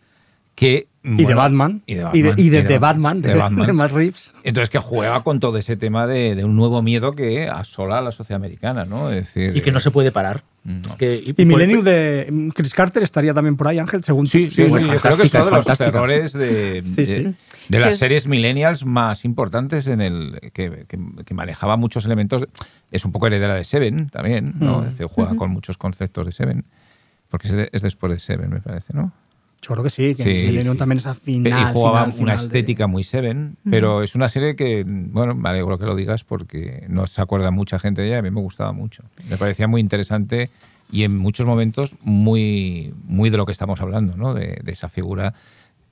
que... 0.59 0.87
Y 1.01 1.15
de 1.15 1.23
bueno, 1.23 1.37
Batman. 1.37 1.81
Y 1.85 1.95
de 1.95 2.03
Batman. 2.03 2.19
y 2.19 2.21
de, 2.49 2.59
y 2.59 2.63
de 2.63 2.77
Batman, 2.77 3.21
de, 3.21 3.29
de 3.29 3.35
Batman. 3.35 3.65
de 3.67 3.73
Matt 3.73 3.91
Reeves. 3.93 4.33
Entonces 4.43 4.69
que 4.69 4.79
juega 4.79 5.23
con 5.23 5.39
todo 5.39 5.57
ese 5.57 5.77
tema 5.77 6.05
de, 6.05 6.35
de 6.35 6.43
un 6.43 6.57
nuevo 6.57 6.81
miedo 6.81 7.13
que 7.15 7.47
asola 7.47 7.99
a 7.99 8.01
la 8.01 8.11
sociedad 8.11 8.35
americana, 8.35 8.83
¿no? 8.83 9.09
Es 9.09 9.27
decir, 9.33 9.55
Y 9.55 9.61
que 9.61 9.71
no 9.71 9.79
se 9.79 9.91
puede 9.91 10.11
parar. 10.11 10.43
No. 10.65 10.81
Es 10.89 10.95
que- 10.97 11.33
Y 11.37 11.45
Millennium 11.45 11.83
de 11.85 12.51
Chris 12.53 12.73
Carter 12.73 13.01
estaría 13.01 13.33
también 13.33 13.55
por 13.55 13.69
ahí, 13.69 13.79
Ángel, 13.79 14.03
según 14.03 14.27
Sí, 14.27 14.45
tú. 14.45 14.51
sí, 14.51 14.63
sí, 14.65 14.69
yo 14.69 14.99
creo 14.99 15.15
que 15.17 15.23
es 15.23 15.33
uno 15.33 15.45
de 15.45 15.51
los 15.51 15.77
terrores 15.77 16.33
de, 16.33 16.83
Sí, 16.83 16.95
de- 16.95 17.05
sí. 17.05 17.13
de 17.23 17.33
Sí, 17.77 17.83
las 17.85 17.93
es- 17.93 17.99
series 17.99 18.27
millennials 18.27 18.83
más 18.85 19.23
importantes 19.23 19.87
en 19.87 20.01
el 20.01 20.39
que, 20.53 20.83
que- 20.85 20.99
que 21.25 21.33
manejaba 21.33 21.77
muchos 21.77 22.03
elementos. 22.05 22.45
Es 22.91 23.05
un 23.05 23.13
poco 23.13 23.27
heredera 23.27 23.55
de 23.55 23.63
Seven 23.63 24.09
también, 24.09 24.55
¿no? 24.59 24.79
Mm. 24.79 24.83
Es 24.83 24.91
decir, 24.91 25.07
juega 25.09 25.33
con 25.37 25.49
muchos 25.49 25.77
conceptos 25.77 26.25
de 26.25 26.33
Seven. 26.33 26.65
Porque 27.29 27.47
es, 27.47 27.53
de- 27.53 27.69
es 27.71 27.81
después 27.81 28.11
de 28.11 28.19
Seven, 28.19 28.49
me 28.49 28.59
parece, 28.59 28.93
¿no? 28.93 29.13
Yo 29.61 29.73
creo 29.73 29.83
que 29.83 29.89
sí, 29.89 30.15
que 30.15 30.23
Sí, 30.23 30.47
Millennium 30.47 30.73
sí. 30.75 30.79
también 30.79 30.99
es 30.99 31.05
a 31.05 31.13
final. 31.13 31.47
y 31.69 31.73
jugaba 31.73 31.99
final, 32.05 32.07
una 32.07 32.13
final 32.13 32.37
de- 32.37 32.43
estética 32.43 32.87
muy 32.87 33.03
Seven, 33.03 33.57
pero 33.69 34.03
es 34.03 34.15
una 34.15 34.29
serie 34.29 34.55
que, 34.55 34.83
bueno, 34.87 35.35
me 35.35 35.49
alegro 35.49 35.77
que 35.77 35.85
lo 35.85 35.95
digas 35.95 36.23
porque 36.23 36.85
no 36.87 37.07
se 37.07 37.21
acuerda 37.21 37.51
mucha 37.51 37.77
gente 37.77 38.01
de 38.01 38.07
ella, 38.07 38.19
a 38.19 38.21
mí 38.21 38.31
me 38.31 38.39
gustaba 38.41 38.71
mucho. 38.71 39.03
Me 39.29 39.35
parecía 39.37 39.67
muy 39.67 39.81
interesante 39.81 40.49
y 40.91 41.03
en 41.03 41.17
muchos 41.17 41.45
momentos 41.45 41.95
muy, 42.03 42.93
muy 43.05 43.29
de 43.29 43.37
lo 43.37 43.45
que 43.45 43.51
estamos 43.51 43.81
hablando, 43.81 44.15
¿no? 44.15 44.33
De, 44.33 44.59
de 44.63 44.71
esa 44.71 44.87
figura 44.89 45.33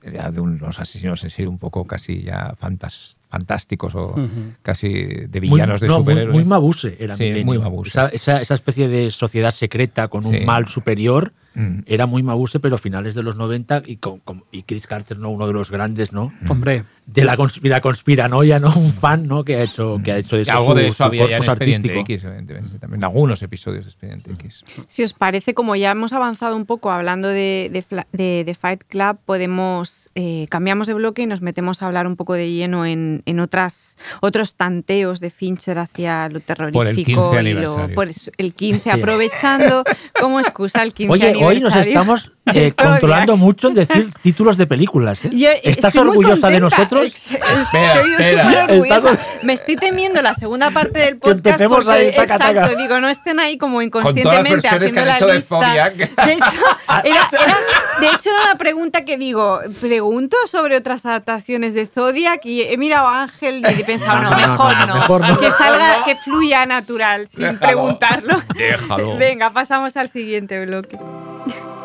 de, 0.00 0.40
unos 0.40 0.78
asesinos 0.80 1.22
en 1.24 1.30
serie 1.30 1.48
un 1.48 1.58
poco 1.58 1.84
casi 1.86 2.22
ya 2.22 2.54
fantas- 2.58 3.16
fantásticos 3.28 3.94
o 3.96 4.12
Ujú. 4.12 4.28
casi 4.62 4.88
de 4.92 5.40
Muy- 5.40 5.50
villanos 5.50 5.80
de 5.80 5.88
no, 5.88 5.94
muy- 5.96 6.02
superhéroes. 6.02 6.34
Muy, 6.34 6.44
Mabuse 6.44 6.96
era 6.98 7.16
Sí, 7.16 7.42
muy 7.44 7.58
Mabuse. 7.58 7.90
Esa, 7.90 8.08
esa- 8.08 8.40
esa 8.40 8.54
especie 8.54 8.88
de 8.88 9.10
sociedad 9.10 9.50
secreta 9.50 10.08
con 10.08 10.24
un 10.24 10.44
mal 10.46 10.68
superior 10.68 11.32
Mm. 11.58 11.80
era 11.86 12.06
muy 12.06 12.22
Mabuse, 12.22 12.60
pero 12.60 12.78
finales 12.78 13.14
de 13.14 13.22
los 13.22 13.36
90 13.36 13.82
y, 13.86 13.96
con, 13.96 14.20
con- 14.20 14.44
y 14.52 14.62
Chris 14.62 14.86
Carter, 14.86 15.18
¿no? 15.18 15.28
uno 15.30 15.46
de 15.46 15.52
los 15.52 15.70
grandes, 15.70 16.12
¿no? 16.12 16.32
Hombre, 16.48 16.84
De 17.04 17.24
la 17.24 17.36
conspira, 17.36 17.80
conspiranoia, 17.80 18.58
¿no? 18.60 18.68
Un 18.76 18.90
fan, 18.92 19.26
¿no? 19.26 19.42
Que 19.44 19.56
ha 19.56 19.62
hecho, 19.62 19.98
que 20.04 20.12
ha 20.12 20.18
hecho 20.18 20.36
eso 20.36 20.52
algo 20.52 20.72
su, 20.72 20.74
de 20.74 20.88
eso 20.88 21.04
había 21.04 21.26
ya 21.28 21.36
en 21.38 21.42
Expediente 21.42 21.88
artístico. 21.88 22.00
X, 22.00 22.24
evidentemente. 22.24 22.78
También 22.78 23.02
algunos 23.04 23.42
episodios 23.42 23.84
de 23.86 23.90
Expediente 23.90 24.30
X. 24.32 24.64
Si 24.86 25.02
os 25.02 25.12
parece, 25.14 25.54
como 25.54 25.74
ya 25.74 25.90
hemos 25.90 26.12
avanzado 26.12 26.54
un 26.54 26.66
poco 26.66 26.90
hablando 26.90 27.28
de, 27.28 27.70
de 27.72 27.84
de- 28.12 28.44
de 28.44 28.54
Fight 28.54 28.84
Club, 28.86 29.18
podemos 29.24 30.10
eh, 30.14 30.46
cambiamos 30.50 30.86
de 30.86 30.94
bloque 30.94 31.22
y 31.22 31.26
nos 31.26 31.40
metemos 31.40 31.82
a 31.82 31.86
hablar 31.86 32.06
un 32.06 32.16
poco 32.16 32.34
de 32.34 32.50
lleno 32.52 32.84
en, 32.86 33.22
en 33.26 33.40
otras 33.40 33.96
otros 34.20 34.54
tanteos 34.54 35.20
de 35.20 35.30
Fincher 35.30 35.78
hacia 35.78 36.28
lo 36.28 36.40
terrorífico 36.40 36.78
Por 36.78 36.86
el 36.88 36.96
15 36.96 37.10
y 37.10 37.14
lo, 37.14 37.32
aniversario. 37.38 37.94
por 37.94 38.08
el 38.36 38.54
15 38.54 38.90
aprovechando 38.90 39.82
como 40.20 40.40
excusa 40.40 40.82
el 40.82 40.92
15 40.92 41.12
Oye, 41.12 41.32
hoy 41.48 41.60
nos 41.60 41.74
estamos 41.76 42.32
eh, 42.54 42.72
controlando 42.76 43.36
mucho 43.36 43.68
en 43.68 43.74
decir 43.74 44.10
títulos 44.22 44.56
de 44.56 44.66
películas. 44.66 45.24
¿eh? 45.24 45.30
Yo 45.32 45.48
¿Estás 45.62 45.94
orgullosa 45.96 46.48
de 46.48 46.60
nosotros? 46.60 47.06
Espera, 47.06 47.94
estoy 47.94 48.12
espera. 48.18 48.44
súper 48.50 48.70
orgullosa. 48.70 49.18
Me 49.42 49.52
estoy 49.52 49.76
temiendo 49.76 50.22
la 50.22 50.34
segunda 50.34 50.70
parte 50.70 50.98
del 50.98 51.14
Que 51.14 51.16
podcast. 51.20 51.38
empecemos 51.46 51.84
porque, 51.84 52.00
ahí, 52.00 52.12
taca, 52.14 52.38
taca. 52.38 52.50
exacto, 52.62 52.76
digo, 52.76 53.00
no 53.00 53.08
estén 53.08 53.40
ahí 53.40 53.58
como 53.58 53.78
todas 53.80 53.84
las 53.84 53.86
inconscientemente 53.86 54.62
que 54.62 54.68
haciendo 54.68 55.00
han 55.00 55.06
la 55.08 55.16
hecho 55.16 55.26
de 55.26 55.34
lista. 55.34 55.90
De 56.26 56.32
hecho, 56.32 56.44
era, 56.88 57.28
era- 57.32 57.56
de 58.00 58.06
hecho, 58.06 58.30
era 58.30 58.42
una 58.50 58.54
pregunta 58.58 59.04
que 59.04 59.18
digo, 59.18 59.60
pregunto 59.80 60.36
sobre 60.50 60.76
otras 60.76 61.04
adaptaciones 61.04 61.74
de 61.74 61.86
Zodiac 61.86 62.44
y 62.44 62.62
he 62.62 62.76
mirado 62.76 63.08
a 63.08 63.22
Ángel 63.24 63.62
y 63.76 63.80
he 63.80 63.84
pensado, 63.84 64.22
no, 64.22 64.30
No, 64.30 64.36
no, 64.36 64.40
no, 64.46 64.48
mejor 64.52 64.72
no, 64.78 64.86
no, 64.86 64.94
mejor 64.94 65.28
no. 65.28 65.40
que 65.40 65.50
salga, 65.50 66.04
que 66.04 66.16
fluya 66.16 66.64
natural 66.66 67.28
sin 67.28 67.40
Déjalo. 67.42 67.58
preguntarlo. 67.60 68.42
Déjalo. 68.54 69.16
Venga, 69.16 69.52
pasamos 69.52 69.96
al 69.96 70.08
siguiente 70.10 70.64
bloque. 70.64 70.98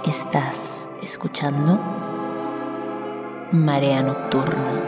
Estás 0.06 0.90
escuchando 1.02 1.80
Marea 3.52 4.02
Nocturna. 4.02 4.83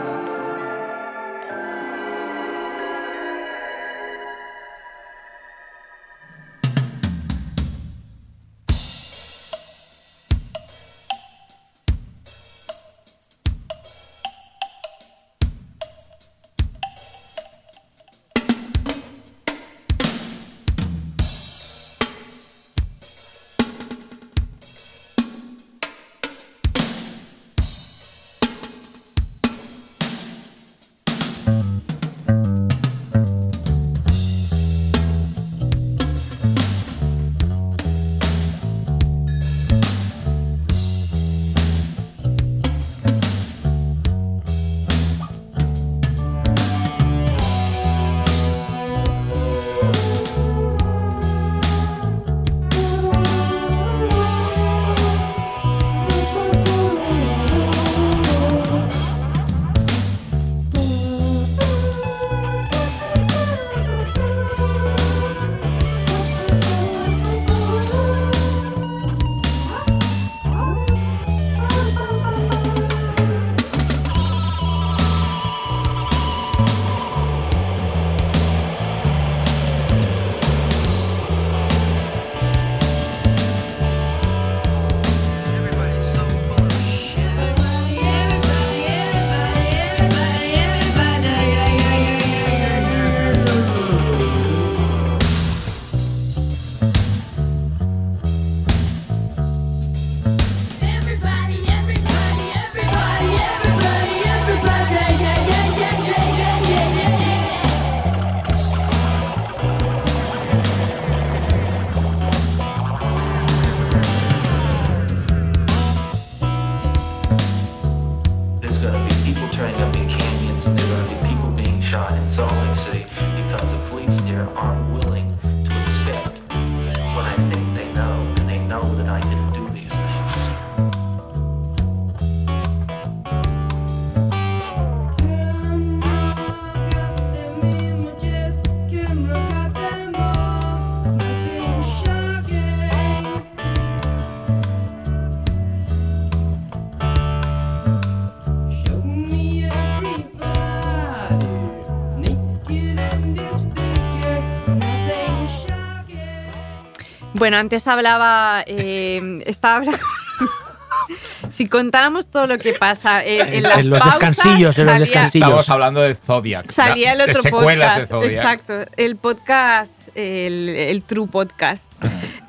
Bueno, 157.46 157.58
antes 157.58 157.86
hablaba, 157.86 158.64
eh, 158.66 159.40
estaba 159.46 159.76
hablando... 159.76 159.98
si 161.52 161.68
contáramos 161.68 162.28
todo 162.28 162.48
lo 162.48 162.58
que 162.58 162.72
pasa 162.72 163.24
eh, 163.24 163.38
en, 163.40 163.54
En- 163.54 163.62
las 163.62 163.78
en 163.78 163.90
los 163.90 164.00
pausas, 164.00 164.18
descansillos, 164.18 164.78
en 164.80 164.86
los 164.86 164.98
descansillos. 164.98 165.46
Estamos 165.46 165.70
hablando 165.70 166.00
de 166.00 166.16
Zodiac. 166.16 166.72
Salía 166.72 167.12
el 167.12 167.18
de 167.18 167.24
otro 167.30 167.42
secuelas 167.42 167.92
podcast. 167.92 168.00
de 168.00 168.06
Zodiac. 168.08 168.32
Exacto, 168.32 168.92
el 168.96 169.14
podcast, 169.14 169.92
el, 170.16 170.68
el 170.70 171.02
True 171.02 171.28
Podcast. 171.28 171.84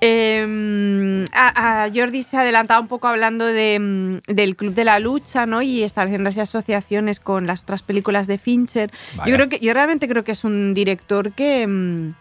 Eh, 0.01 1.25
a, 1.31 1.83
a 1.83 1.89
Jordi 1.93 2.23
se 2.23 2.37
adelantaba 2.37 2.79
un 2.79 2.87
poco 2.87 3.07
hablando 3.07 3.45
de, 3.45 3.77
mm, 3.79 4.33
del 4.33 4.55
Club 4.55 4.73
de 4.73 4.83
la 4.83 4.97
Lucha, 4.97 5.45
¿no? 5.45 5.61
Y 5.61 5.83
estableciendo 5.83 6.31
así 6.31 6.39
asociaciones 6.39 7.19
con 7.19 7.45
las 7.45 7.61
otras 7.61 7.83
películas 7.83 8.25
de 8.25 8.39
Fincher. 8.39 8.89
Vaya. 9.13 9.29
Yo 9.29 9.35
creo 9.35 9.47
que, 9.49 9.59
yo 9.59 9.75
realmente 9.75 10.07
creo 10.07 10.23
que 10.23 10.31
es 10.31 10.43
un 10.43 10.73
director 10.73 11.33
que. 11.33 12.13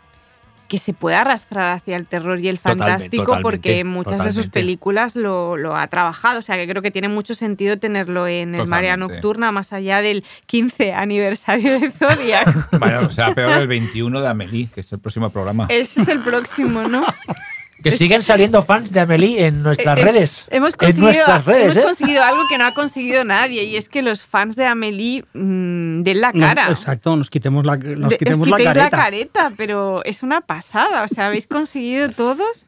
Que 0.68 0.78
se 0.78 0.92
puede 0.92 1.16
arrastrar 1.16 1.74
hacia 1.74 1.96
el 1.96 2.06
terror 2.06 2.38
y 2.40 2.48
el 2.48 2.58
Totalmente, 2.58 2.84
fantástico 2.84 3.24
totalmente, 3.24 3.42
porque 3.42 3.80
en 3.80 3.86
muchas 3.86 4.12
de 4.12 4.30
sus 4.30 4.46
totalmente. 4.46 4.60
películas 4.60 5.16
lo, 5.16 5.56
lo 5.56 5.76
ha 5.76 5.86
trabajado. 5.88 6.38
O 6.38 6.42
sea 6.42 6.56
que 6.56 6.66
creo 6.68 6.82
que 6.82 6.90
tiene 6.90 7.08
mucho 7.08 7.34
sentido 7.34 7.78
tenerlo 7.78 8.26
en 8.26 8.54
el 8.54 8.66
Marea 8.66 8.94
Totalmente. 8.94 9.14
Nocturna, 9.14 9.52
más 9.52 9.72
allá 9.72 10.02
del 10.02 10.24
15 10.46 10.92
aniversario 10.94 11.80
de 11.80 11.90
Zodiac. 11.90 12.68
Bueno, 12.78 13.10
será 13.10 13.34
peor 13.34 13.60
el 13.60 13.68
21 13.68 14.20
de 14.20 14.28
Amélie, 14.28 14.68
que 14.72 14.80
es 14.80 14.92
el 14.92 14.98
próximo 14.98 15.30
programa. 15.30 15.66
Ese 15.68 16.02
es 16.02 16.08
el 16.08 16.20
próximo, 16.20 16.82
¿no? 16.82 17.04
Que 17.82 17.92
siguen 17.92 18.22
saliendo 18.22 18.62
fans 18.62 18.92
de 18.92 19.00
Amelie 19.00 19.46
en 19.46 19.62
nuestras 19.62 19.98
Eh, 19.98 20.00
eh, 20.00 20.04
redes. 20.04 20.46
Hemos 20.50 20.74
en 20.74 20.78
conseguido, 20.78 21.04
nuestras 21.12 21.44
redes, 21.44 21.62
hemos 21.64 21.76
¿eh? 21.76 21.82
conseguido 21.82 22.22
algo 22.24 22.42
que 22.48 22.58
no 22.58 22.64
ha 22.64 22.74
conseguido 22.74 23.24
nadie 23.24 23.64
y 23.64 23.76
es 23.76 23.88
que 23.88 24.02
los 24.02 24.24
fans 24.24 24.56
de 24.56 24.64
Amelie 24.66 25.22
mm, 25.34 26.02
den 26.02 26.20
la 26.20 26.32
cara. 26.32 26.70
exacto, 26.70 27.14
nos 27.16 27.30
quitemos 27.30 27.64
la, 27.64 27.76
nos 27.76 28.08
De- 28.08 28.14
os 28.14 28.18
quitemos 28.18 28.48
la 28.48 28.56
quitéis 28.56 28.74
careta. 28.76 28.96
la 28.96 29.02
careta, 29.04 29.52
pero 29.56 30.04
es 30.04 30.22
una 30.22 30.40
pasada. 30.40 31.04
O 31.04 31.08
sea, 31.08 31.26
habéis 31.26 31.46
conseguido 31.46 32.10
todos 32.10 32.66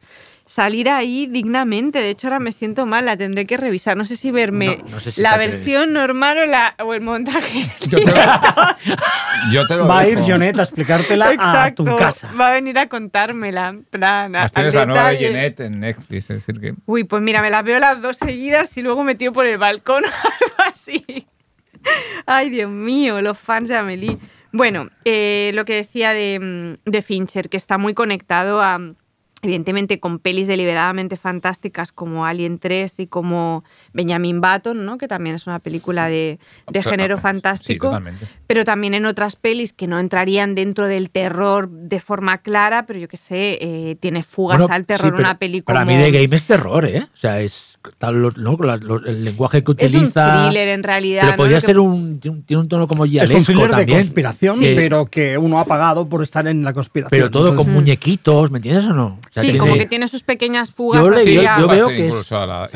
salir 0.49 0.89
ahí 0.89 1.27
dignamente. 1.27 1.99
De 1.99 2.09
hecho, 2.09 2.25
ahora 2.27 2.39
me 2.39 2.51
siento 2.51 2.87
mal, 2.87 3.05
la 3.05 3.15
tendré 3.15 3.45
que 3.45 3.55
revisar. 3.55 3.95
No 3.95 4.03
sé 4.03 4.15
si 4.15 4.31
verme 4.31 4.79
No, 4.83 4.89
no 4.89 4.99
sé 4.99 5.11
si 5.11 5.21
la 5.21 5.37
versión 5.37 5.93
normal 5.93 6.39
o, 6.39 6.45
la, 6.47 6.73
o 6.83 6.95
el 6.95 7.01
montaje. 7.01 7.71
Yo 7.87 7.99
te, 7.99 8.05
yo 9.51 9.67
te 9.67 9.75
lo 9.75 9.87
Va 9.87 9.99
a 9.99 10.07
ir. 10.07 10.17
Jonet 10.19 10.57
a 10.57 10.63
explicártela 10.63 11.31
Exacto. 11.33 11.83
a 11.83 11.85
tu 11.85 11.95
casa. 11.95 12.33
Va 12.33 12.49
a 12.49 12.53
venir 12.53 12.79
a 12.79 12.89
contármela. 12.89 13.69
en 13.69 13.83
plan, 13.83 14.35
a- 14.35 14.47
tienes 14.47 14.73
la 14.73 14.87
nueva 14.87 15.09
de. 15.09 15.19
Jeanette 15.19 15.59
en 15.61 15.79
Netflix, 15.81 16.29
es 16.31 16.45
decir 16.45 16.59
que... 16.59 16.73
Uy, 16.87 17.03
pues 17.03 17.21
mira, 17.21 17.43
me 17.43 17.51
las 17.51 17.63
veo 17.63 17.79
las 17.79 18.01
dos 18.01 18.17
seguidas 18.17 18.75
y 18.75 18.81
luego 18.81 19.03
me 19.03 19.13
tiro 19.13 19.31
por 19.31 19.45
el 19.45 19.59
balcón 19.59 20.03
o 20.05 20.07
algo 20.07 20.73
así. 20.73 21.27
Ay, 22.25 22.49
Dios 22.49 22.71
mío, 22.71 23.21
los 23.21 23.37
fans 23.37 23.69
de 23.69 23.75
Amelie. 23.77 24.17
Bueno, 24.51 24.89
eh, 25.05 25.51
lo 25.53 25.63
que 25.63 25.75
decía 25.75 26.11
de, 26.13 26.39
mm, 26.85 26.89
de 26.89 27.01
Fincher, 27.03 27.49
que 27.49 27.57
está 27.57 27.77
muy 27.77 27.93
conectado 27.93 28.61
a, 28.63 28.79
evidentemente, 29.41 29.99
con 29.99 30.19
pelis 30.19 30.47
deliberadamente 30.47 31.15
fantásticas 31.15 31.91
como 31.91 32.25
Alien 32.25 32.59
3 32.59 32.99
y 32.99 33.07
como 33.07 33.63
Benjamin 33.93 34.41
Button, 34.41 34.85
¿no? 34.85 34.97
que 34.97 35.07
también 35.07 35.35
es 35.35 35.47
una 35.47 35.59
película 35.59 36.07
de, 36.07 36.39
de 36.69 36.83
género 36.83 37.17
Sí, 37.17 37.21
fantástico 37.23 37.87
totalmente. 37.87 38.27
pero 38.47 38.65
también 38.65 38.93
en 38.93 39.05
otras 39.05 39.35
pelis 39.35 39.73
que 39.73 39.87
no 39.87 39.99
entrarían 39.99 40.55
dentro 40.55 40.87
del 40.87 41.09
terror 41.09 41.69
de 41.69 41.99
forma 41.99 42.39
clara, 42.39 42.85
pero 42.85 42.99
yo 42.99 43.07
qué 43.07 43.17
sé, 43.17 43.57
eh, 43.61 43.95
tiene 43.99 44.23
fugas 44.23 44.59
Bueno, 44.59 44.73
al 44.73 44.81
sí, 44.81 44.87
terror 44.87 45.13
una 45.13 45.37
película. 45.37 45.73
Para 45.79 45.85
mí 45.85 45.93
The 46.01 46.11
Game 46.11 46.35
es 46.35 46.43
terror, 46.43 46.85
¿eh? 46.85 47.03
O 47.13 47.17
sea, 47.17 47.39
es 47.41 47.77
tal 47.97 48.15
el 48.15 49.23
lenguaje 49.23 49.63
que 49.63 49.71
Es 49.77 49.93
un 49.93 49.99
utiliza. 50.01 50.43
thriller 50.47 50.67
en 50.69 50.83
realidad. 50.83 51.21
Pero 51.21 51.31
¿no? 51.31 51.37
podría 51.37 51.59
que- 51.61 51.65
ser 51.65 51.79
un, 51.79 52.19
tiene 52.19 52.37
un- 52.37 52.43
tiene 52.43 52.61
un 52.61 52.67
tono 52.69 52.87
como 52.87 53.05
Es 53.05 53.11
yalesco 53.11 53.37
un 53.37 53.45
thriller 53.45 53.69
de 53.69 53.75
también. 53.77 53.99
conspiración, 53.99 54.57
Sí. 54.59 54.73
pero 54.75 55.05
que 55.05 55.37
uno 55.37 55.59
ha 55.59 55.65
pagado 55.65 56.07
por 56.09 56.23
estar 56.23 56.47
en 56.47 56.63
la 56.63 56.73
conspiración. 56.73 57.09
Pero 57.09 57.29
todo 57.31 57.55
con 57.55 57.71
muñequitos, 57.71 58.51
¿me 58.51 58.57
entiendes 58.59 58.85
o 58.87 58.93
no? 58.93 59.19
Sea, 59.31 59.43
Sí, 59.43 59.49
tiene- 59.49 59.59
como 59.59 59.75
que 59.75 59.85
tiene 59.85 60.07
sus 60.07 60.23
pequeñas 60.23 60.71
fugas. 60.71 61.03
Yo 61.03 61.11
le- 61.11 61.33
yo- 61.33 61.41
yo 61.59 61.67
veo 61.67 61.87
que 61.89 62.07
es- 62.07 62.13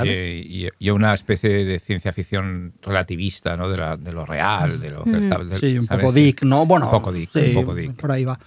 y, 0.05 0.65
y- 0.65 0.69
y 0.79 0.89
una 0.91 1.13
especie 1.13 1.49
de 1.65 1.79
ciencia 1.79 2.13
ficción 2.13 2.73
relativista, 2.81 3.57
¿no? 3.57 3.69
De, 3.69 3.77
la- 3.77 3.97
de 3.97 4.11
lo 4.13 4.25
real, 4.25 4.79
de 4.79 4.91
lo 4.91 5.03
que 5.03 5.17
está... 5.17 5.37
de- 5.39 5.55
Sí, 5.55 5.77
un 5.79 5.85
¿sabes? 5.85 6.01
poco 6.03 6.13
Dick, 6.13 6.43
¿no? 6.43 6.65
Bueno, 6.65 6.85
Un 6.85 6.91
poco 6.91 7.11
Dick, 7.11 7.29
sí, 7.33 7.49
un 7.49 7.53
poco 7.63 7.73
Dick. 7.75 7.93
Por 7.93 8.11
ahí 8.11 8.23
va. 8.25 8.37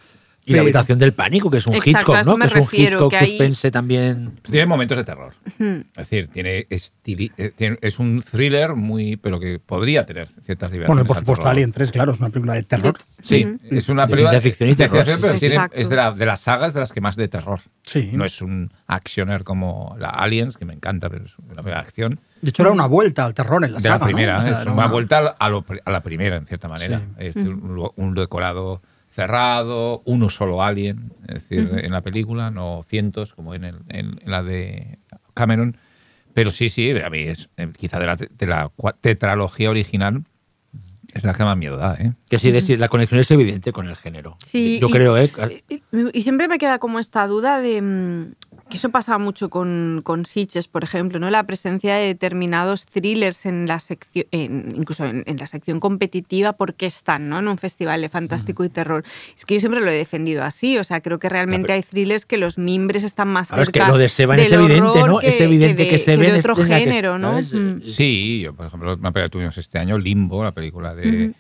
Y 0.49 0.53
la 0.53 0.59
Pero- 0.59 0.62
habitación 0.62 0.99
del 1.01 1.12
pánico, 1.12 1.51
que 1.51 1.57
es 1.59 1.66
un 1.66 1.74
Exacto, 1.74 2.12
Hitchcock, 2.12 2.24
¿no? 2.24 2.36
me 2.36 2.44
Que 2.44 2.47
es 2.47 2.55
un 2.55 2.61
refiero, 2.61 2.97
Hitchcock 2.99 3.11
que 3.11 3.16
ahí- 3.16 3.28
suspense 3.30 3.70
también. 3.72 4.38
Tiene 4.49 4.64
momentos 4.66 4.97
de 4.97 5.03
terror. 5.03 5.34
Hmm. 5.59 5.80
Es 5.90 5.97
decir, 6.09 6.28
tiene, 6.28 6.68
estili- 6.68 7.32
eh, 7.36 7.51
tiene- 7.55 7.78
es 7.82 7.99
un 7.99 8.22
thriller 8.22 8.76
muy, 8.76 9.16
pero 9.16 9.40
que 9.40 9.59
podría 9.59 10.07
tener 10.07 10.28
ciertas 10.44 10.70
diversiones. 10.70 10.86
Bueno, 10.86 11.05
por 11.05 11.16
supuesto. 11.16 11.49
Alien 11.49 11.72
3, 11.72 11.90
claro, 11.90 12.12
es 12.12 12.20
una 12.20 12.28
película 12.30 12.55
de 12.55 12.62
terror. 12.62 12.94
Sí, 13.20 13.44
Ujú. 13.44 13.59
es 13.74 13.88
una 13.88 14.07
De 14.07 14.11
película 14.12 14.30
ciencia 14.30 14.51
ficción 14.51 14.68
y 14.70 14.74
de 14.74 14.88
terror, 14.88 15.18
pero 15.20 15.32
sí. 15.34 15.40
tiene- 15.40 15.66
es 15.72 15.88
de, 15.88 15.97
la- 15.97 16.12
de 16.12 16.26
las 16.26 16.40
sagas 16.40 16.72
de 16.74 16.78
las 16.80 16.92
que 16.92 17.01
más 17.01 17.16
de 17.16 17.26
terror. 17.26 17.59
Sí. 17.82 18.11
No 18.12 18.24
es 18.24 18.40
un 18.40 18.70
actioner 18.86 19.42
como 19.42 19.97
la 19.99 20.11
Aliens, 20.11 20.57
que 20.57 20.64
me 20.64 20.74
encanta, 20.74 21.11
pero 21.11 21.24
es 21.24 21.34
una 21.40 21.61
de 21.61 21.72
acción. 21.74 22.20
De 22.40 22.51
hecho, 22.51 22.62
era 22.62 22.70
una 22.70 22.86
vuelta 22.86 23.24
al 23.24 23.34
terror 23.34 23.64
en 23.64 23.72
la 23.72 23.78
de 23.78 23.82
saga, 23.82 23.99
la 23.99 24.05
primera, 24.05 24.32
¿no? 24.34 24.38
O 24.38 24.42
sea, 24.42 24.53
es 24.61 24.66
una 24.66 24.72
una- 24.74 24.86
vuelta 24.86 25.18
a, 25.38 25.49
lo 25.49 25.64
a 25.84 25.90
la 25.90 26.03
primera, 26.05 26.36
en 26.36 26.47
cierta 26.47 26.68
manera. 26.68 26.99
Sí. 27.01 27.05
Es 27.18 27.34
decir, 27.34 27.51
un, 27.53 27.90
un 27.97 28.14
decorado 28.14 28.80
cerrado, 29.16 30.02
uno 30.04 30.28
solo 30.28 30.62
alien, 30.62 31.12
es 31.26 31.34
decir, 31.48 31.70
en 31.72 31.90
la 31.90 32.02
película, 32.02 32.50
no 32.50 32.82
cientos 32.84 33.32
como 33.34 33.54
en, 33.54 33.64
el- 33.64 33.80
en- 33.88 34.20
en 34.22 34.30
la 34.30 34.42
de 34.42 34.98
Cameron. 35.34 35.78
Pero 36.34 36.50
sí, 36.50 36.68
sí, 36.68 36.90
a 36.90 37.08
mí 37.10 37.20
es 37.20 37.48
eh, 37.56 37.68
quizá 37.76 37.98
de 37.98 38.06
la, 38.06 38.16
de 38.16 38.46
la 38.46 38.70
tetralogía 39.00 39.70
original 39.70 40.22
es 41.14 41.24
la 41.24 41.32
que 41.32 41.44
más 41.44 41.56
miedo 41.56 41.78
da, 41.78 41.94
¿eh? 41.94 42.12
Que 42.28 42.38
sí, 42.38 42.50
decir, 42.50 42.78
la 42.78 42.88
conexión 42.90 43.18
es 43.20 43.30
evidente 43.30 43.72
con 43.72 43.86
el 43.86 43.96
género. 43.96 44.36
Sí, 44.44 44.78
Yo 44.78 44.88
y- 44.88 44.92
creo, 44.92 45.16
¿eh? 45.16 45.32
Y, 45.70 45.82
y 46.12 46.20
siempre 46.22 46.46
me 46.46 46.58
queda 46.58 46.78
como 46.78 46.98
esta 46.98 47.26
duda 47.26 47.58
de 47.58 47.80
mm, 47.80 48.32
que 48.68 48.78
eso 48.78 48.90
pasaba 48.90 49.18
mucho 49.18 49.48
con, 49.48 50.00
con 50.02 50.26
Sitges, 50.26 50.66
por 50.66 50.82
ejemplo, 50.82 51.18
¿no? 51.20 51.30
La 51.30 51.44
presencia 51.44 51.94
de 51.96 52.06
determinados 52.06 52.84
thrillers 52.86 53.46
en 53.46 53.66
la 53.68 53.78
sección, 53.78 54.26
en- 54.32 54.72
incluso 54.76 55.04
en, 55.04 55.22
en 55.26 55.36
la 55.36 55.46
sección 55.46 55.78
competitiva, 55.78 56.54
¿por 56.54 56.74
qué 56.74 56.86
están, 56.86 57.28
¿no? 57.28 57.38
En 57.38 57.46
un 57.48 57.58
festival 57.58 58.00
de 58.00 58.08
fantástico 58.08 58.64
y 58.64 58.68
terror. 58.68 59.04
Es 59.36 59.46
que 59.46 59.54
yo 59.54 59.60
siempre 59.60 59.80
lo 59.80 59.88
he 59.90 59.94
defendido 59.94 60.42
así, 60.42 60.78
o 60.78 60.84
sea, 60.84 61.00
creo 61.00 61.18
que 61.20 61.28
realmente 61.28 61.72
hay 61.72 61.82
thrillers 61.82 62.26
que 62.26 62.38
los 62.38 62.58
mimbres 62.58 63.04
están 63.04 63.28
más 63.28 63.48
Claro, 63.48 63.62
es 63.62 63.66
cerca 63.68 63.84
que 63.86 63.90
lo 63.92 63.98
de 63.98 64.08
Seven 64.08 64.38
es 64.40 64.50
evidente, 64.52 64.98
¿no? 65.06 65.20
Es 65.20 65.40
evidente 65.40 65.84
de- 65.84 65.88
que 65.88 65.98
Seven 65.98 66.32
de 66.32 66.38
es- 66.38 66.44
otro 66.44 66.56
que- 66.56 66.64
género, 66.64 67.18
¿no? 67.20 67.40
Mm. 67.40 67.82
Sí, 67.84 68.40
yo, 68.44 68.52
por 68.54 68.66
ejemplo, 68.66 68.94
una 68.94 69.12
película 69.12 69.24
que 69.24 69.30
tuvimos 69.30 69.58
este 69.58 69.78
año, 69.78 69.96
Limbo, 69.96 70.42
la 70.42 70.52
película 70.52 70.92
de, 70.94 71.32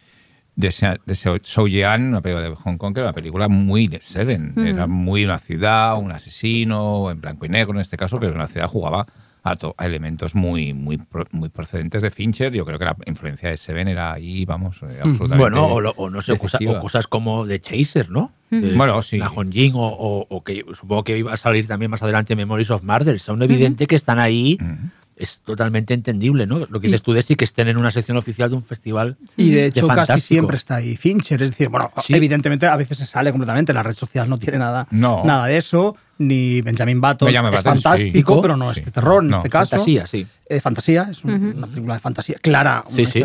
de, 0.56 0.70
Sha- 0.70 0.98
de 1.04 1.14
Shou- 1.14 1.98
una 2.08 2.20
película 2.22 2.48
de 2.48 2.54
Hong 2.56 2.76
Kong, 2.78 2.94
que 2.94 3.00
era 3.00 3.08
una 3.10 3.14
película 3.14 3.48
muy 3.48 3.86
de 3.88 4.00
Seven. 4.00 4.54
Era 4.56 4.86
muy 4.86 5.24
una 5.24 5.38
ciudad, 5.38 5.96
un 5.98 6.10
asesino, 6.12 7.10
en 7.10 7.20
blanco 7.20 7.46
y 7.46 7.48
negro 7.48 7.74
en 7.74 7.80
este 7.80 7.96
caso, 7.96 8.18
pero 8.18 8.34
una 8.34 8.46
ciudad 8.46 8.66
jugaba 8.66 9.06
a, 9.42 9.54
to- 9.54 9.74
a 9.78 9.86
elementos 9.86 10.34
muy, 10.34 10.74
muy, 10.74 10.98
muy 11.30 11.48
procedentes 11.50 12.02
de 12.02 12.10
Fincher. 12.10 12.52
Yo 12.52 12.64
creo 12.64 12.78
que 12.80 12.84
la 12.84 12.96
influencia 13.06 13.48
de 13.50 13.56
Seven 13.56 13.86
era 13.86 14.12
ahí, 14.12 14.44
vamos, 14.44 14.78
eh, 14.82 14.98
absolutamente. 15.02 15.36
Bueno, 15.36 15.66
o, 15.66 15.80
lo- 15.80 15.94
o 15.96 16.10
no 16.10 16.20
sé, 16.20 16.32
cosa- 16.38 16.58
o 16.78 16.80
cosas 16.80 17.06
como 17.06 17.46
de 17.46 17.60
Chaser, 17.60 18.10
¿no? 18.10 18.32
De 18.50 18.74
Bueno, 18.74 19.00
sí. 19.02 19.18
La 19.18 19.28
Honjin, 19.30 19.72
o, 19.74 19.86
o- 19.86 20.26
o 20.28 20.42
que 20.42 20.64
supongo 20.74 21.04
que 21.04 21.18
iba 21.18 21.32
a 21.32 21.36
salir 21.36 21.66
también 21.68 21.90
más 21.90 22.02
adelante 22.02 22.34
Memories 22.34 22.70
of 22.70 22.82
Murder. 22.82 23.20
Son 23.20 23.40
evidente 23.42 23.86
que 23.86 23.94
están 23.94 24.18
ahí. 24.18 24.58
Ujú. 24.60 24.74
Es 25.18 25.40
totalmente 25.40 25.94
entendible, 25.94 26.46
¿no? 26.46 26.58
Lo 26.58 26.78
que 26.78 26.88
dices 26.88 27.02
tú 27.02 27.14
de 27.14 27.22
sí, 27.22 27.36
que 27.36 27.44
estén 27.46 27.68
en 27.68 27.78
una 27.78 27.90
sección 27.90 28.18
oficial 28.18 28.50
de 28.50 28.56
un 28.56 28.62
festival. 28.62 29.16
Y 29.36 29.50
de 29.50 29.64
hecho, 29.66 29.88
casi 29.88 30.20
siempre 30.20 30.58
está 30.58 30.74
ahí 30.76 30.94
Fincher. 30.94 31.42
Es 31.42 31.50
decir, 31.52 31.70
bueno, 31.70 31.90
Sí. 32.04 32.14
evidentemente 32.14 32.66
a 32.66 32.76
veces 32.76 32.98
se 32.98 33.06
sale 33.06 33.30
completamente. 33.30 33.72
La 33.72 33.82
red 33.82 33.94
social 33.94 34.28
no 34.28 34.36
tiene 34.38 34.58
nada, 34.58 34.86
No. 34.90 35.22
nada 35.24 35.46
de 35.46 35.56
eso. 35.56 35.96
Ni 36.18 36.60
Benjamin 36.60 37.00
Button. 37.00 37.26
Benjamin 37.26 37.52
es 37.54 37.60
Button, 37.62 37.78
sí. 37.78 37.82
fantástico, 37.82 38.42
pero 38.42 38.56
no 38.58 38.70
es 38.70 38.76
Sí. 38.78 38.84
de 38.84 38.90
terror 38.90 39.22
en 39.22 39.30
No, 39.30 39.36
este 39.38 39.48
caso. 39.48 39.70
Fantasía, 39.70 40.06
sí. 40.06 40.26
Eh, 40.48 40.60
fantasía, 40.60 41.08
es 41.10 41.24
un- 41.24 41.54
una 41.56 41.66
película 41.66 41.94
de 41.94 42.00
fantasía 42.00 42.36
clara. 42.40 42.84
Sí, 42.94 43.02
una 43.02 43.10
sí. 43.10 43.22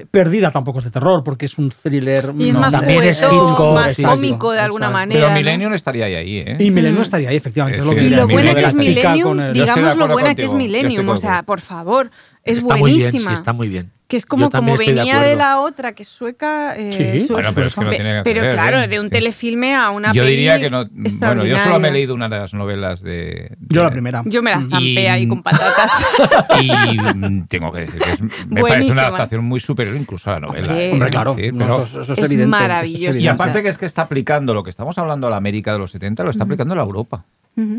Eh, 0.00 0.06
perdida 0.10 0.50
tampoco 0.50 0.78
es 0.78 0.86
de 0.86 0.90
terror, 0.90 1.22
porque 1.24 1.46
es 1.46 1.58
un 1.58 1.70
thriller. 1.70 2.32
Y 2.38 2.48
es 2.48 2.54
no, 2.54 2.60
más 2.60 2.72
También 2.72 3.02
es 3.02 3.20
Hitchcock, 3.20 3.74
más 3.74 3.90
exacto, 3.90 4.16
cómico 4.16 4.52
de 4.52 4.60
alguna 4.60 4.86
exacto. 4.86 4.98
manera. 4.98 5.20
Pero 5.20 5.30
¿no? 5.30 5.36
Millennium 5.36 5.74
estaría 5.74 6.06
ahí, 6.06 6.14
ahí, 6.14 6.38
¿eh? 6.38 6.56
Y 6.58 6.70
Millennium 6.70 7.02
estaría 7.02 7.30
ahí, 7.30 7.36
efectivamente. 7.36 7.78
Es 7.78 7.82
es 7.82 7.86
lo 7.86 7.94
que 7.94 8.00
que 8.00 8.06
Y 8.06 8.10
lo 8.10 8.26
buena 8.26 8.54
que 8.54 8.64
es 8.64 8.74
Millennium, 8.74 9.52
digamos 9.52 9.96
lo 9.96 10.08
buena 10.08 10.34
que 10.34 10.44
es 10.44 10.54
Millennium, 10.54 11.08
o 11.08 11.16
sea, 11.16 11.42
por 11.42 11.60
favor. 11.60 12.10
Es 12.52 12.58
está 12.58 12.76
muy 12.76 12.92
bien, 12.94 13.02
buenísima. 13.10 13.30
sí, 13.32 13.36
está 13.36 13.52
muy 13.52 13.68
bien. 13.68 13.90
Que 14.08 14.16
es 14.16 14.24
como, 14.24 14.48
como 14.50 14.74
de 14.78 14.86
venía 14.86 15.20
de, 15.20 15.36
la 15.36 15.60
otra, 15.60 15.92
que 15.92 16.02
es 16.02 16.08
sueca. 16.08 16.74
eh, 16.78 17.18
Sí. 17.20 17.26
su- 17.26 17.34
Bueno, 17.34 17.50
pero 17.54 17.66
es 17.66 17.74
que 17.74 17.80
no 17.84 17.90
tiene 17.90 18.14
que 18.16 18.20
pero 18.24 18.40
ver, 18.40 18.54
claro, 18.54 18.78
¿eh? 18.80 18.88
de 18.88 18.98
un 19.00 19.06
Sí. 19.08 19.10
telefilme 19.10 19.74
a 19.74 19.90
una 19.90 20.12
Yo 20.12 20.24
diría 20.24 20.58
que 20.58 20.70
no. 20.70 20.86
Bueno, 20.88 21.44
yo 21.44 21.58
solo 21.58 21.78
me 21.78 21.88
he 21.88 21.90
leído 21.92 22.14
una 22.14 22.26
de 22.30 22.38
las 22.38 22.54
novelas 22.54 23.02
de. 23.02 23.54
Yo 23.68 23.82
la 23.82 23.90
primera. 23.90 24.22
Yo 24.24 24.42
me 24.42 24.50
la 24.52 24.60
zampé 24.60 24.78
Y- 25.02 25.06
ahí 25.06 25.28
con 25.28 25.42
patatas. 25.42 25.90
Y 26.62 26.70
mm, 26.98 27.46
tengo 27.48 27.70
que 27.70 27.80
decir 27.80 28.00
que 28.00 28.10
es- 28.12 28.20
me 28.22 28.28
parece 28.30 28.60
Buenísima. 28.60 28.92
una 28.94 29.02
adaptación 29.08 29.44
muy 29.44 29.60
superior 29.60 29.94
incluso 29.96 30.30
a 30.30 30.34
la 30.34 30.40
novela. 30.40 30.68
Hombre. 30.68 30.88
¿eh? 30.88 30.92
Hombre, 30.92 31.10
claro. 31.10 31.34
Sí, 31.34 31.52
no, 31.52 31.58
pero- 31.58 31.84
eso, 31.84 32.00
eso 32.00 32.12
es, 32.14 32.18
Es 32.18 32.24
evidente. 32.24 32.46
maravilloso. 32.48 33.10
eso 33.10 33.18
es 33.18 33.24
y 33.24 33.28
aparte 33.28 33.62
que 33.62 33.68
es 33.68 33.76
que 33.76 33.84
está 33.86 34.02
aplicando 34.02 34.54
lo 34.54 34.62
que 34.64 34.70
estamos 34.70 34.96
hablando 34.96 35.26
a 35.26 35.30
la 35.30 35.36
América 35.36 35.72
de 35.74 35.80
los 35.80 35.90
70, 35.90 36.24
lo 36.24 36.30
está 36.30 36.44
aplicando 36.44 36.72
a 36.72 36.76
la 36.78 36.82
Europa. 36.82 37.24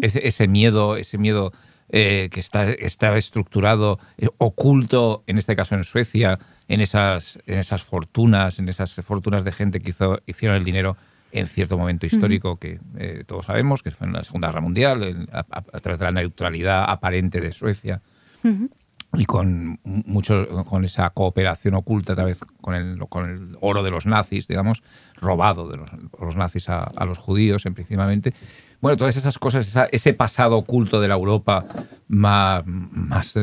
ese, 0.01 0.27
ese 0.27 0.47
miedo, 0.47 0.95
ese 0.97 1.17
miedo 1.17 1.53
eh, 1.89 2.29
que 2.31 2.39
está, 2.39 2.69
está 2.71 3.17
estructurado, 3.17 3.99
eh, 4.17 4.27
oculto, 4.37 5.23
en 5.27 5.37
este 5.37 5.55
caso 5.55 5.75
en 5.75 5.83
Suecia, 5.83 6.39
en 6.67 6.81
esas, 6.81 7.39
en 7.45 7.59
esas 7.59 7.83
fortunas, 7.83 8.59
en 8.59 8.69
esas 8.69 8.93
fortunas 8.95 9.43
de 9.43 9.51
gente 9.51 9.79
que 9.79 9.89
hizo, 9.91 10.19
hicieron 10.27 10.57
el 10.57 10.63
dinero 10.63 10.97
en 11.31 11.45
cierto 11.47 11.77
momento 11.77 12.05
histórico 12.07 12.57
que 12.57 12.79
eh, 12.97 13.23
todos 13.27 13.45
sabemos, 13.45 13.83
que 13.83 13.91
fue 13.91 14.07
en 14.07 14.13
la 14.13 14.23
Segunda 14.23 14.47
Guerra 14.47 14.61
Mundial, 14.61 15.03
en- 15.03 15.29
a, 15.31 15.43
través 15.79 15.99
de 15.99 16.05
la 16.05 16.11
neutralidad 16.11 16.85
aparente 16.87 17.39
de 17.39 17.51
Suecia. 17.51 18.01
Y 19.13 19.25
con 19.25 19.79
mucho 19.83 20.47
con 20.65 20.85
esa 20.85 21.09
cooperación 21.09 21.73
oculta 21.73 22.15
tal 22.15 22.25
vez 22.27 22.39
con 22.61 22.75
el, 22.75 22.99
con 23.09 23.27
el 23.27 23.57
oro 23.59 23.81
de 23.81 23.89
los 23.89 24.05
nazis 24.05 24.47
digamos 24.47 24.83
robado 25.15 25.67
de 25.67 25.77
los, 25.77 25.89
los 26.21 26.35
nazis 26.35 26.69
a, 26.69 26.83
a 26.83 27.05
los 27.05 27.17
judíos 27.17 27.65
en 27.65 27.73
principalmente 27.73 28.35
bueno 28.81 28.97
todas 28.97 29.15
esas 29.17 29.37
cosas 29.37 29.67
esa- 29.67 29.87
ese 29.91 30.13
pasado 30.13 30.57
oculto 30.57 30.99
de 31.01 31.07
la 31.07 31.15
Europa 31.15 31.65
más, 32.07 32.63
más 32.65 33.35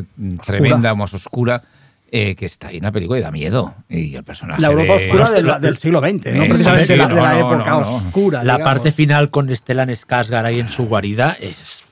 tremenda 0.45 0.95
más 0.95 1.13
oscura 1.15 1.63
eh, 2.11 2.35
que 2.37 2.47
está 2.47 2.69
ahí 2.69 2.77
en 2.77 2.85
la 2.85 2.93
película 2.93 3.19
y 3.19 3.23
da 3.23 3.31
miedo 3.33 3.75
y 3.89 4.15
el 4.15 4.23
personaje 4.25 4.63
La 4.63 4.69
Europa 4.69 4.95
de- 4.95 5.05
oscura 5.07 5.31
de 5.31 5.43
la- 5.43 5.59
del 5.59 5.77
siglo 5.77 5.99
XX, 6.01 6.33
no 6.35 6.45
precisamente 6.45 6.87
sí, 6.87 6.97
la, 6.97 7.09
no, 7.09 7.15
de 7.17 7.21
la 7.23 7.33
no, 7.33 7.39
época 7.55 7.71
no, 7.71 7.81
no. 7.81 7.95
oscura. 7.97 8.45
La 8.45 8.55
digamos. 8.55 8.75
parte 8.75 8.93
final 8.93 9.31
con 9.31 9.55
Stellan 9.55 9.89
Skarsgård 9.91 10.45
ahí 10.45 10.61
en 10.61 10.69
su 10.69 10.87
guarida 10.87 11.37
es... 11.41 11.83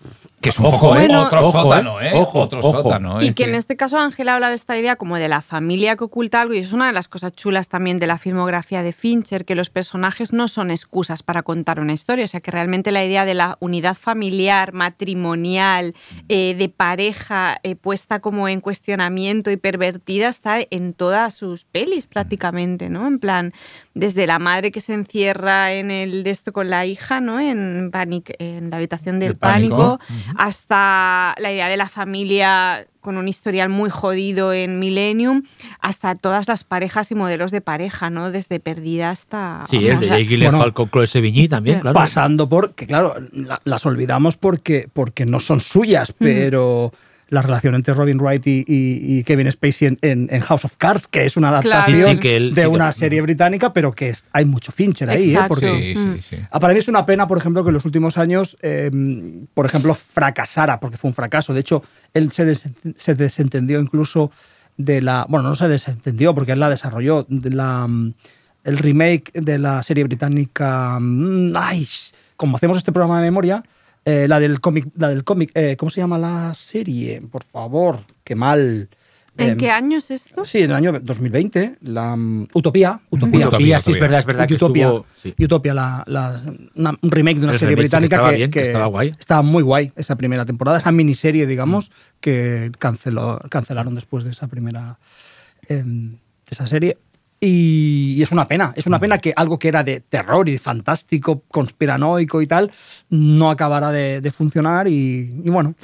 que 0.45 0.51
es 0.51 0.59
un 0.59 0.66
Ojo, 0.66 0.78
poco 0.78 0.97
eh, 0.97 1.16
otro 1.16 1.40
ojo, 1.40 1.62
sótano 1.62 2.01
eh, 2.03 2.09
eh, 2.09 2.12
ojo, 2.14 2.40
otro 2.42 2.59
ojo. 2.59 2.82
sótano 2.82 3.22
Y 3.22 3.28
es 3.28 3.34
que 3.34 3.45
en 3.45 3.55
este 3.55 3.76
caso 3.76 3.99
Ángela 3.99 4.34
habla 4.34 4.51
de 4.51 4.57
esta 4.57 4.78
idea 4.78 4.97
como 4.97 5.16
de 5.16 5.26
la 5.26 5.40
familia 5.40 5.97
que 5.97 6.05
oculta 6.05 6.42
algo 6.42 6.53
y 6.53 6.59
es 6.59 6.74
una 6.74 6.86
de 6.86 6.92
las 6.92 7.09
cosas 7.09 7.32
chulas 7.32 7.68
también 7.68 7.99
de 7.99 8.07
la 8.07 8.18
filmografía 8.18 8.82
de 8.82 8.92
Fincher, 8.92 9.47
que 9.47 9.55
los 9.55 9.70
personajes 9.70 10.34
no 10.34 10.47
son 10.47 10.70
excusas 10.70 11.22
para 11.22 11.42
contar 11.42 11.80
una 11.80 11.95
historia, 11.95 12.26
o 12.26 12.28
sea 12.28 12.40
que 12.40 12.51
realmente 12.51 12.92
la 12.92 13.03
idea 13.03 13.24
de 13.24 13.32
la 13.32 13.57
unidad 13.61 13.97
familiar, 13.97 14.74
matrimonial, 14.74 15.95
eh, 16.28 16.55
de 16.59 16.68
pareja 16.68 17.59
eh, 17.62 17.74
puesta 17.74 18.20
como 18.20 18.47
en 18.47 18.61
cuestionamiento 18.61 19.51
y 19.51 19.57
pervertida 19.57 20.28
está 20.28 20.59
en 20.70 20.92
todas 20.92 21.32
sus 21.32 21.64
pelis 21.64 22.05
prácticamente, 22.05 22.90
¿no? 22.90 23.07
En 23.07 23.18
plan, 23.18 23.55
desde 23.95 24.26
la 24.26 24.38
madre 24.38 24.70
que 24.70 24.82
se 24.82 24.92
encierra 24.92 25.72
en 25.72 25.90
el 25.90 26.22
de 26.22 26.30
esto 26.30 26.53
con 26.53 26.68
la 26.68 26.84
hija, 26.84 27.22
¿no? 27.22 27.40
En, 27.40 27.90
Panic, 27.90 28.34
en 28.38 28.68
la 28.68 28.76
habitación 28.76 29.18
del 29.20 29.30
El 29.30 29.36
pánico. 29.36 29.99
pánico 29.99 30.34
hasta 30.37 31.35
la 31.39 31.53
idea 31.53 31.68
de 31.68 31.76
la 31.76 31.89
familia 31.89 32.87
con 33.01 33.16
un 33.18 33.28
historial 33.28 33.68
muy 33.68 33.91
jodido 33.91 34.53
en 34.55 34.78
Millennium, 34.78 35.43
hasta 35.80 36.14
todas 36.14 36.49
las 36.49 36.64
parejas 36.64 37.11
y 37.11 37.14
modelos 37.14 37.51
de 37.51 37.61
pareja, 37.61 38.09
¿no? 38.09 38.30
Desde 38.30 38.61
perdida 38.61 39.11
hasta... 39.11 39.64
Sí, 39.68 39.87
el 39.87 40.01
de 40.01 40.07
Jake 40.09 40.24
Gyllenhaal 40.24 40.57
Bueno. 40.57 40.74
con 40.74 40.89
Chloe 40.91 41.07
Sevigny 41.07 41.49
también, 41.49 41.80
claro. 41.80 41.95
Pasando 41.95 42.49
por, 42.49 42.74
que 42.74 42.87
claro, 42.87 43.14
la- 43.32 43.61
las 43.64 43.85
olvidamos 43.85 44.37
porque, 44.39 44.89
porque 44.93 45.26
no 45.26 45.39
son 45.41 45.61
suyas, 45.61 46.14
pero 46.16 46.93
la 47.31 47.43
relación 47.43 47.75
entre 47.75 47.95
Robin 47.95 48.18
Wright 48.20 48.47
y, 48.47 48.64
y- 48.66 49.18
y 49.18 49.25
Kevin 49.25 49.51
Spacey 49.51 49.89
en, 49.89 49.99
en- 50.03 50.29
en 50.31 50.41
House 50.43 50.64
of 50.64 50.77
Cards, 50.77 51.07
que 51.07 51.25
es 51.25 51.37
una 51.37 51.49
Claro. 51.49 51.68
adaptación 51.68 52.11
Sí, 52.11 52.14
sí, 52.14 52.20
que 52.20 52.37
él- 52.37 52.55
de 52.55 52.62
sí 52.62 52.68
que- 52.68 52.75
una 52.75 52.93
serie 52.93 53.20
británica, 53.22 53.72
pero 53.72 53.93
que 53.93 54.11
es- 54.11 54.25
hay 54.33 54.45
mucho 54.45 54.72
Fincher 54.72 55.09
ahí, 55.11 55.35
¿eh? 55.35 55.39
Porque, 55.49 55.95
sí, 55.95 55.99
Mm. 56.01 56.14
sí, 56.16 56.37
sí. 56.37 56.43
Para 56.61 56.72
mí 56.75 56.79
es 56.79 56.89
una 56.89 57.07
pena, 57.07 57.27
por 57.27 57.39
ejemplo, 57.39 57.62
que 57.64 57.68
en 57.70 57.75
los 57.75 57.85
últimos 57.85 58.18
años, 58.18 58.57
eh, 58.62 58.91
por 59.55 59.66
ejemplo, 59.66 59.95
fracasara, 59.95 60.79
porque 60.81 60.97
fue 60.99 61.09
un 61.09 61.14
fracaso. 61.14 61.55
De 61.55 61.61
hecho, 61.61 61.83
él 62.12 62.31
se, 62.33 62.45
des- 62.45 62.68
se 62.97 63.14
desentendió 63.14 63.81
incluso 63.81 64.31
de 64.77 65.01
la. 65.01 65.25
Bueno, 65.29 65.49
no 65.49 65.55
se 65.57 65.68
desentendió 65.68 66.35
porque 66.35 66.53
él 66.53 66.61
la 66.61 66.68
desarrolló. 66.68 67.27
De 67.29 67.51
la, 67.51 67.87
mm, 67.87 68.12
el 68.64 68.79
remake 68.79 69.31
de 69.35 69.59
la 69.59 69.83
serie 69.83 70.05
británica. 70.05 70.99
mm, 71.01 71.53
¡Ay! 71.57 71.87
Como 72.37 72.57
hacemos 72.57 72.77
este 72.79 72.93
programa 72.93 73.18
de 73.18 73.25
memoria, 73.25 73.62
eh, 74.05 74.26
la 74.28 74.38
del 74.40 74.61
cómic. 74.61 74.86
La 74.96 75.09
del 75.09 75.24
cómic 75.24 75.50
eh, 75.55 75.76
¿Cómo 75.76 75.90
se 75.90 76.00
llama 76.00 76.18
la 76.18 76.52
serie? 76.55 77.20
Por 77.30 77.44
favor, 77.44 78.00
qué 78.22 78.34
mal. 78.34 78.88
¿En 79.36 79.48
Em, 79.50 79.59
qué 79.59 79.68
año 79.68 79.98
es 79.98 80.12
esto? 80.12 80.44
Sí, 80.44 80.59
en 80.59 80.70
el 80.70 80.76
año 80.76 80.92
2020, 81.00 81.78
la 81.80 82.14
mm, 82.14 82.46
Utopía. 82.55 83.00
Utopía. 83.11 83.48
Utopía, 83.48 83.78
sí, 83.80 83.90
es 83.90 83.98
verdad, 83.98 84.20
es 84.20 84.26
verdad 84.26 84.46
que 84.46 84.55
Utopia, 84.55 84.86
estuvo... 84.86 85.07
sí. 85.20 85.34
Utopia, 85.42 85.74
la, 85.74 86.05
la- 86.07 86.40
una- 86.76 86.94
un 87.02 87.11
remake 87.11 87.38
de 87.40 87.44
una 87.46 87.52
El 87.55 87.59
serie 87.59 87.72
sí 87.72 87.76
que 87.76 87.82
británica 87.82 88.14
estaba 88.16 88.30
que, 88.30 88.36
bien, 88.36 88.50
que 88.52 88.61
que 88.61 88.66
estaba 88.66 88.86
guay. 88.86 89.12
estaba 89.18 89.42
muy 89.42 89.64
guay 89.64 89.90
esa 89.96 90.14
primera 90.14 90.44
temporada, 90.44 90.78
esa 90.78 90.92
miniserie, 90.92 91.48
digamos, 91.48 91.90
que 92.20 92.70
canceló, 92.78 93.40
cancelaron 93.50 93.96
después 93.96 94.22
de 94.22 94.30
esa 94.30 94.46
primera 94.46 95.00
em, 95.68 96.12
de 96.12 96.18
esa 96.52 96.68
serie. 96.68 96.98
Y, 97.45 98.14
y 98.16 98.22
es 98.22 98.32
una 98.32 98.47
pena, 98.49 98.72
es 98.76 98.86
una 98.86 98.99
pena 98.99 99.18
que 99.18 99.32
algo 99.36 99.59
que 99.59 99.68
era 99.68 99.82
de 99.84 100.01
terror 100.01 100.49
y 100.49 100.57
fantástico, 100.59 101.42
conspiranoico 101.49 102.40
y 102.40 102.47
tal, 102.47 102.70
no 103.11 103.51
acabara 103.51 103.90
de, 103.92 104.20
de 104.20 104.30
funcionar. 104.30 104.88
Y, 104.88 105.42
y 105.45 105.51
bueno, 105.51 105.74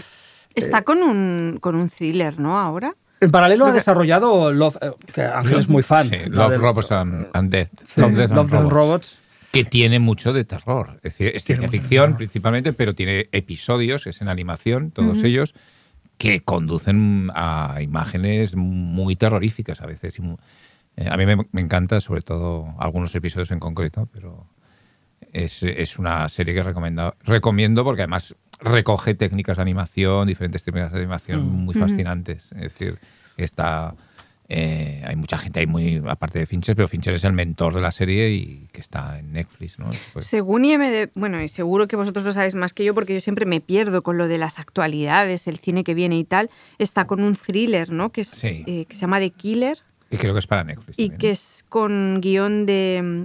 Está 0.54 0.82
con 0.82 1.02
un, 1.02 1.58
con 1.61 1.76
un 1.76 1.88
thriller, 1.88 2.38
¿no? 2.40 2.58
Ahora. 2.58 2.94
en 3.20 3.30
paralelo 3.30 3.66
ha 3.66 3.72
desarrollado 3.72 4.52
Love, 4.52 4.76
eh, 4.80 4.90
que 5.14 5.22
Ángel 5.22 5.58
es 5.61 5.68
muy 5.68 5.82
fan. 5.82 6.08
Sí, 6.08 6.16
Love, 6.28 6.50
del- 6.52 6.61
Robots 6.61 6.90
and, 6.92 7.28
and 7.32 7.50
Death. 7.50 7.70
sí, 7.86 8.00
Love, 8.00 8.12
Death 8.12 8.30
and 8.30 8.36
Love, 8.36 8.54
and 8.54 8.70
Robots. 8.70 8.72
Robots. 8.72 9.18
que 9.52 9.64
tiene 9.64 9.98
mucho 10.00 10.32
de 10.32 10.44
terror. 10.44 10.92
Es 10.96 11.02
decir, 11.02 11.32
es 11.34 11.44
ciencia 11.44 11.68
ficción 11.68 12.16
principalmente, 12.16 12.72
pero 12.72 12.94
tiene 12.94 13.28
episodios, 13.32 14.06
es 14.06 14.20
en 14.22 14.28
animación, 14.28 14.90
todos 14.90 15.22
ellos, 15.24 15.54
que 16.18 16.40
conducen 16.40 17.30
a 17.34 17.78
imágenes 17.80 18.54
muy 18.56 19.14
terroríficas 19.16 19.80
a 19.80 19.86
veces. 19.86 20.18
y 20.18 20.22
mu- 20.22 20.36
eh, 21.01 21.09
a 21.11 21.16
mí 21.16 21.26
me, 21.26 21.36
me 21.53 21.61
encanta, 21.61 22.01
sobre 22.01 22.22
todo 22.22 22.74
algunos 22.78 23.14
episodios 23.14 23.51
en 23.51 23.59
concreto, 23.61 24.09
pero 24.12 24.46
es, 25.32 25.62
es 25.62 25.98
una 25.98 26.28
serie 26.28 26.55
que 26.55 26.62
recomiendo, 26.62 27.14
recomiendo 27.24 27.84
porque 27.84 28.03
además 28.03 28.34
recoge 28.61 29.14
técnicas 29.14 29.57
de 29.57 29.62
animación, 29.62 30.26
diferentes 30.28 30.62
técnicas 30.62 30.92
de 30.92 30.98
animación 30.98 31.48
muy 31.48 31.74
fascinantes. 31.74 32.53
Es 32.53 32.61
decir, 32.62 32.98
está... 33.36 33.94
eh, 34.48 35.03
hay 35.07 35.16
mucha 35.16 35.38
gente 35.38 35.61
ahí 35.61 35.66
muy, 35.66 36.03
aparte 36.07 36.40
de 36.40 36.46
Fincher, 36.46 36.74
pero 36.76 36.88
Fincher 36.88 37.14
es 37.14 37.24
el 37.24 37.32
mentor 37.32 37.72
de 37.74 37.80
la 37.80 37.92
serie 37.92 38.30
y 38.32 38.68
que 38.72 38.80
está 38.80 39.18
en 39.20 39.32
Netflix, 39.32 39.78
¿no? 39.78 39.88
Según 40.18 40.64
IMDb, 40.64 41.11
bueno, 41.14 41.40
y 41.40 41.48
seguro 41.48 41.86
que 41.88 41.96
vosotros 41.96 42.24
lo 42.24 42.32
sabéis 42.32 42.55
más 42.55 42.74
que 42.74 42.84
yo, 42.84 42.92
porque 42.92 43.14
yo 43.14 43.20
siempre 43.20 43.46
me 43.46 43.61
pierdo 43.61 44.03
con 44.03 44.18
lo 44.18 44.26
de 44.28 44.36
las 44.38 44.59
actualidades, 44.59 45.46
el 45.46 45.59
cine 45.59 45.84
que 45.84 45.94
viene 45.94 46.18
y 46.18 46.24
tal. 46.24 46.51
Está 46.78 47.07
con 47.07 47.22
un 47.22 47.36
thriller, 47.36 47.90
¿no? 47.92 48.11
Que, 48.11 48.22
es, 48.22 48.28
Sí. 48.28 48.64
eh, 48.66 48.84
que 48.86 48.94
se 48.94 49.03
llama 49.03 49.20
The 49.20 49.30
Killer 49.30 49.78
que 50.11 50.18
creo 50.18 50.32
que 50.34 50.40
es 50.40 50.46
para 50.46 50.64
Netflix. 50.64 50.98
y 50.98 51.08
también, 51.08 51.18
que 51.18 51.26
¿no? 51.28 51.32
es 51.32 51.64
con 51.68 52.18
guion 52.20 52.66
de 52.66 53.00
mm, 53.02 53.24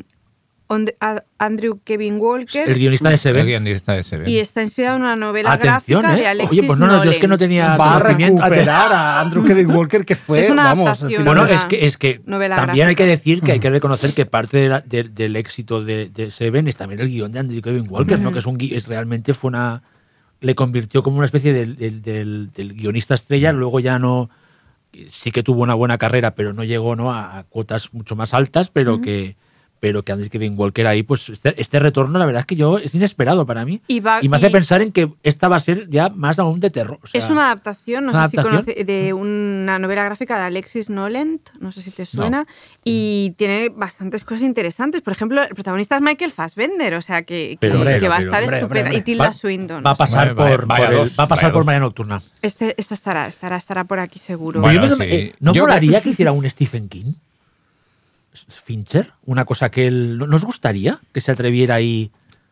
Andrew 1.37 1.79
Kevin 1.83 2.17
Walker. 2.19 2.67
El 2.67 2.75
guionista 2.79 3.09
de 3.09 3.15
El 3.15 3.19
Seven. 3.19 3.45
guionista 3.45 3.93
de 3.93 4.03
Seven. 4.03 4.27
Y 4.27 4.39
está 4.39 4.63
inspirado 4.63 4.95
en 4.97 5.03
una 5.03 5.15
novela 5.15 5.51
Atención, 5.51 6.01
gráfica 6.01 6.17
¿eh? 6.17 6.21
de 6.21 6.27
Alexis 6.27 6.59
Oye, 6.59 6.67
pues 6.67 6.79
no, 6.79 6.87
no, 6.87 7.03
yo 7.03 7.11
es 7.11 7.17
que 7.17 7.27
no 7.27 7.37
tenía 7.37 7.77
Va 7.77 7.97
a 7.97 7.99
recuperar 7.99 8.91
a 8.93 9.21
Andrew 9.21 9.43
Kevin 9.43 9.69
Walker, 9.71 10.05
que 10.05 10.15
fue, 10.15 10.39
Es 10.39 10.49
una 10.49 10.63
vamos, 10.63 10.99
Bueno, 11.23 11.45
es 11.45 11.65
que, 11.65 11.85
es 11.85 11.97
que 11.97 12.19
también 12.25 12.87
hay 12.87 12.95
que 12.95 13.05
decir 13.05 13.41
que 13.41 13.51
hay 13.51 13.59
que 13.59 13.69
reconocer 13.69 14.13
que 14.13 14.25
parte 14.25 14.57
de 14.57 14.69
la- 14.69 14.81
de- 14.81 15.03
del 15.03 15.35
éxito 15.35 15.83
de, 15.83 16.09
de 16.09 16.31
Seven 16.31 16.67
es 16.67 16.77
también 16.77 16.99
el 17.01 17.09
guion 17.09 17.31
de 17.31 17.39
Andrew 17.39 17.61
Kevin 17.61 17.85
Walker, 17.89 18.19
¿no? 18.19 18.31
que 18.31 18.39
es 18.39 18.45
un 18.45 18.57
es 18.59 18.87
realmente 18.87 19.33
fue 19.33 19.49
una 19.49 19.83
le 20.41 20.53
convirtió 20.53 21.01
como 21.01 21.17
una 21.17 21.25
especie 21.25 21.53
del, 21.53 21.75
del- 21.77 22.01
del- 22.01 22.51
del 22.51 22.73
guionista 22.73 23.15
estrella, 23.15 23.51
luego 23.53 23.79
ya 23.79 23.97
no 23.99 24.29
sí 25.09 25.31
que 25.31 25.43
tuvo 25.43 25.61
una 25.61 25.73
buena 25.73 25.97
carrera, 25.97 26.35
pero 26.35 26.53
no 26.53 26.63
llegó 26.63 26.95
¿no? 26.95 27.11
a, 27.11 27.37
a 27.37 27.43
cuotas 27.43 27.93
mucho 27.93 28.15
más 28.15 28.33
altas, 28.33 28.69
pero 28.69 29.01
que 29.01 29.35
pero 29.85 30.01
que 30.01 30.11
Andrew 30.11 30.31
Kevin 30.31 30.55
Walker 30.57 30.87
ahí, 30.87 31.03
pues 31.03 31.29
este, 31.29 31.61
este 31.61 31.77
retorno, 31.77 32.17
la 32.17 32.25
verdad 32.25 32.39
es 32.39 32.45
que 32.47 32.55
yo 32.55 32.79
es 32.79 32.95
inesperado 32.95 33.45
para 33.45 33.65
mí. 33.65 33.83
Y 33.87 33.99
va- 33.99 34.19
me 34.27 34.35
hace 34.37 34.47
y- 34.47 34.49
pensar 34.49 34.81
en 34.81 34.91
que 34.91 35.11
esta 35.21 35.47
va 35.47 35.57
a 35.57 35.59
ser 35.59 35.87
ya 35.91 36.09
más 36.09 36.39
aún 36.39 36.59
de 36.59 36.71
terror. 36.71 36.97
o 37.03 37.05
sea, 37.05 37.23
es 37.23 37.29
una 37.29 37.45
adaptación, 37.45 38.05
no 38.05 38.11
¿una 38.11 38.27
sé 38.27 38.37
si 38.37 38.41
conoce, 38.41 38.83
de 38.83 39.13
una 39.13 39.77
novela 39.77 40.03
gráfica 40.03 40.39
de 40.39 40.45
Alexis 40.45 40.89
Nolent, 40.89 41.49
no 41.59 41.71
sé 41.71 41.83
si 41.83 41.91
te 41.91 42.07
suena, 42.07 42.47
y 42.83 43.29
Mm. 43.29 43.35
tiene 43.35 43.69
bastantes 43.69 44.23
cosas 44.23 44.41
interesantes. 44.41 45.03
Por 45.03 45.13
ejemplo, 45.13 45.43
el 45.43 45.53
protagonista 45.53 45.97
es 45.97 46.01
Michael 46.01 46.31
Fassbender, 46.31 46.95
o 46.95 47.01
sea 47.03 47.21
que, 47.21 47.49
que- 47.51 47.57
Pero, 47.59 47.75
hombre, 47.75 47.99
que 47.99 48.09
va 48.09 48.15
a 48.15 48.19
estar 48.21 48.41
hombre, 48.41 48.57
estupenda. 48.57 48.89
hombre, 48.89 48.97
Y 48.97 49.01
Tilda 49.03 49.25
va- 49.25 49.33
Swinton. 49.33 49.83
va 49.85 49.91
a 49.91 49.95
pasar 49.95 50.33
Vaya- 50.33 50.55
por, 50.57 50.65
vaya 50.65 50.85
por 50.85 50.93
el- 50.93 50.99
dos, 51.01 51.19
va 51.19 51.23
a 51.25 51.27
pasar 51.27 51.53
por. 51.53 51.63
María 51.63 51.79
Nocturna. 51.81 52.23
Este, 52.41 52.73
esta 52.79 52.95
estará, 52.95 53.27
estará, 53.27 53.55
estará 53.57 53.83
por 53.83 53.99
aquí 53.99 54.17
seguro. 54.17 54.61
Bueno, 54.61 54.83
eh, 55.01 55.33
¿No 55.39 55.53
Yo 55.53 55.61
molaría 55.61 56.01
que 56.01 56.09
hiciera 56.09 56.31
un 56.31 56.49
Stephen 56.49 56.89
King? 56.89 57.13
Fincher, 58.35 59.11
una 59.25 59.45
cosa 59.45 59.69
que 59.71 59.87
él. 59.87 60.17
¿no- 60.17 60.27
¿Nos 60.27 60.43
gustaría 60.45 60.99
que 61.13 61.21
se 61.21 61.31
atreviera 61.31 61.75
ahí? 61.75 62.11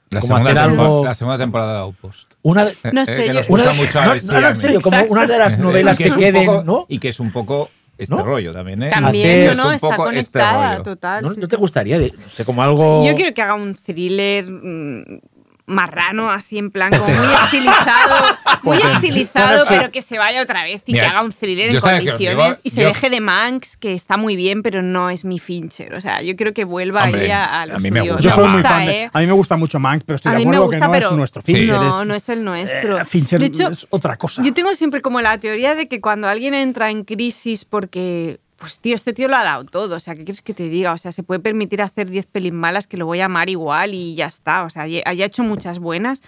La 0.10 0.20
como 0.20 0.38
hacer 0.38 0.58
algo. 0.60 1.04
la 1.04 1.14
segunda 1.16 1.38
temporada 1.40 1.74
de 1.74 1.80
Outpost. 1.80 2.34
Una 2.44 2.66
de, 2.66 2.78
No 2.92 3.02
Eh, 3.02 3.06
sé, 3.06 3.16
que 3.24 3.28
yo- 3.28 3.34
nos 3.34 3.50
una 3.50 3.64
gusta 3.64 3.72
de- 3.72 3.78
mucho 3.78 4.00
a 4.00 4.06
no, 4.06 4.14
no, 4.34 4.42
no, 4.42 4.50
en 4.50 4.56
serio, 4.58 4.82
como 4.82 5.04
una 5.06 5.26
de 5.26 5.38
las 5.40 5.58
novelas 5.60 5.98
que 5.98 6.06
es 6.06 6.14
un 6.14 6.20
queden, 6.20 6.46
poco- 6.46 6.64
¿no? 6.64 6.86
Y 6.88 7.00
que 7.00 7.10
es 7.10 7.20
un 7.20 7.32
poco 7.32 7.70
este 7.98 8.14
¿No? 8.16 8.24
rollo 8.24 8.52
también, 8.52 8.84
¿eh? 8.84 8.90
También, 8.90 9.50
Hacer- 9.52 9.58
¿no? 9.58 9.72
Está 9.72 9.88
este 9.90 9.98
conectada, 10.04 10.84
total. 10.84 11.24
¿No, 11.24 11.30
sí, 11.34 11.36
¿No 11.40 11.46
sí. 11.46 11.50
te 11.50 11.56
gustaría? 11.56 11.98
de- 12.00 12.12
no 12.12 12.30
sé, 12.30 12.46
como 12.46 12.62
algo. 12.62 13.06
Yo 13.06 13.16
quiero 13.16 13.34
que 13.34 13.42
haga 13.42 13.56
un 13.56 13.76
thriller 13.76 14.46
mm, 14.50 15.20
marrano, 15.66 16.30
así 16.30 16.58
en 16.58 16.72
plan, 16.72 16.92
como 16.92 17.06
muy 17.08 17.34
estilizado, 17.46 18.38
muy 18.64 18.78
estilizado, 18.82 19.66
pero 19.70 19.92
que 19.92 20.02
se 20.02 20.18
vaya 20.18 20.42
otra 20.42 20.64
vez 20.64 20.82
y 20.86 20.92
Mira, 20.94 21.06
que 21.06 21.10
haga 21.12 21.24
un 21.24 21.32
thriller 21.32 21.68
en 21.68 21.72
digo, 21.76 21.82
condiciones 21.88 22.60
y 22.64 22.70
se 22.70 22.82
yo- 22.82 22.88
deje 22.90 23.10
de 23.10 23.22
Manx, 23.22 23.78
que 23.78 23.94
está 23.94 24.18
muy 24.18 24.36
bien, 24.36 24.62
pero 24.62 24.82
no 24.82 25.10
es 25.10 25.24
mi 25.24 25.40
Fincher. 25.40 25.94
O 25.94 26.02
sea, 26.02 26.22
yo 26.22 26.36
quiero 26.36 26.54
que 26.54 26.66
vuelva 26.66 27.06
Hombre, 27.06 27.22
ahí 27.26 27.32
a, 27.32 27.46
a 27.46 27.62
a 27.62 27.66
lo 27.66 27.80
mí 27.80 27.92
me 27.92 28.02
suyo. 28.02 28.14
gusta 28.14 28.30
Yo 28.30 28.36
soy 28.36 28.48
muy 28.50 28.62
fan 28.62 28.86
de, 28.86 29.04
¿eh? 29.04 29.10
A 29.14 29.20
mí 29.20 29.26
me 29.28 29.34
gusta 29.34 29.56
mucho 29.58 29.80
Mank, 29.80 30.04
pero 30.06 30.16
estoy 30.18 30.32
A 30.32 30.34
de 30.34 30.40
mí 30.40 30.46
me 30.46 30.58
acuerdo 30.58 30.66
gusta, 30.68 30.80
que 30.80 30.86
no 30.86 30.92
pero 30.92 31.10
es 31.12 31.16
nuestro 31.18 31.42
Fincher. 31.42 31.76
no, 31.76 32.02
es- 32.02 32.08
no 32.08 32.14
es 32.16 32.30
el 32.30 32.44
nuestro. 32.44 32.98
eh, 33.00 33.06
Fincher 33.06 33.40
De 33.40 33.46
hecho, 33.46 33.70
es 33.70 33.88
otra 33.90 34.18
cosa. 34.18 34.42
Yo 34.44 34.54
tengo 34.54 34.74
siempre 34.76 35.02
como 35.02 35.22
la 35.22 35.38
teoría 35.38 35.76
de 35.76 35.88
que 35.88 36.02
cuando 36.02 36.28
alguien 36.28 36.54
entra 36.54 36.92
en 36.92 37.04
crisis 37.06 37.64
porque, 37.64 38.40
pues 38.64 38.80
tío, 38.80 38.96
este 38.96 39.12
tío 39.12 39.28
lo 39.28 39.36
ha 39.36 39.44
dado 39.44 39.66
todo, 39.66 39.98
o 39.98 40.00
sea, 40.00 40.16
¿qué 40.16 40.24
quieres 40.24 40.42
que 40.42 40.54
te 40.54 40.70
diga? 40.70 40.94
O 40.94 40.98
sea, 40.98 41.12
se 41.12 41.22
puede 41.22 41.42
permitir 41.42 41.82
hacer 41.82 42.10
10 42.10 42.28
pelis 42.28 42.54
malas 42.54 42.88
que 42.88 42.96
lo 42.96 43.06
voy 43.06 43.20
a 43.20 43.26
amar 43.26 43.50
igual 43.50 43.94
y 43.94 44.16
ya 44.16 44.28
está, 44.28 44.64
o 44.64 44.70
sea, 44.70 44.88
ya 44.88 45.02
haya 45.06 45.26
hecho 45.26 45.44
muchas 45.44 45.80
buenas, 45.80 46.22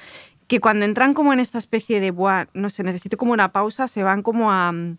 que 0.49 0.59
cuando 0.59 0.83
entran 0.83 1.13
como 1.13 1.31
en 1.31 1.39
esta 1.39 1.57
especie 1.57 2.01
de, 2.01 2.11
Buah, 2.11 2.47
no 2.53 2.69
sé, 2.69 2.83
necesito 2.83 3.15
como 3.15 3.31
una 3.31 3.53
pausa, 3.53 3.87
se 3.87 4.03
van 4.03 4.21
como 4.21 4.51
a... 4.51 4.69
mm, 4.73 4.97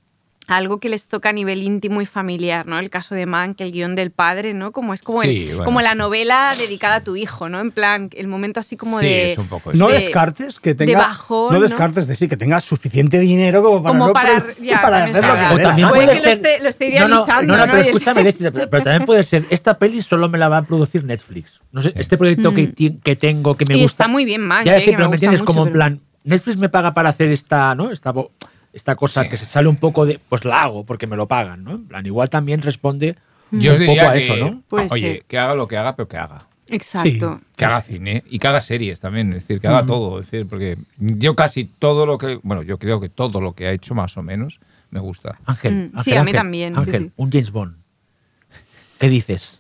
algo 0.49 0.79
que 0.79 0.89
les 0.89 1.09
toca 1.09 1.31
a 1.31 1.33
nivel 1.33 1.63
íntimo 1.63 2.01
y 2.01 2.07
familiar, 2.07 2.67
¿no? 2.67 2.79
El 2.79 2.89
caso 2.91 3.15
de 3.15 3.27
Mank, 3.27 3.61
el 3.61 3.73
guion 3.73 3.95
del 3.97 4.11
padre, 4.11 4.55
¿no? 4.55 4.73
Como 4.73 4.95
es 4.95 5.03
como, 5.03 5.23
Sí, 5.23 5.29
el, 5.43 5.47
bueno, 5.57 5.65
como 5.65 5.81
la 5.81 5.95
novela 5.95 6.55
dedicada 6.57 6.97
a 6.97 7.01
tu 7.01 7.17
hijo, 7.17 7.49
¿no? 7.49 7.61
En 7.61 7.71
plan, 7.73 8.11
el 8.15 8.29
momento 8.29 8.61
así 8.61 8.77
como 8.77 9.01
Sí, 9.01 9.07
de... 9.07 9.33
es 9.33 9.39
un 9.39 9.49
poco 9.49 9.73
no 9.73 9.87
eso. 9.89 9.99
de- 9.99 10.05
descartes 10.05 10.61
que 10.61 10.75
de 10.75 10.87
tenga. 10.87 10.99
bajón, 11.01 11.53
no 11.53 11.59
¿no? 11.59 11.63
descartes 11.63 12.07
de 12.07 12.15
sí, 12.15 12.29
que 12.29 12.37
tenga 12.37 12.61
suficiente 12.61 13.19
dinero 13.19 13.63
como 13.63 13.83
para, 13.83 13.93
como 13.93 14.07
no 14.09 14.13
para, 14.13 14.41
pre- 14.45 14.55
ya, 14.65 14.83
para 14.83 15.05
hacer 15.05 15.25
lo 15.25 15.35
que. 15.35 15.45
O 15.55 15.59
también. 15.59 15.89
Puede 15.89 16.13
que 16.13 16.21
lo 16.27 16.29
esté, 16.33 16.61
lo 16.61 16.69
esté 16.69 16.85
No, 17.01 17.09
no, 17.09 17.15
idealizando, 17.25 17.43
no, 17.53 17.57
no, 17.59 17.67
¿no? 17.67 17.73
pero 17.73 17.83
escúchame, 17.87 18.33
pero 18.71 18.83
también 18.83 19.05
puede 19.05 19.23
ser, 19.23 19.47
esta 19.51 19.79
peli 19.79 20.01
solo 20.03 20.29
me 20.29 20.39
la 20.39 20.49
va 20.49 20.59
a 20.59 20.63
producir 20.63 21.05
Netflix. 21.05 21.61
No 21.73 21.83
sé, 21.83 21.93
este 21.97 22.17
proyecto 22.17 22.55
que, 22.55 22.69
ti- 22.69 22.99
que 23.03 23.17
tengo, 23.17 23.57
que 23.57 23.65
me 23.67 23.75
Mm. 23.75 23.79
y 23.79 23.83
gusta. 23.83 24.05
está 24.05 24.09
muy 24.13 24.25
bien, 24.25 24.43
Mank, 24.43 24.65
Ya 24.67 24.77
eh, 24.77 24.81
sé, 24.81 24.87
que 24.87 24.97
pero 24.97 25.09
me 25.09 25.17
entiendes, 25.17 25.41
mucho, 25.41 25.53
como 25.53 25.67
en 25.67 25.73
plan, 25.73 26.01
Netflix 26.25 26.57
me 26.57 26.69
paga 26.69 26.93
para 26.93 27.09
hacer 27.11 27.29
esta, 27.31 27.75
¿no? 27.75 27.91
Esta, 27.91 28.11
bo- 28.13 28.33
esta 28.77 28.95
cosa 28.95 29.23
Sí. 29.25 29.31
que 29.31 29.37
se 29.39 29.47
sale 29.47 29.69
un 29.69 29.77
poco 29.77 30.05
de, 30.07 30.21
pues 30.29 30.45
la 30.45 30.63
hago 30.63 30.85
porque 30.85 31.07
me 31.07 31.17
lo 31.17 31.27
pagan, 31.27 31.65
¿no? 31.65 31.73
En 31.73 31.87
plan, 31.87 32.05
igual 32.07 32.29
también 32.31 32.61
responde 32.63 33.17
Yo 33.51 33.73
os 33.73 33.81
un 33.81 33.87
poco 33.87 34.03
a 34.03 34.13
que, 34.13 34.19
eso, 34.19 34.37
¿no? 34.37 34.63
Puede 34.69 34.87
oye, 34.91 35.23
que 35.27 35.39
haga 35.39 35.55
lo 35.55 35.67
que 35.67 35.77
haga, 35.77 35.97
pero 35.97 36.07
que 36.09 36.17
haga. 36.19 36.47
Exacto. 36.69 37.41
Que 37.57 37.65
haga 37.65 37.81
cine 37.81 38.23
y 38.29 38.39
que 38.39 38.49
haga 38.49 38.61
series 38.61 39.01
también, 39.01 39.33
es 39.33 39.43
decir, 39.43 39.61
que 39.61 39.69
haga 39.69 39.87
todo. 39.87 40.21
Es 40.21 40.31
decir, 40.31 40.47
porque 40.47 40.77
yo 40.99 41.35
casi 41.37 41.65
todo 41.65 42.07
lo 42.07 42.19
que, 42.19 42.39
bueno, 42.43 42.63
yo 42.63 42.79
creo 42.79 43.01
que 43.01 43.09
todo 43.09 43.41
lo 43.41 43.55
que 43.55 43.67
ha 43.69 43.73
hecho 43.73 43.95
más 43.95 44.17
o 44.17 44.23
menos 44.23 44.61
me 44.91 45.01
gusta. 45.01 45.39
Ángel, 45.47 45.75
Mm, 45.75 45.99
Ángel, 45.99 46.03
sí, 46.05 46.11
a 46.13 46.15
mí 46.15 46.19
Ángel, 46.21 46.35
también, 46.35 46.75
sí, 46.75 46.81
Ángel, 46.81 47.03
sí. 47.05 47.13
un 47.17 47.31
James 47.33 47.51
Bond. 47.53 47.77
¿Qué 48.99 49.09
dices? 49.09 49.56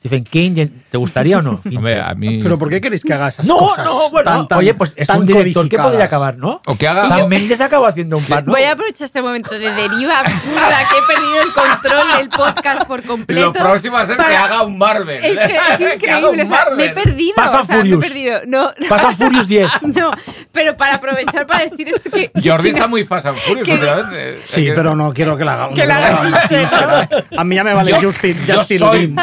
Stephen 0.00 0.24
King, 0.24 0.66
¿te 0.90 0.96
gustaría 0.98 1.38
o 1.38 1.42
no? 1.42 1.60
Hombre, 1.76 2.00
a 2.00 2.14
mí. 2.14 2.40
Pero 2.42 2.58
¿por 2.58 2.70
qué 2.70 2.80
queréis 2.80 3.04
que 3.04 3.12
haga 3.12 3.28
esas 3.28 3.46
No, 3.46 3.58
cosas? 3.58 3.84
no, 3.84 4.08
bueno, 4.10 4.30
tan, 4.30 4.48
tan- 4.48 4.58
oye, 4.58 4.72
pues 4.74 4.92
es 4.96 5.06
un 5.10 5.26
director 5.26 5.68
que 5.68 5.76
podría 5.78 6.04
acabar, 6.04 6.36
¿no? 6.38 6.62
O 6.66 6.74
que 6.76 6.88
haga. 6.88 7.04
Sam 7.04 7.28
Mendes 7.28 7.60
acabó 7.60 7.84
haciendo 7.86 8.16
un 8.16 8.24
par, 8.24 8.46
¿no? 8.46 8.52
Voy 8.52 8.62
a 8.62 8.72
aprovechar 8.72 9.04
este 9.04 9.20
momento 9.20 9.50
de 9.58 9.70
deriva 9.70 10.20
absurda 10.20 10.78
que 10.90 10.96
he 10.98 11.14
perdido 11.14 11.42
el 11.42 11.52
control 11.52 12.06
del 12.16 12.28
podcast 12.30 12.84
por 12.86 13.02
completo. 13.04 13.46
Lo 13.46 13.52
próximo 13.52 13.96
va 13.96 14.02
a 14.02 14.06
ser 14.06 14.16
que 14.16 14.22
haga 14.36 14.62
un 14.62 14.78
Marvel. 14.78 15.22
Es 15.22 15.36
que 15.38 15.84
es 15.94 15.98
Que 16.00 16.10
haga 16.10 16.30
un 16.30 16.40
increíble, 16.40 16.42
o 16.44 16.46
sea, 16.46 16.74
me 16.76 16.84
he 16.86 16.90
perdido. 16.90 17.34
And 17.36 17.48
o 17.48 17.50
sea, 17.50 17.60
me 17.60 17.72
he 17.74 17.76
Furious. 17.76 18.00
perdido. 18.04 18.40
No, 18.46 18.70
and 18.70 19.16
Furious 19.18 19.46
10. 19.48 19.70
no, 19.94 20.12
pero 20.52 20.76
para 20.78 20.94
aprovechar 20.94 21.46
para 21.46 21.64
decir 21.66 21.88
esto 21.88 22.10
que. 22.10 22.30
Jordi 22.42 22.62
si 22.62 22.68
está 22.70 22.80
no- 22.82 22.88
muy 22.88 23.04
fast 23.04 23.26
and 23.26 23.36
furious 23.36 23.66
que- 23.66 23.72
últimamente. 23.74 24.40
Sí, 24.46 24.70
pero 24.74 24.96
no 24.96 25.12
quiero 25.12 25.36
que 25.36 25.44
la 25.44 25.52
haga. 25.64 25.74
Que 25.74 25.86
la 25.86 25.96
haga. 25.98 27.08
A 27.36 27.44
mí 27.44 27.54
ya 27.54 27.64
me 27.64 27.74
vale 27.74 27.92
Justin, 28.00 28.36
yo 28.46 28.56
Justin 28.56 28.78
soy 28.78 29.14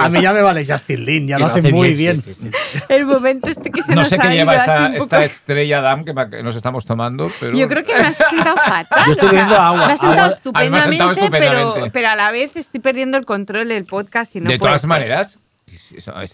A 0.00 0.08
mí 0.08 0.20
ya 0.22 0.32
me 0.32 0.42
vale 0.42 0.64
Justin 0.66 1.04
Lin, 1.04 1.26
ya 1.28 1.36
Y 1.36 1.40
lo 1.40 1.46
hace 1.46 1.72
muy 1.72 1.94
bien. 1.94 2.20
sí, 2.22 2.34
sí, 2.34 2.50
sí. 2.50 2.78
El 2.88 3.06
momento 3.06 3.48
este 3.48 3.70
que 3.70 3.82
se 3.82 3.90
no 3.94 4.02
nos 4.02 4.08
sé 4.08 4.18
qué 4.18 4.28
lleva 4.28 4.56
esta, 4.56 4.86
un 4.86 4.92
poco- 4.92 5.04
esta 5.04 5.24
estrella 5.24 5.80
Dam 5.80 6.04
que, 6.04 6.12
nos 6.42 6.56
estamos 6.56 6.84
tomando, 6.84 7.30
pero 7.40 7.56
Yo 7.56 7.68
creo 7.68 7.84
que 7.84 7.94
me 7.94 8.06
has 8.06 8.16
sentado 8.16 8.56
fatal. 8.64 9.04
Yo 9.06 9.12
estoy 9.12 9.28
o 9.28 9.30
sea, 9.30 9.40
bebiendo 9.40 9.56
agua, 9.60 9.86
Me 9.86 9.92
has 9.92 10.00
sentado 10.00 10.34
agua. 10.34 10.52
A 10.54 10.62
mí 10.62 10.70
me 10.70 10.78
has 10.78 10.86
estupendamente, 10.86 10.88
sentado 10.96 11.10
estupendamente. 11.12 11.72
Pero, 11.80 11.92
pero 11.92 12.08
a 12.08 12.16
la 12.16 12.30
vez 12.30 12.56
estoy 12.56 12.80
perdiendo 12.80 13.18
el 13.18 13.24
control 13.26 13.68
del 13.68 13.84
podcast 13.84 14.36
y 14.36 14.40
no 14.40 14.50
de 14.50 14.58
todas 14.58 14.80
ser. 14.82 14.88
maneras, 14.88 15.38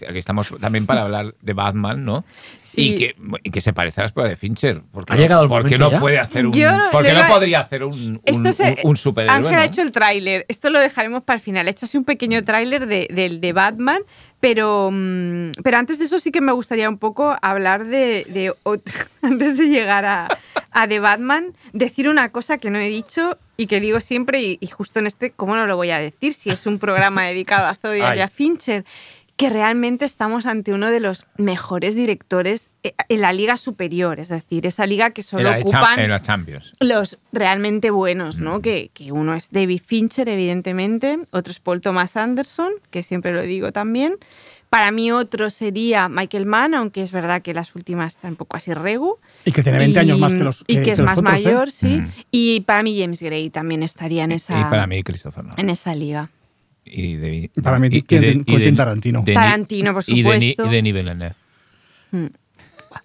aquí 0.09 0.17
estamos 0.19 0.53
también 0.59 0.85
para 0.85 1.03
hablar 1.03 1.35
de 1.41 1.53
Batman, 1.53 2.03
¿no? 2.05 2.25
Sí. 2.61 2.91
Y, 2.91 2.95
que, 2.95 3.15
y 3.43 3.51
que 3.51 3.61
se 3.61 3.71
parece 3.73 4.01
a 4.01 4.03
la 4.03 4.07
escuela 4.07 4.29
de 4.29 4.35
Fincher. 4.35 4.81
Porque 4.91 5.13
Ha 5.13 5.15
llegado 5.15 5.43
el 5.43 5.49
¿Por 5.49 5.65
qué 5.67 5.77
no 5.77 5.89
ya? 5.91 5.99
puede 5.99 6.19
hacer 6.19 6.45
un. 6.45 6.51
No- 6.59 6.91
¿Por 6.91 7.03
qué 7.05 7.13
le 7.13 7.21
no 7.21 7.27
podría 7.27 7.61
hacer 7.61 7.83
un, 7.83 7.93
un, 7.93 8.21
Esto 8.25 8.51
se- 8.53 8.77
un, 8.83 8.91
un 8.91 8.97
superhéroe? 8.97 9.35
Ángel 9.37 9.53
no? 9.53 9.59
ha 9.61 9.65
hecho 9.65 9.81
el 9.81 9.91
tráiler. 9.91 10.45
Esto 10.49 10.69
lo 10.69 10.79
dejaremos 10.79 11.23
para 11.23 11.35
el 11.37 11.41
final. 11.41 11.67
He 11.67 11.71
hecho 11.71 11.85
así 11.85 11.97
un 11.97 12.03
pequeño 12.05 12.43
tráiler 12.43 12.85
de, 12.87 13.07
del 13.11 13.39
de 13.41 13.53
Batman, 13.53 14.01
pero, 14.39 14.89
mm, 14.91 15.51
pero 15.63 15.77
antes 15.77 15.99
de 15.99 16.05
eso 16.05 16.19
sí 16.19 16.31
que 16.31 16.41
me 16.41 16.51
gustaría 16.51 16.89
un 16.89 16.97
poco 16.97 17.35
hablar 17.41 17.85
de... 17.85 18.53
antes 19.21 19.57
de 19.57 19.67
llegar 19.69 20.05
a, 20.05 20.27
a 20.71 20.87
The 20.87 20.99
Batman, 20.99 21.53
decir 21.73 22.09
una 22.09 22.29
cosa 22.29 22.57
que 22.57 22.69
no 22.69 22.77
he 22.79 22.89
dicho 22.89 23.37
y 23.57 23.67
que 23.67 23.79
digo 23.79 24.01
siempre, 24.01 24.41
y, 24.41 24.57
y 24.59 24.67
justo 24.67 24.99
en 24.99 25.07
este, 25.07 25.31
¿cómo 25.31 25.55
no 25.55 25.65
lo 25.65 25.77
voy 25.77 25.89
a 25.91 25.97
decir? 25.99 26.33
Si 26.33 26.49
es 26.49 26.65
un 26.65 26.77
programa 26.77 27.23
dedicado 27.25 27.67
a 27.67 27.75
Zodiac 27.75 28.17
y 28.17 28.19
a 28.19 28.27
Fincher, 28.27 28.83
que 29.37 29.49
realmente 29.49 30.05
estamos 30.05 30.45
ante 30.45 30.73
uno 30.73 30.89
de 30.89 31.01
los 31.01 31.25
mejores 31.37 31.93
directores 31.93 32.69
eh, 32.83 32.93
en 33.09 33.19
la 33.21 33.33
liga 33.33 33.57
superior, 33.57 34.19
es 34.21 34.29
decir, 34.29 34.65
esa 34.65 34.85
liga 34.85 35.09
que 35.09 35.23
solo 35.23 35.43
la, 35.51 35.57
ocupan 35.59 35.99
en 35.99 36.09
la 36.09 36.21
Champions. 36.21 36.73
los 36.79 37.17
realmente 37.33 37.89
buenos, 37.89 38.37
Mm. 38.39 38.43
¿no? 38.43 38.61
Que, 38.61 38.91
que 38.93 39.11
uno 39.11 39.35
es 39.35 39.49
David 39.51 39.81
Fincher, 39.85 40.29
evidentemente, 40.29 41.19
otro 41.31 41.51
es 41.51 41.59
Paul 41.59 41.81
Thomas 41.81 42.15
Anderson, 42.15 42.71
que 42.91 43.03
siempre 43.03 43.33
lo 43.33 43.41
digo 43.41 43.71
también. 43.73 44.15
Para 44.69 44.91
mí 44.91 45.11
otro 45.11 45.49
sería 45.49 46.07
Michael 46.09 46.45
Mann, 46.45 46.73
aunque 46.73 47.01
es 47.03 47.11
verdad 47.11 47.41
que 47.41 47.53
las 47.53 47.75
últimas 47.75 48.15
están 48.15 48.31
un 48.31 48.37
poco 48.37 48.57
así 48.57 48.73
regu. 48.73 49.17
Y 49.45 49.51
que 49.51 49.63
tiene 49.63 49.77
20 49.77 49.99
Y- 49.99 50.01
años 50.01 50.19
más 50.19 50.33
que 50.33 50.39
los 50.43 50.63
Y 50.67 50.81
que, 50.81 50.91
es 50.91 50.99
los 50.99 51.05
más 51.05 51.19
otros, 51.19 51.33
¿eh? 51.39 51.43
mayor, 51.43 51.71
sí. 51.71 51.87
Mm. 52.01 52.11
Y 52.31 52.59
para 52.61 52.83
mí 52.83 52.97
James 52.99 53.21
Gray 53.21 53.49
también 53.49 53.83
estaría 53.83 54.23
en 54.23 54.31
esa, 54.31 54.59
Y 54.59 54.63
para 54.65 54.87
mí, 54.87 55.03
Christopher 55.03 55.43
Nolan. 55.43 55.59
en 55.59 55.69
esa 55.69 55.93
liga. 55.93 56.29
Y 56.85 57.15
de, 57.15 57.49
Para 57.63 57.79
mí, 57.79 57.87
y- 57.91 57.97
y 57.97 58.01
Quentin- 58.03 58.21
de- 58.21 58.29
y 58.41 58.43
Quentin 58.43 58.59
de- 58.75 58.77
Tarantino. 58.77 59.21
de- 59.25 59.33
Tarantino, 59.33 59.93
por 59.93 60.03
de, 60.05 60.15
supuesto. 60.17 60.65
y 60.65 60.69
de 60.69 60.81
Villeneuve. 60.81 61.35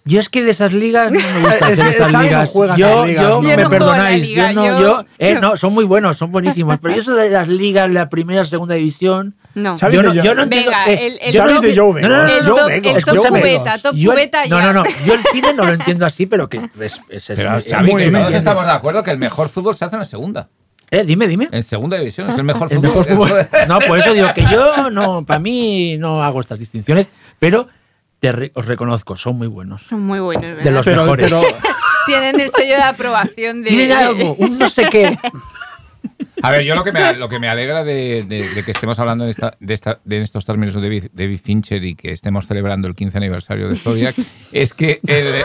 Yo 0.05 0.19
es 0.19 0.29
que 0.29 0.41
de 0.43 0.51
esas 0.51 0.71
ligas 0.71 1.11
no 1.11 1.19
me 1.19 1.39
gusta 1.41 1.55
Es- 1.69 1.73
hacer 1.79 1.87
es- 1.87 1.95
esas 1.95 2.13
no 2.13 2.21
ligas. 2.23 2.49
juega 2.49 2.75
yo, 2.77 2.87
esas 2.87 3.07
ligas, 3.07 3.23
yo 3.23 3.29
¿no? 3.29 3.41
me 3.41 3.49
Yo 3.51 3.57
no 3.57 3.69
perdonáis, 3.69 4.27
liga, 4.29 4.51
yo 4.51 4.61
no, 4.61 4.65
yo- 4.67 4.79
yo, 4.81 5.05
eh, 5.19 5.35
no, 5.39 5.57
son 5.57 5.73
muy 5.73 5.83
buenos, 5.83 6.15
son 6.17 6.31
buenísimos, 6.31 6.79
pero 6.81 6.95
yo 6.95 7.01
eso 7.01 7.13
de 7.15 7.29
las 7.29 7.49
ligas, 7.49 7.91
la 7.91 8.07
primera, 8.09 8.43
segunda 8.45 8.75
división, 8.75 9.35
No. 9.53 9.75
Yo 9.75 9.89
de 9.89 9.97
no, 10.03 10.13
Yo- 10.13 10.23
yo 10.23 10.33
no 10.33 10.43
entiendo. 10.43 10.71
Venga, 10.71 10.85
eh, 10.93 11.07
el- 11.07 11.19
el 11.21 11.33
yo 11.33 11.45
no 11.45 11.59
de 11.59 11.75
Joe 11.75 12.01
no, 12.01 12.07
no, 12.07 12.23
no, 12.23 12.39
Yo 12.45 12.55
top, 12.55 12.67
vengo, 12.69 12.89
el 12.89 12.95
es 12.95 13.03
top 13.05 13.15
yo 13.15 13.21
vengo. 13.23 13.37
cubeta, 13.37 13.77
top 13.79 13.95
yo 13.95 14.11
cubeta 14.11 14.45
no, 14.47 14.61
no, 14.61 14.73
no, 14.73 14.83
yo 15.05 15.13
el 15.13 15.19
cine 15.33 15.53
no 15.53 15.65
lo 15.65 15.73
entiendo 15.73 16.05
así, 16.05 16.25
pero 16.25 16.47
que 16.47 16.57
es, 16.79 17.01
es- 17.09 17.29
es- 17.29 17.35
Pero, 17.35 17.57
es 17.57 17.81
muy 17.81 17.89
que 18.03 18.09
bien. 18.09 18.13
todos 18.13 18.33
estamos 18.33 18.63
de 18.65 18.71
acuerdo 18.71 19.03
que 19.03 19.11
el 19.11 19.17
mejor 19.17 19.49
fútbol 19.49 19.75
se 19.75 19.83
hace 19.83 19.97
en 19.97 19.99
la 19.99 20.05
segunda. 20.05 20.47
Eh, 20.91 21.03
dime, 21.05 21.27
dime. 21.27 21.47
En 21.51 21.63
segunda 21.63 21.97
división 21.97 22.29
es 22.29 22.37
el 22.37 22.43
mejor 22.43 22.67
El 22.71 22.77
fútbol. 22.79 22.89
mejor 22.89 23.05
fútbol. 23.05 23.47
No, 23.67 23.79
por 23.79 23.97
eso 23.97 24.13
digo 24.13 24.27
que 24.35 24.45
yo 24.51 24.89
no, 24.89 25.25
para 25.25 25.39
mí 25.39 25.95
no 25.97 26.21
hago 26.23 26.41
estas 26.41 26.59
distinciones, 26.59 27.07
pero 27.39 27.67
te 28.19 28.31
re- 28.31 28.51
os 28.55 28.65
reconozco, 28.65 29.15
son 29.15 29.37
muy 29.37 29.47
buenos. 29.47 29.83
Son 29.83 30.01
muy 30.01 30.19
buenos, 30.19 30.43
¿verdad? 30.43 30.63
De 30.63 30.71
los 30.71 30.85
Pero, 30.85 31.01
mejores. 31.03 31.25
pero 31.31 31.41
Tienen 32.05 32.39
el 32.39 32.51
sello 32.51 32.75
de 32.75 32.81
aprobación 32.83 33.61
de... 33.63 33.69
Tienen 33.69 33.91
algo, 33.93 34.33
un 34.35 34.57
no 34.59 34.67
sé 34.69 34.85
qué. 34.91 35.17
A 36.41 36.49
ver, 36.51 36.63
yo 36.63 36.73
lo 36.75 36.83
que 36.83 36.91
me, 36.91 37.13
lo 37.13 37.29
que 37.29 37.37
me 37.39 37.47
alegra 37.47 37.83
de, 37.83 38.23
de- 38.27 38.49
de 38.49 38.65
que 38.65 38.71
estemos 38.71 38.97
hablando 38.99 39.23
de, 39.25 39.31
esta, 39.31 39.55
de, 39.59 39.73
esta- 39.73 39.99
de 40.03 40.21
estos 40.21 40.43
términos 40.45 40.73
de 40.73 40.81
David, 40.81 41.05
David 41.13 41.39
Fincher 41.41 41.83
y 41.83 41.95
que 41.95 42.11
estemos 42.11 42.47
celebrando 42.47 42.87
el 42.87 42.95
15 42.95 43.17
aniversario 43.17 43.69
de 43.69 43.75
Zodiac 43.75 44.15
es 44.51 44.73
que 44.73 44.99
el- 45.05 45.43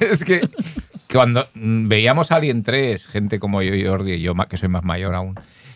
es 0.00 0.24
que 0.24 0.46
cuando 1.12 1.46
mm, 1.54 1.88
veíamos 1.88 2.32
Alien 2.32 2.62
3, 2.62 3.06
gente 3.06 3.38
como 3.38 3.62
yo 3.62 3.74
y 3.74 3.86
Jordi 3.86 4.20
yo, 4.20 4.34
que 4.48 4.56
soy 4.56 4.68
más 4.68 4.84
mayor 4.84 5.14
aún, 5.14 5.34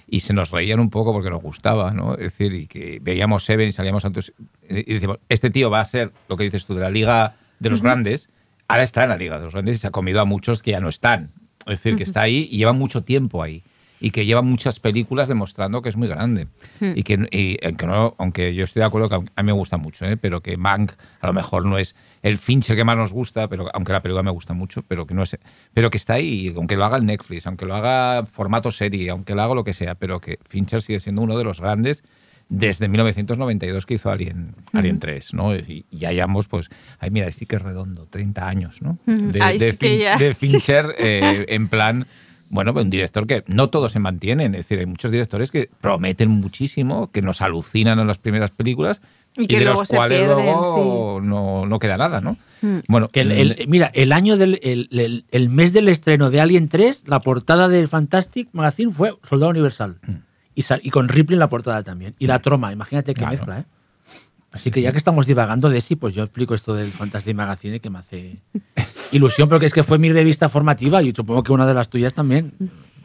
y 0.09 0.21
se 0.21 0.33
nos 0.33 0.51
reían 0.51 0.81
un 0.81 0.91
poco 0.91 1.13
porque 1.13 1.31
nos 1.31 1.43
gustaba, 1.43 1.93
¿no? 1.93 2.15
Es 2.15 2.21
decir, 2.21 2.55
y 2.55 2.67
que 2.67 2.99
veíamos 3.03 3.45
Seven 3.45 3.69
y 3.69 3.73
salíamos 3.73 4.05
antes 4.05 4.33
y 4.69 4.95
decíamos, 4.95 5.19
este 5.29 5.51
tío 5.51 5.71
va 5.71 5.81
a 5.81 5.85
ser 5.85 6.13
lo 6.29 6.37
que 6.37 6.45
dices 6.45 6.65
tú 6.67 6.75
de 6.75 6.81
la 6.81 6.91
liga 6.91 7.37
de 7.59 7.71
los 7.71 7.83
grandes, 7.83 8.29
ahora 8.69 8.83
está 8.83 9.03
en 9.05 9.11
la 9.11 9.17
liga 9.17 9.39
de 9.39 9.45
los 9.45 9.53
grandes 9.53 9.77
y 9.77 9.79
se 9.79 9.87
ha 9.89 9.91
comido 9.91 10.21
a 10.21 10.25
muchos 10.25 10.63
que 10.63 10.73
ya 10.73 10.81
no 10.81 10.89
están. 10.89 11.33
Es 11.61 11.83
decir, 11.83 11.97
que 11.97 12.05
está 12.05 12.23
ahí 12.23 12.49
y 12.51 12.59
lleva 12.59 12.73
mucho 12.73 13.03
tiempo 13.03 13.43
ahí. 13.43 13.65
Y 13.99 14.11
que 14.11 14.27
lleva 14.27 14.43
muchas 14.43 14.79
películas 14.79 15.27
demostrando 15.29 15.81
que 15.81 15.89
es 15.89 15.97
muy 15.97 16.07
grande. 16.09 16.49
Y 16.81 17.03
que, 17.03 17.27
y, 17.31 17.57
aunque, 17.65 17.87
no, 17.87 18.15
aunque 18.19 18.55
yo 18.55 18.65
estoy 18.65 18.81
de 18.81 18.87
acuerdo 18.87 19.09
que 19.09 19.15
a 19.35 19.43
mí 19.43 19.47
me 19.47 19.53
gusta 19.53 19.79
mucho, 19.79 20.05
¿eh? 20.05 20.17
pero 20.19 20.43
que 20.43 20.57
Mank 20.59 20.93
a 21.21 21.27
lo 21.27 21.33
mejor 21.33 21.65
no 21.65 21.79
es 21.79 21.97
el 22.23 22.37
Fincher 22.37 22.77
que 22.77 22.85
más 22.85 22.97
nos 22.97 23.13
gusta, 23.13 23.49
pero 23.49 23.69
aunque 23.73 23.93
la 23.93 24.03
película 24.03 24.23
me 24.23 24.31
gusta 24.31 24.53
mucho, 24.53 24.83
pero 24.83 25.07
que 25.07 25.15
no 25.15 25.23
es, 25.23 25.39
pero 25.73 25.91
que 25.91 25.97
está 25.97 26.15
ahí, 26.15 26.53
aunque 26.57 26.77
lo 26.77 26.85
haga 26.85 26.99
el 26.99 27.07
Netflix, 27.07 27.47
aunque 27.47 27.65
lo 27.65 27.75
haga 27.75 28.27
formato 28.27 28.71
serie, 28.71 29.09
aunque 29.11 29.35
lo 29.35 29.43
haga 29.43 29.55
lo 29.55 29.65
que 29.65 29.73
sea, 29.73 29.95
pero 29.95 30.21
que 30.21 30.39
Fincher 30.47 30.83
sigue 30.83 31.01
siendo 31.01 31.23
uno 31.23 31.39
de 31.39 31.45
los 31.45 31.61
grandes 31.61 32.03
desde 32.49 32.87
1992 32.89 33.87
que 33.87 33.95
hizo 33.95 34.11
Alien, 34.11 34.55
Alien 34.73 35.01
3, 35.01 35.35
¿no? 35.35 35.57
Y, 35.57 35.85
y 35.91 35.99
ya 35.99 36.13
llevamos, 36.13 36.47
pues, 36.47 36.69
ay, 37.01 37.11
mira, 37.11 37.29
sí 37.33 37.45
que 37.47 37.57
es 37.57 37.63
redondo, 37.63 38.07
30 38.09 38.47
años, 38.47 38.83
¿no? 38.83 38.99
De, 39.07 39.41
de 39.59 39.73
Fin- 39.73 40.19
de. 40.19 40.35
Fincher 40.39 40.95
eh, 40.99 41.45
en 41.49 41.67
plan, 41.69 42.07
bueno, 42.49 42.73
un 42.73 42.91
director 42.91 43.27
que 43.27 43.43
no 43.47 43.71
todos 43.71 43.93
se 43.93 43.99
mantienen, 43.99 44.55
es 44.55 44.61
decir, 44.61 44.79
hay 44.79 44.87
muchos 44.87 45.11
directores 45.11 45.51
que 45.51 45.69
prometen 45.81 46.31
muchísimo, 46.31 47.11
que 47.11 47.23
nos 47.23 47.43
alucinan 47.43 47.99
en 47.99 48.07
las 48.07 48.19
primeras 48.19 48.51
películas 48.51 49.01
Y 49.37 49.45
y, 49.45 49.47
que 49.49 49.59
de 49.59 49.65
luego 49.65 49.81
los 49.81 49.89
cuales 49.89 50.19
pierden, 50.21 50.45
luego 50.47 51.21
no, 51.23 51.67
no 51.67 51.79
queda 51.79 51.97
nada, 51.97 52.21
¿no? 52.21 52.37
Mm. 52.63 52.79
Bueno, 52.89 53.09
Que 53.09 53.21
el- 53.23 53.33
el- 53.33 53.69
mira, 53.69 53.91
el 53.95 54.13
año 54.13 54.37
del 54.37 54.59
el, 54.63 54.89
el- 54.93 55.25
el 55.31 55.49
mes 55.51 55.73
del 55.73 55.89
estreno 55.89 56.31
de 56.31 56.41
Alien 56.41 56.69
3, 56.69 57.03
la 57.07 57.21
portada 57.21 57.69
de 57.69 57.87
Fantastic 57.89 58.49
Magazine 58.53 58.93
fue 58.93 59.13
Soldado 59.29 59.51
Universal. 59.51 59.99
Y, 60.55 60.63
sal- 60.63 60.81
y 60.83 60.91
con 60.91 61.09
Ripley 61.09 61.35
en 61.35 61.41
la 61.41 61.51
portada 61.51 61.83
también. 61.83 62.15
Y 62.19 62.27
la 62.29 62.39
troma, 62.39 62.73
imagínate 62.73 63.13
qué 63.13 63.19
Claro. 63.19 63.33
mezcla, 63.33 63.59
¿eh? 63.61 63.65
Así 64.53 64.71
que 64.71 64.81
ya 64.81 64.91
que 64.93 64.97
estamos 64.99 65.27
divagando 65.27 65.69
de 65.69 65.83
sí, 65.83 65.97
pues 65.97 66.15
yo 66.15 66.23
explico 66.23 66.55
esto 66.55 66.75
del 66.75 66.91
Fantastic 66.91 67.37
Magazine 67.37 67.79
que 67.81 67.91
me 67.91 67.99
hace 67.99 68.39
ilusión, 69.13 69.49
porque 69.49 69.67
es 69.67 69.73
que 69.73 69.83
fue 69.83 69.99
mi 69.99 70.13
revista 70.13 70.49
formativa 70.49 71.03
y 71.03 71.13
supongo 71.15 71.43
que 71.43 71.53
una 71.53 71.67
de 71.67 71.75
las 71.75 71.89
tuyas 71.89 72.15
también, 72.15 72.53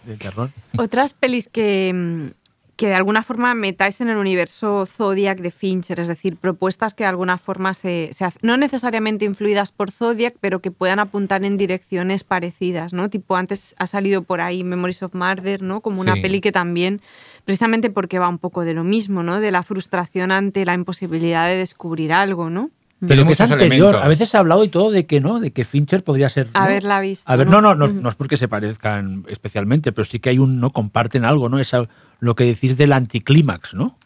de 0.06 0.18
terror. 0.18 0.50
Otras 0.78 1.14
pelis 1.14 1.48
que, 1.48 1.92
mm, 1.94 2.28
que 2.76 2.88
de 2.88 2.96
alguna 2.96 3.22
forma 3.22 3.54
metáis 3.54 4.02
en 4.02 4.10
el 4.10 4.18
universo 4.18 4.88
Zodiac 4.88 5.40
de 5.40 5.52
Fincher, 5.52 6.00
es 6.00 6.08
decir, 6.08 6.38
propuestas 6.38 6.96
que 6.96 7.04
de 7.04 7.10
alguna 7.10 7.38
forma 7.38 7.76
se, 7.76 8.10
se 8.14 8.26
hacen, 8.26 8.40
no 8.44 8.58
necesariamente 8.58 9.26
influidas 9.26 9.72
por 9.72 9.92
Zodiac, 9.92 10.34
pero 10.42 10.62
que 10.62 10.72
puedan 10.72 10.98
apuntar 10.98 11.46
en 11.46 11.58
direcciones 11.58 12.24
parecidas, 12.24 12.92
¿no? 12.94 13.10
Tipo, 13.12 13.36
antes 13.36 13.76
ha 13.78 13.86
salido 13.86 14.24
por 14.24 14.42
ahí 14.42 14.64
Memories 14.64 15.04
of 15.04 15.14
Murder, 15.14 15.62
¿no? 15.62 15.82
Como 15.82 16.02
una 16.02 16.16
Sí. 16.16 16.22
peli 16.22 16.42
que 16.42 16.52
también, 16.52 17.02
precisamente 17.46 17.92
porque 17.92 18.18
va 18.18 18.28
un 18.28 18.40
poco 18.40 18.62
de 18.62 18.74
lo 18.74 18.84
mismo, 18.84 19.22
¿no? 19.22 19.40
De 19.40 19.52
la 19.52 19.62
frustración 19.62 20.32
ante 20.32 20.66
la 20.66 20.74
imposibilidad 20.74 21.46
de 21.48 21.58
descubrir 21.58 22.12
algo, 22.12 22.50
¿no? 22.50 22.72
Pero 23.08 23.26
que 23.26 23.34
es 23.34 23.42
anterior. 23.42 23.72
elementos. 23.74 24.02
A 24.04 24.08
veces 24.08 24.30
se 24.30 24.38
ha 24.38 24.40
hablado 24.42 24.64
y 24.64 24.68
todo 24.70 24.92
de 24.92 25.06
que 25.06 25.20
no, 25.22 25.40
de 25.40 25.52
que 25.52 25.66
Fincher 25.66 26.04
podría 26.04 26.30
ser. 26.30 26.48
¿no? 26.54 26.60
Haberla 26.60 27.00
visto, 27.02 27.32
A 27.32 27.36
ver, 27.36 27.48
¿no? 27.48 27.60
no, 27.62 27.74
no, 27.76 27.88
no, 27.88 28.10
es 28.10 28.16
porque 28.16 28.38
se 28.38 28.48
parezcan 28.48 29.26
especialmente, 29.28 29.92
pero 29.92 30.06
sí 30.06 30.20
que 30.20 30.30
hay 30.30 30.38
un, 30.40 30.60
¿no? 30.60 30.70
Comparten 30.70 31.26
algo, 31.26 31.50
¿no? 31.50 31.58
Esa, 31.60 31.88
lo 32.20 32.36
que 32.36 32.44
decís 32.46 32.78
del 32.78 32.94
anticlímax, 32.94 33.74
¿no? 33.74 33.98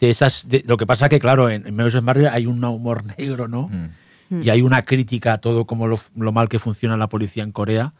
De 0.00 0.10
esas, 0.10 0.48
de- 0.48 0.64
lo 0.66 0.76
que 0.76 0.86
pasa 0.86 1.08
que, 1.08 1.20
claro, 1.20 1.48
en, 1.48 1.66
en 1.66 1.74
Menos 1.76 2.02
Marvel 2.02 2.26
hay 2.28 2.46
un 2.46 2.62
humor 2.64 3.04
negro, 3.18 3.46
¿no? 3.48 3.68
Mm. 4.30 4.42
Y 4.42 4.50
hay 4.50 4.62
una 4.62 4.84
crítica 4.84 5.34
a 5.34 5.38
todo 5.38 5.64
como 5.66 5.86
lo, 5.86 6.00
lo 6.16 6.32
mal 6.32 6.48
que 6.48 6.58
funciona 6.58 6.96
la 6.96 7.08
policía 7.08 7.42
en 7.44 7.52
Corea, 7.52 7.92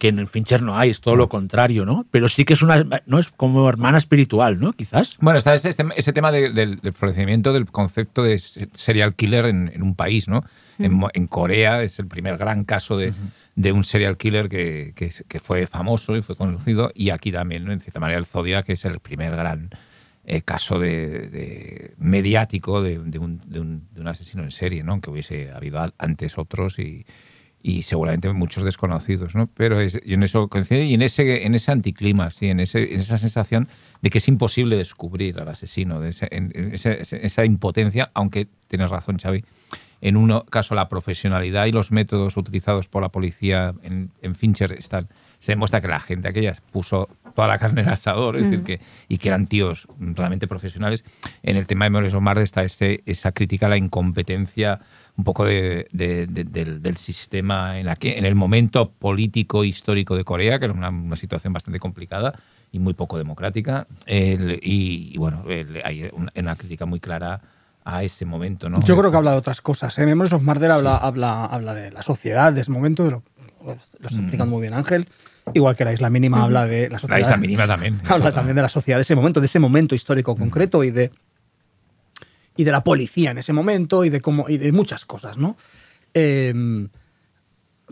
que 0.00 0.08
en 0.08 0.26
Fincher 0.28 0.62
no 0.62 0.78
hay, 0.78 0.88
es 0.88 1.02
todo 1.02 1.14
lo 1.14 1.28
contrario, 1.28 1.84
¿no? 1.84 2.06
Pero 2.10 2.26
sí 2.28 2.46
que 2.46 2.54
es 2.54 2.62
una, 2.62 2.82
no 3.04 3.18
es 3.18 3.28
como 3.28 3.68
hermana 3.68 3.98
espiritual, 3.98 4.58
¿no? 4.58 4.72
Quizás. 4.72 5.18
Bueno, 5.20 5.38
está 5.38 5.54
ese, 5.54 5.74
ese 5.94 6.12
tema 6.14 6.32
de- 6.32 6.48
del, 6.54 6.80
del 6.80 6.92
florecimiento 6.94 7.52
del 7.52 7.66
concepto 7.66 8.22
de 8.22 8.38
se- 8.38 8.68
serial 8.72 9.14
killer 9.14 9.44
en, 9.44 9.70
en 9.74 9.82
un 9.82 9.94
país, 9.94 10.26
¿no? 10.26 10.42
En, 10.78 11.02
Corea 11.26 11.82
es 11.82 11.98
el 11.98 12.06
primer 12.06 12.38
gran 12.38 12.64
caso 12.64 12.96
de, 12.96 13.12
de 13.56 13.72
un 13.72 13.84
serial 13.84 14.16
killer 14.16 14.48
que, 14.48 14.94
que- 14.96 15.12
que 15.28 15.38
fue 15.38 15.66
famoso 15.66 16.16
y 16.16 16.22
fue 16.22 16.34
conocido, 16.34 16.90
y 16.94 17.10
aquí 17.10 17.30
también, 17.30 17.66
¿no? 17.66 17.72
en 17.72 17.80
cierta 17.82 18.00
manera, 18.00 18.18
el 18.18 18.24
Zodiac 18.24 18.70
es 18.70 18.86
el 18.86 19.00
primer 19.00 19.32
gran 19.36 19.68
eh, 20.24 20.40
caso 20.40 20.78
de, 20.78 21.28
mediático 21.98 22.80
un, 23.18 23.42
de 23.44 23.60
un- 23.60 23.82
de 23.90 24.00
un 24.00 24.08
asesino 24.08 24.42
en 24.44 24.50
serie, 24.50 24.82
¿no? 24.82 24.92
Aunque 24.92 25.10
hubiese 25.10 25.50
habido 25.52 25.86
antes 25.98 26.38
otros 26.38 26.78
y, 26.78 27.04
y 27.62 27.82
seguramente 27.82 28.32
muchos 28.32 28.64
desconocidos, 28.64 29.34
¿no? 29.34 29.46
Pero 29.48 29.80
es- 29.80 30.00
y 30.04 30.14
en 30.14 30.22
eso 30.22 30.48
coincide 30.48 30.86
y 30.86 30.94
en 30.94 31.02
ese, 31.02 31.44
en 31.44 31.54
ese 31.54 31.70
anticlima, 31.72 32.30
sí, 32.30 32.46
en, 32.48 32.60
ese, 32.60 32.94
en 32.94 33.00
esa 33.00 33.18
sensación 33.18 33.68
de 34.00 34.08
que 34.10 34.18
es 34.18 34.28
imposible 34.28 34.76
descubrir 34.76 35.38
al 35.40 35.48
asesino, 35.48 36.00
de 36.00 36.10
ese- 36.10 36.28
en- 36.30 36.52
en 36.54 36.74
esa, 36.74 36.92
esa 36.92 37.44
impotencia, 37.44 38.10
aunque 38.14 38.48
tienes 38.68 38.88
razón, 38.90 39.18
Xavi, 39.18 39.44
en 40.02 40.16
un 40.16 40.40
caso 40.48 40.74
la 40.74 40.88
profesionalidad 40.88 41.66
y 41.66 41.72
los 41.72 41.92
métodos 41.92 42.38
utilizados 42.38 42.88
por 42.88 43.02
la 43.02 43.10
policía 43.10 43.74
en, 43.82 44.10
en 44.22 44.34
Fincher 44.34 44.72
están, 44.72 45.08
se 45.38 45.52
demuestra 45.52 45.82
que 45.82 45.88
la 45.88 46.00
gente 46.00 46.28
aquella 46.28 46.54
puso 46.72 47.08
toda 47.36 47.48
la 47.48 47.58
carne 47.58 47.82
en 47.82 47.88
el 47.88 47.92
asador, 47.92 48.36
es 48.36 48.44
decir, 48.44 48.64
que, 48.64 48.80
y 49.08 49.18
que 49.18 49.28
eran 49.28 49.46
tíos 49.46 49.86
realmente 49.98 50.48
profesionales. 50.48 51.04
En 51.42 51.56
el 51.58 51.66
tema 51.66 51.84
de 51.84 51.90
Memories 51.90 52.14
of 52.14 52.22
Murder 52.22 52.42
está 52.42 52.62
este, 52.64 53.02
esa 53.04 53.32
crítica 53.32 53.66
a 53.66 53.68
la 53.68 53.76
incompetencia 53.76 54.80
un 55.20 55.24
poco 55.24 55.44
de- 55.44 55.86
de- 55.92 56.26
de- 56.26 56.44
del, 56.44 56.80
del 56.82 56.96
sistema 56.96 57.78
en, 57.78 57.84
la 57.86 57.94
que- 57.96 58.16
en 58.18 58.24
el 58.24 58.34
momento 58.34 58.90
político 58.90 59.64
histórico 59.64 60.16
de 60.16 60.24
Corea, 60.24 60.58
que 60.58 60.64
era 60.64 60.72
una, 60.74 60.88
una 60.88 61.16
situación 61.16 61.52
bastante 61.52 61.78
complicada 61.78 62.32
y 62.72 62.78
muy 62.78 62.94
poco 62.94 63.18
democrática. 63.18 63.86
El- 64.06 64.58
y, 64.62 65.10
y 65.14 65.18
bueno, 65.18 65.44
el- 65.48 65.82
hay 65.84 66.08
una, 66.12 66.32
una 66.34 66.56
crítica 66.56 66.86
muy 66.86 67.00
clara 67.00 67.40
a 67.84 68.02
ese 68.02 68.24
momento. 68.24 68.70
¿no? 68.70 68.82
Yo 68.82 68.96
creo 68.96 69.10
que 69.10 69.16
habla 69.18 69.32
de 69.32 69.36
otras 69.36 69.60
cosas. 69.60 69.98
¿eh? 69.98 70.06
Memories 70.06 70.32
of 70.32 70.42
Murder 70.42 70.70
habla, 70.70 70.96
habla, 70.96 71.44
habla 71.44 71.74
de 71.74 71.90
la 71.90 72.02
sociedad, 72.02 72.50
de 72.52 72.62
ese 72.62 72.70
momento, 72.70 73.04
de 73.04 73.10
lo, 73.10 73.22
lo 73.62 73.72
está 73.72 73.98
explicando 74.16 74.46
muy 74.46 74.62
bien 74.62 74.72
Ángel. 74.72 75.06
Igual 75.52 75.76
que 75.76 75.84
la 75.84 75.92
isla 75.92 76.08
mínima 76.08 76.42
habla 76.44 76.64
de 76.66 76.88
la 76.88 76.98
sociedad. 76.98 77.18
La 77.20 77.26
isla 77.26 77.36
mínima 77.36 77.66
también. 77.66 78.00
habla 78.04 78.16
otra. 78.16 78.32
también 78.32 78.56
de 78.56 78.62
la 78.62 78.68
sociedad 78.70 78.96
de 78.98 79.02
ese 79.02 79.14
momento, 79.14 79.40
de 79.40 79.46
ese 79.46 79.58
momento 79.58 79.94
histórico 79.94 80.34
concreto 80.36 80.82
y 80.84 80.90
de 80.90 81.10
y 82.60 82.64
de 82.64 82.72
la 82.72 82.84
policía 82.84 83.30
en 83.30 83.38
ese 83.38 83.52
momento 83.54 84.04
y 84.04 84.10
de 84.10 84.20
cómo 84.20 84.48
y 84.48 84.58
de 84.58 84.70
muchas 84.72 85.04
cosas, 85.06 85.38
¿no? 85.38 85.56
Eh, 86.12 86.52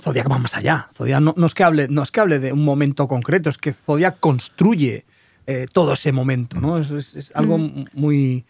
Zodiac 0.01 0.31
va 0.31 0.39
más 0.39 0.55
allá. 0.55 0.89
Zodiac 0.95 1.20
no, 1.20 1.35
no 1.36 1.47
es 1.47 1.55
que 1.55 1.65
hable, 1.65 1.89
no 1.89 2.03
es 2.03 2.11
que 2.11 2.20
hable 2.20 2.39
de 2.39 2.53
un 2.53 2.65
momento 2.65 3.09
concreto, 3.09 3.49
es 3.51 3.59
que 3.59 3.73
Zodiac 3.73 4.20
construye 4.20 5.05
eh, 5.47 5.66
todo 5.73 5.95
ese 5.95 6.12
momento, 6.12 6.61
¿no? 6.61 6.78
Es, 6.78 6.90
es- 6.90 7.16
es 7.16 7.32
algo 7.35 7.59
muy. 7.95 8.45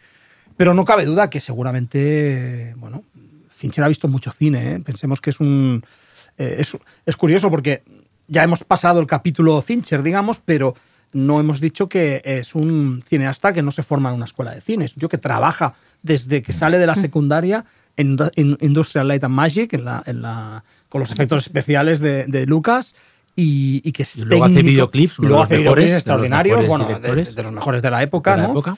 Pero 0.57 0.75
no 0.75 0.85
cabe 0.85 1.05
duda 1.05 1.31
que 1.31 1.39
seguramente, 1.39 2.75
bueno, 2.79 3.05
Fincher 3.49 3.85
ha 3.85 3.89
visto 3.89 4.09
mucho 4.09 4.33
cine. 4.33 4.75
¿eh? 4.75 4.81
Pensemos 4.81 5.21
que 5.21 5.31
es 5.31 5.39
un. 5.41 5.85
eh, 6.37 6.57
es, 6.59 6.77
es 7.07 7.17
curioso 7.17 7.49
porque 7.51 7.83
ya 8.27 8.43
hemos 8.43 8.65
pasado 8.65 8.99
el 9.01 9.07
capítulo 9.07 9.63
Fincher, 9.63 10.03
digamos, 10.03 10.41
pero 10.45 10.75
no 11.13 11.41
hemos 11.41 11.61
dicho 11.61 11.89
que 11.89 12.21
es 12.25 12.55
un 12.55 13.03
cineasta 13.09 13.55
que 13.55 13.63
no 13.63 13.71
se 13.71 13.83
forma 13.83 14.11
en 14.11 14.17
una 14.17 14.27
escuela 14.27 14.55
de 14.55 14.61
cine. 14.61 14.85
Es 14.85 14.95
un 14.95 15.01
tío 15.01 15.09
que 15.09 15.17
trabaja 15.17 15.73
desde 16.03 16.43
que 16.43 16.53
sale 16.53 16.79
de 16.79 16.87
la 16.87 16.95
secundaria 16.95 17.65
en, 17.97 18.17
Industrial 18.61 19.07
Light 19.07 19.25
and 19.25 19.35
Magic, 19.35 19.73
en 19.73 19.85
la, 19.85 20.03
en 20.07 20.23
la, 20.23 20.65
con 20.89 21.01
los 21.01 21.11
efectos 21.11 21.43
especiales 21.47 22.01
de, 22.01 22.27
de 22.27 22.47
Lucas. 22.47 22.95
Y, 23.37 23.81
y 23.85 23.93
que 23.93 24.03
es 24.03 24.19
Y 24.19 24.23
luego 24.23 24.47
hace 24.47 24.63
videoclips, 24.63 25.15
y 25.19 25.23
de 25.23 25.29
luego 25.29 25.43
hace 25.45 25.59
mejores, 25.59 25.85
videoclips 25.85 25.91
de 25.91 25.97
extraordinarios, 25.97 26.57
mejores 26.61 26.89
bueno, 26.89 26.99
de, 26.99 27.25
de 27.25 27.43
los 27.45 27.53
mejores 27.53 27.83
de 27.83 27.91
la 27.91 28.03
época, 28.03 28.33
de 28.33 28.37
la 28.39 28.43
¿no? 28.49 28.51
época. 28.51 28.77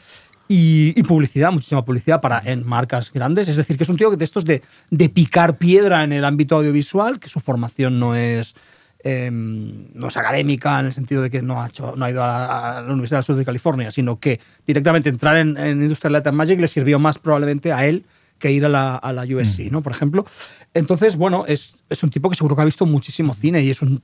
Y, 0.48 0.92
y 0.96 1.02
publicidad, 1.04 1.50
muchísima 1.50 1.82
publicidad 1.84 2.20
para 2.20 2.42
en 2.44 2.66
marcas 2.66 3.10
grandes. 3.10 3.48
Es 3.48 3.56
decir, 3.56 3.78
que 3.78 3.84
es 3.84 3.88
un 3.88 3.96
tío 3.96 4.10
de 4.10 4.24
estos 4.24 4.44
de, 4.44 4.62
de 4.90 5.08
picar 5.08 5.56
piedra 5.56 6.04
en 6.04 6.12
el 6.12 6.24
ámbito 6.26 6.56
audiovisual, 6.56 7.20
que 7.20 7.28
su 7.28 7.40
formación 7.40 7.98
no 8.00 8.14
es, 8.14 8.54
eh, 9.04 9.30
no 9.32 10.08
es 10.08 10.16
académica 10.16 10.80
en 10.80 10.86
el 10.86 10.92
sentido 10.92 11.22
de 11.22 11.30
que 11.30 11.42
no 11.42 11.62
ha, 11.62 11.68
hecho, 11.68 11.94
no 11.96 12.04
ha 12.04 12.10
ido 12.10 12.22
a, 12.22 12.78
a 12.78 12.82
la 12.82 12.92
Universidad 12.92 13.18
del 13.18 13.24
Sur 13.24 13.36
de 13.36 13.44
California, 13.44 13.90
sino 13.90 14.18
que 14.20 14.40
directamente 14.66 15.08
entrar 15.08 15.36
en, 15.36 15.56
en 15.56 15.82
Industrial 15.82 16.12
Light 16.12 16.26
and 16.26 16.36
Magic 16.36 16.60
le 16.60 16.68
sirvió 16.68 16.98
más 16.98 17.18
probablemente 17.18 17.72
a 17.72 17.86
él 17.86 18.04
que 18.38 18.50
ir 18.50 18.64
a 18.64 18.68
la, 18.70 18.96
a 18.96 19.12
la 19.12 19.22
USC, 19.24 19.70
¿no? 19.70 19.82
Por 19.82 19.92
ejemplo. 19.92 20.24
Entonces, 20.72 21.16
bueno, 21.16 21.44
es, 21.46 21.84
es 21.90 22.02
un 22.02 22.08
tipo 22.10 22.30
que 22.30 22.36
seguro 22.36 22.56
que 22.56 22.62
ha 22.62 22.64
visto 22.64 22.86
muchísimo 22.86 23.34
cine 23.34 23.60
y 23.62 23.68
es 23.68 23.82
un, 23.82 24.02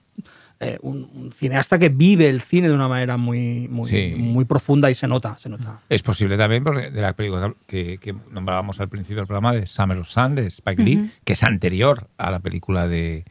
eh, 0.60 0.77
un, 0.82 1.09
un 1.14 1.32
cineasta 1.32 1.78
que 1.78 1.89
vive 1.89 2.28
el 2.28 2.43
cine 2.43 2.68
de 2.68 2.74
una 2.74 2.86
manera 2.86 3.16
muy, 3.16 3.66
muy, 3.68 3.89
Sí. 3.89 4.14
muy 4.18 4.44
profunda 4.44 4.90
y 4.90 4.94
se 4.94 5.09
nota, 5.09 5.39
se 5.39 5.48
nota. 5.48 5.81
Es 5.89 6.02
posible 6.02 6.36
también 6.36 6.64
porque 6.64 6.90
de 6.90 7.01
la 7.01 7.14
película 7.14 7.55
que, 7.66 7.97
que 7.98 8.14
nombrábamos 8.31 8.78
al 8.78 8.90
principio 8.90 9.18
del 9.18 9.27
programa 9.27 9.55
de 9.55 9.64
Summer 9.66 9.97
of 9.98 10.09
Sun 10.09 10.35
de 10.35 10.47
Spike 10.48 10.82
Lee, 10.82 11.10
que 11.24 11.32
es 11.32 11.43
anterior 11.43 12.09
a 12.18 12.31
la 12.31 12.40
película 12.40 12.89
de, 12.89 13.24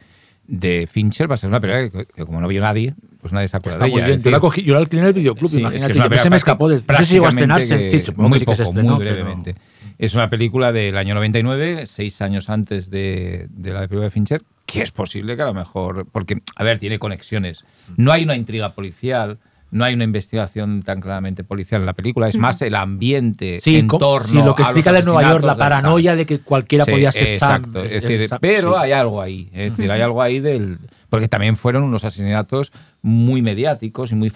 de 0.47 0.87
Fincher, 0.91 1.29
va 1.29 1.35
a 1.35 1.37
ser 1.37 1.49
una 1.49 1.59
película 1.59 1.89
que, 2.05 2.13
que 2.13 2.25
como 2.25 2.39
no 2.41 2.47
vio 2.47 2.61
nadie, 2.61 2.93
pues 3.21 3.33
nadie 3.33 3.47
se 3.47 3.57
acuerda 3.57 3.85
de 3.85 3.91
muy 3.91 3.99
ella. 4.01 4.07
bien. 4.09 4.23
Yo 4.23 4.31
la, 4.31 4.39
cogí, 4.39 4.63
yo 4.63 4.73
la 4.75 4.79
alquilé 4.81 5.01
en 5.01 5.07
el 5.07 5.13
videoclub, 5.13 5.49
Sí, 5.49 5.57
es 5.57 5.61
que 5.61 5.67
imagínate. 5.77 5.91
es 5.93 5.97
película 5.97 6.23
se 6.23 6.29
me 6.29 6.35
escapó 6.37 6.69
del. 6.69 6.83
No 6.87 6.97
sé 6.97 7.05
si 7.05 7.13
llegó 7.13 7.25
a 7.25 7.29
estrenarse. 7.29 7.67
Sí, 7.99 8.11
muy 8.15 8.31
que 8.33 8.39
sí 8.39 8.45
que 8.45 8.55
se 8.55 8.63
poco, 8.63 8.69
estrenó, 8.69 8.95
muy 8.95 9.03
pero- 9.05 9.15
brevemente. 9.15 9.55
Es 9.97 10.13
una 10.13 10.29
película 10.29 10.73
del 10.73 10.97
año 10.97 11.15
99, 11.15 11.85
seis 11.85 12.21
años 12.21 12.49
antes 12.49 12.89
de, 12.89 13.47
de 13.49 13.71
la 13.71 13.79
película 13.79 14.03
de 14.03 14.11
Fincher, 14.11 14.41
que 14.65 14.81
es 14.81 14.91
posible 14.91 15.37
que 15.37 15.41
a 15.41 15.45
lo 15.45 15.53
mejor, 15.53 16.05
porque, 16.11 16.41
a 16.57 16.63
ver, 16.65 16.79
tiene 16.79 16.99
conexiones. 16.99 17.63
No 17.95 18.11
hay 18.11 18.23
una 18.25 18.35
intriga 18.35 18.73
policial, 18.75 19.39
no 19.71 19.83
hay 19.83 19.93
una 19.93 20.03
investigación 20.05 20.83
tan 20.83 21.01
claramente 21.01 21.43
policial 21.43 21.81
en 21.81 21.85
la 21.85 21.93
película, 21.93 22.27
es 22.29 22.37
más 22.37 22.61
el 22.61 22.75
ambiente 22.75 23.59
Sí, 23.61 23.77
en 23.77 23.87
co- 23.87 23.97
torno 23.97 24.27
sí, 24.29 24.45
lo 24.45 24.55
que 24.55 24.63
a 24.63 24.67
los 24.71 24.77
explica 24.77 24.93
de 24.93 25.03
Nueva 25.03 25.23
York, 25.23 25.43
la 25.43 25.55
paranoia 25.57 26.15
de 26.15 26.25
que 26.25 26.39
cualquiera 26.39 26.85
Sí, 26.85 26.91
podía 26.91 27.11
ser 27.11 27.27
exacto. 27.27 27.83
Es 27.83 28.03
decir, 28.03 28.27
Sam, 28.29 28.39
pero 28.41 28.71
sí. 28.73 28.77
hay 28.79 28.91
algo 28.93 29.21
ahí. 29.21 29.49
Es 29.53 29.75
decir, 29.75 29.91
hay 29.91 30.01
algo 30.01 30.21
ahí 30.21 30.39
del. 30.39 30.79
Porque 31.09 31.27
también 31.27 31.55
fueron 31.55 31.83
unos 31.83 32.03
asesinatos 32.03 32.71
muy 33.01 33.41
mediáticos 33.41 34.11
y 34.11 34.15
muy 34.15 34.31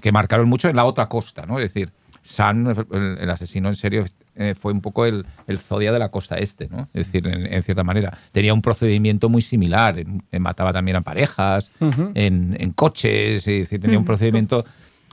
que 0.00 0.12
marcaron 0.12 0.48
mucho 0.48 0.68
en 0.68 0.76
la 0.76 0.84
otra 0.84 1.08
costa, 1.08 1.46
¿no? 1.46 1.58
Es 1.58 1.72
decir, 1.72 1.90
San, 2.22 2.66
el, 2.92 3.18
el 3.20 3.30
asesino 3.30 3.68
en 3.68 3.74
serio, 3.74 4.04
eh, 4.36 4.54
fue 4.58 4.72
un 4.72 4.80
poco 4.80 5.04
el, 5.06 5.26
el 5.46 5.58
Zodia 5.58 5.92
de 5.92 5.98
la 5.98 6.10
costa 6.10 6.38
este, 6.38 6.68
¿no? 6.68 6.88
Es 6.94 7.06
decir, 7.06 7.26
en, 7.26 7.52
en 7.52 7.62
cierta 7.62 7.82
manera. 7.84 8.16
Tenía 8.32 8.54
un 8.54 8.62
procedimiento 8.62 9.28
muy 9.28 9.42
similar. 9.42 9.98
en- 9.98 10.22
en 10.30 10.42
mataba 10.42 10.72
también 10.72 10.96
a 10.96 11.00
parejas, 11.02 11.70
en, 12.14 12.56
en 12.58 12.72
coches, 12.72 13.46
es 13.46 13.60
decir, 13.60 13.80
tenía 13.80 13.98
un 13.98 14.04
procedimiento 14.04 14.64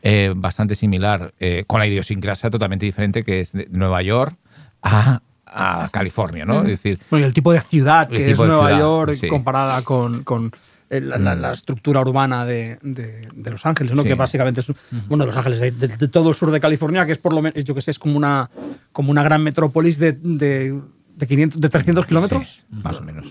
eh, 0.01 0.31
bastante 0.35 0.75
similar, 0.75 1.33
eh, 1.39 1.63
con 1.67 1.79
la 1.79 1.87
idiosincrasia 1.87 2.49
totalmente 2.49 2.85
diferente 2.85 3.21
que 3.23 3.41
es 3.41 3.51
de 3.51 3.67
Nueva 3.71 4.01
York 4.01 4.35
a, 4.81 5.21
a 5.45 5.89
California, 5.91 6.45
¿no? 6.45 6.61
Es 6.61 6.67
decir, 6.67 6.99
Bueno, 7.09 7.25
y 7.25 7.27
el 7.27 7.33
tipo 7.33 7.51
de 7.51 7.59
ciudad 7.61 8.07
que 8.07 8.31
es 8.31 8.37
Nueva 8.37 8.67
ciudad, 8.67 8.79
York 8.79 9.13
sí. 9.15 9.27
comparada 9.27 9.81
con, 9.81 10.23
con 10.23 10.51
la, 10.89 11.17
la- 11.17 11.35
Mm. 11.35 11.41
la 11.41 11.51
estructura 11.51 12.01
urbana 12.01 12.45
de, 12.45 12.79
de- 12.81 13.27
de 13.33 13.51
Los 13.51 13.65
Ángeles, 13.65 13.93
¿no? 13.93 14.01
Sí. 14.01 14.07
que 14.07 14.15
básicamente 14.15 14.61
es, 14.61 14.71
bueno, 15.07 15.25
Los 15.25 15.37
Ángeles, 15.37 15.59
de, 15.59 15.71
de- 15.71 16.07
todo 16.07 16.29
el 16.29 16.35
sur 16.35 16.51
de 16.51 16.59
California, 16.59 17.05
que 17.05 17.11
es 17.11 17.17
por 17.19 17.33
lo 17.33 17.41
menos, 17.41 17.63
yo 17.63 17.75
que 17.75 17.81
sé, 17.81 17.91
es 17.91 17.99
como 17.99 18.17
una, 18.17 18.49
como 18.91 19.11
una 19.11 19.21
gran 19.23 19.43
metrópolis 19.43 19.99
de, 19.99 20.13
de, 20.13 20.79
de 21.15 21.27
500, 21.27 21.61
de 21.61 21.69
300 21.69 22.05
kilómetros, 22.05 22.47
sí, 22.47 22.61
más 22.71 22.97
o 22.97 23.01
menos. 23.01 23.25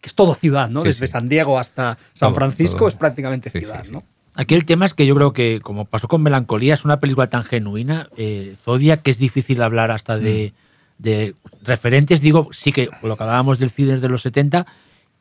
que 0.00 0.08
es 0.08 0.14
todo 0.14 0.34
ciudad, 0.34 0.68
¿no? 0.68 0.82
Sí, 0.82 0.88
Desde 0.88 1.06
sí. 1.06 1.12
San 1.12 1.28
Diego 1.28 1.58
hasta 1.58 1.96
San 2.14 2.28
Todo, 2.30 2.34
Francisco 2.34 2.78
todo. 2.78 2.88
es 2.88 2.94
prácticamente 2.96 3.48
ciudad. 3.50 3.84
¿no? 3.86 4.02
Aquí 4.34 4.54
el 4.54 4.64
tema 4.64 4.84
es 4.86 4.94
que 4.94 5.06
yo 5.06 5.14
creo 5.14 5.32
que, 5.32 5.60
como 5.62 5.84
pasó 5.84 6.08
con 6.08 6.22
Melancolía, 6.22 6.74
es 6.74 6.84
una 6.84 6.98
película 7.00 7.28
tan 7.28 7.44
genuina, 7.44 8.08
eh, 8.16 8.54
Zodiac, 8.62 9.02
que 9.02 9.10
es 9.10 9.18
difícil 9.18 9.62
hablar 9.62 9.90
hasta 9.90 10.18
de, 10.18 10.52
de 10.98 11.34
referentes. 11.62 12.20
Digo, 12.22 12.48
sí 12.52 12.72
que 12.72 12.88
lo 13.02 13.16
que 13.16 13.22
hablábamos 13.22 13.58
del 13.58 13.70
cine 13.70 13.98
de 13.98 14.08
los 14.08 14.22
70, 14.22 14.66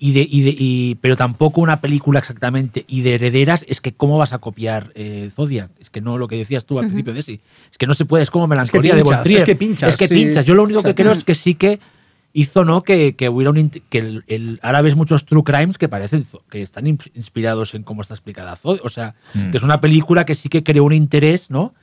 y 0.03 0.13
de, 0.13 0.27
y 0.29 0.41
de, 0.41 0.55
y- 0.57 0.95
pero 0.99 1.15
tampoco 1.15 1.61
una 1.61 1.79
película 1.79 2.17
exactamente. 2.19 2.85
Y 2.87 3.01
de 3.01 3.13
herederas, 3.13 3.63
es 3.67 3.79
que 3.81 3.93
¿cómo 3.93 4.17
vas 4.17 4.33
a 4.33 4.39
copiar 4.39 4.91
eh, 4.95 5.29
Zodiac? 5.31 5.69
Es 5.79 5.89
que 5.91 6.01
no 6.01 6.17
lo 6.17 6.27
que 6.27 6.37
decías 6.37 6.65
tú 6.65 6.79
al 6.79 6.85
principio 6.87 7.13
de 7.13 7.21
sí. 7.21 7.39
Es 7.71 7.77
que 7.77 7.85
no 7.85 7.93
se 7.93 8.05
puede, 8.05 8.23
es 8.23 8.31
como 8.31 8.47
Melancolía 8.47 8.95
de 8.95 9.01
pinchas, 9.03 9.17
Bontrier. 9.19 9.39
es 9.41 9.45
que 9.45 9.55
pinchas, 9.55 9.89
Es 9.93 9.97
que 9.97 10.07
sí. 10.07 10.15
pinchas. 10.15 10.43
Yo 10.45 10.55
lo 10.55 10.63
único 10.63 10.79
O 10.79 10.81
sea, 10.81 10.93
que 10.95 11.03
creo 11.03 11.13
es 11.13 11.23
que 11.23 11.35
sí 11.35 11.53
que 11.53 11.79
hizo 12.33 12.65
no 12.65 12.81
que, 12.83 13.15
que 13.15 13.29
hubiera 13.29 13.51
un 13.51 13.69
que 13.69 13.97
el, 13.99 14.23
el- 14.27 14.59
ahora 14.63 14.81
ves 14.81 14.95
muchos 14.95 15.25
true 15.25 15.43
crimes 15.43 15.77
que 15.77 15.87
parecen 15.89 16.25
que 16.49 16.61
están 16.63 16.87
in- 16.87 16.97
inspirados 17.13 17.75
en 17.75 17.83
cómo 17.83 18.01
está 18.01 18.13
explicada 18.15 18.55
Zod- 18.55 18.79
o 18.83 18.89
sea 18.89 19.15
Mm. 19.33 19.51
que 19.51 19.57
es 19.57 19.63
una 19.63 19.81
película 19.81 20.25
que 20.25 20.33
sí 20.33 20.47
que 20.49 20.63
creó 20.63 20.85
un 20.85 20.93
interés 20.93 21.49
no 21.51 21.73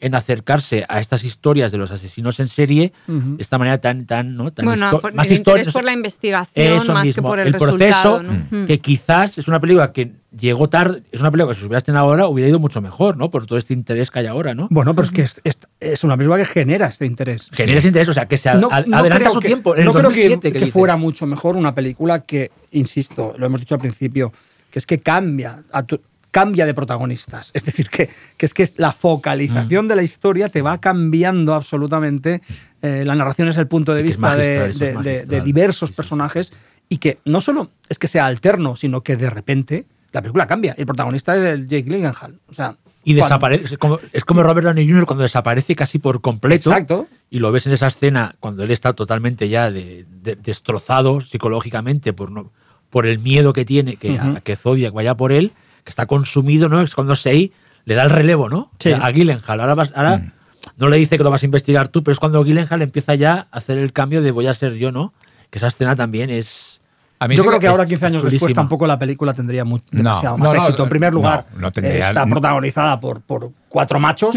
en 0.00 0.14
acercarse 0.14 0.84
a 0.88 1.00
estas 1.00 1.24
historias 1.24 1.72
de 1.72 1.78
los 1.78 1.90
asesinos 1.90 2.38
en 2.40 2.48
serie 2.48 2.92
de 3.06 3.42
esta 3.42 3.58
manera 3.58 3.78
tan 3.78 4.06
tan 4.06 4.36
no 4.36 4.52
tan 4.52 4.64
Bueno, 4.66 4.86
histo- 4.90 5.00
por- 5.00 5.14
más 5.14 5.26
el 5.26 5.38
interés 5.38 5.60
historia 5.66 5.72
por 5.72 5.84
la 5.84 5.92
investigación 5.92 6.66
Eso 6.76 6.92
más 6.92 7.02
que 7.02 7.08
mismo, 7.08 7.22
por 7.28 7.40
el, 7.40 7.48
el 7.48 7.54
proceso 7.56 8.22
¿no? 8.22 8.46
Mm. 8.50 8.66
que 8.66 8.78
quizás 8.78 9.38
es 9.38 9.48
una 9.48 9.58
película 9.60 9.92
que 9.92 10.12
llegó 10.38 10.68
tarde 10.68 11.02
es 11.10 11.20
una 11.20 11.30
película 11.30 11.50
que 11.52 11.54
si 11.56 11.60
se 11.62 11.66
hubiera 11.66 11.78
estrenado 11.78 12.06
ahora 12.06 12.28
hubiera 12.28 12.48
ido 12.48 12.58
mucho 12.60 12.80
mejor 12.80 13.16
no 13.16 13.30
por 13.30 13.46
todo 13.46 13.58
este 13.58 13.74
interés 13.74 14.10
que 14.10 14.20
hay 14.20 14.26
ahora 14.26 14.54
no 14.54 14.68
Bueno, 14.70 14.94
pero 14.94 15.06
es 15.06 15.10
que 15.10 15.22
es, 15.22 15.40
es- 15.42 15.58
es 15.80 16.04
una 16.04 16.16
película 16.16 16.38
que 16.38 16.44
genera 16.44 16.86
este 16.86 17.04
interés. 17.06 17.48
genera 17.52 17.78
ese 17.78 17.88
interés 17.88 18.08
o 18.08 18.12
sea 18.14 18.26
que 18.26 18.36
se 18.36 18.52
No- 18.54 18.68
no 18.68 18.68
adelanta 18.68 19.16
creo 19.18 19.30
su 19.30 19.40
que- 19.40 19.46
tiempo 19.48 19.74
en 19.74 19.80
el 19.80 19.86
no 19.86 19.92
creo 19.92 20.04
2007 20.04 20.52
que, 20.52 20.58
que 20.58 20.64
que 20.66 20.70
fuera 20.70 20.96
mucho 20.96 21.26
mejor 21.26 21.56
una 21.56 21.74
película 21.74 22.20
que, 22.20 22.50
insisto, 22.70 23.34
lo 23.36 23.46
hemos 23.46 23.58
dicho 23.60 23.74
al 23.74 23.80
principio, 23.80 24.32
que 24.70 24.78
es 24.78 24.86
que 24.86 24.98
cambia, 25.00 25.62
a 25.72 25.82
tu- 25.82 26.00
cambia 26.38 26.66
de 26.66 26.74
protagonistas. 26.74 27.50
Es 27.54 27.64
decir, 27.64 27.88
que, 27.88 28.08
que 28.36 28.46
es 28.46 28.54
que 28.54 28.68
la 28.76 28.92
focalización 28.92 29.84
Mm. 29.84 29.88
de 29.88 29.96
la 29.96 30.02
historia 30.02 30.48
te 30.48 30.62
va 30.62 30.78
cambiando 30.78 31.54
absolutamente. 31.54 32.40
Eh, 32.82 33.02
la 33.04 33.14
narración 33.14 33.48
es 33.48 33.56
el 33.58 33.66
punto 33.66 33.92
de 33.94 34.02
Sí, 34.02 34.06
vista 34.08 34.36
de, 34.36 34.72
de- 34.72 34.94
de- 35.02 35.26
de 35.26 35.40
diversos 35.40 35.88
Sí, 35.90 35.94
sí, 35.94 35.96
personajes 35.96 36.52
y 36.88 36.98
que 36.98 37.18
no 37.24 37.40
solo 37.40 37.70
es 37.88 37.98
que 37.98 38.06
sea 38.08 38.26
alterno, 38.26 38.76
sino 38.76 39.02
que 39.02 39.16
de 39.16 39.30
repente 39.30 39.84
la 40.12 40.22
película 40.22 40.46
cambia. 40.46 40.74
El 40.78 40.86
protagonista 40.86 41.34
es 41.36 41.42
el 41.54 41.66
Jake 41.68 41.82
Gyllenhaal. 41.84 42.38
O 42.48 42.54
sea, 42.54 42.76
Y 43.04 43.14
desaparece. 43.14 43.64
Es 43.74 43.78
como, 43.78 43.98
es 44.12 44.24
como 44.24 44.42
Robert 44.42 44.64
Downey 44.66 44.86
Jr. 44.88 45.06
cuando 45.06 45.22
desaparece 45.22 45.74
casi 45.74 45.98
por 45.98 46.20
completo. 46.20 46.70
Exacto. 46.70 47.08
Y 47.30 47.38
lo 47.40 47.50
ves 47.52 47.66
en 47.66 47.72
esa 47.72 47.86
escena 47.88 48.36
cuando 48.40 48.62
él 48.62 48.70
está 48.70 48.92
totalmente 48.92 49.48
ya 49.48 49.70
de- 49.70 50.04
de- 50.22 50.36
destrozado 50.36 51.20
psicológicamente 51.20 52.12
por, 52.12 52.30
no, 52.30 52.52
por 52.90 53.06
el 53.06 53.18
miedo 53.18 53.52
que 53.52 53.64
tiene 53.64 53.96
que, 53.96 54.18
a- 54.18 54.24
Ujú. 54.30 54.38
que 54.44 54.56
Zodiac 54.56 54.92
vaya 54.94 55.14
por 55.16 55.32
él, 55.32 55.52
que 55.88 55.90
está 55.90 56.04
consumido, 56.04 56.68
¿no? 56.68 56.82
Es 56.82 56.94
cuando 56.94 57.14
Sei 57.14 57.50
le 57.86 57.94
da 57.94 58.02
el 58.02 58.10
relevo, 58.10 58.50
¿no? 58.50 58.70
Sí. 58.78 58.92
A 58.92 59.10
Gyllenhaal. 59.10 59.58
Ahora, 59.58 59.74
vas- 59.74 59.92
ahora 59.96 60.18
Mm. 60.18 60.32
no 60.76 60.88
le 60.90 60.98
dice 60.98 61.16
que 61.16 61.24
lo 61.24 61.30
vas 61.30 61.42
a 61.42 61.46
investigar 61.46 61.88
tú, 61.88 62.02
pero 62.04 62.12
es 62.12 62.18
cuando 62.18 62.44
Gyllenhaal 62.44 62.82
empieza 62.82 63.14
ya 63.14 63.48
a 63.50 63.56
hacer 63.56 63.78
el 63.78 63.94
cambio 63.94 64.20
de 64.20 64.30
voy 64.30 64.46
a 64.48 64.52
ser 64.52 64.74
yo, 64.74 64.92
¿no? 64.92 65.14
Que 65.48 65.56
esa 65.56 65.68
escena 65.68 65.96
también 65.96 66.28
es. 66.28 66.82
A 67.20 67.26
mí 67.26 67.36
Yo 67.36 67.44
creo 67.46 67.58
que 67.58 67.66
ahora, 67.68 67.86
15 67.86 68.04
años 68.04 68.22
es 68.22 68.32
después, 68.32 68.52
tampoco 68.52 68.86
la 68.86 68.98
película 68.98 69.32
tendría 69.32 69.64
mu- 69.64 69.78
No, 69.78 69.82
demasiado 69.90 70.36
más 70.36 70.52
no, 70.52 70.58
no, 70.58 70.62
éxito. 70.66 70.82
En 70.82 70.88
primer 70.90 71.14
lugar, 71.14 71.46
no 71.56 71.72
tendría- 71.72 72.08
está 72.08 72.26
protagonizada 72.26 73.00
por, 73.00 73.22
por 73.22 73.50
cuatro 73.70 73.98
machos. 73.98 74.36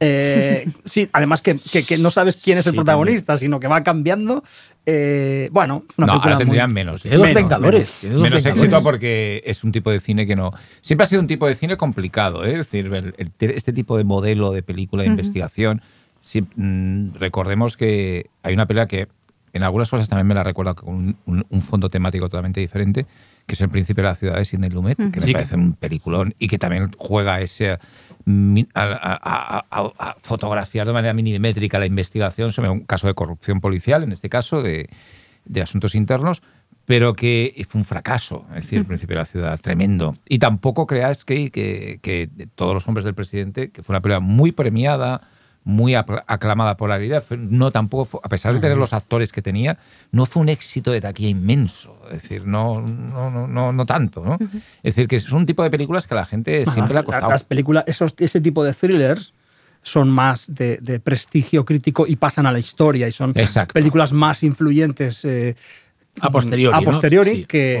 Eh, 0.00 0.66
sí, 0.84 1.08
además 1.12 1.42
que, 1.42 1.58
que- 1.58 1.84
que 1.84 1.98
no 1.98 2.10
sabes 2.10 2.36
quién 2.36 2.56
es 2.58 2.66
el 2.66 2.72
Sí, 2.72 2.76
protagonista, 2.76 3.36
sino 3.36 3.60
que 3.60 3.68
va 3.68 3.82
cambiando. 3.82 4.42
Eh, 4.90 5.50
bueno, 5.52 5.84
una 5.98 6.06
no, 6.06 6.12
película 6.14 6.34
ahora 6.34 6.38
tendrían 6.38 6.70
muy- 6.70 6.74
menos. 6.76 7.02
Tiene 7.02 7.18
dos 7.18 7.26
Menos, 7.28 7.42
Vengadores. 7.42 7.98
menos. 8.04 8.22
Vengadores. 8.22 8.46
éxito 8.46 8.82
porque 8.82 9.42
es 9.44 9.62
un 9.62 9.70
tipo 9.70 9.90
de 9.90 10.00
cine 10.00 10.26
que 10.26 10.34
no. 10.34 10.50
Siempre 10.80 11.04
ha 11.04 11.06
sido 11.06 11.20
un 11.20 11.26
tipo 11.26 11.46
de 11.46 11.54
cine 11.54 11.76
complicado, 11.76 12.42
¿eh? 12.46 12.52
es 12.52 12.56
decir, 12.58 12.86
el- 12.94 13.14
el- 13.18 13.32
este 13.50 13.74
tipo 13.74 13.98
de 13.98 14.04
modelo 14.04 14.50
de 14.52 14.62
película 14.62 15.02
de 15.02 15.10
investigación. 15.10 15.82
mm, 16.56 17.14
recordemos 17.18 17.76
que 17.76 18.30
hay 18.42 18.54
una 18.54 18.66
película 18.66 18.86
que 18.88 19.08
en 19.52 19.62
algunas 19.62 19.88
cosas 19.90 20.08
también 20.08 20.26
me 20.26 20.34
la 20.34 20.42
recuerda 20.42 20.74
con 20.74 20.94
un, 20.94 21.16
un- 21.26 21.46
un 21.48 21.60
fondo 21.60 21.88
temático 21.88 22.28
totalmente 22.28 22.60
diferente, 22.60 23.06
que 23.46 23.54
es 23.54 23.60
El 23.60 23.68
Príncipe 23.68 24.02
de 24.02 24.08
la 24.08 24.14
Ciudad 24.14 24.36
de 24.36 24.44
Sidney 24.44 24.68
Lumet, 24.70 24.96
que 25.12 25.20
Sí, 25.20 25.28
me 25.28 25.32
parece 25.34 25.56
un 25.56 25.72
peliculón 25.74 26.34
y 26.38 26.48
que 26.48 26.58
también 26.58 26.90
juega 26.98 27.40
ese. 27.40 27.78
A, 28.74 30.16
fotografiar 30.20 30.86
de 30.86 30.92
manera 30.92 31.14
milimétrica 31.14 31.78
la 31.78 31.86
investigación 31.86 32.52
sobre 32.52 32.68
un 32.68 32.80
caso 32.80 33.06
de 33.06 33.14
corrupción 33.14 33.60
policial, 33.60 34.02
en 34.02 34.12
este 34.12 34.28
caso, 34.28 34.62
de, 34.62 34.88
de 35.46 35.62
asuntos 35.62 35.94
internos, 35.94 36.42
pero 36.84 37.14
que 37.14 37.66
fue 37.68 37.80
un 37.80 37.84
fracaso, 37.84 38.46
es 38.50 38.62
decir, 38.64 38.78
el 38.78 38.84
principio 38.86 39.14
de 39.14 39.20
la 39.20 39.26
ciudad, 39.26 39.60
tremendo. 39.60 40.14
Y 40.28 40.38
tampoco 40.38 40.86
creáis 40.86 41.24
que, 41.24 41.50
que, 41.50 42.00
que 42.02 42.28
todos 42.54 42.74
los 42.74 42.88
hombres 42.88 43.04
del 43.04 43.14
presidente, 43.14 43.70
que 43.70 43.82
fue 43.82 43.92
una 43.92 44.00
película 44.00 44.20
muy 44.20 44.52
premiada, 44.52 45.22
muy 45.68 45.94
aclamada 45.94 46.78
por 46.78 46.88
la 46.88 46.96
crítica, 46.96 47.22
no 47.36 47.70
tampoco, 47.70 48.06
fue- 48.06 48.20
a 48.22 48.28
pesar 48.30 48.54
de 48.54 48.58
tener 48.60 48.78
los 48.78 48.94
actores 48.94 49.32
que 49.32 49.42
tenía, 49.42 49.76
no 50.12 50.24
fue 50.24 50.40
un 50.40 50.48
éxito 50.48 50.90
de 50.92 51.02
taquilla 51.02 51.28
inmenso, 51.28 51.94
es 52.06 52.22
decir, 52.22 52.46
no, 52.46 52.80
no, 52.80 53.30
no, 53.30 53.46
no, 53.46 53.70
no 53.70 53.84
tanto, 53.86 54.24
¿no? 54.24 54.38
Es 54.82 54.94
decir, 54.94 55.06
que 55.08 55.16
es 55.16 55.30
un 55.30 55.44
tipo 55.44 55.62
de 55.62 55.68
películas 55.70 56.06
que 56.06 56.14
a 56.14 56.16
la 56.16 56.24
gente 56.24 56.64
siempre 56.64 56.94
le 56.94 57.00
ha 57.00 57.02
costado. 57.02 57.30
Las 57.30 57.44
películas, 57.44 57.84
esos, 57.86 58.14
ese 58.16 58.40
tipo 58.40 58.64
de 58.64 58.72
thrillers 58.72 59.34
son 59.82 60.08
más 60.08 60.54
de, 60.54 61.00
prestigio 61.04 61.66
crítico 61.66 62.06
y 62.06 62.16
pasan 62.16 62.46
a 62.46 62.52
la 62.52 62.58
historia 62.58 63.06
y 63.06 63.12
son 63.12 63.34
películas 63.74 64.10
más 64.12 64.42
influyentes 64.42 65.22
eh, 65.26 65.54
A 66.20 66.30
posteriori, 66.30 66.76
a 66.76 66.80
¿no? 66.80 66.84
posteriori 66.84 67.34
Sí. 67.34 67.44
que, 67.46 67.80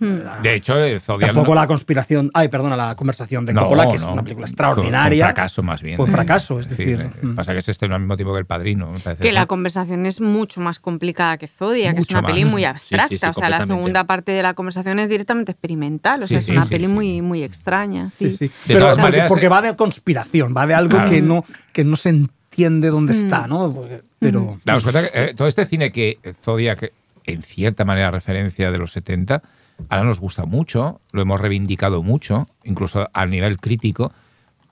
Mm. 0.00 0.42
De 0.42 0.54
hecho, 0.54 0.74
Zodiac 1.00 1.28
Tampoco 1.32 1.54
no- 1.54 1.60
la 1.60 1.66
conspiración, 1.66 2.30
ay, 2.34 2.48
perdona, 2.48 2.76
la 2.76 2.94
conversación 2.94 3.44
de 3.46 3.52
No, 3.52 3.62
Coppola, 3.62 3.88
que 3.88 3.96
es 3.96 4.02
no. 4.02 4.12
una 4.12 4.22
película 4.22 4.46
extraordinaria. 4.46 5.24
Fue 5.24 5.30
un 5.30 5.34
fracaso 5.34 5.62
más 5.62 5.82
bien. 5.82 5.96
Fue 5.96 6.04
un 6.06 6.10
fracaso, 6.12 6.60
es 6.60 6.68
decir, 6.68 7.08
mm. 7.22 7.34
Pasa 7.34 7.54
que 7.54 7.62
se 7.62 7.72
estrenó 7.72 7.94
al 7.94 8.00
mismo 8.00 8.16
tiempo 8.16 8.32
que 8.34 8.40
El 8.40 8.46
Padrino. 8.46 8.90
me 8.90 9.00
parece. 9.00 9.22
Que 9.22 9.32
la 9.32 9.46
conversación 9.46 10.06
es 10.06 10.20
mucho 10.20 10.60
más 10.60 10.78
complicada 10.78 11.36
que 11.38 11.46
Zodiac, 11.46 11.94
que 11.94 12.00
es 12.00 12.10
una 12.10 12.22
peli 12.26 12.44
muy 12.44 12.62
Sí, 12.62 12.66
sí, 12.66 12.66
abstracta. 12.66 13.08
sí, 13.08 13.14
o 13.26 13.32
sea, 13.40 13.48
la 13.50 13.66
segunda 13.66 14.04
parte 14.04 14.32
de 14.32 14.42
la 14.42 14.54
conversación 14.54 14.98
es 14.98 15.08
directamente 15.08 15.52
experimental. 15.52 16.22
O 16.22 16.26
sea, 16.26 16.38
Sí, 16.40 16.50
es 16.50 16.56
una 16.56 16.64
sí, 16.64 16.70
peli 16.70 16.86
sí. 16.86 16.92
muy, 16.92 17.22
muy 17.22 17.42
extraña. 17.42 18.10
Sí. 18.10 18.30
Sí, 18.30 18.36
sí. 18.36 18.44
De 18.46 18.52
Pero 18.66 18.80
todas 18.80 18.94
porque, 18.96 19.02
maneras, 19.02 19.28
porque 19.28 19.46
eh, 19.46 19.50
va 19.50 19.62
de 19.62 19.76
conspiración, 19.76 20.54
va 20.56 20.66
de 20.66 20.74
algo 20.74 20.90
Claro. 20.96 21.10
que, 21.10 21.22
no, 21.22 21.44
que 21.72 21.84
no 21.84 21.96
se 21.96 22.10
entiende 22.10 22.88
dónde 22.88 23.12
Mm. 23.12 23.16
está, 23.16 23.46
¿no? 23.46 23.72
Porque- 23.72 24.02
Pero. 24.18 24.58
Daos 24.64 24.82
cuenta 24.82 25.02
que 25.08 25.10
eh, 25.14 25.34
todo 25.36 25.46
este 25.46 25.64
cine 25.64 25.92
que 25.92 26.18
Zodiac, 26.42 26.90
en 27.28 27.42
cierta 27.42 27.84
manera, 27.84 28.10
referencia 28.10 28.70
de 28.70 28.78
los 28.78 28.92
70, 28.92 29.42
ahora 29.88 30.04
nos 30.04 30.18
gusta 30.18 30.46
mucho, 30.46 31.00
lo 31.12 31.22
hemos 31.22 31.40
reivindicado 31.40 32.02
mucho, 32.02 32.48
incluso 32.64 33.08
a 33.12 33.26
nivel 33.26 33.58
crítico, 33.58 34.12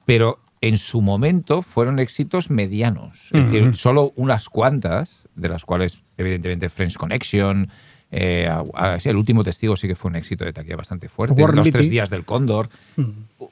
pero 0.07 0.41
en 0.63 0.79
su 0.79 1.03
momento 1.03 1.63
fueron 1.63 1.99
éxitos 1.99 2.51
medianos. 2.51 3.29
Es 3.33 3.45
decir, 3.51 3.77
solo 3.77 4.13
unas 4.17 4.49
cuantas, 4.49 5.29
de 5.35 5.49
las 5.49 5.65
cuales, 5.65 6.03
evidentemente, 6.17 6.71
French 6.71 6.97
Connection. 6.97 7.71
Eh, 8.11 8.49
a- 8.49 8.65
a- 8.95 9.01
sí, 9.01 9.09
el 9.09 9.17
último 9.17 9.43
testigo 9.45 9.75
sí 9.77 9.89
que 9.89 9.95
fue 9.95 10.11
un 10.11 10.17
éxito 10.17 10.45
de 10.45 10.53
taquilla 10.53 10.77
bastante 10.77 11.09
fuerte. 11.09 11.41
Los 11.41 11.53
Beatty. 11.55 11.73
tres 11.73 11.91
días 11.91 12.09
del 12.11 12.25
Cóndor. 12.25 12.69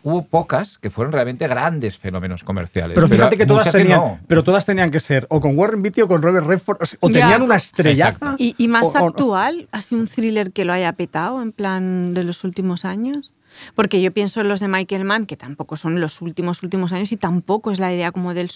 Hubo 0.03 0.25
pocas 0.25 0.79
que 0.79 0.91
fueron 0.91 1.13
realmente 1.13 1.47
grandes 1.49 1.99
fenómenos 1.99 2.45
comerciales. 2.45 2.95
Pero 2.95 3.09
fíjate 3.09 3.37
que 3.37 3.47
todas 3.47 3.71
tenían, 3.71 3.99
no. 3.99 4.19
pero 4.27 4.43
todas 4.45 4.65
tenían 4.65 4.91
que 4.91 5.01
ser 5.01 5.27
o 5.29 5.41
con 5.41 5.59
Warren 5.59 5.83
Beatty 5.83 6.01
o 6.03 6.09
con 6.09 6.23
Robert 6.23 6.47
Redford, 6.47 6.79
o, 6.81 6.87
sea, 6.87 6.99
o 7.03 7.11
Ya, 7.11 7.21
tenían 7.21 7.43
una 7.43 7.57
estrellaza. 7.57 8.11
Exacto. 8.13 8.37
Y, 8.39 8.55
y 8.57 8.69
más 8.69 8.85
o- 8.85 8.89
o- 9.05 9.09
actual, 9.09 9.69
así 9.73 9.95
un 9.95 10.07
thriller 10.07 10.53
que 10.53 10.65
lo 10.65 10.73
haya 10.73 10.93
petado 10.93 11.43
en 11.43 11.53
plan 11.53 12.15
de 12.15 12.25
los 12.25 12.45
últimos 12.45 12.85
años. 12.85 13.33
Porque 13.77 14.03
yo 14.03 14.11
pienso 14.13 14.41
en 14.41 14.49
los 14.49 14.59
de 14.61 14.67
Michael 14.69 15.05
Mann, 15.05 15.27
que 15.27 15.37
tampoco 15.37 15.77
son 15.77 16.01
los 16.01 16.21
últimos 16.23 16.63
últimos 16.65 16.93
años 16.93 17.13
y 17.13 17.17
tampoco 17.17 17.71
es 17.71 17.79
la 17.79 17.93
idea 17.95 18.11
como 18.11 18.35
del 18.35 18.51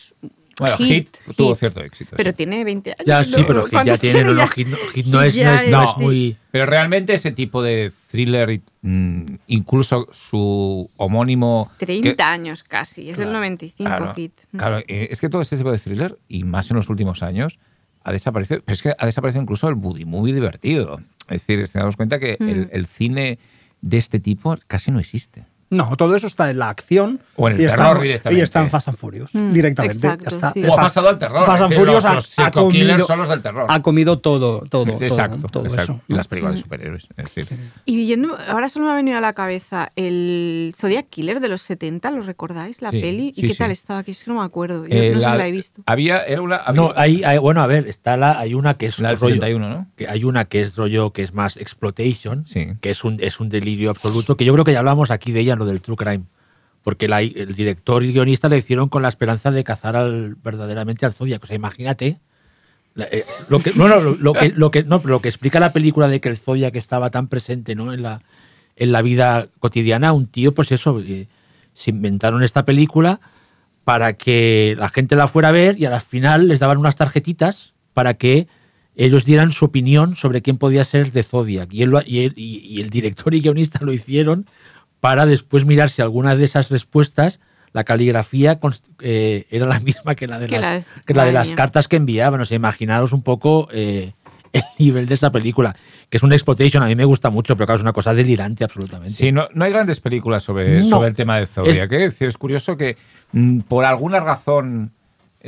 Bueno, 0.59 0.77
Hit, 0.79 1.17
tuvo 1.37 1.55
cierto 1.55 1.81
éxito. 1.81 2.17
Pero 2.17 2.31
sí. 2.31 2.37
tiene 2.37 2.65
20 2.65 2.91
años. 2.91 3.07
Ya 3.07 3.23
sí, 3.25 3.35
¿no? 3.41 3.47
pero 3.47 3.63
Hit 3.65 3.71
¿Cuántos 3.73 3.95
ya 3.97 4.01
tiene, 4.01 4.25
no, 4.25 4.33
no, 4.33 4.37
ya? 4.39 4.49
Hit 4.49 4.67
no, 4.69 4.77
Hit 4.95 5.07
no 5.07 5.23
es, 5.23 5.37
no 5.37 5.43
es, 5.55 5.69
no 5.71 5.83
es- 5.85 5.91
es 5.91 5.97
muy... 5.99 6.37
Pero 6.51 6.67
realmente 6.67 7.15
ese 7.15 7.31
tipo 7.33 7.63
de 7.63 7.93
thriller, 8.11 8.61
mm, 8.83 9.23
incluso 9.47 10.09
su 10.13 10.91
homónimo... 10.97 11.71
30 11.79 12.17
que- 12.17 12.23
años 12.23 12.63
casi, 12.65 13.11
es 13.11 13.19
el 13.19 13.33
95 13.33 13.89
Claro, 13.89 14.15
Hit. 14.15 14.33
claro, 14.57 14.79
eh, 14.89 15.09
es 15.11 15.21
que 15.21 15.29
todo 15.29 15.43
este 15.43 15.57
tipo 15.57 15.71
de 15.71 15.79
thriller, 15.79 16.19
y 16.29 16.45
más 16.45 16.71
en 16.71 16.77
los 16.77 16.89
últimos 16.89 17.23
años, 17.23 17.59
ha 18.03 18.13
desaparecido. 18.13 18.61
Pero 18.65 18.75
es 18.75 18.83
que 18.83 18.95
ha 18.99 19.07
desaparecido 19.07 19.43
incluso 19.43 19.69
el 19.69 19.75
buddy 19.75 20.05
movie 20.07 20.33
divertido. 20.35 21.01
Es 21.29 21.43
decir, 21.47 21.61
nos 21.61 21.73
damos 21.73 21.97
cuenta 21.97 22.19
que 22.19 22.37
Mm. 22.41 22.49
el, 22.49 22.69
el 22.73 22.87
cine 22.87 23.39
de 23.81 23.97
este 23.99 24.19
tipo 24.19 24.57
casi 24.67 24.91
no 24.91 24.99
existe. 24.99 25.45
No, 25.71 25.97
todo 25.97 26.15
eso 26.17 26.27
está 26.27 26.51
en 26.51 26.59
la 26.59 26.71
acción. 26.71 27.21
O 27.37 27.47
en 27.49 27.55
el 27.57 27.61
y 27.61 27.67
terror 27.67 27.87
está, 27.97 28.03
directamente. 28.03 28.41
Y 28.41 28.43
está 28.43 28.61
en 28.61 28.71
Fast 28.71 28.89
and 28.89 28.97
Furious, 28.99 29.35
Mm, 29.35 29.53
directamente. 29.53 29.97
exacto, 29.99 30.31
ya 30.31 30.37
está. 30.37 30.53
sí. 30.53 30.65
O 30.65 30.73
ha 30.73 30.77
pasado 30.77 31.09
al 31.11 31.19
terror. 31.19 31.45
Fast 31.45 31.63
and 31.63 31.75
Furious 31.75 31.95
los, 31.97 32.05
ha- 32.05 32.15
los 32.15 32.39
ha 32.39 32.51
killers 32.51 32.55
comido- 32.93 33.07
son 33.07 33.19
los 33.19 33.29
del 33.29 33.41
terror. 33.43 33.67
Ha 33.69 33.83
comido 33.83 34.19
todo, 34.19 34.61
todo, 34.61 34.85
todo, 34.87 35.03
exacto, 35.03 35.49
todo 35.49 35.65
exacto. 35.67 35.93
eso. 35.93 36.01
Y 36.09 36.15
las 36.15 36.27
películas 36.29 36.55
de 36.57 36.63
superhéroes. 36.63 37.07
Es 37.17 37.35
decir, 37.35 37.59
Y 37.85 38.07
yendo, 38.07 38.37
ahora 38.49 38.69
solo 38.69 38.87
me 38.87 38.93
ha 38.93 38.95
venido 38.97 39.19
a 39.19 39.21
la 39.21 39.33
cabeza 39.35 39.91
el 39.97 40.75
Zodiac 40.79 41.09
Killer 41.11 41.41
de 41.41 41.49
los 41.49 41.63
70, 41.63 42.11
¿lo 42.11 42.23
recordáis? 42.23 42.81
La 42.83 42.91
Sí, 42.91 43.01
peli. 43.01 43.33
¿Y 43.37 43.41
sí, 43.43 43.47
qué 43.49 43.53
sí. 43.53 43.59
tal 43.59 43.71
estaba? 43.71 44.03
Que 44.05 44.13
es 44.13 44.25
que 44.25 44.31
no 44.31 44.39
me 44.41 44.45
acuerdo. 44.47 44.87
Yo 44.87 44.97
eh, 44.97 45.11
no 45.15 45.21
sé 45.21 45.27
la- 45.27 45.33
si 45.33 45.39
la 45.39 45.47
he 45.49 45.53
visto. 45.53 45.83
Había, 45.87 46.23
era 46.25 46.41
una, 46.43 46.57
había- 46.57 46.81
No, 46.81 46.93
hay, 46.97 47.25
hay- 47.25 47.39
bueno, 47.39 47.63
a 47.63 47.67
ver, 47.67 47.87
está 47.89 48.17
la, 48.17 48.39
hay 48.39 48.55
una 48.55 48.75
que 48.75 48.87
es 48.87 48.99
la 49.01 49.11
rollo, 49.15 49.35
71, 49.35 49.69
¿no? 49.69 49.87
que 49.97 50.09
hay 50.09 50.25
una 50.25 50.47
que 50.47 50.61
es 50.63 50.77
rollo 50.77 51.13
que 51.13 51.23
es 51.23 51.35
más 51.35 51.57
exploitation, 51.57 52.45
Sí. 52.45 52.69
que 52.81 52.91
es 52.91 53.05
un, 53.05 53.19
es 53.21 53.41
un 53.41 53.49
delirio 53.49 53.91
absoluto, 53.91 54.37
que 54.37 54.45
yo 54.45 54.53
creo 54.53 54.65
que 54.65 54.73
ya 54.73 54.79
hablamos 54.81 55.11
aquí 55.11 55.33
de 55.33 55.41
ella, 55.41 55.57
lo 55.59 55.67
del 55.67 55.83
true 55.83 55.97
crime. 55.97 56.25
Porque 56.83 57.07
el 57.07 57.55
director 57.55 58.03
y 58.05 58.13
guionista 58.13 58.49
le 58.49 58.57
hicieron 58.59 58.89
con 58.89 59.03
la 59.03 59.09
esperanza 59.09 59.51
de 59.51 59.65
cazar 59.65 59.97
al, 59.97 60.37
verdaderamente 60.37 61.05
al 61.05 61.13
Zodiac. 61.13 61.43
O 61.45 61.47
sea, 61.47 61.57
imagínate. 61.57 62.19
eh, 62.97 63.25
lo 63.49 63.59
que, 63.59 63.73
no, 63.75 63.89
lo, 63.89 64.15
lo 64.15 64.33
que, 64.33 64.51
lo, 64.55 64.71
no, 64.87 65.03
lo 65.05 65.21
que 65.21 65.29
explica 65.29 65.61
la 65.61 65.73
película 65.73 66.09
de 66.09 66.21
que 66.21 66.29
el 66.31 66.37
Zodiac 66.39 66.75
estaba 66.77 67.11
tan 67.11 67.29
presente 67.29 67.75
¿no? 67.75 67.93
en, 67.93 68.03
la, 68.03 68.23
en 68.77 68.93
la 68.93 69.03
vida 69.03 69.49
cotidiana, 69.61 70.13
un 70.13 70.27
tío, 70.29 70.55
pues 70.55 70.73
eso, 70.73 70.99
eh, 71.01 71.29
se 71.75 71.91
inventaron 71.91 72.43
esta 72.43 72.65
película 72.65 73.21
para 73.85 74.15
que 74.15 74.75
la 74.79 74.89
gente 74.89 75.15
la 75.17 75.27
fuera 75.29 75.49
a 75.49 75.53
ver 75.53 75.79
y 75.79 75.85
al 75.85 76.01
final 76.01 76.49
les 76.49 76.61
daban 76.61 76.79
unas 76.79 76.97
tarjetitas 76.97 77.75
para 77.93 78.15
que 78.15 78.47
ellos 78.97 79.25
dieran 79.25 79.53
su 79.53 79.67
opinión 79.67 80.17
sobre 80.17 80.43
quién 80.43 80.59
podía 80.59 80.85
ser 80.85 81.13
de 81.13 81.23
Zodiac. 81.23 81.71
Lo- 81.73 82.03
y 82.05 82.81
el 82.81 82.91
director 82.91 83.35
y 83.35 83.41
guionista 83.41 83.79
lo 83.83 83.93
hicieron 83.93 84.47
para 85.01 85.27
después 85.27 85.65
mirar 85.65 85.91
si 85.91 86.03
alguna 86.03 86.37
de 86.37 86.45
esas 86.45 86.71
respuestas, 86.71 87.41
la 87.73 87.85
caligrafía 87.85 88.59
eh, 89.01 89.47
era 89.51 89.67
la 89.67 89.79
misma 89.81 90.15
que 90.15 90.27
la 90.27 90.39
de, 90.39 90.49
las, 90.49 90.61
la- 90.61 90.83
que 91.07 91.15
la 91.15 91.25
de 91.25 91.33
las 91.33 91.51
cartas 91.53 91.87
que 91.89 91.97
enviaban. 91.97 92.41
O 92.41 92.45
sea, 92.45 92.57
imaginaros 92.57 93.13
un 93.13 93.23
poco 93.23 93.69
eh, 93.73 94.13
el 94.53 94.63
nivel 94.79 95.07
de 95.07 95.15
esa 95.15 95.31
película, 95.31 95.77
que 96.09 96.17
es 96.17 96.23
una 96.23 96.35
exploitation. 96.35 96.83
A 96.83 96.87
mí 96.87 96.95
me 96.95 97.05
gusta 97.05 97.31
mucho, 97.31 97.55
pero 97.57 97.67
claro, 97.67 97.77
es 97.77 97.83
una 97.83 97.93
cosa 97.93 98.15
delirante 98.15 98.65
absolutamente. 98.65 99.15
Sí, 99.15 99.31
no, 99.31 99.47
no 99.55 99.65
hay 99.65 99.73
grandes 99.73 100.01
películas 100.01 100.43
sobre, 100.43 100.81
No. 100.81 100.89
sobre 100.89 101.09
el 101.09 101.15
tema 101.15 101.39
de 101.39 101.47
Zodiac. 101.47 101.93
Es, 101.93 102.01
decir, 102.13 102.29
es 102.29 102.39
curioso 102.39 102.77
que 102.77 102.97
mm, 103.33 103.61
por 103.61 103.85
alguna 103.85 104.21
razón 104.21 104.93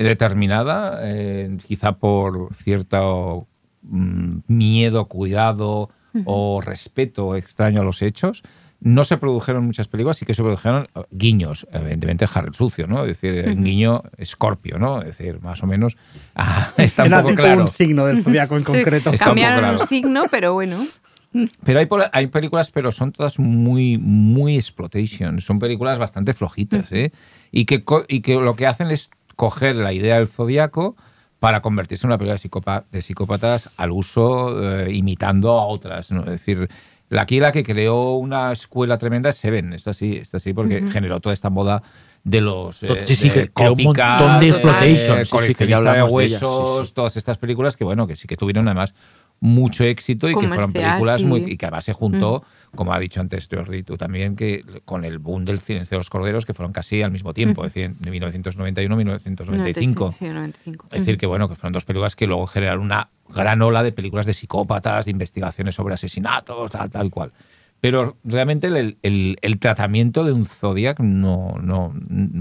determinada, 0.05 1.01
eh, 1.03 1.57
quizá 1.67 1.93
por 1.93 2.55
cierto 2.55 3.47
mm, 3.83 4.39
miedo, 4.49 5.07
cuidado 5.07 5.91
o 6.25 6.61
respeto 6.61 7.37
extraño 7.37 7.83
a 7.83 7.85
los 7.85 8.03
hechos, 8.03 8.43
no 8.81 9.05
se 9.05 9.17
produjeron 9.19 9.65
muchas 9.67 9.89
películas 9.89 10.21
y 10.23 10.27
que 10.27 10.35
se 10.35 10.43
produjeron 10.43 10.89
eh, 10.95 11.03
guiños, 11.11 11.67
evidentemente 11.73 12.27
Harry 12.33 12.49
el 12.49 12.55
sucio, 12.55 12.87
¿no? 12.87 13.03
Es 13.05 13.21
decir, 13.21 13.45
un 13.49 13.65
guiño 13.65 14.03
Scorpio, 14.25 14.79
¿no? 14.79 15.01
Es 15.03 15.19
decir, 15.19 15.41
más 15.41 15.63
o 15.63 15.67
menos 15.67 15.97
ah, 16.35 16.73
está 16.77 17.05
un 17.05 17.11
poco 17.11 17.35
claro. 17.35 17.63
un 17.63 17.69
signo 17.69 18.07
del 18.07 18.23
zodiaco 18.23 18.55
en 18.55 18.61
Sí, 18.61 18.67
concreto. 18.67 19.11
Un 19.11 19.17
poco 19.17 19.25
Cambiaron 19.25 19.59
claro. 19.61 19.81
un 19.81 19.89
signo, 19.89 20.25
pero 20.31 20.55
bueno. 20.55 20.79
Pero 21.65 21.79
hay, 21.79 21.87
hay 22.13 22.27
películas, 22.27 22.73
pero 22.73 22.91
son 22.91 23.13
todas 23.13 23.39
muy, 23.39 23.99
muy 23.99 24.57
exploitation. 24.57 25.41
Son 25.41 25.61
películas 25.61 25.97
bastante 25.97 26.33
flojitas, 26.33 26.91
¿eh? 26.91 27.13
Y 27.53 27.67
que, 27.67 27.85
y 28.09 28.21
que 28.21 28.35
lo 28.35 28.57
que 28.57 28.67
hacen 28.67 28.91
es 28.91 29.11
coger 29.37 29.77
la 29.77 29.93
idea 29.93 30.17
del 30.17 30.27
zodiaco 30.27 30.97
para 31.39 31.63
convertirse 31.63 32.07
en 32.07 32.09
una 32.09 32.19
película 32.19 32.85
de 32.91 33.01
psicópatas 33.01 33.71
al 33.77 33.91
uso, 33.93 34.81
eh, 34.81 34.93
imitando 34.93 35.53
a 35.53 35.67
otras. 35.67 36.11
¿no? 36.13 36.21
Es 36.21 36.33
decir, 36.33 36.69
la 37.11 37.23
aquí 37.23 37.41
la 37.41 37.53
que 37.53 37.65
creó 37.65 38.15
una 38.15 38.53
escuela 38.53 38.97
tremenda 38.97 39.29
es 39.29 39.37
Seven. 39.37 39.73
Esta 39.73 39.93
sí, 39.93 40.17
esta 40.17 40.39
sí, 40.39 40.55
porque 40.55 40.83
generó 40.91 41.21
toda 41.21 41.35
esta 41.35 41.51
moda 41.51 41.83
de 42.23 42.41
los 42.41 42.83
eh, 42.85 43.05
Sí, 43.05 43.17
sí, 43.17 43.29
de 43.29 43.35
que 43.35 43.49
creó 43.51 43.73
un 43.73 43.85
copycat, 43.85 44.21
montón 44.21 44.39
de 44.39 44.49
exploitation. 44.49 44.95
Sí, 44.97 45.05
sí, 45.05 45.07
que 45.17 45.25
ya 45.25 45.31
coleccionista 45.31 45.65
de 45.65 45.75
hablamos 45.75 46.13
de 46.13 46.25
ellas, 46.25 46.39
sí, 46.39 46.45
huesos, 46.47 46.89
sí. 46.89 46.95
todas 46.95 47.17
estas 47.17 47.39
películas 47.39 47.77
que, 47.77 47.83
bueno, 47.83 48.07
que 48.07 48.15
sí 48.15 48.29
que 48.29 48.37
tuvieron 48.37 48.69
además 48.69 48.95
mucho 49.41 49.85
éxito 49.85 50.29
y 50.29 50.37
que 50.37 50.47
fueron 50.47 50.73
películas 50.73 51.23
sí. 51.23 51.27
muy 51.27 51.41
y 51.51 51.57
que 51.57 51.67
además 51.67 51.85
se 51.85 51.95
juntó, 51.95 52.45
como 52.77 52.93
ha 52.93 52.99
dicho 53.01 53.21
antes 53.21 53.49
Jordi, 53.51 53.83
tú 53.83 53.97
también, 53.97 54.37
que 54.37 54.63
con 54.85 55.05
el 55.05 55.19
boom 55.19 55.45
del 55.45 55.59
silencio 55.59 55.97
de 55.97 55.99
los 55.99 56.11
corderos, 56.11 56.45
que 56.45 56.55
fueron 56.55 56.73
casi 56.73 57.03
al 57.03 57.11
mismo 57.11 57.35
tiempo, 57.35 57.65
es 57.65 57.75
decir, 57.75 57.97
de 57.97 58.11
1991 58.11 58.95
a 58.95 58.99
1995. 58.99 60.13
Sí, 60.13 60.29
95. 60.29 60.87
Es 60.93 61.01
decir, 61.01 61.19
que 61.19 61.27
bueno, 61.27 61.49
que 61.49 61.57
fueron 61.57 61.73
dos 61.73 61.85
películas 61.85 62.15
que 62.15 62.27
luego 62.27 62.47
generaron 62.47 62.85
una 62.85 63.09
gran 63.35 63.63
ola 63.63 63.83
de 63.83 63.93
películas 63.93 64.27
de 64.27 64.33
psicópatas, 64.35 65.05
de 65.07 65.11
investigaciones 65.11 65.75
sobre 65.75 65.95
asesinatos, 65.95 66.71
tal, 66.71 66.91
tal 66.91 67.11
cual. 67.11 67.33
Pero 67.81 68.17
realmente 68.25 68.67
el, 68.67 68.99
el- 69.03 69.37
el 69.41 69.59
tratamiento 69.59 70.23
de 70.25 70.33
un 70.33 70.45
Zodiac 70.45 71.01
no, 71.01 71.55
no, 71.63 71.95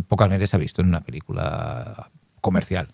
pocas 0.07 0.27
veces 0.29 0.49
se 0.49 0.55
ha 0.57 0.59
visto 0.59 0.81
en 0.81 0.89
una 0.89 1.01
película 1.01 2.09
comercial. 2.41 2.89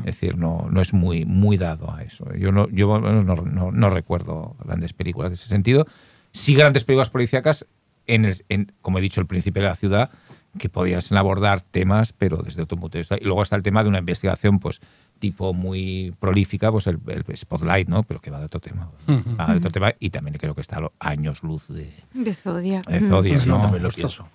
Es 0.00 0.04
decir, 0.04 0.36
no, 0.36 0.68
no 0.70 0.82
es 0.82 0.92
muy, 0.92 1.24
muy 1.24 1.56
dado 1.56 1.90
a 1.90 2.02
eso. 2.02 2.26
Yo, 2.36 2.52
no, 2.52 2.68
yo 2.68 2.98
no- 3.00 3.72
no 3.72 3.90
recuerdo 3.90 4.54
grandes 4.62 4.92
películas 4.92 5.30
de 5.30 5.34
ese 5.36 5.46
sentido. 5.46 5.86
Sí 6.32 6.54
grandes 6.54 6.84
películas 6.84 7.08
policíacas, 7.08 7.64
en 8.06 8.26
el- 8.26 8.36
en- 8.50 8.72
como 8.82 8.98
he 8.98 9.00
dicho, 9.00 9.22
El 9.22 9.26
Príncipe 9.26 9.60
de 9.60 9.66
la 9.66 9.76
Ciudad, 9.76 10.10
que 10.58 10.68
podían 10.68 11.00
abordar 11.16 11.62
temas, 11.62 12.12
pero 12.12 12.38
desde 12.38 12.60
otro 12.62 12.76
punto 12.76 12.98
de 12.98 13.00
vista. 13.00 13.16
Y 13.18 13.24
luego 13.24 13.42
está 13.42 13.56
el 13.56 13.62
tema 13.62 13.82
de 13.82 13.88
una 13.88 14.00
investigación, 14.00 14.58
pues, 14.58 14.80
tipo 15.20 15.52
muy 15.54 16.12
prolífica, 16.18 16.72
pues 16.72 16.88
el, 16.88 16.98
el 17.06 17.24
Spotlight, 17.36 17.86
¿no? 17.88 18.02
Pero 18.02 18.20
que 18.20 18.30
va 18.32 18.40
de 18.40 18.46
otro 18.46 18.58
tema. 18.58 18.90
Va 19.08 19.46
de 19.52 19.58
otro 19.58 19.70
tema 19.70 19.92
y 20.00 20.10
también 20.10 20.36
creo 20.38 20.54
que 20.56 20.60
está 20.62 20.78
a 20.78 20.80
los 20.80 20.90
años 20.98 21.42
luz 21.44 21.68
de, 21.68 21.92
De 22.12 22.34
Zodiac. 22.34 22.86
de. 22.88 23.00
Zodiac, 23.00 23.36
Sí, 23.38 23.48
¿no? 23.48 23.60
también 23.60 23.82
lo 23.84 23.88
Justo. 23.90 23.98
pienso. 24.00 24.28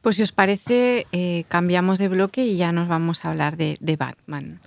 Pues 0.00 0.16
si 0.16 0.22
os 0.22 0.32
parece, 0.32 1.06
eh, 1.12 1.44
cambiamos 1.48 1.98
de 1.98 2.08
bloque 2.08 2.44
y 2.46 2.56
ya 2.56 2.72
nos 2.72 2.88
vamos 2.88 3.24
a 3.24 3.30
hablar 3.30 3.56
de, 3.56 3.76
de 3.80 3.96
Batman. 3.96 4.60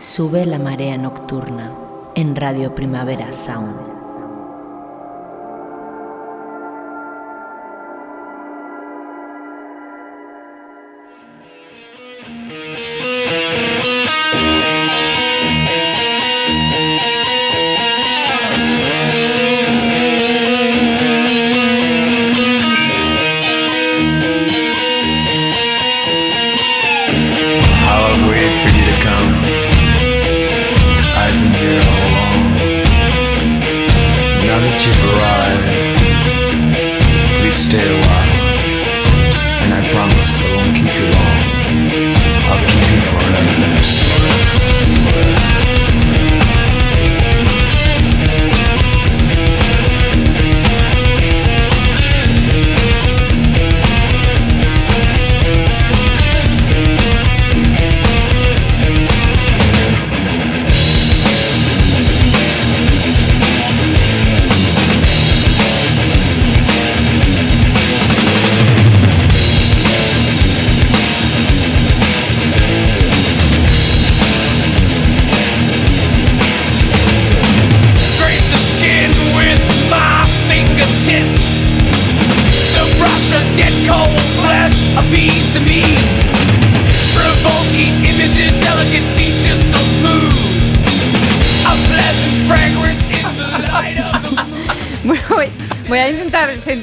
Sube 0.00 0.46
la 0.46 0.58
marea 0.58 0.96
nocturna 0.96 1.72
en 2.14 2.36
Radio 2.36 2.74
Primavera 2.74 3.32
Sound. 3.32 3.95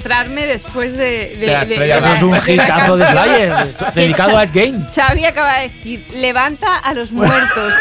Intentar 0.04 0.26
centrarme 0.26 0.46
después 0.46 0.98
de... 0.98 1.36
de- 1.38 1.66
De 1.66 1.66
de- 1.78 1.98
Eso 1.98 2.14
es 2.14 2.24
un 2.24 2.36
hitazo 2.48 2.98
de 2.98 3.06
flyer 3.06 3.76
dedicado 3.96 4.38
a 4.38 4.48
Gein. 4.48 4.86
Xavi 4.94 5.26
acaba 5.26 5.60
de 5.60 5.70
decir, 5.70 6.06
levanta 6.16 6.78
a 6.80 6.94
los 6.94 7.12
muertos. 7.12 7.74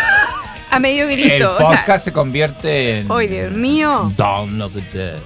a 0.70 0.78
medio 0.78 1.08
El 1.08 1.16
grito. 1.20 1.52
o 1.54 1.58
sea, 1.58 1.66
podcast 1.84 2.04
se 2.04 2.12
convierte 2.12 3.00
en. 3.00 3.12
¡Ay, 3.12 3.26
Dios 3.28 3.52
mío! 3.52 4.12
Dawn 4.16 4.60
of 4.62 4.72
the 4.74 4.98
Dead. 4.98 5.18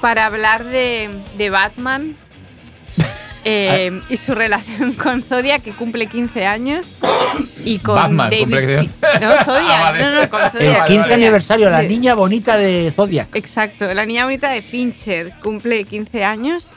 para 0.00 0.26
hablar 0.26 0.64
de, 0.64 1.10
de 1.36 1.50
Batman 1.50 2.16
eh, 3.44 4.00
y 4.08 4.16
su 4.16 4.34
relación 4.34 4.92
con 5.02 5.22
Zodiac, 5.22 5.62
que 5.62 5.72
cumple 5.72 6.06
15 6.06 6.46
años, 6.46 6.86
y 7.64 7.78
con 7.78 7.94
Batman 7.96 8.30
David 8.30 8.40
cumple 8.42 8.76
15. 8.80 9.20
No, 9.20 9.32
Zodiac, 9.44 9.70
Ah, 9.70 9.82
vale. 9.84 9.98
no, 10.04 10.10
no, 10.22 10.28
con 10.30 10.42
El 10.42 10.50
Zodiac. 10.50 10.86
15 10.86 11.00
vale. 11.00 11.14
aniversario, 11.14 11.70
la 11.70 11.82
niña 11.82 12.14
bonita 12.14 12.56
de 12.56 12.90
Zodiac. 12.94 13.34
Exacto, 13.36 13.92
la 13.92 14.06
niña 14.06 14.24
bonita 14.24 14.50
de 14.50 14.62
Fincher 14.62 15.32
cumple 15.42 15.84
15 15.84 16.24
años. 16.24 16.70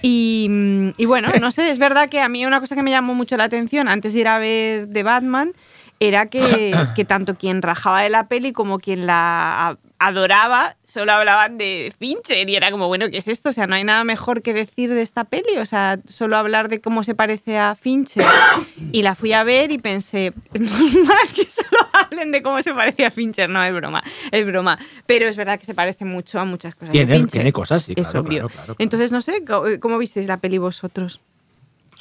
Y, 0.00 0.48
y 0.96 1.06
bueno, 1.06 1.28
no 1.40 1.50
sé, 1.50 1.70
es 1.70 1.78
verdad 1.78 2.08
que 2.08 2.20
a 2.20 2.28
mí 2.28 2.46
una 2.46 2.60
cosa 2.60 2.76
que 2.76 2.82
me 2.84 2.90
llamó 2.92 3.14
mucho 3.14 3.36
la 3.36 3.44
atención 3.44 3.88
antes 3.88 4.12
de 4.12 4.20
ir 4.20 4.28
a 4.28 4.38
ver 4.38 4.88
The 4.92 5.02
Batman 5.02 5.52
era 5.98 6.26
que, 6.26 6.72
que 6.94 7.04
tanto 7.04 7.34
quien 7.36 7.62
rajaba 7.62 8.02
de 8.02 8.08
la 8.08 8.28
peli 8.28 8.52
como 8.52 8.78
quien 8.78 9.06
la 9.06 9.76
adoraba 10.00 10.76
solo 10.84 11.12
hablaban 11.12 11.58
de 11.58 11.92
Fincher 11.98 12.48
y 12.48 12.54
era 12.56 12.70
como, 12.70 12.86
bueno, 12.86 13.10
¿qué 13.10 13.18
es 13.18 13.26
esto? 13.28 13.48
O 13.48 13.52
sea, 13.52 13.66
no 13.66 13.74
hay 13.74 13.82
nada 13.84 14.04
mejor 14.04 14.42
que 14.42 14.54
decir 14.54 14.94
de 14.94 15.02
esta 15.02 15.24
peli, 15.24 15.56
o 15.58 15.66
sea, 15.66 15.98
solo 16.08 16.36
hablar 16.36 16.68
de 16.68 16.80
cómo 16.80 17.02
se 17.02 17.14
parece 17.14 17.58
a 17.58 17.74
Fincher. 17.74 18.24
Y 18.92 19.02
la 19.02 19.14
fui 19.14 19.32
a 19.32 19.42
ver 19.44 19.70
y 19.72 19.78
pensé, 19.78 20.32
es 20.54 20.60
normal 20.60 21.18
que 21.34 21.44
solo 21.50 21.88
hablen 21.92 22.30
de 22.32 22.42
cómo 22.42 22.62
se 22.62 22.72
parece 22.72 23.04
a 23.04 23.10
Fincher, 23.10 23.50
no, 23.50 23.62
es 23.62 23.74
broma, 23.74 24.02
es 24.30 24.46
broma. 24.46 24.78
Pero 25.06 25.26
es 25.26 25.36
verdad 25.36 25.58
que 25.58 25.66
se 25.66 25.74
parece 25.74 26.04
mucho 26.04 26.38
a 26.40 26.44
muchas 26.44 26.74
cosas. 26.74 26.88
de 26.88 26.92
Tiene, 26.92 27.12
Fincher. 27.14 27.30
tiene 27.32 27.52
cosas, 27.52 27.82
sí, 27.82 27.92
Es 27.96 28.06
claro, 28.08 28.20
obvio. 28.20 28.30
claro, 28.38 28.48
claro, 28.48 28.64
claro. 28.66 28.76
Entonces, 28.78 29.12
no 29.12 29.20
sé, 29.20 29.44
¿cómo, 29.44 29.66
cómo 29.80 29.98
visteis 29.98 30.26
la 30.26 30.38
peli 30.38 30.58
vosotros? 30.58 31.20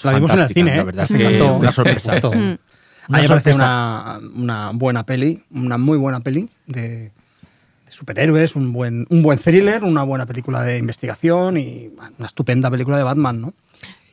La 0.03 0.14
vimos 0.14 0.32
en 0.32 0.40
el 0.40 0.48
cine, 0.49 0.74
¿eh? 0.74 0.78
la 0.78 0.84
verdad 0.84 1.06
es 1.10 1.18
que 1.18 1.24
encantó. 1.26 1.53
una 1.56 1.72
sorpresa. 1.72 2.11
A 2.14 2.30
mí 2.30 2.30
me 2.30 2.38
Una 2.48 2.57
parece 3.10 3.28
sorpresa. 3.28 3.56
una, 3.56 4.19
una 4.36 4.72
buena 4.74 5.03
peli, 5.06 5.44
una 5.52 5.78
muy 5.78 5.98
buena 5.98 6.19
peli 6.22 6.48
de 6.68 7.11
superhéroes, 7.98 8.56
un 8.56 8.72
buen, 8.74 9.06
un 9.10 9.22
buen 9.24 9.40
thriller, 9.40 9.84
una 9.84 10.03
buena 10.03 10.26
película 10.26 10.61
de 10.64 10.78
investigación 10.78 11.57
y 11.57 11.90
una 12.18 12.28
estupenda 12.28 12.69
película 12.72 12.98
de 12.98 13.03
Batman, 13.03 13.41
¿no? 13.41 13.53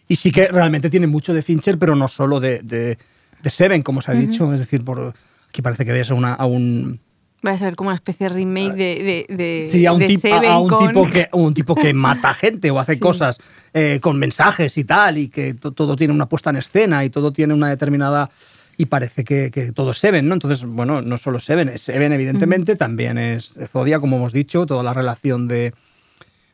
Y 0.09 0.17
sí 0.17 0.31
que 0.33 0.49
realmente 0.49 0.91
tiene 0.91 1.07
mucho 1.07 1.33
de 1.35 1.43
Fincher, 1.43 1.79
pero 1.79 1.95
no 1.97 2.09
solo 2.09 2.41
de, 2.41 2.61
de, 2.61 2.99
de 3.43 3.51
Seven, 3.51 3.83
como 3.83 4.03
se 4.03 4.11
ha 4.11 4.15
dicho. 4.15 4.53
Es 4.53 4.61
decir, 4.61 4.85
por, 4.85 5.15
aquí 5.49 5.63
parece 5.63 5.85
que 5.85 5.93
ves 5.93 6.11
a, 6.11 6.15
una, 6.15 6.35
a 6.35 6.45
un, 6.47 7.01
Vais 7.43 7.61
a 7.61 7.67
ver 7.67 7.77
como 7.77 7.89
una 7.89 7.95
especie 7.97 8.27
de 8.29 8.35
remake 8.35 8.75
de, 8.75 9.27
de, 9.29 9.35
de, 9.37 9.69
Sí, 9.71 9.85
a 9.85 9.93
un, 9.93 9.99
de 10.01 10.09
tip- 10.09 10.17
a- 10.17 10.21
Seven 10.21 10.51
a 10.51 10.59
un 10.59 10.69
con- 10.69 10.87
tipo 10.89 11.07
que, 11.11 11.29
un 11.33 11.53
tipo 11.55 11.75
que 11.75 11.93
mata 11.93 12.33
gente 12.33 12.71
o 12.71 12.79
hace 12.79 12.99
cosas 12.99 13.39
eh, 13.75 13.99
con 14.01 14.19
mensajes 14.19 14.77
y 14.79 14.85
tal, 14.85 15.19
y 15.19 15.29
que 15.29 15.53
to- 15.55 15.73
todo 15.73 15.95
tiene 15.95 16.13
una 16.15 16.27
puesta 16.27 16.49
en 16.51 16.57
escena 16.57 17.05
y 17.05 17.11
todo 17.11 17.33
tiene 17.33 17.53
una 17.55 17.69
determinada. 17.69 18.31
Y 18.77 18.87
parece 18.87 19.25
que, 19.25 19.51
que 19.51 19.73
todo 19.73 19.93
es 19.93 19.99
Seven, 19.99 20.27
¿no? 20.29 20.35
Entonces, 20.35 20.65
bueno, 20.65 21.01
no 21.03 21.17
solo 21.19 21.39
Seven, 21.39 21.69
es 21.69 21.83
Seven, 21.83 22.13
evidentemente, 22.13 22.77
también 22.77 23.19
es 23.19 23.55
Zodia, 23.69 24.01
como 24.01 24.17
hemos 24.17 24.33
dicho, 24.33 24.67
toda 24.67 24.83
la 24.83 24.93
relación 24.95 25.47
de, 25.49 25.73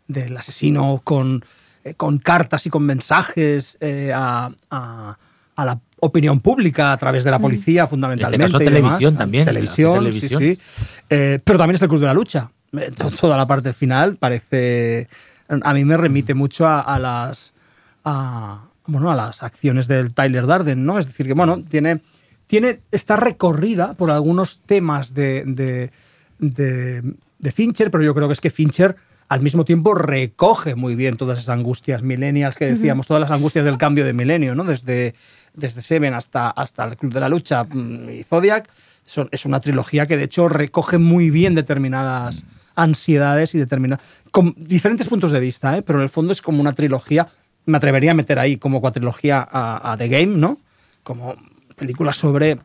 del 0.08 0.36
asesino 0.36 1.00
con, 1.02 1.42
eh, 1.84 1.94
con 1.94 2.18
cartas 2.18 2.66
y 2.66 2.70
con 2.70 2.84
mensajes 2.84 3.78
eh, 3.80 4.12
a, 4.14 4.50
a- 4.70 5.16
a 5.56 5.64
la 5.66 5.78
opinión 5.98 6.40
pública 6.40 6.92
a 6.92 6.96
través 6.96 7.22
de 7.24 7.30
la 7.30 7.38
policía, 7.38 7.86
fundamentalmente. 7.86 8.46
caso, 8.52 8.62
y 8.62 8.64
demás. 8.64 8.80
televisión 8.98 9.16
también, 9.16 9.44
Televisión, 9.44 10.06
hace 10.06 10.12
sí, 10.20 10.28
televisión. 10.28 10.42
sí. 10.42 10.94
Eh, 11.10 11.38
pero 11.44 11.58
también 11.58 11.74
es 11.76 11.82
el 11.82 11.88
Club 11.88 12.00
de 12.00 12.06
la 12.06 12.14
Lucha. 12.14 12.50
To- 12.96 13.10
Toda 13.10 13.36
la 13.36 13.46
parte 13.46 13.72
final 13.74 14.16
parece. 14.16 15.08
A 15.48 15.74
mí 15.74 15.84
me 15.84 15.96
remite 15.98 16.32
mucho 16.32 16.66
a, 16.66 16.80
a 16.80 16.98
las. 16.98 17.52
A, 18.04 18.69
bueno, 18.90 19.10
a 19.10 19.14
las 19.16 19.42
acciones 19.42 19.88
del 19.88 20.12
Tyler 20.12 20.46
Darden, 20.46 20.84
¿no? 20.84 20.98
Es 20.98 21.06
decir, 21.06 21.26
que 21.26 21.32
bueno, 21.34 21.62
tiene. 21.62 22.00
tiene 22.46 22.80
está 22.90 23.16
recorrida 23.16 23.94
por 23.94 24.10
algunos 24.10 24.60
temas 24.66 25.14
de, 25.14 25.44
de, 25.46 25.90
de- 26.38 27.14
de 27.38 27.52
Fincher, 27.52 27.90
pero 27.90 28.04
yo 28.04 28.14
creo 28.14 28.26
que 28.28 28.34
es 28.34 28.40
que 28.40 28.50
Fincher 28.50 28.96
al 29.28 29.40
mismo 29.40 29.64
tiempo 29.64 29.94
recoge 29.94 30.74
muy 30.74 30.94
bien 30.96 31.16
todas 31.16 31.38
esas 31.38 31.50
angustias 31.50 32.02
milenias 32.02 32.56
que 32.56 32.66
decíamos, 32.66 33.06
todas 33.06 33.20
las 33.20 33.30
angustias 33.30 33.64
del 33.64 33.78
cambio 33.78 34.04
de 34.04 34.12
milenio, 34.12 34.54
¿no? 34.56 34.64
Desde, 34.64 35.14
desde 35.54 35.80
Seven 35.82 36.12
hasta, 36.14 36.50
hasta 36.50 36.84
el 36.84 36.96
Club 36.96 37.12
de 37.14 37.20
la 37.20 37.28
Lucha 37.28 37.64
mm, 37.64 38.10
y 38.10 38.22
Zodiac. 38.24 38.68
Son- 39.06 39.28
es 39.30 39.44
una 39.46 39.60
trilogía 39.60 40.06
que 40.06 40.16
de 40.16 40.24
hecho 40.24 40.48
recoge 40.48 40.98
muy 40.98 41.30
bien 41.30 41.54
determinadas 41.54 42.42
ansiedades 42.74 43.54
y 43.54 43.58
determinadas. 43.58 44.04
con 44.30 44.54
diferentes 44.56 45.06
puntos 45.08 45.30
de 45.32 45.40
vista, 45.40 45.76
¿eh? 45.76 45.82
pero 45.82 45.98
en 45.98 46.02
el 46.02 46.08
fondo 46.08 46.32
es 46.32 46.42
como 46.42 46.60
una 46.60 46.72
trilogía. 46.72 47.26
Me 47.66 47.76
atrevería 47.76 48.12
a 48.12 48.14
meter 48.14 48.38
ahí 48.38 48.56
como 48.56 48.80
cuatrilogía 48.80 49.46
a, 49.50 49.92
a 49.92 49.96
The 49.96 50.08
Game, 50.08 50.36
¿no? 50.36 50.58
Como 51.02 51.34
película 51.76 52.12
sobre, 52.12 52.50
eh, 52.50 52.58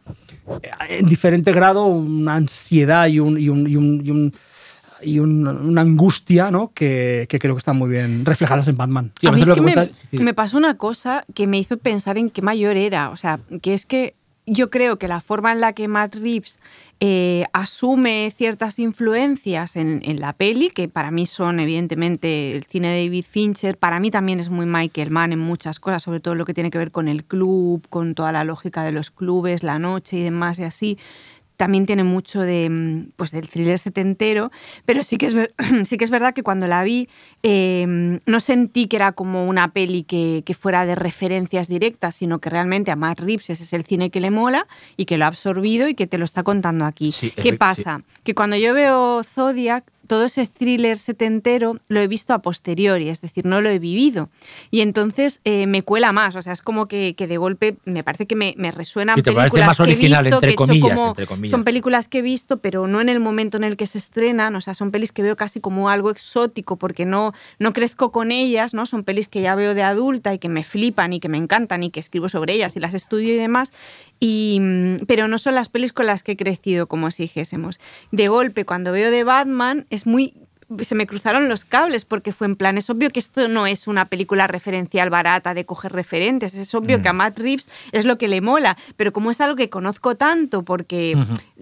en 0.90 1.06
diferente 1.06 1.52
grado, 1.54 1.86
una 1.86 2.36
ansiedad 2.36 3.08
y, 3.08 3.20
un, 3.20 3.38
y, 3.40 3.50
un- 3.50 3.68
y 3.70 3.76
un- 3.76 4.02
y 4.06 4.12
un- 4.12 4.34
y 5.02 5.20
un- 5.20 5.46
una 5.48 5.82
angustia, 5.82 6.50
¿no? 6.52 6.72
Que, 6.74 7.26
que 7.30 7.38
creo 7.38 7.54
que 7.56 7.60
están 7.60 7.78
muy 7.78 7.90
bien 7.90 8.26
reflejadas 8.26 8.68
en 8.68 8.78
Batman. 8.78 9.12
Sí, 9.20 9.28
a 9.28 9.32
mí 9.32 9.42
es 9.42 9.50
que 9.50 9.62
me, 9.62 9.92
sí. 10.10 10.18
me 10.18 10.34
pasó 10.34 10.58
una 10.58 10.78
cosa 10.78 11.26
que 11.36 11.48
me 11.48 11.60
hizo 11.60 11.78
pensar 11.78 12.18
en 12.18 12.30
qué 12.30 12.42
mayor 12.42 12.76
era. 12.78 13.10
O 13.10 13.18
sea, 13.18 13.40
que 13.62 13.74
es 13.74 13.86
que 13.86 14.16
yo 14.48 14.70
creo 14.70 14.98
que 14.98 15.08
la 15.08 15.22
forma 15.22 15.52
en 15.52 15.60
la 15.60 15.74
que 15.74 15.88
Matt 15.88 16.16
Reeves 16.16 16.60
eh, 17.00 17.46
asume 17.52 18.32
ciertas 18.36 18.80
influencias 18.80 19.76
en, 19.76 20.02
en 20.04 20.20
la 20.20 20.34
peli, 20.34 20.70
que 20.70 20.88
para 20.88 21.12
mí 21.12 21.26
son 21.26 21.60
evidentemente 21.60 22.56
el 22.56 22.64
cine 22.64 22.90
de 22.90 23.06
David 23.06 23.26
Fincher, 23.30 23.78
para 23.78 24.00
mí 24.00 24.12
también 24.12 24.40
es 24.40 24.50
muy 24.50 24.66
Michael 24.66 25.12
Mann 25.12 25.34
en 25.34 25.40
muchas 25.40 25.80
cosas, 25.80 26.04
sobre 26.04 26.22
todo 26.22 26.36
lo 26.36 26.46
que 26.46 26.54
tiene 26.54 26.72
que 26.72 26.78
ver 26.78 26.92
con 26.92 27.08
el 27.08 27.26
club, 27.26 27.86
con 27.90 28.16
toda 28.16 28.32
la 28.32 28.44
lógica 28.44 28.84
de 28.84 28.94
los 28.94 29.12
clubes, 29.12 29.62
la 29.62 29.78
noche 29.78 30.18
y 30.18 30.24
demás 30.24 30.58
y 30.60 30.64
así 30.64 30.98
también 31.58 31.86
tiene 31.86 32.04
mucho 32.04 32.42
de, 32.42 32.70
mm, 32.70 33.12
pues, 33.16 33.32
del 33.32 33.48
thriller 33.50 33.80
setentero, 33.80 34.52
pero 34.86 35.04
sí 35.04 35.18
que 35.18 35.26
es, 35.28 35.34
ver- 35.34 35.54
sí 35.88 35.98
que 35.98 36.04
es 36.04 36.10
verdad 36.12 36.34
que 36.34 36.44
cuando 36.44 36.68
la 36.68 36.84
vi 36.84 37.08
eh, 37.44 38.20
no 38.26 38.40
sentí 38.40 38.88
que 38.88 38.96
era 38.98 39.12
como 39.12 39.48
una 39.48 39.72
peli 39.72 40.04
que, 40.04 40.44
que 40.46 40.54
fuera 40.54 40.86
de 40.86 40.96
referencias 40.96 41.68
directas, 41.68 42.16
sino 42.16 42.40
que 42.40 42.50
realmente 42.50 42.92
a 42.92 42.96
Matt 42.96 43.20
Reeves 43.20 43.50
ese 43.50 43.64
es 43.64 43.74
el 43.74 43.86
cine 43.86 44.10
que 44.10 44.20
le 44.20 44.32
mola 44.32 44.68
y 44.98 45.06
que 45.06 45.18
lo 45.18 45.26
ha 45.26 45.28
absorbido 45.28 45.88
y 45.88 45.96
que 45.96 46.08
te 46.08 46.18
lo 46.18 46.26
está 46.26 46.44
contando 46.44 46.86
aquí. 46.86 47.12
Sí, 47.12 47.32
¿Qué 47.32 47.54
pasa? 47.54 48.02
Que 48.24 48.34
cuando 48.36 48.56
yo 48.56 48.74
veo 48.74 49.24
Zodiac, 49.24 49.84
todo 50.08 50.26
ese 50.26 50.46
thriller 50.48 50.98
setentero 50.98 51.80
lo 51.88 52.00
he 52.02 52.08
visto 52.08 52.34
a 52.34 52.40
posteriori, 52.40 53.10
es 53.10 53.22
decir, 53.22 53.46
no 53.46 53.62
lo 53.62 53.70
he 53.70 53.80
vivido. 53.80 54.30
Y 54.72 54.82
entonces 54.82 55.42
eh, 55.44 55.68
me 55.68 55.82
cuela 55.84 56.12
más, 56.12 56.36
o 56.36 56.42
sea, 56.42 56.54
es 56.54 56.62
como 56.62 56.88
que, 56.88 57.16
que 57.16 57.28
de 57.28 57.38
golpe 57.38 57.78
me 57.86 58.04
parece 58.04 58.26
que 58.26 58.36
me, 58.36 58.54
me 58.58 58.72
resuenan 58.72 59.16
películas 59.22 59.68
más 59.68 59.78
que 59.78 59.84
he 59.94 59.96
visto, 59.96 60.36
entre 60.36 60.50
que 60.50 60.54
he 60.54 60.56
comillas, 60.56 60.90
como- 60.98 61.08
entre 61.10 61.28
comillas. 61.28 61.52
son 61.52 61.64
películas 61.64 62.08
que 62.08 62.20
he 62.20 62.22
visto, 62.22 62.58
pero 62.58 62.88
no 62.88 63.02
en 63.02 63.10
el 63.10 63.20
momento 63.20 63.58
en 63.58 63.64
el 63.64 63.78
que 63.78 63.86
se 63.88 63.98
estrenan, 63.98 64.56
o 64.56 64.62
sea, 64.62 64.74
son 64.74 64.92
pelis 64.92 65.12
que 65.12 65.22
veo 65.24 65.36
casi 65.36 65.60
como 65.60 65.90
algo 65.90 66.10
exótico 66.12 66.76
porque 66.78 67.06
no, 67.06 67.34
no 67.60 67.74
crezco 67.74 68.12
con 68.12 68.32
ellas, 68.32 68.74
¿no? 68.74 68.86
Son 68.86 69.04
pelis 69.04 69.28
que 69.28 69.42
ya 69.42 69.56
veo 69.56 69.74
de 69.74 69.84
adulta 69.84 70.34
y 70.34 70.40
que 70.40 70.50
me 70.50 70.64
flipan 70.64 71.14
y 71.14 71.20
que 71.20 71.30
me 71.30 71.38
encantan 71.38 71.84
y 71.84 71.90
que 71.90 72.00
escribo 72.00 72.30
sobre 72.30 72.54
ellas 72.54 72.76
y 72.76 72.80
las 72.80 72.94
estudio 72.94 73.34
y 73.34 73.38
demás, 73.38 73.72
y, 74.20 74.60
mm, 74.62 75.06
pero 75.08 75.28
no 75.28 75.38
son 75.38 75.56
las 75.56 75.70
pelis 75.70 75.92
con 75.94 76.06
las 76.06 76.24
que 76.24 76.34
he 76.34 76.38
crecido, 76.38 76.88
como 76.88 77.12
si 77.12 77.24
dijésemos. 77.24 77.80
De 78.12 78.28
golpe, 78.28 78.66
cuando 78.66 78.92
veo 78.92 79.12
de 79.12 79.24
Batman, 79.24 79.86
es 79.96 80.06
muy 80.06 80.45
se 80.80 80.96
me 80.96 81.06
cruzaron 81.06 81.48
los 81.50 81.64
cables 81.66 82.06
porque 82.06 82.32
fue 82.34 82.48
en 82.48 82.56
plan, 82.56 82.78
es 82.78 82.90
obvio 82.90 83.10
que 83.12 83.20
esto 83.20 83.48
no 83.48 83.68
es 83.68 83.88
una 83.88 84.06
película 84.06 84.48
referencial 84.48 85.10
barata 85.10 85.54
de 85.54 85.66
coger 85.66 85.92
referentes, 85.94 86.54
es 86.54 86.74
obvio 86.76 87.02
que 87.02 87.08
a 87.10 87.14
Matt 87.14 87.38
Reeves 87.40 87.70
es 87.92 88.06
lo 88.06 88.18
que 88.18 88.28
le 88.28 88.42
mola, 88.42 88.76
pero 88.98 89.14
como 89.14 89.32
es 89.32 89.42
algo 89.42 89.56
que 89.56 89.70
conozco 89.70 90.16
tanto 90.16 90.64
porque 90.64 91.18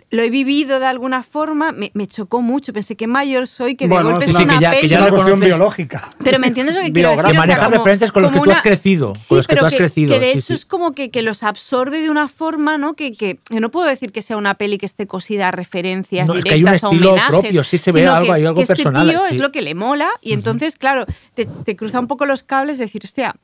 lo 0.10 0.22
he 0.22 0.30
vivido 0.30 0.80
de 0.80 0.86
alguna 0.86 1.24
forma, 1.24 1.72
me, 1.72 1.92
me 1.94 2.08
chocó 2.08 2.42
mucho, 2.42 2.72
pensé 2.74 2.96
que 2.96 3.08
mayor 3.08 3.48
soy, 3.48 3.76
que 3.76 3.86
de 3.86 3.94
Bueno, 3.94 4.12
golpe 4.12 4.26
es 4.26 4.30
es 4.32 4.36
una- 4.36 4.44
una 4.46 4.54
que 4.56 4.62
ya- 4.62 4.80
que 4.80 4.88
ya 4.88 4.96
es 4.98 5.02
una 5.04 5.12
cuestión 5.12 5.40
biológica. 5.40 6.10
Pero 6.24 6.40
me 6.40 6.48
entiendes 6.48 6.76
lo 6.76 6.82
que 6.82 6.92
quiero 6.94 7.10
decir. 7.10 7.24
Que 7.24 7.30
O 7.30 7.32
sea, 7.32 7.40
manejas 7.40 7.64
como- 7.66 7.78
referentes 7.78 8.12
con 8.12 8.22
los 8.24 8.32
que 8.32 8.40
tú 8.40 8.52
has 8.52 8.62
crecido, 8.62 9.14
Sí, 9.16 9.28
con 9.30 9.38
los 9.38 9.48
que 9.48 9.54
pero 9.56 9.60
tú 9.62 9.66
has 9.68 9.74
crecido, 9.76 10.14
Que 10.14 10.20
de 10.20 10.32
sí, 10.34 10.38
hecho 10.40 10.48
sí. 10.48 10.54
es 10.54 10.66
como 10.66 10.94
que, 10.94 11.12
que 11.12 11.22
los 11.22 11.44
absorbe 11.44 12.00
de 12.02 12.10
una 12.10 12.28
forma, 12.28 12.78
¿no? 12.78 12.94
Que, 12.96 13.14
que, 13.14 13.40
que 13.50 13.60
no 13.60 13.70
puedo 13.70 13.88
decir 13.88 14.12
que 14.12 14.22
sea 14.22 14.38
una 14.38 14.56
peli 14.56 14.78
que 14.78 14.86
esté 14.86 15.08
cosida 15.08 15.50
a 15.50 15.52
referencias 15.52 16.28
No, 16.28 16.36
es 16.36 16.44
directas 16.44 16.50
que 16.52 16.56
hay 16.56 16.64
un 16.64 16.70
a 16.70 16.76
estilo 16.76 17.10
homenajes, 17.12 17.30
propio, 17.42 17.64
sí 17.64 17.78
se 17.78 17.92
ve 17.92 18.08
algo, 18.08 18.26
que- 18.28 18.32
hay 18.32 18.46
algo 18.46 18.56
que 18.56 18.62
personal, 18.94 19.10
tío 19.10 19.28
sí. 19.30 19.36
es 19.36 19.42
lo 19.42 19.52
que 19.52 19.62
le 19.62 19.76
mola 19.76 20.10
y 20.22 20.34
entonces, 20.34 20.78
claro, 20.78 21.06
te, 21.36 21.46
te 21.46 21.76
cruza 21.76 22.00
un 22.00 22.08
poco 22.08 22.26
los 22.26 22.44
cables 22.44 22.78
decir, 22.78 23.02
hostia, 23.04 23.36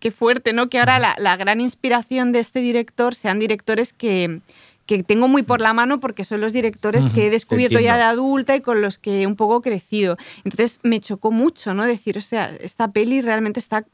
qué 0.00 0.10
fuerte, 0.10 0.52
¿no? 0.52 0.68
Que 0.68 0.78
ahora 0.78 0.98
la, 0.98 1.14
la 1.18 1.36
gran 1.36 1.60
inspiración 1.60 2.30
de 2.32 2.38
este 2.40 2.60
director 2.60 3.14
sean 3.14 3.38
directores 3.38 3.92
que 3.92 4.40
que 4.86 5.02
tengo 5.02 5.28
muy 5.28 5.42
por 5.42 5.60
la 5.60 5.74
mano 5.74 6.00
porque 6.00 6.24
son 6.24 6.40
los 6.40 6.54
directores 6.54 7.04
Ujú, 7.04 7.14
que 7.14 7.26
he 7.26 7.30
descubierto 7.30 7.78
ya 7.78 7.98
de 7.98 8.04
adulta 8.04 8.56
y 8.56 8.62
con 8.62 8.80
los 8.80 8.96
que 8.96 9.20
he 9.20 9.26
un 9.26 9.36
poco 9.36 9.60
crecido. 9.60 10.16
Entonces 10.44 10.80
me 10.82 10.98
chocó 11.00 11.30
mucho, 11.30 11.74
¿no? 11.74 11.84
Decir, 11.84 12.16
o 12.16 12.22
sea, 12.22 12.50
esta 12.62 12.90
peli 12.90 13.20
realmente 13.20 13.60
está. 13.60 13.84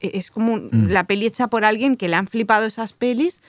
Es 0.00 0.32
como 0.32 0.54
un- 0.54 0.68
Mm. 0.72 0.88
la 0.88 1.04
peli 1.04 1.26
hecha 1.26 1.46
por 1.46 1.64
alguien 1.64 1.94
que 1.96 2.08
le 2.08 2.16
han 2.16 2.26
flipado 2.26 2.66
esas 2.66 2.92
pelis 2.94 3.40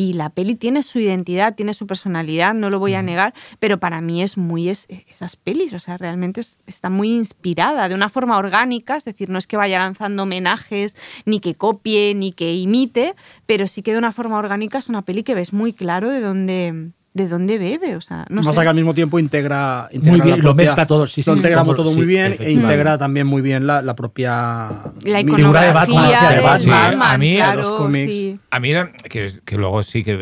y 0.00 0.14
la 0.14 0.30
peli 0.30 0.54
tiene 0.54 0.82
su 0.82 0.98
identidad, 0.98 1.54
tiene 1.54 1.74
su 1.74 1.86
personalidad, 1.86 2.54
no 2.54 2.70
lo 2.70 2.78
voy 2.78 2.94
a 2.94 3.02
negar, 3.02 3.34
pero 3.58 3.78
para 3.78 4.00
mí 4.00 4.22
es 4.22 4.38
muy 4.38 4.70
es- 4.70 4.86
esas 5.10 5.36
pelis, 5.36 5.74
o 5.74 5.78
sea, 5.78 5.98
realmente 5.98 6.40
es- 6.40 6.58
está 6.66 6.88
muy 6.88 7.10
inspirada 7.12 7.86
de 7.86 7.94
una 7.94 8.08
forma 8.08 8.38
orgánica, 8.38 8.96
es 8.96 9.04
decir, 9.04 9.28
no 9.28 9.38
es 9.38 9.46
que 9.46 9.58
vaya 9.58 9.78
lanzando 9.78 10.22
homenajes, 10.22 10.96
ni 11.26 11.38
que 11.40 11.54
copie, 11.54 12.14
ni 12.14 12.32
que 12.32 12.54
imite, 12.54 13.14
pero 13.44 13.66
sí 13.66 13.82
que 13.82 13.92
de 13.92 13.98
una 13.98 14.12
forma 14.12 14.38
orgánica 14.38 14.78
es 14.78 14.88
una 14.88 15.02
peli 15.02 15.22
que 15.22 15.34
ves 15.34 15.52
muy 15.52 15.74
claro 15.74 16.08
de 16.08 16.20
dónde, 16.20 16.92
¿de 17.12 17.26
dónde 17.28 17.58
bebe? 17.58 17.96
O 17.96 18.00
sea, 18.00 18.24
no 18.28 18.42
Pasa 18.42 18.54
sé. 18.54 18.60
que 18.62 18.68
al 18.68 18.74
mismo 18.76 18.94
tiempo 18.94 19.18
integra, 19.18 19.88
integra 19.92 20.12
Muy 20.12 20.20
bien, 20.20 20.30
la 20.38 20.44
lo 20.44 20.50
propia- 20.50 20.66
mezcla 20.70 20.86
todo, 20.86 21.06
sí, 21.06 21.22
lo 21.26 21.32
sí, 21.32 21.38
integra 21.38 21.58
como- 21.60 21.74
todo 21.74 21.90
sí, 21.90 21.96
muy 21.96 22.06
bien 22.06 22.36
e 22.38 22.52
integra 22.52 22.98
también 22.98 23.26
muy 23.26 23.42
bien 23.42 23.66
la, 23.66 23.82
la 23.82 23.96
propia 23.96 24.68
La 25.04 25.18
figura 25.18 25.62
de 25.62 25.72
Batman, 25.72 26.04
de 26.30 26.36
de 26.36 26.42
Batman. 26.42 26.68
Batman, 26.90 27.14
A 27.14 27.18
mí, 27.18 27.40
a 27.40 27.44
claro, 27.46 27.62
los 27.62 27.70
cómics. 27.78 28.12
sí. 28.12 28.38
A 28.50 28.60
mí, 28.60 28.70
era- 28.70 28.92
que, 28.92 29.32
que 29.44 29.56
luego 29.56 29.82
sí 29.82 30.04
que 30.04 30.16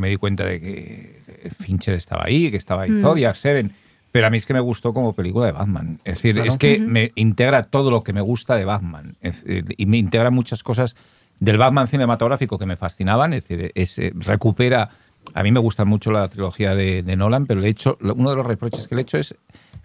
me 0.00 0.08
di 0.08 0.16
cuenta 0.16 0.44
de 0.44 0.60
que 0.60 1.20
Fincher 1.60 1.94
estaba 1.94 2.24
ahí, 2.26 2.50
que 2.50 2.56
estaba 2.56 2.82
ahí 2.82 2.90
Mm. 2.90 3.02
Zodiac, 3.02 3.36
Seven. 3.36 3.72
Pero 4.10 4.28
a 4.28 4.30
mí 4.30 4.36
es 4.36 4.46
que 4.46 4.54
me 4.54 4.60
gustó 4.60 4.94
como 4.94 5.12
película 5.12 5.46
de 5.46 5.52
Batman. 5.52 5.98
Es 6.04 6.14
decir, 6.18 6.36
Claro. 6.36 6.48
es 6.50 6.56
que 6.56 6.78
me 6.78 7.10
integra 7.16 7.64
todo 7.64 7.90
lo 7.90 8.04
que 8.04 8.12
me 8.12 8.20
gusta 8.20 8.54
de 8.56 8.64
Batman. 8.64 9.16
Es 9.20 9.44
y 9.46 9.86
me 9.86 9.98
integra 9.98 10.30
muchas 10.30 10.62
cosas 10.62 10.94
del 11.40 11.58
Batman 11.58 11.88
cinematográfico 11.88 12.56
que 12.56 12.64
me 12.64 12.76
fascinaban. 12.76 13.32
Es 13.32 13.46
decir, 13.48 13.72
es, 13.74 13.98
eh, 13.98 14.12
recupera. 14.14 14.88
A 15.32 15.42
mí 15.42 15.52
me 15.52 15.60
gusta 15.60 15.84
mucho 15.84 16.10
la 16.12 16.28
trilogía 16.28 16.74
de, 16.74 17.02
de 17.02 17.16
Nolan, 17.16 17.46
pero 17.46 17.60
le 17.60 17.68
he 17.68 17.70
hecho, 17.70 17.96
uno 18.00 18.30
de 18.30 18.36
los 18.36 18.46
reproches 18.46 18.86
que 18.86 18.94
le 18.94 19.00
he 19.00 19.02
hecho 19.02 19.18
es 19.18 19.34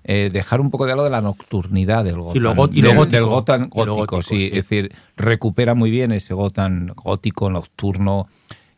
eh, 0.04 0.30
dejar 0.32 0.62
un 0.62 0.72
poco 0.72 0.86
de 0.86 0.92
lado 0.92 1.04
de 1.04 1.10
la 1.10 1.22
nocturnidad 1.22 2.04
del 2.04 2.20
Gotham. 2.20 2.42
lo 2.42 2.70
y 2.72 2.82
lo 2.82 2.90
del, 2.90 2.98
gótico. 2.98 3.16
del 3.18 3.26
Gotham 3.26 3.62
Y 3.74 3.78
lo 3.86 3.96
gótico, 3.96 3.96
gótico, 3.96 4.22
sí. 4.22 4.38
sí. 4.38 4.46
Es 4.46 4.52
decir, 4.70 4.92
recupera 5.18 5.76
muy 5.76 5.92
bien 5.92 6.12
ese 6.12 6.34
Gotham 6.34 6.88
gótico, 6.96 7.50
nocturno, 7.50 8.28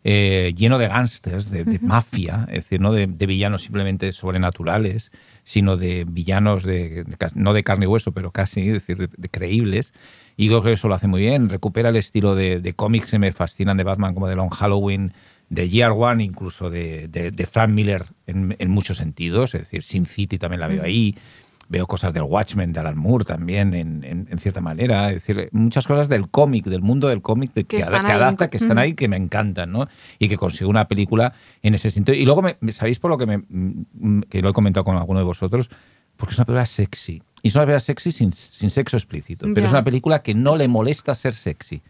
eh, 0.04 0.54
lleno 0.58 0.78
de 0.78 0.88
gángsters, 0.88 1.52
de, 1.52 1.64
de 1.64 1.80
mafia, 1.80 2.48
es 2.50 2.64
decir, 2.64 2.82
no 2.82 2.92
de, 2.92 3.08
de 3.08 3.26
villanos 3.28 3.62
simplemente 3.62 4.12
sobrenaturales, 4.12 5.12
sino 5.44 5.78
de 5.78 6.06
villanos 6.08 6.64
de, 6.64 7.06
no 7.36 7.54
de 7.54 7.64
carne 7.64 7.86
y 7.86 7.88
hueso, 7.88 8.12
pero 8.12 8.32
casi, 8.32 8.62
es 8.62 8.74
decir, 8.74 8.98
de, 8.98 9.10
de 9.16 9.30
creíbles. 9.30 9.94
Y 10.38 10.48
creo 10.48 10.64
que 10.64 10.72
eso 10.72 10.88
lo 10.88 10.96
hace 10.96 11.08
muy 11.08 11.22
bien. 11.22 11.50
Recupera 11.50 11.90
el 11.90 11.98
estilo 11.98 12.34
de, 12.34 12.62
de 12.62 12.74
cómics 12.74 13.12
que 13.12 13.20
me 13.20 13.32
fascinan 13.32 13.78
de 13.78 13.84
Batman, 13.84 14.16
como 14.16 14.28
de 14.28 14.36
Long 14.36 14.50
Halloween, 14.50 15.14
de 15.52 15.68
Year 15.70 15.92
One, 15.92 16.24
incluso 16.24 16.70
de, 16.70 17.10
de, 17.10 17.30
de 17.32 17.46
Frank 17.46 17.70
Miller 17.72 18.06
en, 18.26 18.56
en 18.58 18.70
muchos 18.72 18.98
sentidos. 18.98 19.54
Es 19.54 19.62
decir, 19.64 19.84
Sin 19.84 20.06
City 20.06 20.38
también 20.38 20.62
la 20.62 20.68
veo 20.68 20.82
ahí. 20.84 21.16
Veo 21.68 21.88
cosas 21.88 22.14
del 22.14 22.24
Watchmen, 22.24 22.74
de 22.74 22.80
Alan 22.82 22.98
Moore 22.98 23.24
también, 23.26 23.74
en, 23.74 24.04
en- 24.04 24.28
en 24.30 24.40
cierta 24.40 24.60
manera. 24.62 25.10
Es 25.10 25.26
decir, 25.26 25.50
muchas 25.52 25.86
cosas 25.88 26.10
del 26.10 26.30
cómic, 26.30 26.66
del 26.66 26.82
mundo 26.82 27.08
del 27.10 27.22
cómic, 27.22 27.54
de- 27.54 27.64
Que 27.66 27.78
que, 27.78 27.84
que 28.08 28.12
adapta, 28.14 28.50
que 28.50 28.58
están 28.58 28.78
ahí, 28.78 28.94
que 28.94 29.08
me 29.08 29.16
encantan, 29.18 29.72
¿no? 29.72 29.88
Y 30.20 30.28
que 30.30 30.38
consigue 30.38 30.66
una 30.66 30.88
película 30.88 31.34
en 31.62 31.74
ese 31.74 31.90
sentido. 31.90 32.18
Y 32.18 32.26
luego, 32.26 32.42
me, 32.42 32.58
me- 32.62 32.72
¿sabéis 32.74 33.00
por 33.00 33.12
lo 33.12 33.18
que 33.18 33.26
me, 33.26 33.38
mm, 33.38 34.22
que 34.30 34.42
lo 34.42 34.50
he 34.50 34.54
comentado 34.54 34.84
con 34.86 34.98
alguno 34.98 35.20
de 35.20 35.26
vosotros? 35.26 35.70
Porque 36.18 36.34
es 36.34 36.40
una 36.40 36.46
película 36.46 36.66
sexy. 36.66 37.22
Y 37.44 37.48
es 37.50 37.56
una 37.56 37.64
película 37.64 37.80
sexy 37.80 38.12
sin, 38.12 38.34
sin 38.34 38.70
sexo 38.70 38.98
explícito. 38.98 39.46
Pero 39.54 39.66
es 39.66 39.72
una 39.72 39.84
película 39.84 40.22
que 40.22 40.34
no 40.36 40.56
le 40.56 40.68
molesta 40.68 41.16
ser 41.16 41.34
sexy. 41.34 41.82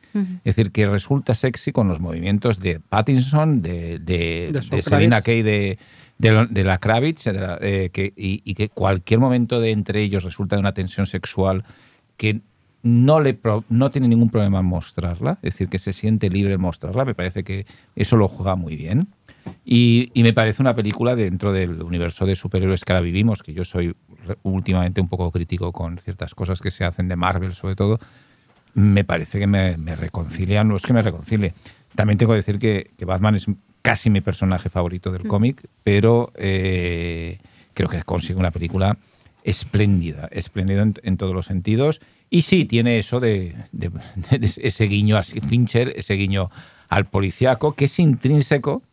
Es 0.44 0.56
decir, 0.56 0.72
que 0.72 0.88
resulta 0.88 1.36
sexy 1.36 1.72
con 1.72 1.88
los 1.88 2.00
movimientos 2.00 2.60
de 2.60 2.80
Pattinson, 2.80 3.62
de, 3.62 4.00
de, 4.00 4.50
Kravitz. 5.18 5.24
Kay, 5.24 5.42
de, 5.42 5.78
de, 6.18 6.64
la 6.64 6.78
Kravitz, 6.78 7.26
la- 7.28 7.58
eh, 7.62 7.90
que, 7.92 8.14
y, 8.16 8.42
y 8.46 8.54
que 8.56 8.70
cualquier 8.70 9.20
momento 9.20 9.60
de 9.60 9.72
entre 9.72 10.02
ellos 10.02 10.24
resulta 10.24 10.56
de 10.56 10.60
una 10.62 10.74
tensión 10.74 11.06
sexual 11.06 11.64
que 12.18 12.42
no, 12.84 13.20
le 13.20 13.34
pro- 13.34 13.64
no 13.70 13.90
tiene 13.92 14.08
ningún 14.08 14.30
problema 14.30 14.60
en 14.60 14.66
mostrarla, 14.66 15.34
es 15.44 15.54
decir, 15.54 15.68
que 15.70 15.80
se 15.80 15.94
siente 15.94 16.30
libre 16.30 16.54
en 16.56 16.62
mostrarla. 16.62 17.06
Me 17.06 17.14
parece 17.16 17.44
que 17.44 17.66
eso 17.96 18.18
lo 18.18 18.28
juega 18.28 18.56
muy 18.56 18.76
bien. 18.76 19.08
Y, 19.66 20.10
y 20.14 20.24
me 20.24 20.34
parece 20.34 20.62
una 20.62 20.76
película 20.76 21.16
dentro 21.16 21.52
del 21.54 21.82
universo 21.82 22.26
de 22.26 22.36
superhéroes 22.36 22.84
que 22.84 22.94
ahora 22.94 23.02
vivimos, 23.02 23.44
que 23.44 23.54
yo 23.54 23.64
soy 23.66 23.96
últimamente 24.44 25.02
un 25.02 25.08
poco 25.08 25.32
crítico 25.32 25.72
con 25.72 25.98
ciertas 25.98 26.36
cosas 26.36 26.62
que 26.62 26.72
se 26.72 26.84
hacen 26.86 27.08
de 27.08 27.16
Marvel, 27.16 27.54
sobre 27.54 27.76
todo, 27.76 28.00
me 28.74 29.04
parece 29.04 29.40
que 29.40 29.48
me, 29.48 29.78
me 29.78 29.96
reconcilian, 29.96 30.68
no 30.68 30.76
es 30.76 30.84
que 30.84 30.94
me 30.94 31.02
reconcilie. 31.02 31.54
También 31.96 32.18
tengo 32.18 32.32
que 32.34 32.38
decir 32.38 32.60
que, 32.60 32.92
que 32.98 33.06
Batman 33.06 33.36
es 33.36 33.46
casi 33.82 34.10
mi 34.10 34.22
personaje 34.22 34.70
favorito 34.70 35.12
del 35.12 35.28
cómic, 35.28 35.68
pero 35.84 36.32
eh, 36.36 37.40
creo 37.74 37.90
que 37.90 38.02
consigue 38.04 38.40
una 38.40 38.52
película 38.52 38.98
espléndida, 39.44 40.28
espléndida 40.32 40.84
en, 40.84 40.94
en 41.04 41.18
todos 41.18 41.34
los 41.34 41.48
sentidos. 41.48 42.00
Y 42.30 42.44
sí, 42.44 42.66
tiene 42.66 42.98
eso 43.00 43.20
de, 43.20 43.56
de- 43.72 43.90
de 44.38 44.46
ese 44.62 44.86
guiño 44.86 45.18
a 45.18 45.24
Fincher, 45.24 45.94
ese 45.96 46.14
guiño 46.14 46.50
al 46.90 47.06
policiaco, 47.08 47.74
que 47.74 47.86
es 47.86 48.00
intrínseco. 48.00 48.84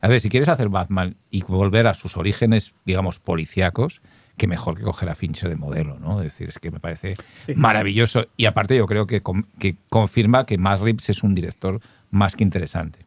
A 0.00 0.08
ver, 0.08 0.20
si 0.20 0.28
quieres 0.28 0.48
hacer 0.48 0.68
Batman 0.68 1.16
y 1.30 1.42
volver 1.42 1.86
a 1.86 1.94
sus 1.94 2.16
orígenes, 2.16 2.74
digamos, 2.86 3.18
policíacos, 3.18 4.00
que 4.36 4.46
mejor 4.46 4.78
que 4.78 4.82
coger 4.82 5.10
a 5.10 5.14
Fincher 5.14 5.50
de 5.50 5.56
modelo, 5.56 5.98
¿no? 5.98 6.22
Es 6.22 6.24
decir, 6.24 6.48
es 6.48 6.58
que 6.58 6.70
me 6.70 6.80
parece 6.80 7.16
maravilloso. 7.56 8.26
Y 8.38 8.46
aparte 8.46 8.76
yo 8.76 8.86
creo 8.86 9.06
que, 9.06 9.22
que 9.58 9.76
confirma 9.90 10.46
que 10.46 10.56
Matt 10.56 10.80
Reeves 10.80 11.10
es 11.10 11.22
un 11.22 11.34
director 11.34 11.80
más 12.10 12.36
que 12.36 12.44
interesante. 12.44 13.00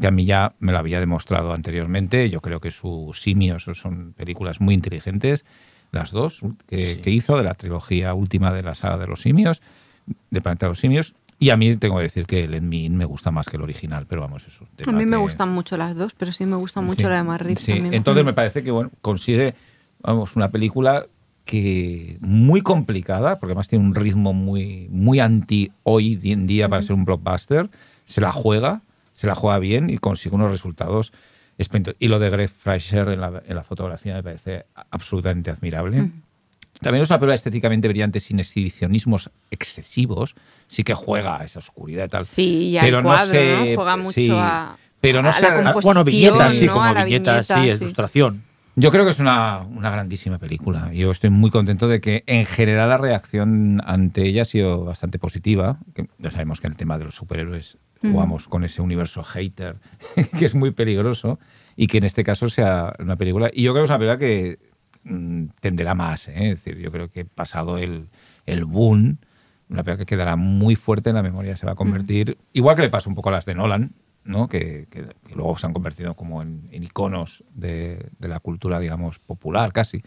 Que 0.00 0.06
a 0.06 0.10
mí 0.10 0.24
ya 0.24 0.54
me 0.58 0.72
lo 0.72 0.78
había 0.78 1.00
demostrado 1.00 1.52
anteriormente. 1.52 2.30
Yo 2.30 2.40
creo 2.40 2.60
que 2.60 2.70
sus 2.70 3.20
simios 3.20 3.64
son 3.74 4.14
películas 4.14 4.58
muy 4.58 4.74
inteligentes, 4.74 5.44
las 5.90 6.12
dos 6.12 6.40
que, 6.66 7.00
que 7.02 7.10
hizo 7.10 7.36
de 7.36 7.42
la 7.42 7.52
trilogía 7.54 8.14
última 8.14 8.52
de 8.52 8.62
la 8.62 8.74
saga 8.74 8.96
de 8.96 9.06
los 9.06 9.20
simios, 9.20 9.60
de 10.30 10.40
Planeta 10.40 10.66
de 10.66 10.70
los 10.70 10.78
Simios. 10.78 11.14
Y 11.38 11.50
a 11.50 11.56
mí 11.56 11.76
tengo 11.76 11.96
que 11.96 12.02
decir 12.04 12.24
que 12.26 12.48
Let 12.48 12.62
Me 12.62 12.76
In 12.76 12.96
me 12.96 13.04
gusta 13.04 13.30
más 13.30 13.46
que 13.46 13.56
el 13.56 13.62
original, 13.62 14.06
pero 14.06 14.22
vamos, 14.22 14.46
eso. 14.46 14.66
A 14.86 14.92
mí 14.92 15.04
me 15.04 15.18
gustan 15.18 15.50
mucho 15.50 15.76
las 15.76 15.94
dos, 15.94 16.14
pero 16.16 16.32
sí 16.32 16.46
me 16.46 16.56
gusta 16.56 16.80
mucho 16.80 17.08
la 17.10 17.22
de 17.22 17.38
Reeves 17.38 17.60
Sí, 17.62 17.72
también. 17.72 17.92
entonces 17.94 18.24
Mm. 18.24 18.26
me 18.26 18.32
parece 18.32 18.62
que 18.62 18.70
bueno, 18.70 18.90
consigue 19.02 19.54
vamos, 20.00 20.34
una 20.36 20.50
película 20.50 21.06
que 21.44 22.16
muy 22.20 22.60
complicada, 22.62 23.38
porque 23.38 23.52
además 23.52 23.68
tiene 23.68 23.84
un 23.84 23.94
ritmo 23.94 24.32
muy, 24.32 24.88
muy 24.90 25.20
anti 25.20 25.70
hoy 25.84 26.18
en 26.24 26.46
día 26.46 26.68
para 26.68 26.82
ser 26.82 26.94
un 26.94 27.04
blockbuster, 27.04 27.68
se 28.04 28.20
la 28.20 28.32
juega, 28.32 28.82
se 29.14 29.26
la 29.26 29.34
juega 29.34 29.58
bien 29.58 29.90
y 29.90 29.98
consigue 29.98 30.34
unos 30.34 30.50
resultados 30.50 31.12
espléndidos. 31.58 31.96
Y 32.00 32.08
lo 32.08 32.18
de 32.18 32.30
Greg 32.30 32.48
Fraser 32.50 33.08
en 33.08 33.20
la, 33.20 33.42
en 33.46 33.54
la 33.56 33.62
fotografía 33.62 34.14
me 34.14 34.22
parece 34.22 34.66
absolutamente 34.90 35.50
admirable. 35.50 36.10
También 36.80 37.02
es 37.02 37.10
una 37.10 37.18
película 37.18 37.34
estéticamente 37.34 37.88
brillante 37.88 38.20
sin 38.20 38.38
exhibicionismos 38.40 39.30
excesivos. 39.50 40.34
Sí 40.68 40.82
que 40.84 40.94
juega 40.94 41.40
a 41.40 41.44
esa 41.44 41.58
oscuridad 41.60 42.04
y 42.06 42.08
tal. 42.08 42.26
Sí, 42.26 42.76
y 42.76 42.80
pero 42.80 43.02
no 43.02 43.18
sé, 43.18 43.56
¿no? 43.56 43.74
Juega 43.76 43.96
mucho 43.96 44.12
sí, 44.12 44.30
a, 44.32 44.76
pero 45.00 45.22
no 45.22 45.28
a 45.28 45.32
sé- 45.32 45.62
la 45.62 45.72
bueno, 45.82 46.02
viñetas, 46.04 46.54
sí, 46.54 46.66
¿no? 46.66 46.72
como 46.74 46.92
viñetas, 46.94 47.46
viñeta, 47.48 47.62
sí, 47.76 47.82
ilustración. 47.84 48.42
Yo 48.78 48.90
creo 48.90 49.04
que 49.04 49.10
es 49.10 49.20
una, 49.20 49.60
una 49.60 49.90
grandísima 49.90 50.38
película. 50.38 50.92
Yo 50.92 51.10
estoy 51.10 51.30
muy 51.30 51.50
contento 51.50 51.88
de 51.88 52.00
que 52.02 52.24
en 52.26 52.44
general 52.44 52.90
la 52.90 52.98
reacción 52.98 53.80
ante 53.86 54.26
ella 54.26 54.42
ha 54.42 54.44
sido 54.44 54.84
bastante 54.84 55.18
positiva. 55.18 55.78
Que 55.94 56.08
ya 56.18 56.30
sabemos 56.30 56.60
que 56.60 56.66
en 56.66 56.72
el 56.72 56.76
tema 56.76 56.98
de 56.98 57.04
los 57.06 57.14
superhéroes 57.14 57.78
jugamos 58.02 58.48
con 58.48 58.64
ese 58.64 58.82
universo 58.82 59.22
hater, 59.24 59.76
que 60.38 60.44
es 60.44 60.54
muy 60.54 60.72
peligroso, 60.72 61.38
y 61.74 61.86
que 61.86 61.98
en 61.98 62.04
este 62.04 62.22
caso 62.22 62.50
sea 62.50 62.94
una 62.98 63.16
película. 63.16 63.50
Y 63.52 63.62
yo 63.62 63.72
creo 63.72 63.82
que 63.82 63.84
es 63.86 63.90
una 63.90 63.98
película 63.98 64.18
que 64.18 64.58
mm, 65.04 65.44
tenderá 65.60 65.94
más. 65.94 66.28
¿eh? 66.28 66.50
Es 66.50 66.62
decir, 66.62 66.76
yo 66.78 66.92
creo 66.92 67.08
que 67.10 67.24
pasado 67.24 67.78
el, 67.78 68.08
el 68.44 68.66
boom, 68.66 69.18
una 69.68 69.82
película 69.82 70.04
que 70.04 70.06
quedará 70.06 70.36
muy 70.36 70.76
fuerte 70.76 71.10
en 71.10 71.16
la 71.16 71.22
memoria, 71.22 71.56
se 71.56 71.66
va 71.66 71.72
a 71.72 71.74
convertir, 71.74 72.38
igual 72.52 72.76
que 72.76 72.82
le 72.82 72.88
pasa 72.88 73.08
un 73.08 73.14
poco 73.14 73.28
a 73.30 73.32
las 73.32 73.44
de 73.46 73.54
Nolan, 73.54 73.92
¿no? 74.24 74.48
que, 74.48 74.86
que- 74.90 75.06
que 75.26 75.34
luego 75.34 75.56
se 75.58 75.66
han 75.66 75.72
convertido 75.72 76.14
como 76.14 76.42
en, 76.42 76.68
en 76.72 76.82
iconos 76.84 77.44
de, 77.54 78.08
de 78.18 78.28
la 78.28 78.40
cultura, 78.40 78.78
digamos, 78.80 79.18
popular 79.18 79.72
casi, 79.72 80.02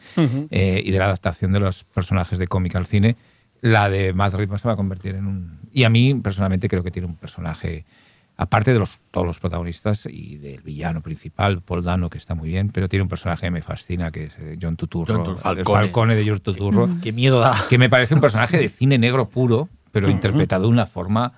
eh, 0.51 0.81
y 0.85 0.91
de 0.91 0.97
la 0.99 1.05
adaptación 1.05 1.51
de 1.53 1.59
los 1.61 1.83
personajes 1.85 2.37
de 2.39 2.47
cómic 2.47 2.75
al 2.75 2.85
cine, 2.85 3.15
la 3.61 3.89
de 3.89 4.13
Matt 4.13 4.31
se 4.35 4.67
va 4.67 4.73
a 4.73 4.77
convertir 4.77 5.15
en 5.15 5.25
un... 5.27 5.59
Y 5.71 5.83
a 5.83 5.89
mí, 5.89 6.15
personalmente, 6.15 6.67
creo 6.69 6.83
que 6.83 6.91
tiene 6.91 7.07
un 7.07 7.15
personaje, 7.15 7.85
aparte 8.41 8.71
de 8.71 8.79
los, 8.79 9.01
todos 9.11 9.27
los 9.27 9.37
protagonistas 9.39 10.05
y 10.09 10.37
del 10.37 10.61
villano 10.61 11.01
principal, 11.01 11.61
Paul 11.61 11.83
Dano, 11.83 12.09
que 12.09 12.17
está 12.17 12.35
muy 12.35 12.47
bien, 12.47 12.69
pero 12.69 12.87
tiene 12.87 13.03
un 13.03 13.09
personaje 13.09 13.47
que 13.47 13.51
me 13.51 13.61
fascina, 13.61 14.11
que 14.11 14.23
es 14.25 14.37
eh, 14.39 14.57
John 14.61 14.77
Tuturro, 14.77 15.23
John 15.25 15.37
Falcone. 15.37 15.77
Falcone 15.79 16.15
de 16.15 16.27
John 16.29 16.39
Tuturro, 16.39 16.89
Qué 17.03 17.11
miedo 17.11 17.39
da. 17.41 17.65
que 17.69 17.77
me 17.77 17.89
parece 17.89 18.15
un 18.15 18.21
personaje 18.21 18.57
de 18.57 18.69
cine 18.69 18.97
negro 18.97 19.27
puro, 19.27 19.67
pero 19.91 20.09
interpretado 20.09 20.63
de 20.63 20.69
una 20.69 20.85
forma 20.85 21.33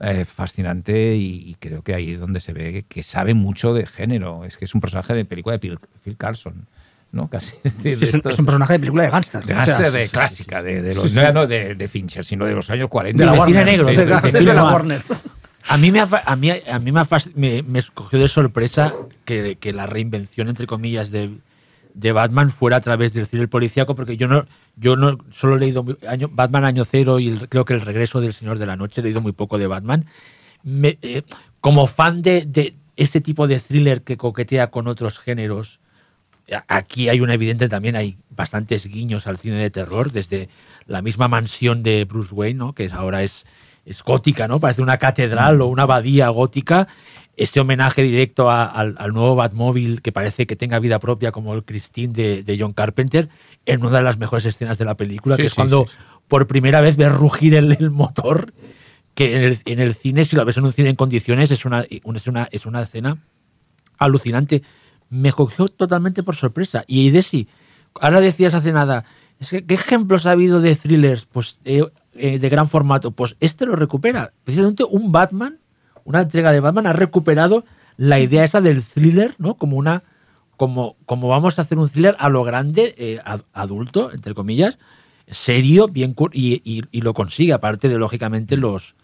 eh, 0.00 0.24
fascinante 0.24 1.16
y, 1.16 1.48
y 1.50 1.54
creo 1.58 1.82
que 1.82 1.94
ahí 1.94 2.12
es 2.12 2.20
donde 2.20 2.40
se 2.40 2.52
ve 2.54 2.72
que, 2.72 2.82
que 2.84 3.02
sabe 3.02 3.34
mucho 3.34 3.74
de 3.74 3.84
género. 3.86 4.44
Es 4.44 4.56
que 4.56 4.64
es 4.64 4.74
un 4.74 4.80
personaje 4.80 5.12
de 5.14 5.24
película 5.24 5.52
de 5.54 5.58
Phil, 5.58 5.78
Phil 6.04 6.16
Carlson, 6.16 6.66
¿no? 7.12 7.28
Casi. 7.28 7.54
Es, 7.64 7.76
decir, 7.82 7.96
Sí, 7.98 8.04
es, 8.04 8.12
un, 8.14 8.16
estos- 8.18 8.32
es 8.34 8.38
un 8.38 8.46
personaje 8.46 8.72
de 8.74 8.78
película 8.78 9.02
de 9.04 9.10
gángster. 9.10 9.44
de, 9.44 9.52
o 9.52 9.56
sea, 9.56 9.64
gángster 9.66 9.92
de 9.92 10.08
clásica, 10.08 10.62
de, 10.62 10.80
de 10.82 10.94
los, 10.94 11.12
no 11.12 11.22
ya 11.22 11.32
no 11.32 11.46
de, 11.46 11.74
de 11.74 11.88
Fincher, 11.88 12.24
sino 12.24 12.44
de 12.46 12.54
los 12.54 12.68
años 12.70 12.88
40. 12.88 13.18
de 13.18 13.26
la 13.26 13.32
Warner. 13.38 13.48
cine 13.48 13.64
negro, 13.70 13.86
de, 13.86 13.92
de- 13.92 13.98
de- 14.06 14.14
de 14.20 14.32
de 14.32 14.38
cine 14.38 14.54
la. 14.54 14.64
Warner. 14.64 15.02
A 15.68 15.76
mí 15.76 15.90
me, 15.90 16.00
a 16.00 16.36
mí, 16.36 16.50
a 16.50 16.78
mí 16.78 16.92
me, 16.92 17.78
escogió 17.78 18.18
de 18.18 18.28
sorpresa 18.28 18.94
que, 19.24 19.56
que 19.60 19.72
la 19.72 19.86
reinvención, 19.86 20.48
entre 20.48 20.66
comillas, 20.66 21.10
de, 21.10 21.30
de 21.94 22.12
Batman 22.12 22.50
fuera 22.50 22.76
a 22.76 22.80
través 22.80 23.14
del 23.14 23.26
cine 23.26 23.48
policíaco, 23.48 23.94
porque 23.94 24.16
yo 24.16 24.28
no, 24.28 24.46
yo 24.76 24.96
no 24.96 25.18
solo 25.32 25.56
he 25.56 25.60
leído 25.60 25.84
Batman 26.30 26.64
Año 26.64 26.84
Cero 26.84 27.18
y 27.18 27.36
creo 27.48 27.64
que 27.64 27.74
El 27.74 27.80
Regreso 27.80 28.20
del 28.20 28.34
Señor 28.34 28.58
de 28.58 28.66
la 28.66 28.76
Noche, 28.76 29.00
he 29.00 29.04
leído 29.04 29.20
muy 29.20 29.32
poco 29.32 29.58
de 29.58 29.66
Batman. 29.66 30.06
Eh, 30.82 31.22
como 31.60 31.86
fan 31.86 32.22
de, 32.22 32.44
de 32.44 32.74
ese 32.96 33.20
tipo 33.20 33.48
de 33.48 33.60
thriller 33.60 34.02
que 34.02 34.16
coquetea 34.16 34.70
con 34.70 34.88
otros 34.88 35.18
géneros, 35.18 35.80
aquí 36.68 37.08
hay 37.08 37.20
una 37.20 37.34
evidente 37.34 37.68
también, 37.68 37.96
hay 37.96 38.18
bastantes 38.30 38.86
guiños 38.86 39.26
al 39.26 39.38
cine 39.38 39.56
de 39.56 39.70
terror, 39.70 40.12
desde 40.12 40.48
la 40.86 41.02
misma 41.02 41.28
mansión 41.28 41.82
de 41.82 42.04
Bruce 42.04 42.34
Wayne, 42.34 42.58
¿no? 42.58 42.72
que 42.74 42.88
ahora 42.92 43.22
es, 43.22 43.46
es 43.86 44.02
gótica, 44.02 44.46
¿no? 44.48 44.60
Parece 44.60 44.82
una 44.82 44.98
catedral 44.98 45.62
o 45.62 45.68
una 45.68 45.84
abadía 45.84 46.28
gótica. 46.28 46.86
este 47.38 47.60
homenaje 47.60 48.02
directo 48.02 48.50
a- 48.50 48.64
al, 48.64 48.94
al 48.98 49.12
nuevo 49.12 49.36
Batmóvil 49.36 50.00
que 50.02 50.10
parece 50.10 50.46
que 50.46 50.56
tenga 50.56 50.78
vida 50.78 50.98
propia 50.98 51.32
como 51.32 51.54
el 51.54 51.64
Christine 51.64 52.12
de, 52.12 52.42
de 52.42 52.58
John 52.58 52.72
Carpenter 52.72 53.28
en 53.66 53.84
una 53.84 53.98
de 53.98 54.02
las 54.02 54.16
mejores 54.18 54.44
escenas 54.46 54.78
de 54.78 54.86
la 54.86 54.94
película, 54.96 55.36
Sí, 55.36 55.42
que 55.42 55.46
es 55.46 55.52
sí, 55.52 55.56
cuando 55.56 55.84
sí, 55.86 55.92
por 56.28 56.46
primera 56.46 56.80
vez 56.80 56.96
ves 56.96 57.12
rugir 57.12 57.54
el, 57.54 57.72
el 57.78 57.90
motor, 57.90 58.52
que 59.14 59.36
en 59.36 59.42
el, 59.44 59.58
en 59.66 59.80
el 59.80 59.94
cine, 59.94 60.24
si 60.24 60.34
lo 60.34 60.44
ves 60.46 60.56
en 60.56 60.64
un 60.64 60.72
cine 60.72 60.88
en 60.88 60.96
condiciones, 60.96 61.50
es 61.50 61.64
una, 61.66 61.84
es 61.90 62.26
una, 62.26 62.48
es 62.50 62.64
una 62.66 62.80
escena 62.82 63.18
alucinante. 63.98 64.62
Me 65.10 65.32
cogió 65.32 65.68
totalmente 65.68 66.22
por 66.22 66.36
sorpresa. 66.36 66.84
Y 66.86 67.10
Desi, 67.10 67.48
ahora 68.00 68.20
decías 68.20 68.54
hace 68.54 68.72
nada, 68.72 69.04
¿qué 69.50 69.74
ejemplos 69.74 70.26
ha 70.26 70.32
habido 70.32 70.60
de 70.60 70.74
thrillers 70.74 71.26
pues, 71.26 71.58
eh, 71.64 71.84
eh, 72.18 72.38
de 72.38 72.48
gran 72.48 72.68
formato? 72.68 73.10
Pues 73.10 73.36
este 73.40 73.66
lo 73.66 73.76
recupera. 73.76 74.32
Precisamente 74.44 74.84
un 74.84 75.12
Batman, 75.12 75.58
una 76.04 76.20
entrega 76.22 76.52
de 76.52 76.60
Batman, 76.60 76.86
ha 76.86 76.92
recuperado 76.92 77.64
la 77.96 78.18
idea 78.20 78.44
esa 78.44 78.60
del 78.60 78.82
thriller, 78.84 79.34
¿no? 79.38 79.54
Como 79.54 79.76
una. 79.76 80.02
Como, 80.56 80.96
como 81.04 81.28
vamos 81.28 81.58
a 81.58 81.62
hacer 81.62 81.76
un 81.78 81.88
thriller 81.88 82.16
a 82.18 82.30
lo 82.30 82.42
grande, 82.42 82.94
eh, 82.96 83.20
ad- 83.24 83.42
adulto, 83.52 84.10
entre 84.12 84.32
comillas, 84.32 84.78
serio, 85.28 85.86
bien 85.88 86.14
y, 86.32 86.62
y- 86.64 86.82
y 86.90 87.00
lo 87.02 87.12
consigue, 87.12 87.52
aparte 87.52 87.90
de, 87.90 87.98
lógicamente, 87.98 88.56
los, 88.56 88.94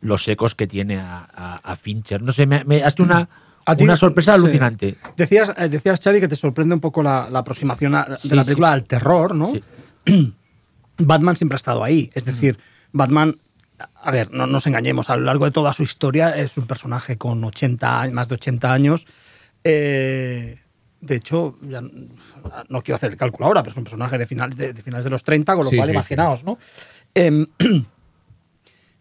los 0.00 0.26
ecos 0.28 0.54
que 0.54 0.66
tiene 0.66 0.98
a, 1.00 1.28
a- 1.34 1.56
a 1.56 1.76
Fincher. 1.76 2.22
No 2.22 2.32
sé, 2.32 2.46
me, 2.46 2.64
me 2.64 2.82
hace 2.82 3.02
una, 3.02 3.28
A 3.66 3.76
ti- 3.76 3.84
una 3.84 3.94
sorpresa 3.94 4.32
sí. 4.32 4.40
alucinante. 4.40 4.96
Decías, 5.16 5.52
eh, 5.56 5.68
decías, 5.68 6.00
Xavi, 6.00 6.18
que 6.18 6.28
te 6.28 6.34
sorprende 6.36 6.74
un 6.74 6.80
poco 6.80 7.02
la, 7.02 7.28
la 7.30 7.40
aproximación 7.40 7.94
a- 7.94 8.04
de 8.04 8.16
Sí, 8.18 8.28
la 8.30 8.42
sí. 8.42 8.46
película 8.46 8.72
al 8.72 8.84
terror, 8.84 9.34
¿no? 9.34 9.52
Batman 10.98 11.36
siempre 11.36 11.56
ha 11.56 11.58
estado 11.58 11.82
ahí. 11.84 12.10
Es 12.14 12.24
decir, 12.24 12.58
Batman, 12.92 13.38
a 14.02 14.10
ver, 14.10 14.30
no 14.32 14.46
nos 14.46 14.66
engañemos, 14.66 15.10
a 15.10 15.16
lo 15.16 15.22
largo 15.24 15.44
de 15.44 15.50
toda 15.50 15.72
su 15.72 15.82
historia 15.82 16.36
es 16.36 16.56
un 16.56 16.66
personaje 16.66 17.16
con 17.18 17.42
80, 17.44 18.00
años- 18.02 18.14
más 18.14 18.28
de 18.28 18.34
80 18.34 18.72
años. 18.72 19.06
Eh, 19.64 20.58
de 21.00 21.16
hecho, 21.16 21.58
ya 21.62 21.80
no 21.80 22.82
quiero 22.82 22.94
hacer 22.96 23.10
el 23.10 23.16
cálculo 23.16 23.46
ahora, 23.46 23.62
pero 23.62 23.72
es 23.72 23.76
un 23.78 23.84
personaje 23.84 24.18
de, 24.18 24.26
final, 24.26 24.50
de, 24.54 24.72
de 24.72 24.82
finales 24.82 25.04
de 25.04 25.10
los 25.10 25.24
30, 25.24 25.54
con 25.56 25.64
lo 25.64 25.70
Sí, 25.70 25.76
cual 25.76 25.86
sí, 25.88 25.90
sí. 25.90 25.94
imaginaos, 25.96 26.44
¿no? 26.44 26.58
Em, 27.14 27.46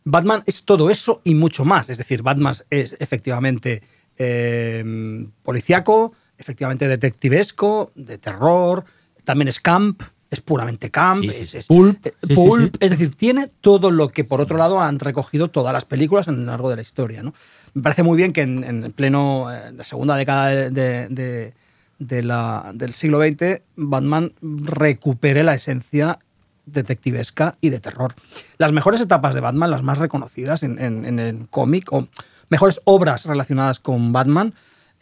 Batman 0.04 0.42
es 0.48 0.64
todo 0.64 0.90
eso 0.90 1.22
y 1.24 1.36
mucho 1.36 1.64
más. 1.64 1.90
Es 1.90 1.98
decir, 1.98 2.24
Batman 2.24 2.56
es 2.70 2.96
efectivamente 3.00 3.84
eh, 4.18 5.28
policíaco, 5.44 6.14
efectivamente 6.38 6.88
detectivesco, 6.88 7.92
de 7.96 8.18
terror, 8.18 8.84
también 9.24 9.48
es 9.48 9.60
camp, 9.60 10.02
es 10.32 10.41
puramente 10.41 10.90
camp, 10.90 11.22
Sí, 11.24 11.32
sí, 11.32 11.41
es, 11.41 11.49
sí. 11.52 11.58
es- 11.60 11.68
Pulp. 11.68 12.06
eh, 12.08 12.14
pulp, 12.34 12.74
sí. 12.74 12.78
es 12.80 12.90
decir, 12.91 13.14
tiene 13.16 13.48
todo 13.62 13.91
lo 13.91 14.10
que 14.10 14.24
por 14.24 14.40
otro 14.41 14.58
lado 14.58 14.80
han 14.82 14.98
recogido 14.98 15.49
todas 15.49 15.74
las 15.74 15.84
películas 15.86 16.28
a 16.28 16.32
lo 16.32 16.44
largo 16.45 16.70
de 16.70 16.78
la 16.78 16.82
historia. 16.82 17.22
¿no? 17.22 17.34
Me 17.74 17.82
parece 17.84 18.02
muy 18.03 18.16
bien 18.18 18.32
que 18.34 18.41
en, 18.41 18.64
en 18.64 18.91
pleno, 18.94 19.53
eh, 19.53 19.72
la 19.74 19.84
segunda 19.84 20.16
década 20.16 20.48
de, 20.48 20.70
de- 20.72 21.08
de- 21.10 21.53
de 21.99 22.24
la- 22.24 22.72
del 22.74 22.94
siglo 22.95 23.20
XX, 23.20 23.62
Batman 23.76 24.32
recupere 24.41 25.44
la 25.44 25.53
esencia 25.53 26.18
detectivesca 26.66 27.58
y 27.62 27.70
de 27.70 27.80
terror. 27.80 28.16
Las 28.58 28.72
mejores 28.72 29.02
etapas 29.02 29.34
de 29.36 29.41
Batman, 29.41 29.70
las 29.72 29.84
más 29.84 29.98
reconocidas 29.98 30.64
en, 30.64 30.80
en- 30.80 31.06
en 31.06 31.20
el 31.20 31.48
cómic, 31.49 31.91
o 31.91 32.08
mejores 32.49 32.80
obras 32.86 33.26
relacionadas 33.26 33.80
con 33.80 34.14
Batman, 34.14 34.53
eh, 34.53 34.56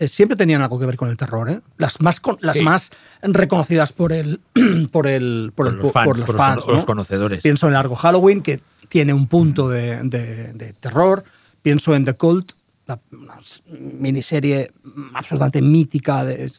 siempre 0.08 0.38
tenían 0.38 0.62
algo 0.62 0.80
que 0.80 0.86
ver 0.86 0.96
con 0.96 1.10
el 1.10 1.18
terror. 1.18 1.50
¿eh? 1.50 1.60
Las, 1.78 2.00
más 2.02 2.20
con- 2.20 2.38
las 2.42 2.56
Sí. 2.56 2.62
más 2.62 2.92
reconocidas 3.22 3.92
por 3.94 4.14
el, 4.14 4.40
por 4.92 5.08
el, 5.08 5.52
por 5.56 5.68
el- 5.68 5.76
los 5.76 5.92
fans, 5.92 6.64
por 6.64 6.74
los 6.74 6.86
conocedores. 6.86 7.42
Pienso 7.44 7.68
en 7.68 7.74
Largo 7.74 7.96
Halloween, 7.96 8.42
que 8.42 8.62
tiene 8.88 9.14
un 9.14 9.28
punto 9.28 9.68
de, 9.70 9.98
de- 10.04 10.54
de 10.54 10.74
terror. 10.74 11.24
Pienso 11.62 11.94
en 11.96 12.06
The 12.06 12.14
Cult, 12.14 12.54
la, 12.88 13.00
una 13.12 13.36
miniserie 13.78 14.72
absolutamente 15.14 15.62
mítica 15.62 16.24
de, 16.24 16.50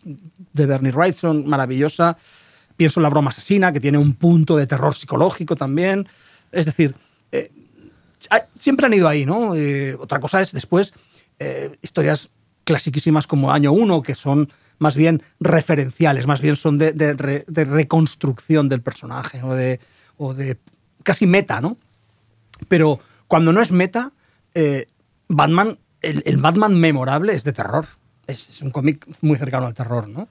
de 0.52 0.66
Bernie 0.66 0.92
Wrightson, 0.92 1.46
maravillosa. 1.48 2.16
Pienso 2.76 3.00
en 3.00 3.02
La 3.02 3.08
Broma 3.10 3.30
Asesina, 3.30 3.72
que 3.72 3.80
tiene 3.80 3.98
un 3.98 4.14
punto 4.14 4.56
de 4.56 4.66
terror 4.66 4.94
psicológico 4.94 5.56
también. 5.56 6.06
Es 6.52 6.66
decir, 6.66 6.94
eh, 7.32 7.50
siempre 8.54 8.86
han 8.86 8.94
ido 8.94 9.08
ahí, 9.08 9.24
¿no? 9.26 9.54
Eh, 9.54 9.96
otra 9.98 10.20
cosa 10.20 10.40
es 10.40 10.52
después 10.52 10.92
eh, 11.38 11.76
historias 11.82 12.28
clasiquísimas 12.70 13.26
como 13.26 13.51
Año 13.51 13.72
1, 13.72 14.01
que 14.02 14.14
son 14.14 14.48
más 14.78 14.94
bien 14.94 15.22
referenciales, 15.40 16.28
más 16.28 16.40
bien 16.40 16.55
son 16.55 16.78
de, 16.78 16.92
de 16.92 17.14
re- 17.14 17.44
de 17.48 17.64
reconstrucción 17.64 18.68
del 18.68 18.80
personaje 18.80 19.42
o 19.42 19.55
de, 20.34 20.56
casi 21.02 21.26
meta, 21.26 21.60
¿no? 21.60 21.76
Pero 22.68 23.01
cuando 23.26 23.52
no 23.52 23.60
es 23.60 23.72
meta, 23.72 24.12
eh, 24.55 24.86
Batman, 25.26 25.78
el, 26.01 26.36
Batman 26.36 26.78
memorable 26.78 27.34
es 27.34 27.42
de 27.42 27.52
terror. 27.52 27.86
Es, 28.28 28.62
un 28.62 28.70
cómic 28.70 29.05
muy 29.20 29.36
cercano 29.36 29.66
al 29.66 29.74
terror, 29.74 30.09
¿no? 30.09 30.28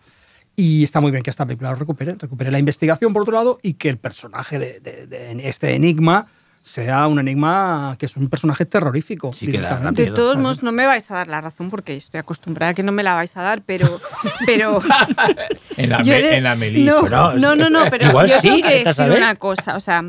Y 0.56 0.86
está 0.86 1.02
muy 1.02 1.12
bien 1.12 1.22
que 1.24 1.32
esta 1.32 1.46
película 1.46 1.72
lo 1.72 1.76
recupere, 1.76 2.16
recupere 2.16 2.52
la 2.52 2.60
investigación 2.60 3.12
por 3.12 3.24
otro 3.24 3.34
lado 3.34 3.58
y 3.62 3.74
que 3.74 3.90
el 3.90 3.98
personaje 3.98 4.58
de 4.60 5.42
este 5.44 5.76
enigma 5.76 6.28
sea 6.62 7.08
un 7.08 7.20
enigma 7.20 7.96
que 7.98 8.06
es 8.06 8.16
un 8.18 8.30
personaje 8.30 8.66
terrorífico. 8.66 9.34
Sí, 9.34 9.50
que 9.52 9.60
da. 9.60 9.92
De 9.92 10.08
todos 10.08 10.32
¿sabes? 10.34 10.44
modos, 10.44 10.64
no 10.64 10.72
me 10.72 10.86
vais 10.86 11.10
a 11.10 11.16
dar 11.16 11.28
la 11.28 11.42
razón 11.42 11.70
porque 11.70 11.96
estoy 11.96 12.20
acostumbrada 12.20 12.72
a 12.72 12.74
que 12.76 12.84
no 12.84 12.92
me 12.92 13.02
la 13.04 13.14
vais 13.16 13.36
a 13.38 13.42
dar, 13.42 13.62
pero. 13.64 14.00
pero 14.46 14.82
En 15.78 15.90
la, 15.90 16.00
me- 16.00 16.22
de- 16.22 16.38
en 16.38 16.44
la 16.44 16.56
Melissa. 16.56 17.02
No, 17.10 17.34
no, 17.34 17.56
no, 17.56 17.70
no, 17.70 17.84
pero 17.90 18.08
igual 18.10 18.28
yo 18.28 18.36
sí, 18.42 18.48
tengo 18.50 18.68
que 18.68 18.76
decir 18.80 18.94
saber. 18.94 19.18
una 19.18 19.36
cosa. 19.36 19.76
O 19.76 19.80
sea, 19.80 20.04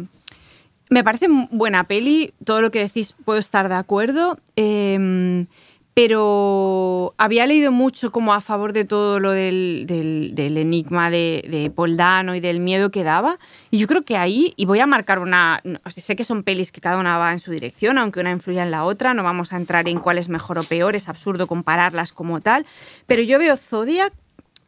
me 0.91 1.05
parece 1.05 1.29
buena 1.51 1.85
peli, 1.85 2.35
todo 2.45 2.61
lo 2.63 2.71
que 2.71 2.81
decís 2.81 3.15
puedo 3.25 3.39
estar 3.39 3.69
de 3.69 3.77
acuerdo. 3.77 4.39
eh, 4.57 5.47
pero 5.95 7.15
había 7.19 7.47
leído 7.47 7.73
mucho 7.73 8.11
como 8.13 8.33
a 8.33 8.41
favor 8.41 8.73
de 8.73 8.85
todo 8.85 9.21
lo 9.21 9.33
del, 9.33 9.85
del- 9.87 10.57
enigma 10.57 11.11
de, 11.11 11.45
de 11.49 11.71
Paul 11.71 11.97
Dano 11.97 12.35
y 12.35 12.41
del 12.41 12.61
miedo 12.61 12.91
que 12.91 13.03
daba. 13.05 13.39
Y 13.71 13.79
yo 13.79 13.87
creo 13.87 14.03
que 14.03 14.17
ahí, 14.17 14.55
y 14.57 14.67
voy 14.67 14.81
a 14.81 14.87
marcar 14.87 15.19
una. 15.19 15.63
sé 15.89 16.17
que 16.17 16.25
son 16.25 16.43
pelis 16.43 16.73
que 16.73 16.81
cada 16.81 16.99
una 16.99 17.19
va 17.19 17.33
en 17.33 17.39
su 17.39 17.51
dirección, 17.51 17.99
aunque 17.99 18.21
una 18.21 18.31
influya 18.31 18.63
en 18.63 18.71
la 18.71 18.85
otra. 18.85 19.15
No 19.15 19.23
vamos 19.23 19.53
a 19.53 19.57
entrar 19.57 19.89
en 19.89 19.99
cuál 19.99 20.19
es 20.19 20.29
mejor 20.29 20.59
o 20.59 20.63
peor, 20.63 20.97
es 20.97 21.09
absurdo 21.09 21.47
compararlas 21.47 22.13
como 22.13 22.41
tal. 22.41 22.67
Pero 23.07 23.23
yo 23.23 23.39
veo 23.39 23.57
Zodiac 23.57 24.13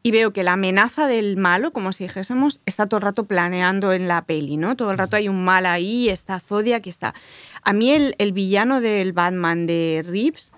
y 0.04 0.10
veo 0.10 0.32
que 0.32 0.42
la 0.42 0.54
amenaza 0.54 1.06
del 1.06 1.36
malo, 1.36 1.72
como 1.72 1.92
si 1.92 2.04
dijésemos, 2.04 2.60
está 2.66 2.86
todo 2.86 2.98
el 2.98 3.02
rato 3.02 3.24
planeando 3.24 3.92
en 3.92 4.08
la 4.08 4.22
peli, 4.24 4.56
¿no? 4.56 4.76
Todo 4.76 4.90
el 4.90 4.98
rato 4.98 5.16
hay 5.16 5.28
un 5.28 5.44
mal 5.44 5.64
ahí, 5.66 6.08
está 6.08 6.40
Zodiac, 6.40 6.86
está... 6.88 7.14
A 7.62 7.72
mí 7.72 7.92
el, 7.92 8.16
el 8.18 8.32
villano 8.32 8.80
del 8.80 9.12
Batman 9.12 9.66
de 9.66 10.04
Reeves, 10.06 10.50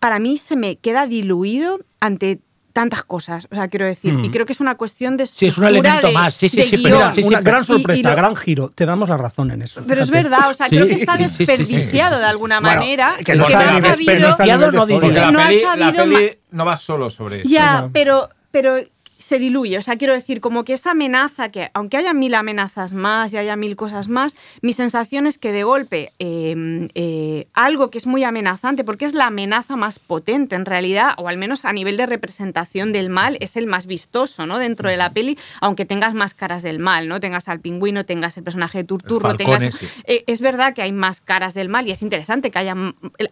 para 0.00 0.18
mí 0.18 0.36
se 0.38 0.56
me 0.56 0.76
queda 0.76 1.06
diluido 1.06 1.80
ante 2.00 2.40
tantas 2.72 3.02
cosas, 3.02 3.48
o 3.50 3.56
sea, 3.56 3.66
quiero 3.66 3.86
decir, 3.86 4.14
y 4.22 4.30
creo 4.30 4.46
que 4.46 4.52
es 4.52 4.60
una 4.60 4.76
cuestión 4.76 5.16
de 5.16 5.26
Sí, 5.26 5.46
es 5.46 5.58
un 5.58 5.64
elemento 5.64 6.06
de- 6.06 6.12
más, 6.12 6.34
sí, 6.34 6.48
sí, 6.48 6.62
sí, 6.62 6.76
pero 6.80 7.12
sí, 7.12 7.22
sí, 7.22 7.26
una 7.26 7.40
gran 7.40 7.62
y- 7.62 7.62
y 7.62 7.64
sorpresa, 7.64 8.10
lo- 8.10 8.14
gran 8.16 8.36
giro. 8.36 8.70
Te 8.72 8.86
damos 8.86 9.08
la 9.08 9.16
razón 9.16 9.50
en 9.50 9.62
eso. 9.62 9.82
Pero 9.84 10.00
es 10.02 10.10
verdad, 10.10 10.48
o 10.50 10.54
sea, 10.54 10.68
Sí, 10.68 10.76
creo 10.76 10.86
que 10.86 10.94
está 10.94 11.16
sí, 11.16 11.24
sí, 11.24 11.28
sí, 11.30 11.34
sí. 11.38 11.46
desperdiciado 11.46 12.18
de 12.20 12.24
alguna 12.26 12.60
Bueno, 12.60 12.76
manera, 12.80 13.14
que 13.18 13.24
que 13.24 13.34
no 13.34 13.38
no 13.42 13.48
está 13.48 13.58
ha 13.58 13.82
sabido... 13.82 14.14
no 14.70 14.86
no 14.86 15.10
la, 15.10 15.30
No 15.32 15.40
ha 15.40 15.46
peli, 15.48 15.60
la 15.62 15.76
sabido 15.76 16.04
peli 16.04 16.38
no 16.52 16.64
va 16.64 16.76
solo 16.76 17.10
sobre 17.10 17.40
eso. 17.40 17.48
Ya, 17.48 17.88
pero, 17.92 18.28
pero 18.52 18.76
se 19.18 19.38
diluye. 19.38 19.78
O 19.78 19.82
sea, 19.82 19.96
quiero 19.96 20.14
decir, 20.14 20.40
como 20.40 20.64
que 20.64 20.74
esa 20.74 20.92
amenaza, 20.92 21.50
que 21.50 21.70
aunque 21.74 21.96
haya 21.96 22.14
mil 22.14 22.34
amenazas 22.34 22.94
más 22.94 23.32
y 23.32 23.36
haya 23.36 23.56
mil 23.56 23.76
cosas 23.76 24.08
más, 24.08 24.36
mi 24.62 24.72
sensación 24.72 25.26
es 25.26 25.38
que 25.38 25.52
de 25.52 25.64
golpe 25.64 26.12
eh, 26.18 26.88
eh, 26.94 27.48
algo 27.52 27.90
que 27.90 27.98
es 27.98 28.06
muy 28.06 28.24
amenazante, 28.24 28.84
porque 28.84 29.04
es 29.04 29.14
la 29.14 29.26
amenaza 29.26 29.76
más 29.76 29.98
potente 29.98 30.54
en 30.54 30.64
realidad, 30.64 31.14
o 31.16 31.28
al 31.28 31.36
menos 31.36 31.64
a 31.64 31.72
nivel 31.72 31.96
de 31.96 32.06
representación 32.06 32.92
del 32.92 33.10
mal, 33.10 33.36
es 33.40 33.56
el 33.56 33.66
más 33.66 33.86
vistoso, 33.86 34.46
¿no? 34.46 34.58
Dentro 34.58 34.88
de 34.88 34.96
la 34.96 35.12
peli, 35.12 35.38
aunque 35.60 35.84
tengas 35.84 36.14
más 36.14 36.34
caras 36.34 36.62
del 36.62 36.78
mal, 36.78 37.08
¿no? 37.08 37.20
Tengas 37.20 37.48
al 37.48 37.60
pingüino, 37.60 38.04
tengas 38.04 38.36
el 38.36 38.44
personaje 38.44 38.78
de 38.78 38.84
Turturro, 38.84 39.34
tengas... 39.36 39.62
Eh, 40.04 40.24
es 40.26 40.40
verdad 40.40 40.74
que 40.74 40.82
hay 40.82 40.92
más 40.92 41.20
caras 41.20 41.54
del 41.54 41.68
mal 41.68 41.88
y 41.88 41.90
es 41.90 42.02
interesante 42.02 42.50
que 42.50 42.58
haya... 42.58 42.74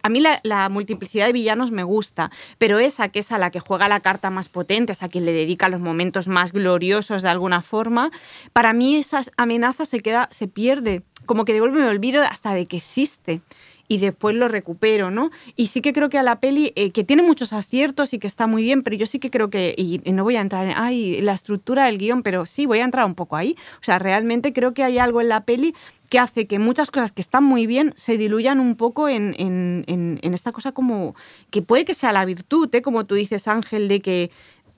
A 0.03 0.09
mí 0.09 0.19
la, 0.19 0.39
la 0.43 0.69
multiplicidad 0.69 1.27
de 1.27 1.33
villanos 1.33 1.71
me 1.71 1.83
gusta, 1.83 2.31
pero 2.57 2.79
esa 2.79 3.09
que 3.09 3.19
es 3.19 3.31
a 3.31 3.37
la 3.37 3.51
que 3.51 3.59
juega 3.59 3.87
la 3.87 4.01
carta 4.01 4.29
más 4.29 4.49
potente, 4.49 4.91
es 4.91 5.03
a 5.03 5.09
quien 5.09 5.25
le 5.25 5.31
dedica 5.31 5.69
los 5.69 5.76
momentos 5.79 6.27
más 6.27 6.51
gloriosos 6.51 7.21
de 7.21 7.29
alguna 7.29 7.61
forma, 7.61 8.11
para 8.53 8.73
mí 8.73 8.95
esa 8.95 9.21
amenaza 9.37 9.85
se 9.85 9.99
queda, 10.01 10.29
se 10.31 10.47
pierde, 10.47 11.03
como 11.25 11.45
que 11.45 11.53
de 11.53 11.59
golpe 11.59 11.77
me 11.79 11.87
olvido 11.87 12.23
hasta 12.23 12.53
de 12.53 12.65
que 12.65 12.77
existe 12.77 13.41
y 13.89 13.99
después 13.99 14.35
lo 14.35 14.49
recupero, 14.49 15.11
¿no? 15.11 15.31
Y 15.55 15.67
sí 15.67 15.79
que 15.79 15.93
creo 15.93 16.09
que 16.09 16.17
a 16.17 16.23
la 16.23 16.41
peli, 16.41 16.73
eh, 16.75 16.91
que 16.91 17.05
tiene 17.05 17.23
muchos 17.23 17.53
aciertos 17.53 18.13
y 18.13 18.19
que 18.19 18.27
está 18.27 18.45
muy 18.45 18.61
bien, 18.61 18.83
pero 18.83 18.97
yo 18.97 19.05
sí 19.05 19.17
que 19.17 19.29
creo 19.31 19.49
que, 19.49 19.73
y, 19.77 20.01
no 20.11 20.25
voy 20.25 20.35
a 20.35 20.41
entrar 20.41 20.65
en, 20.67 20.73
ay, 20.75 21.21
la 21.21 21.31
estructura 21.31 21.85
del 21.85 21.97
guion, 21.97 22.21
pero 22.21 22.45
sí, 22.45 22.65
voy 22.65 22.79
a 22.79 22.83
entrar 22.83 23.05
un 23.05 23.15
poco 23.15 23.37
ahí. 23.37 23.55
O 23.79 23.83
sea, 23.85 23.97
realmente 23.97 24.51
creo 24.51 24.73
que 24.73 24.83
hay 24.83 24.97
algo 24.99 25.21
en 25.21 25.29
la 25.29 25.45
peli 25.45 25.73
que 26.09 26.19
hace 26.19 26.47
que 26.47 26.59
muchas 26.59 26.91
cosas 26.91 27.13
que 27.13 27.21
están 27.21 27.45
muy 27.45 27.65
bien 27.65 27.93
se 27.95 28.17
diluyan 28.17 28.59
un 28.59 28.75
poco 28.75 29.07
en, 29.07 29.33
en- 29.37 29.85
en- 29.87 30.19
en 30.21 30.33
esta 30.33 30.51
cosa 30.51 30.73
como, 30.73 31.15
que 31.49 31.61
puede 31.61 31.85
que 31.85 31.93
sea 31.93 32.11
la 32.11 32.25
virtud, 32.25 32.67
¿eh? 32.75 32.81
Como 32.81 33.05
tú 33.05 33.15
dices, 33.15 33.47
Ángel, 33.47 33.87
de 33.87 34.01
que 34.01 34.31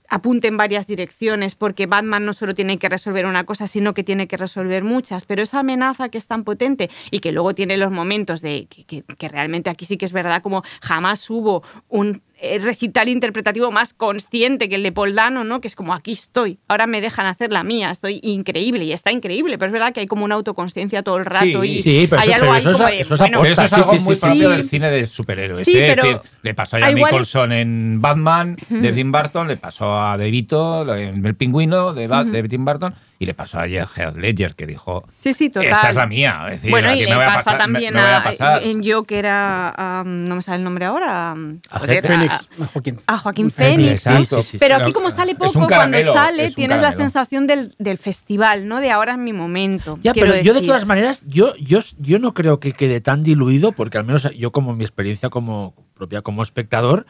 apunte 0.09 0.47
en 0.47 0.57
varias 0.57 0.87
direcciones, 0.87 1.55
porque 1.55 1.85
Batman 1.85 2.25
no 2.25 2.33
solo 2.33 2.53
tiene 2.55 2.77
que 2.79 2.89
resolver 2.89 3.25
una 3.25 3.45
cosa, 3.45 3.67
sino 3.67 3.93
que 3.93 4.03
tiene 4.03 4.27
que 4.27 4.37
resolver 4.37 4.83
muchas. 4.83 5.25
Pero 5.25 5.41
esa 5.43 5.59
amenaza 5.59 6.09
que 6.09 6.17
es 6.17 6.27
tan 6.27 6.43
potente 6.43 6.89
y 7.11 7.19
que 7.19 7.31
luego 7.31 7.53
tiene 7.53 7.77
los 7.77 7.91
momentos 7.91 8.41
de 8.41 8.67
que, 8.67 9.03
que- 9.03 9.27
realmente 9.29 9.69
aquí 9.69 9.85
sí 9.85 9.97
que 9.97 10.05
es 10.05 10.11
verdad, 10.11 10.41
como 10.41 10.63
jamás 10.81 11.29
hubo 11.29 11.63
un 11.87 12.21
recital 12.61 13.09
interpretativo 13.09 13.71
más 13.71 13.93
consciente 13.93 14.69
que 14.69 14.75
el 14.75 14.83
de 14.83 14.91
Paul 14.91 15.15
Dano, 15.15 15.43
¿no? 15.43 15.59
Que 15.61 15.67
es 15.67 15.75
como 15.75 15.93
aquí 15.93 16.13
estoy, 16.13 16.59
ahora 16.67 16.87
me 16.87 17.01
dejan 17.01 17.25
hacer 17.25 17.51
la 17.51 17.63
mía, 17.63 17.91
estoy 17.91 18.19
increíble 18.23 18.85
y 18.85 18.91
está 18.93 19.11
increíble, 19.11 19.57
pero 19.57 19.67
es 19.67 19.73
verdad 19.73 19.93
que 19.93 19.99
hay 19.99 20.07
como 20.07 20.25
una 20.25 20.35
autoconsciencia 20.35 21.03
todo 21.03 21.17
el 21.17 21.25
rato 21.25 21.63
y 21.63 21.81
sí, 21.83 22.07
pero 22.09 22.21
hay 22.21 22.29
eso- 22.29 22.35
algo 22.35 22.53
pero 22.53 22.53
ahí 22.55 22.59
eso 22.61 22.69
es- 22.71 22.77
como 22.77 22.89
de, 22.89 22.99
eso 23.01 23.13
es 23.13 23.19
bueno, 23.19 23.41
Pero 23.41 23.51
eso 23.53 23.61
es 23.63 23.69
Sí, 23.69 23.75
algo 23.75 23.91
sí, 23.93 23.99
muy 23.99 24.15
sí, 24.15 24.21
propio 24.21 24.49
sí. 24.51 24.55
del 24.57 24.69
cine 24.69 24.89
de 24.89 25.05
superhéroes. 25.05 25.65
Sí, 25.65 25.77
¿eh? 25.77 25.87
Es 25.89 25.95
pero- 25.95 26.03
decir, 26.07 26.21
le 26.41 26.53
pasó 26.53 26.77
a 26.77 26.79
Jack 26.79 26.89
es- 26.89 26.95
Nicholson 26.95 27.51
en 27.51 28.01
Batman, 28.01 28.57
de 28.69 28.91
Tim 28.93 29.11
Burton, 29.11 29.47
le 29.47 29.57
pasó 29.57 29.99
a 29.99 30.17
De 30.17 30.29
Vito 30.31 30.95
en 30.95 31.25
El 31.25 31.35
Pingüino 31.35 31.93
de, 31.93 32.07
Ba- 32.07 32.23
de 32.23 32.43
Tim 32.47 32.63
Burton, 32.65 32.93
y 33.21 33.25
le 33.25 33.33
pasó 33.33 33.59
a 33.59 33.67
Heath 33.67 34.15
Ledger, 34.15 34.55
que 34.55 34.65
dijo: 34.65 35.03
Sí, 35.17 35.33
sí, 35.33 35.49
total. 35.49 35.69
Esta 35.69 35.89
es 35.89 35.95
la 35.97 36.07
mía. 36.07 36.41
Es 36.45 36.51
decir, 36.53 36.71
bueno, 36.71 36.93
y 36.93 37.01
me 37.01 37.05
le 37.07 37.15
voy 37.15 37.23
a 37.25 37.27
pasa 37.27 37.43
pasar, 37.43 37.57
también 37.57 37.93
me 37.93 37.99
a 37.99 38.17
a, 38.19 38.23
pasar. 38.23 38.63
en 38.63 38.81
yo 38.81 39.03
que 39.03 39.19
era, 39.19 40.01
um, 40.05 40.23
no 40.23 40.37
me 40.37 40.41
sale 40.41 40.59
el 40.59 40.63
nombre 40.63 40.85
ahora, 40.85 41.33
um, 41.35 41.59
A 41.69 41.79
joder, 41.79 42.07
Fénix, 42.07 42.49
Joaquín. 42.73 42.99
a 43.07 43.17
Joaquín 43.17 43.51
Fénix. 43.51 43.75
Fénix. 43.75 43.91
Exacto. 44.07 44.35
Sí, 44.37 44.41
sí, 44.43 44.49
sí. 44.51 44.57
Pero 44.59 44.75
aquí 44.77 44.93
como 44.93 45.11
sale 45.11 45.35
poco, 45.35 45.67
cuando 45.67 46.01
sale 46.13 46.51
tienes 46.51 46.79
la 46.79 46.93
sensación 46.93 47.45
del, 47.45 47.75
del 47.77 47.97
festival, 47.97 48.69
¿no? 48.69 48.79
De 48.79 48.89
ahora 48.89 49.11
es 49.11 49.17
mi 49.19 49.33
momento. 49.33 49.99
Ya, 50.01 50.13
pero 50.13 50.39
yo 50.39 50.53
de 50.53 50.61
todas 50.61 50.85
maneras, 50.85 51.21
yo, 51.27 51.53
yo, 51.57 51.79
yo 51.97 52.19
no 52.19 52.33
creo 52.33 52.61
que 52.61 52.71
quede 52.71 53.01
tan 53.01 53.23
diluido, 53.23 53.73
porque 53.73 53.97
al 53.97 54.05
menos 54.05 54.29
yo 54.37 54.51
como 54.53 54.73
mi 54.73 54.85
experiencia 54.85 55.29
como 55.29 55.73
propia 55.93 56.21
como 56.21 56.41
espectador, 56.41 57.05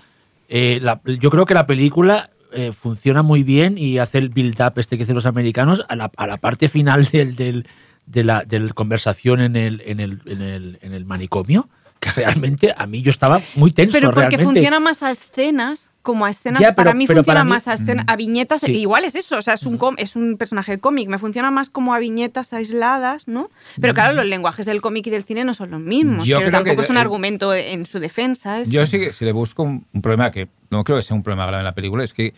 eh, 0.47 0.79
la- 0.81 1.01
yo 1.05 1.29
creo 1.29 1.45
que 1.45 1.53
la 1.53 1.67
película 1.67 2.31
eh, 2.51 2.71
funciona 2.73 3.21
muy 3.21 3.43
bien 3.43 3.77
y 3.77 3.97
hace 3.99 4.17
el 4.17 4.29
build-up 4.29 4.73
este 4.77 4.97
que 4.97 5.03
hacen 5.03 5.15
los 5.15 5.25
americanos 5.25 5.83
a 5.89 5.95
la, 5.95 6.11
a 6.17 6.27
la 6.27 6.37
parte 6.37 6.67
final 6.69 7.05
del, 7.05 7.35
del- 7.35 7.67
de 8.05 8.23
la 8.23 8.43
del 8.43 8.73
conversación 8.73 9.39
en 9.39 9.55
el, 9.55 9.81
en, 9.85 9.99
el, 9.99 10.21
en, 10.25 10.41
el, 10.41 10.79
en 10.81 10.93
el 10.93 11.05
manicomio, 11.05 11.69
que 11.99 12.11
realmente 12.11 12.73
a 12.77 12.85
mí 12.85 13.01
yo 13.01 13.09
estaba 13.11 13.41
muy 13.55 13.71
tenso. 13.71 13.93
Pero 13.93 14.07
porque 14.09 14.21
realmente. 14.29 14.43
funciona 14.45 14.79
más 14.79 15.03
a 15.03 15.11
escenas, 15.11 15.91
como 16.01 16.25
a 16.25 16.29
escenas, 16.29 16.61
Ya, 16.61 16.69
pero- 16.73 16.75
para 16.85 16.93
mí 16.93 17.05
pero 17.05 17.17
funciona 17.19 17.39
para 17.41 17.43
mí- 17.43 17.49
más 17.51 17.67
a, 17.67 17.73
escena- 17.73 18.03
a 18.07 18.15
viñetas, 18.15 18.61
Sí. 18.61 18.71
igual 18.71 19.03
es 19.03 19.15
eso, 19.15 19.37
o 19.37 19.41
sea, 19.41 19.55
es 19.55 19.63
un, 19.63 19.77
com- 19.77 19.95
es 19.97 20.15
un 20.15 20.37
personaje 20.37 20.71
de 20.71 20.79
cómic, 20.79 21.09
me 21.09 21.17
funciona 21.17 21.51
más 21.51 21.69
como 21.69 21.93
a 21.93 21.99
viñetas 21.99 22.53
aisladas, 22.53 23.27
¿no? 23.27 23.49
Pero 23.81 23.93
claro, 23.93 24.13
los 24.13 24.25
lenguajes 24.25 24.65
del 24.65 24.81
cómic 24.81 25.05
y 25.07 25.09
del 25.09 25.23
cine 25.23 25.43
no 25.43 25.53
son 25.53 25.71
los 25.71 25.81
mismos, 25.81 26.25
Yo 26.25 26.37
pero 26.37 26.49
creo 26.49 26.63
que 26.63 26.69
tampoco 26.69 26.83
es 26.83 26.89
un 26.89 26.95
el- 26.95 27.01
argumento 27.01 27.53
en 27.53 27.85
su 27.85 27.99
defensa. 27.99 28.63
Yo 28.63 28.85
sí 28.85 28.97
que 28.97 29.13
si 29.13 29.25
le 29.25 29.33
busco 29.33 29.63
un, 29.63 29.85
un 29.93 30.01
problema 30.01 30.31
que 30.31 30.47
no 30.71 30.83
creo 30.85 30.97
que 30.97 31.03
sea 31.03 31.15
un 31.15 31.21
problema 31.23 31.45
grave 31.45 31.59
en 31.61 31.65
la 31.65 31.75
película, 31.75 32.03
es 32.03 32.13
que 32.13 32.33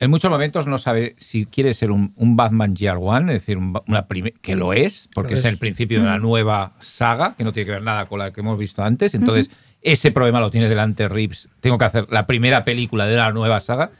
en 0.00 0.10
muchos 0.10 0.30
momentos 0.30 0.66
no 0.66 0.78
sabe 0.78 1.14
si 1.18 1.44
quiere 1.44 1.74
ser 1.74 1.90
un, 1.90 2.14
un 2.16 2.34
Batman 2.34 2.74
Year 2.74 2.96
One, 2.98 3.34
es 3.34 3.42
decir, 3.42 3.58
un 3.58 3.78
una 3.86 4.06
que 4.40 4.56
lo 4.56 4.72
es, 4.72 5.08
porque 5.14 5.32
Lo 5.32 5.38
es. 5.38 5.44
es. 5.44 5.52
el 5.52 5.58
principio 5.58 6.00
de 6.00 6.06
la 6.06 6.18
nueva 6.18 6.72
saga, 6.80 7.34
que 7.36 7.44
no 7.44 7.52
tiene 7.52 7.66
que 7.66 7.72
ver 7.72 7.82
nada 7.82 8.06
con 8.06 8.18
la 8.18 8.32
que 8.32 8.40
hemos 8.40 8.58
visto 8.58 8.82
antes. 8.82 9.14
Entonces, 9.14 9.50
ese 9.82 10.10
problema 10.10 10.40
lo 10.40 10.50
tiene 10.50 10.68
delante 10.68 11.06
Reeves. 11.06 11.50
Tengo 11.60 11.76
que 11.76 11.84
hacer 11.84 12.06
la 12.10 12.26
primera 12.26 12.64
película 12.64 13.06
de 13.06 13.16
la 13.16 13.30
nueva 13.30 13.60
saga. 13.60 13.90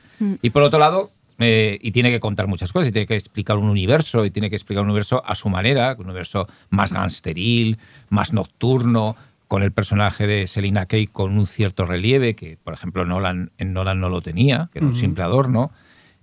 Y 0.42 0.50
por 0.50 0.62
otro 0.62 0.78
lado, 0.78 1.10
eh, 1.38 1.78
y 1.80 1.92
tiene 1.92 2.10
que 2.10 2.20
contar 2.20 2.46
muchas 2.46 2.72
cosas, 2.72 2.88
y 2.88 2.92
tiene 2.92 3.06
que 3.06 3.16
explicar 3.16 3.56
un 3.56 3.68
universo, 3.68 4.24
y 4.24 4.30
tiene 4.30 4.50
que 4.50 4.56
explicar 4.56 4.82
un 4.82 4.90
universo 4.90 5.22
a 5.24 5.34
su 5.34 5.48
manera, 5.48 5.96
un 5.98 6.06
universo 6.06 6.46
más 6.70 6.92
gangsteril, 6.92 7.78
más 8.08 8.32
nocturno, 8.32 9.16
con 9.48 9.62
el 9.62 9.72
personaje 9.72 10.26
de 10.26 10.46
Selina 10.46 10.86
Kay 10.86 11.08
con 11.08 11.36
un 11.36 11.46
cierto 11.46 11.84
relieve, 11.84 12.36
que 12.36 12.56
por 12.62 12.72
ejemplo 12.72 13.04
Nolan, 13.04 13.50
en 13.58 13.72
Nolan 13.72 13.98
no 14.00 14.08
lo 14.08 14.22
tenía, 14.22 14.70
que 14.72 14.78
era 14.78 14.86
un 14.86 14.94
simple 14.94 15.24
adorno. 15.24 15.72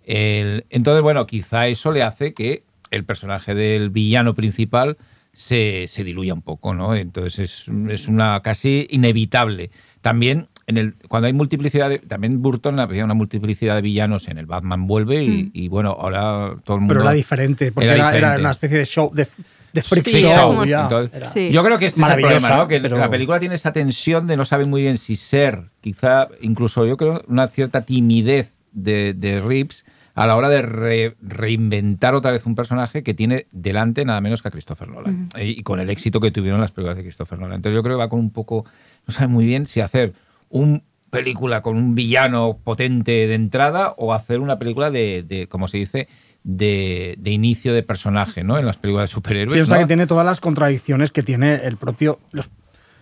El- 0.07 0.65
entonces, 0.69 1.01
bueno, 1.03 1.27
quizá 1.27 1.67
eso 1.67 1.91
le 1.91 2.01
hace 2.01 2.34
que 2.34 2.63
el 2.91 3.03
personaje 3.03 3.53
del 3.53 3.89
villano 3.89 4.34
principal 4.34 4.97
se, 5.34 5.85
se 5.89 6.03
diluya 6.05 6.34
un 6.34 6.41
poco, 6.41 6.73
¿no? 6.73 6.95
Entonces 6.95 7.38
es, 7.39 7.65
es 7.91 8.07
una 8.07 8.39
casi 8.41 8.88
inevitable. 8.89 9.69
También 10.01 10.47
en 10.65 10.77
el, 10.77 10.95
cuando 11.09 11.27
hay 11.27 11.34
multiplicidad, 11.34 11.89
de- 11.89 11.99
también 11.99 12.41
Burton 12.41 12.79
había 12.79 13.03
una 13.03 13.13
multiplicidad 13.13 13.75
de 13.75 13.81
villanos 13.81 14.29
en 14.29 14.38
el 14.38 14.45
Batman 14.45 14.88
vuelve 14.88 15.23
y, 15.23 15.51
y, 15.53 15.67
bueno, 15.67 15.91
ahora 15.99 16.55
todo 16.63 16.77
el 16.77 16.81
mundo... 16.81 16.93
Pero 16.93 17.01
era 17.01 17.11
diferente, 17.11 17.71
porque 17.73 17.85
Era 17.85 17.95
era, 17.95 18.03
era 18.09 18.15
diferente. 18.17 18.39
una 18.41 18.51
especie 18.51 18.77
de 18.77 18.85
show, 18.85 19.11
de, 19.13 19.27
de 19.73 19.81
freak 19.81 20.07
Sí, 20.07 20.21
show. 20.21 20.63
ya. 20.65 20.84
Entonces, 20.84 21.09
Era- 21.13 21.29
Sí. 21.34 21.51
Yo 21.51 21.63
creo 21.63 21.77
que 21.77 21.85
este 21.88 22.01
es 22.01 22.07
el 22.07 22.19
problema, 22.21 22.49
¿no? 22.49 22.67
Que 22.69 22.79
pero- 22.79 22.97
la 22.97 23.09
película 23.09 23.39
tiene 23.39 23.55
esa 23.55 23.73
tensión 23.73 24.25
de 24.27 24.38
no 24.38 24.45
sabe 24.45 24.65
muy 24.65 24.81
bien 24.81 24.97
si 24.97 25.17
ser, 25.17 25.65
quizá 25.81 26.29
incluso 26.41 26.85
yo 26.85 26.95
creo 26.97 27.21
una 27.27 27.47
cierta 27.47 27.81
timidez 27.81 28.51
de, 28.71 29.13
de 29.13 29.41
Reeves 29.41 29.85
a 30.18 30.26
la 30.26 30.35
hora 30.35 30.49
de 30.49 30.61
re- 30.64 31.15
reinventar 31.22 32.15
otra 32.15 32.31
vez 32.31 32.45
un 32.45 32.56
personaje 32.56 33.03
que 33.03 33.14
tiene 33.14 33.45
delante 33.52 34.03
nada 34.03 34.19
menos 34.19 34.41
que 34.41 34.48
a 34.48 34.52
Christopher 34.52 34.88
Nolan. 34.89 35.30
y, 35.39 35.60
y 35.60 35.64
con 35.64 35.80
el 35.80 35.89
éxito 35.89 36.19
que 36.19 36.31
tuvieron 36.31 36.60
las 36.60 36.72
películas 36.72 36.98
de 36.98 37.03
Christopher 37.03 37.38
Nolan. 37.39 37.57
Entonces 37.57 37.76
yo 37.76 37.84
creo 37.84 37.95
que 37.98 37.99
va 38.03 38.10
con 38.10 38.19
un 38.19 38.31
poco, 38.31 38.65
no 39.07 39.14
sabe 39.14 39.27
muy 39.27 39.45
bien 39.45 39.68
si 39.68 39.80
hacer 39.80 40.14
una 40.49 40.81
película 41.11 41.61
con 41.61 41.77
un 41.77 41.94
villano 41.95 42.57
potente 42.64 43.11
de 43.27 43.34
entrada 43.35 43.94
o 43.98 44.14
hacer 44.14 44.39
una 44.39 44.57
película 44.60 44.89
de, 44.91 45.23
de 45.23 45.48
como 45.48 45.68
se 45.68 45.77
dice, 45.77 46.07
de, 46.44 47.15
de 47.19 47.31
inicio 47.31 47.73
de 47.73 47.84
personaje, 47.84 48.44
¿no? 48.44 48.57
En 48.57 48.65
las 48.65 48.77
películas 48.77 49.10
de 49.10 49.14
superhéroes. 49.14 49.53
Piensa 49.56 49.76
¿no? 49.76 49.81
que 49.81 49.88
tiene 49.88 50.07
todas 50.07 50.26
las 50.26 50.39
contradicciones 50.39 51.11
que 51.11 51.22
tiene 51.23 51.56
el 51.64 51.77
propio, 51.77 52.19
los- 52.31 52.49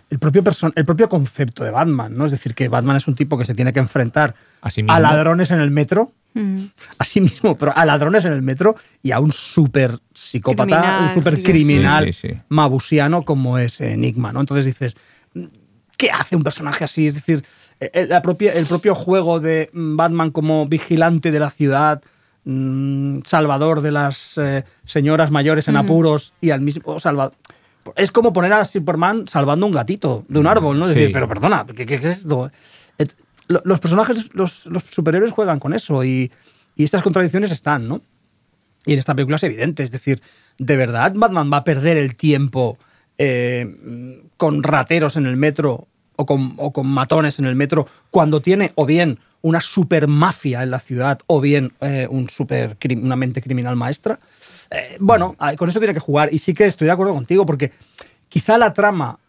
el, 0.10 0.19
propio 0.19 0.44
person- 0.44 0.73
el 0.76 0.86
propio 0.86 1.10
concepto 1.10 1.64
de 1.64 1.72
Batman, 1.72 2.15
¿no? 2.15 2.26
Es 2.26 2.32
decir, 2.32 2.53
que 2.53 2.68
Batman 2.69 2.98
es 2.98 3.07
un 3.07 3.15
tipo 3.15 3.38
que 3.38 3.45
se 3.45 3.56
tiene 3.56 3.73
que 3.73 3.80
enfrentar 3.80 4.36
A 4.61 4.69
sí 4.69 4.84
mismo. 4.84 4.95
a 4.95 4.99
ladrones 4.99 5.52
en 5.52 5.60
el 5.61 5.72
metro, 5.72 6.11
Mm. 6.38 6.65
a 6.99 7.06
sí 7.06 7.22
mismo, 7.22 7.57
pero 7.57 7.72
a 7.77 7.86
ladrones 7.86 8.26
en 8.26 8.34
el 8.34 8.41
metro 8.41 8.76
y 9.02 9.11
a 9.11 9.19
un 9.22 9.32
súper 9.32 9.99
psicópata, 10.14 10.65
Criminal, 10.65 11.03
un 11.03 11.14
súper 11.14 11.41
criminal 11.41 12.06
Sí, 12.07 12.14
sí, 12.14 12.27
sí. 12.34 12.41
mabusiano 12.49 13.23
como 13.23 13.57
es 13.57 13.80
Enigma, 13.80 14.34
¿no? 14.34 14.41
Entonces 14.41 14.65
dices, 14.65 14.95
¿qué 15.95 16.11
hace 16.11 16.36
un 16.36 16.44
personaje 16.44 16.84
así? 16.84 17.07
Es 17.07 17.14
decir, 17.15 17.45
el, 17.80 18.10
la 18.10 18.22
propia- 18.22 18.52
el 18.53 18.65
propio 18.65 18.95
juego 18.95 19.40
de 19.40 19.69
mm, 19.72 19.95
Batman 19.95 20.32
como 20.32 20.65
vigilante 20.68 21.32
de 21.32 21.40
la 21.40 21.49
ciudad, 21.52 22.02
mm, 22.44 23.19
salvador 23.23 23.80
de 23.82 23.91
las 23.91 24.38
eh, 24.38 24.65
señoras 24.86 25.32
mayores 25.32 25.68
en 25.69 25.77
apuros 25.77 26.34
y 26.41 26.49
al 26.52 26.60
mismo 26.61 26.99
salva 26.99 27.32
es 27.95 28.12
como 28.12 28.34
poner 28.34 28.53
a 28.53 28.66
Superman 28.66 29.28
salvando 29.28 29.66
un 29.66 29.72
gatito 29.72 30.26
de 30.28 30.40
un 30.40 30.48
árbol, 30.48 30.80
¿no? 30.80 30.86
Es 30.86 30.94
Sí. 30.94 30.99
decir, 30.99 31.14
pero 31.14 31.28
perdona, 31.28 31.66
¿qué, 31.76 31.86
qué 31.86 31.95
es 31.95 32.06
esto? 32.06 32.52
Los 33.48 33.80
personajes, 33.80 34.30
los, 34.34 34.66
los 34.66 34.84
superhéroes 34.90 35.32
juegan 35.32 35.60
con 35.60 35.74
eso 35.74 36.03
y, 36.03 36.32
y 36.76 36.84
estas 36.84 37.03
contradicciones 37.03 37.52
están, 37.52 37.88
¿no? 37.88 38.02
Y 38.88 38.94
en 38.94 38.99
esta 38.99 39.14
película 39.14 39.36
es 39.38 39.44
evidente, 39.44 39.84
es 39.84 39.91
decir, 39.91 40.22
¿de 40.57 40.76
verdad 40.78 41.14
Batman 41.16 41.52
va 41.53 41.57
a 41.57 41.64
perder 41.64 41.98
el 41.98 42.16
tiempo 42.16 42.80
eh, 43.20 44.24
con 44.38 44.64
rateros 44.64 45.16
en 45.18 45.28
el 45.28 45.38
metro 45.38 45.88
o 46.16 46.26
con, 46.26 46.53
o 46.57 46.74
con 46.74 46.88
matones 46.88 47.38
en 47.40 47.45
el 47.45 47.56
metro 47.56 47.88
cuando 48.10 48.41
tiene 48.41 48.72
o 48.76 48.86
bien 48.88 49.20
una 49.41 49.62
super 49.62 50.07
mafia 50.07 50.64
en 50.64 50.72
la 50.72 50.80
ciudad 50.80 51.20
o 51.28 51.40
bien 51.40 51.74
eh, 51.82 52.07
un 52.10 52.30
super 52.30 52.78
una 53.02 53.16
mente 53.16 53.41
criminal 53.44 53.76
maestra? 53.76 54.20
Eh, 54.76 54.98
bueno, 55.00 55.38
con 55.58 55.70
eso 55.70 55.80
tiene 55.80 55.94
que 55.94 56.00
jugar. 56.00 56.34
Y 56.34 56.40
sí 56.40 56.54
que 56.54 56.66
estoy 56.66 56.86
de 56.88 56.92
acuerdo 56.92 57.14
contigo 57.14 57.46
porque 57.46 57.72
quizá 58.28 58.58
la 58.58 58.74
trama, 58.74 59.20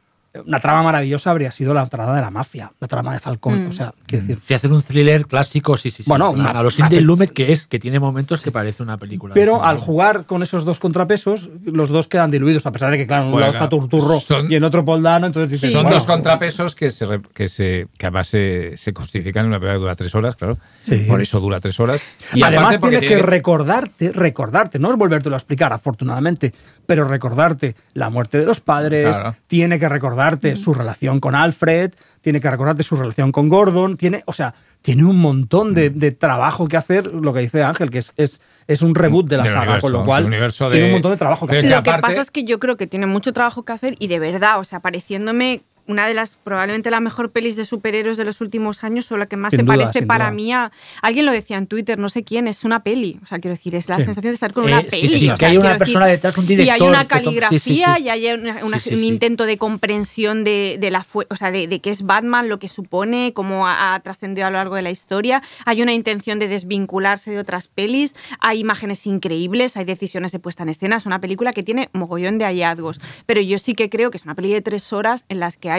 una 0.44 0.60
trama 0.60 0.82
maravillosa 0.82 1.30
habría 1.30 1.50
sido 1.52 1.72
la 1.74 1.86
trama 1.86 2.14
de 2.14 2.20
la 2.20 2.30
mafia, 2.30 2.72
la 2.80 2.88
trama 2.88 3.12
de 3.12 3.20
Falcón, 3.20 3.66
o 3.68 3.72
sea, 3.72 3.92
quiero 4.06 4.26
decir, 4.26 4.42
Si 4.46 4.54
hacer 4.54 4.72
un 4.72 4.82
thriller 4.82 5.26
clásico, 5.26 5.76
sí, 5.76 5.90
sí, 5.90 6.02
sí. 6.02 6.08
Bueno, 6.08 6.26
a, 6.26 6.30
una- 6.30 6.50
a 6.50 6.62
los 6.62 6.78
Indie 6.78 7.00
Lumet, 7.00 7.30
que 7.30 7.52
es, 7.52 7.66
que 7.66 7.78
tiene 7.78 7.98
momentos 8.00 8.42
que 8.42 8.50
parece 8.50 8.82
una 8.82 8.96
película. 8.98 9.34
Pero 9.34 9.64
al 9.64 9.78
jugar 9.78 10.26
con 10.26 10.42
esos 10.42 10.64
dos 10.64 10.78
contrapesos, 10.78 11.48
los 11.64 11.88
dos 11.88 12.08
quedan 12.08 12.30
diluidos, 12.30 12.66
a 12.66 12.72
pesar 12.72 12.90
de 12.90 12.98
que, 12.98 13.06
claro, 13.06 13.22
en 13.22 13.26
un 13.28 13.32
Bueno, 13.32 13.46
lado 13.46 13.52
está 13.54 13.68
Turturro 13.68 14.18
son- 14.20 14.50
y 14.50 14.56
en 14.56 14.64
otro 14.64 14.84
Poldano, 14.84 15.26
entonces 15.26 15.50
dices, 15.50 15.72
Son 15.72 15.82
bueno, 15.82 15.96
dos 15.96 16.06
contrapesos 16.06 16.74
que 16.74 16.90
se, 16.90 17.06
que 17.34 17.48
se 17.48 17.86
que 17.98 18.06
además 18.06 18.28
se, 18.28 18.76
se 18.76 18.92
justifican 18.92 19.44
en 19.44 19.48
una 19.48 19.58
película 19.60 19.74
que 19.74 19.80
dura 19.80 19.94
tres 19.94 20.14
horas, 20.14 20.36
claro. 20.36 20.58
Sí. 20.82 21.04
Por 21.08 21.20
eso 21.20 21.40
dura 21.40 21.60
tres 21.60 21.78
horas. 21.80 22.00
Y 22.34 22.42
Además, 22.42 22.80
tienes 22.80 23.00
que 23.00 23.06
tiene 23.06 23.22
recordarte, 23.22 24.12
recordarte, 24.12 24.78
no 24.78 24.90
es 24.90 24.96
volvértelo 24.96 25.34
a 25.34 25.38
explicar, 25.38 25.72
afortunadamente, 25.72 26.52
pero 26.86 27.04
recordarte 27.08 27.74
la 27.94 28.10
muerte 28.10 28.38
de 28.38 28.46
los 28.46 28.60
padres, 28.60 29.08
Claro. 29.16 29.34
tiene 29.46 29.78
que 29.78 29.88
recordarte 30.30 30.56
su 30.56 30.74
relación 30.74 31.20
con 31.20 31.34
Alfred, 31.34 31.92
tiene 32.20 32.40
que 32.40 32.50
recordarte 32.50 32.82
su 32.82 32.96
relación 32.96 33.32
con 33.32 33.48
Gordon, 33.48 33.96
tiene, 33.96 34.22
o 34.26 34.32
sea, 34.32 34.54
tiene 34.82 35.04
un 35.04 35.18
montón 35.18 35.74
de, 35.74 35.90
de 35.90 36.12
trabajo 36.12 36.68
que 36.68 36.76
hacer, 36.76 37.06
lo 37.06 37.32
que 37.32 37.40
dice 37.40 37.62
Ángel, 37.62 37.90
que 37.90 37.98
es, 37.98 38.12
es, 38.16 38.40
es 38.66 38.82
un 38.82 38.94
reboot 38.94 39.28
de 39.28 39.36
la 39.36 39.46
saga, 39.46 39.62
universo, 39.62 39.80
con 39.80 39.92
lo 39.92 40.04
cual 40.04 40.24
universo 40.24 40.70
tiene 40.70 40.86
un 40.86 40.92
montón 40.92 41.12
de 41.12 41.16
trabajo 41.16 41.46
que 41.46 41.54
de 41.54 41.58
hacer. 41.60 41.76
Lo 41.76 41.82
que 41.82 42.02
pasa 42.02 42.20
es 42.20 42.30
que 42.30 42.44
yo 42.44 42.58
creo 42.58 42.76
que 42.76 42.86
tiene 42.86 43.06
mucho 43.06 43.32
trabajo 43.32 43.64
que 43.64 43.72
hacer 43.72 43.96
y 43.98 44.08
de 44.08 44.18
verdad, 44.18 44.58
o 44.58 44.64
sea, 44.64 44.80
pareciéndome 44.80 45.62
una 45.86 46.06
de 46.06 46.14
las, 46.14 46.34
probablemente 46.42 46.90
la 46.90 47.00
mejor 47.00 47.30
pelis 47.32 47.56
de 47.56 47.64
superhéroes 47.64 48.16
de 48.16 48.24
los 48.24 48.40
últimos 48.40 48.84
años 48.84 49.10
o 49.12 49.16
la 49.16 49.26
que 49.26 49.36
más 49.36 49.50
Sin 49.50 49.58
se 49.60 49.64
duda, 49.64 49.76
parece 49.76 50.02
para 50.02 50.26
duda. 50.26 50.34
mí 50.34 50.52
a... 50.52 50.72
Alguien 51.02 51.26
lo 51.26 51.32
decía 51.32 51.56
en 51.56 51.66
Twitter, 51.66 51.98
no 51.98 52.08
sé 52.08 52.24
quién, 52.24 52.48
es 52.48 52.64
una 52.64 52.82
peli. 52.82 53.18
O 53.22 53.26
sea, 53.26 53.38
quiero 53.38 53.54
decir, 53.56 53.74
es 53.74 53.88
la 53.88 53.96
Sí. 53.96 54.04
sensación 54.04 54.30
de 54.30 54.34
estar 54.34 54.52
con 54.52 54.64
Eh, 54.64 54.68
una 54.68 54.80
sí, 54.82 54.88
peli. 54.90 55.08
sí, 55.08 55.28
o 55.30 55.34
que 55.34 55.38
sea, 55.38 55.48
hay 55.48 55.58
una 55.58 55.78
persona 55.78 56.06
detrás, 56.06 56.36
un 56.38 56.44
Y 56.44 56.52
hay 56.52 56.56
director 56.56 56.88
una 56.88 57.02
que 57.02 57.08
caligrafía 57.08 57.58
sí, 57.58 57.58
sí, 57.58 57.74
sí. 57.76 58.02
y 58.04 58.08
hay 58.08 58.26
una- 58.32 58.64
una- 58.64 58.78
Sí, 58.78 58.88
sí, 58.90 58.94
un 58.94 59.00
sí. 59.02 59.06
intento 59.06 59.44
de 59.46 59.58
comprensión 59.58 60.44
de, 60.44 60.76
de 60.80 60.90
la 60.90 61.06
o 61.30 61.36
sea, 61.36 61.50
de, 61.50 61.66
de 61.68 61.80
qué 61.80 61.90
es 61.90 62.02
Batman, 62.02 62.48
lo 62.48 62.58
que 62.58 62.68
supone, 62.68 63.32
cómo 63.34 63.66
ha, 63.66 63.94
ha 63.94 64.00
trascendido 64.00 64.46
a 64.46 64.50
lo 64.50 64.56
largo 64.58 64.74
de 64.74 64.82
la 64.82 64.90
historia. 64.90 65.42
Hay 65.64 65.82
una 65.82 65.92
intención 65.92 66.38
de 66.38 66.48
desvincularse 66.48 67.30
de 67.30 67.38
otras 67.38 67.68
pelis, 67.68 68.14
hay 68.40 68.60
imágenes 68.60 69.06
increíbles, 69.06 69.76
hay 69.76 69.84
decisiones 69.84 70.32
de 70.32 70.38
puesta 70.38 70.62
en 70.62 70.70
escena. 70.70 70.96
Es 70.96 71.06
una 71.06 71.20
película 71.20 71.52
que 71.52 71.62
tiene 71.62 71.88
mogollón 71.92 72.38
de 72.38 72.44
hallazgos. 72.46 73.00
Pero 73.26 73.40
yo 73.40 73.58
sí 73.58 73.74
que 73.74 73.88
creo 73.90 74.10
que 74.10 74.16
es 74.18 74.24
una 74.24 74.34
peli 74.34 74.52
de 74.52 74.62
tres 74.62 74.92
horas 74.92 75.24
en 75.28 75.40
las 75.40 75.56
que 75.56 75.70
hay 75.70 75.75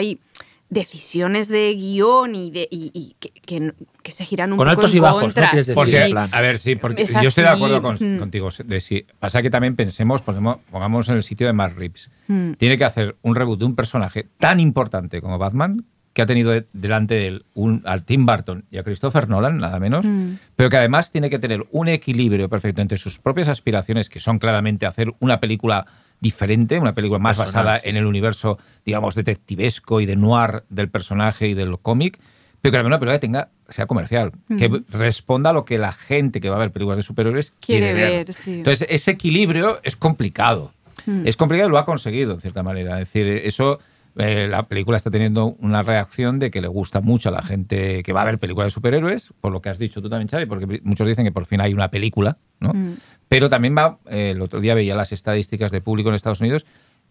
decisiones 0.70 1.48
de 1.48 1.74
guion 1.74 2.34
y, 2.34 2.50
de, 2.50 2.68
y, 2.70 2.90
y 2.92 3.16
que, 3.18 3.30
que- 3.30 3.72
que 4.02 4.12
se 4.12 4.24
giran 4.26 4.52
un 4.52 4.58
Con 4.58 4.66
poco 4.68 4.80
altos 4.80 4.90
en 4.90 4.96
y 4.98 5.00
bajos, 5.00 5.20
¿no? 5.22 5.26
contra, 5.26 5.64
sí. 5.64 5.72
Porque, 5.74 6.14
a 6.30 6.40
ver, 6.42 6.58
sí, 6.58 6.76
porque 6.76 7.02
Es 7.02 7.12
yo 7.12 7.28
estoy 7.28 7.44
de 7.44 7.50
acuerdo 7.50 7.80
con- 7.82 7.96
mm. 7.98 8.18
contigo. 8.18 8.48
De 8.64 8.80
si, 8.80 9.06
pasa 9.18 9.40
que 9.42 9.48
también 9.50 9.76
pensemos, 9.76 10.22
ponemos- 10.22 10.58
pongamos 10.70 11.08
en 11.08 11.16
el 11.16 11.22
sitio 11.22 11.46
de 11.46 11.52
Matt 11.54 11.74
Reeves. 11.76 12.10
Mm. 12.26 12.52
Tiene 12.52 12.76
que 12.76 12.84
hacer 12.84 13.16
un 13.22 13.34
reboot 13.34 13.58
de 13.58 13.64
un 13.64 13.74
personaje 13.76 14.26
tan 14.38 14.60
importante 14.60 15.22
como 15.22 15.38
Batman, 15.38 15.86
que 16.12 16.22
ha 16.22 16.26
tenido 16.26 16.50
de- 16.50 16.66
delante 16.74 17.14
de 17.14 17.26
él 17.28 17.44
un, 17.54 17.82
al 17.86 18.04
Tim 18.04 18.26
Burton 18.26 18.64
y 18.70 18.76
a 18.78 18.82
Christopher 18.82 19.28
Nolan, 19.28 19.56
nada 19.58 19.78
menos, 19.80 20.04
Mm. 20.04 20.34
pero 20.56 20.68
que 20.68 20.76
además 20.76 21.10
tiene 21.12 21.30
que 21.30 21.38
tener 21.38 21.64
un 21.70 21.88
equilibrio 21.88 22.48
perfecto 22.50 22.82
entre 22.82 22.98
sus 22.98 23.18
propias 23.18 23.48
aspiraciones, 23.48 24.10
que 24.10 24.20
son 24.20 24.38
claramente 24.38 24.84
hacer 24.84 25.14
una 25.20 25.40
película 25.40 25.86
diferente, 26.20 26.78
una 26.78 26.94
película 26.94 27.18
más 27.18 27.36
Personal, 27.36 27.64
basada 27.64 27.80
sí. 27.80 27.88
en 27.88 27.96
el 27.96 28.06
universo, 28.06 28.58
digamos, 28.84 29.14
detectivesco 29.14 30.00
y 30.00 30.06
de 30.06 30.16
noir 30.16 30.64
del 30.68 30.88
personaje 30.88 31.48
y 31.48 31.54
del 31.54 31.78
cómic, 31.78 32.18
pero 32.60 32.72
que 32.72 32.78
también 32.78 32.86
una 32.86 32.98
película 32.98 33.16
que 33.18 33.26
tenga, 33.26 33.50
sea 33.68 33.86
comercial, 33.86 34.32
que 34.58 34.82
responda 34.90 35.50
a 35.50 35.52
lo 35.52 35.64
que 35.64 35.78
la 35.78 35.92
gente 35.92 36.40
que 36.40 36.50
va 36.50 36.56
a 36.56 36.58
ver 36.58 36.72
películas 36.72 36.96
de 36.96 37.02
superhéroes 37.02 37.52
quiere, 37.60 37.92
Quiere 37.92 38.00
ver. 38.00 38.26
ver, 38.26 38.34
sí. 38.34 38.54
Entonces, 38.54 38.86
ese 38.90 39.12
equilibrio 39.12 39.78
es 39.84 39.94
complicado. 39.94 40.72
Mm. 41.06 41.26
Es 41.26 41.36
complicado 41.36 41.68
y 41.68 41.72
lo 41.72 41.78
ha 41.78 41.84
conseguido, 41.84 42.34
en 42.34 42.40
cierta 42.40 42.64
manera. 42.64 43.00
Es 43.00 43.12
decir, 43.12 43.28
eso, 43.28 43.78
eh, 44.16 44.48
la 44.50 44.64
película 44.64 44.96
está 44.96 45.10
teniendo 45.12 45.54
una 45.60 45.84
reacción 45.84 46.40
de 46.40 46.50
que 46.50 46.60
le 46.60 46.66
gusta 46.66 47.00
mucho 47.00 47.28
a 47.28 47.32
la 47.32 47.42
gente 47.42 48.02
que 48.02 48.12
va 48.12 48.22
a 48.22 48.24
ver 48.24 48.38
películas 48.38 48.66
de 48.66 48.70
superhéroes, 48.72 49.32
por 49.40 49.52
lo 49.52 49.62
que 49.62 49.68
has 49.68 49.78
dicho 49.78 50.02
tú 50.02 50.08
también, 50.08 50.28
Xavi, 50.28 50.46
porque 50.46 50.80
muchos 50.82 51.06
dicen 51.06 51.24
que 51.24 51.30
por 51.30 51.46
fin 51.46 51.60
hay 51.60 51.72
una 51.72 51.88
película, 51.92 52.38
¿no? 52.58 52.72
Mm. 52.74 52.96
Pero 53.28 53.48
también 53.48 53.76
va, 53.76 53.98
eh, 54.06 54.30
el 54.30 54.40
otro 54.40 54.60
día 54.60 54.74
veía 54.74 54.94
las 54.94 55.12
estadísticas 55.12 55.70
de 55.70 55.80
público 55.80 56.08
en 56.08 56.14
Estados 56.14 56.40
Unidos, 56.40 56.66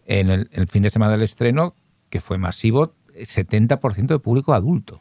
en 0.06 0.30
el, 0.30 0.48
el 0.52 0.66
fin 0.66 0.82
de 0.82 0.90
semana 0.90 1.12
del 1.12 1.22
estreno, 1.22 1.76
que 2.10 2.20
fue 2.20 2.38
masivo, 2.38 2.94
70% 3.14 4.06
de 4.06 4.18
público 4.18 4.54
adulto. 4.54 5.00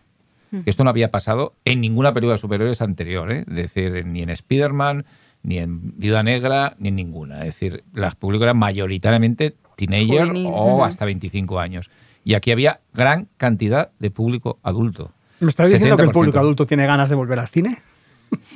Esto 0.65 0.85
no 0.85 0.89
había 0.89 1.11
pasado 1.11 1.55
en 1.65 1.81
ninguna 1.81 2.13
película 2.13 2.35
de 2.35 2.37
superhéroes 2.37 2.81
anterior, 2.81 3.31
¿eh? 3.31 3.43
es 3.49 3.55
decir, 3.55 4.05
ni 4.05 4.21
en 4.21 4.29
Spider-Man, 4.29 5.05
ni 5.43 5.57
en 5.57 5.97
Viuda 5.97 6.23
Negra, 6.23 6.75
ni 6.79 6.87
en 6.87 6.95
ninguna. 6.95 7.39
Es 7.39 7.47
decir, 7.47 7.83
las 7.93 8.15
público 8.15 8.45
eran 8.45 8.57
mayoritariamente 8.57 9.55
teenager 9.75 10.27
Juvenil, 10.27 10.49
o 10.49 10.85
hasta 10.85 11.03
25 11.03 11.59
años. 11.59 11.89
Y 12.23 12.33
aquí 12.33 12.51
había 12.51 12.79
gran 12.93 13.27
cantidad 13.35 13.91
de 13.99 14.09
público 14.09 14.59
adulto. 14.63 15.11
¿Me 15.41 15.49
estás 15.49 15.69
diciendo 15.69 15.97
que 15.97 16.03
el 16.03 16.09
70%. 16.09 16.13
público 16.13 16.39
adulto 16.39 16.65
tiene 16.65 16.87
ganas 16.87 17.09
de 17.09 17.15
volver 17.15 17.39
al 17.39 17.49
cine? 17.49 17.79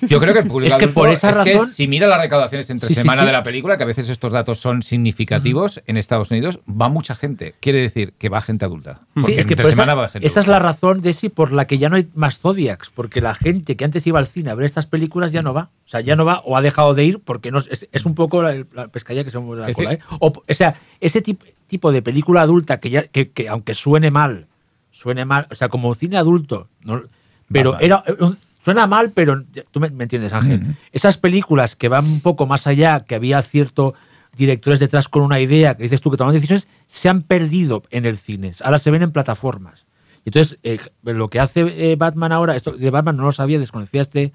Yo 0.02 0.20
creo 0.20 0.34
que 0.34 0.40
el 0.40 0.48
público 0.48 0.76
Es 0.76 0.80
que 0.80 0.88
por 0.88 1.10
esa 1.10 1.30
es 1.30 1.38
que 1.38 1.54
razón- 1.54 1.68
si 1.70 1.88
mira 1.88 2.08
las 2.08 2.20
recaudaciones 2.20 2.70
entre 2.70 2.88
Sí, 2.88 2.96
semana 2.96 3.22
sí. 3.22 3.28
de 3.28 3.32
la 3.32 3.44
película, 3.44 3.78
que 3.78 3.84
a 3.84 3.86
veces 3.86 4.10
estos 4.10 4.32
datos 4.32 4.60
son 4.60 4.82
significativos, 4.82 5.82
en 5.86 5.98
Estados 5.98 6.32
Unidos 6.32 6.60
va 6.70 6.90
mucha 6.90 7.14
gente. 7.16 7.54
Quiere 7.60 7.80
decir 7.82 8.14
que 8.18 8.28
va 8.30 8.42
gente 8.42 8.66
adulta. 8.66 9.02
Porque 9.14 9.34
Sí, 9.34 9.40
es 9.40 9.46
que 9.46 9.54
entre 9.54 9.64
por 9.64 9.72
semana 9.72 9.94
esa, 9.94 10.02
va 10.02 10.08
gente 10.10 10.28
esa 10.28 10.40
es 10.40 10.48
la 10.48 10.60
razón 10.60 11.02
de 11.02 11.14
sí 11.14 11.30
por 11.30 11.52
la 11.52 11.68
que 11.68 11.78
ya 11.78 11.90
no 11.90 11.96
hay 11.98 12.08
más 12.16 12.40
Zodiacs, 12.40 12.90
porque 12.94 13.22
la 13.22 13.36
gente 13.36 13.76
que 13.76 13.86
antes 13.86 14.06
iba 14.08 14.20
al 14.20 14.28
cine 14.28 14.50
a 14.50 14.56
ver 14.56 14.66
estas 14.66 14.88
películas 14.88 15.32
ya 15.32 15.42
no 15.42 15.54
va. 15.54 15.70
O 15.86 15.90
sea, 15.92 16.02
ya 16.02 16.16
no 16.16 16.26
va 16.26 16.40
o 16.46 16.58
ha 16.58 16.62
dejado 16.62 16.94
de 16.94 17.06
ir 17.06 17.20
porque 17.20 17.52
no 17.52 17.60
es, 17.60 17.88
es 17.92 18.06
un 18.06 18.16
poco 18.16 18.42
la, 18.42 18.66
la 18.74 18.88
pescadilla 18.88 19.24
que 19.24 19.32
se 19.32 19.40
mueve 19.40 19.62
la 19.62 19.70
Es 19.70 19.76
cola. 19.76 19.94
¿eh? 19.94 20.00
O, 20.20 20.28
o 20.48 20.54
sea, 20.54 20.76
ese 21.00 21.22
tip- 21.24 21.44
tipo 21.68 21.92
de 21.92 22.02
película 22.02 22.42
adulta 22.42 22.80
que 22.80 22.90
ya 22.90 23.04
que, 23.04 23.30
que 23.30 23.48
aunque 23.48 23.74
suene 23.74 24.10
mal, 24.12 24.48
suene 24.92 25.26
mal, 25.26 25.48
o 25.52 25.56
sea, 25.56 25.70
como 25.70 25.94
cine 25.94 26.18
adulto, 26.18 26.68
¿no? 26.84 27.04
pero 27.52 27.74
Batman. 27.74 27.86
era 27.86 28.04
un- 28.20 28.38
suena 28.64 28.88
mal, 28.88 29.12
pero 29.12 29.44
tú 29.72 29.80
me, 29.80 29.90
me 29.90 30.04
entiendes, 30.04 30.34
Ángel. 30.34 30.76
Esas 30.92 31.18
películas 31.18 31.76
que 31.76 31.88
van 31.88 32.06
un 32.06 32.22
poco 32.22 32.46
más 32.46 32.68
allá, 32.68 33.06
que 33.06 33.16
había 33.16 33.42
cierto 33.42 33.94
directores 34.36 34.80
detrás 34.80 35.08
con 35.08 35.24
una 35.24 35.40
idea, 35.40 35.76
que 35.76 35.84
dices 35.84 36.02
tú 36.02 36.12
que 36.12 36.18
toman 36.18 36.34
decisiones, 36.34 36.68
se 36.88 37.10
han 37.10 37.22
perdido 37.22 37.84
en 37.92 38.06
el 38.06 38.18
cine. 38.18 38.52
Ahora 38.64 38.80
se 38.80 38.92
ven 38.92 39.04
en 39.04 39.12
plataformas. 39.12 39.86
Y 40.24 40.30
Entonces, 40.30 40.58
eh, 40.64 40.80
lo 41.04 41.30
que 41.30 41.40
hace 41.40 41.92
eh, 41.92 41.96
Batman 41.96 42.32
ahora, 42.32 42.56
esto 42.56 42.72
de 42.72 42.90
Batman 42.92 43.18
no 43.18 43.24
lo 43.24 43.32
sabía, 43.32 43.60
desconocía 43.60 44.02
este, 44.02 44.32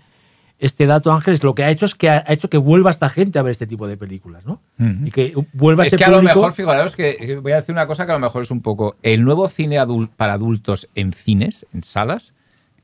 este 0.58 0.86
dato, 0.86 1.12
Ángel, 1.12 1.34
es 1.34 1.44
lo 1.44 1.54
que 1.54 1.62
ha 1.64 1.70
hecho 1.70 1.86
es 1.86 1.94
que 1.94 2.10
ha, 2.10 2.24
ha 2.26 2.32
hecho 2.32 2.50
que 2.50 2.58
vuelva 2.58 2.90
esta 2.90 3.08
gente 3.08 3.38
a 3.38 3.42
ver 3.42 3.52
este 3.52 3.66
tipo 3.66 3.86
de 3.86 3.96
películas, 3.96 4.44
¿no? 4.44 4.60
Y 4.78 5.10
que 5.10 5.34
vuelva 5.52 5.84
Es 5.84 5.88
ese 5.88 5.98
que 5.98 6.04
a 6.04 6.10
lo 6.10 6.22
mejor, 6.22 6.52
fijaros 6.52 6.96
que 6.96 7.16
que 7.16 7.36
voy 7.36 7.52
a 7.52 7.56
decir 7.56 7.72
una 7.72 7.86
cosa 7.86 8.04
que 8.04 8.12
a 8.12 8.16
lo 8.16 8.20
mejor 8.20 8.42
es 8.42 8.50
un 8.50 8.62
poco. 8.62 8.96
El 9.02 9.22
nuevo 9.22 9.48
cine 9.48 9.78
para 10.16 10.32
adultos 10.32 10.88
en 10.94 11.12
cines, 11.12 11.66
en 11.72 11.82
salas, 11.82 12.34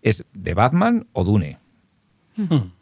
es 0.02 0.24
de 0.32 0.54
Batman 0.54 1.06
o 1.12 1.24
Dune. 1.24 1.58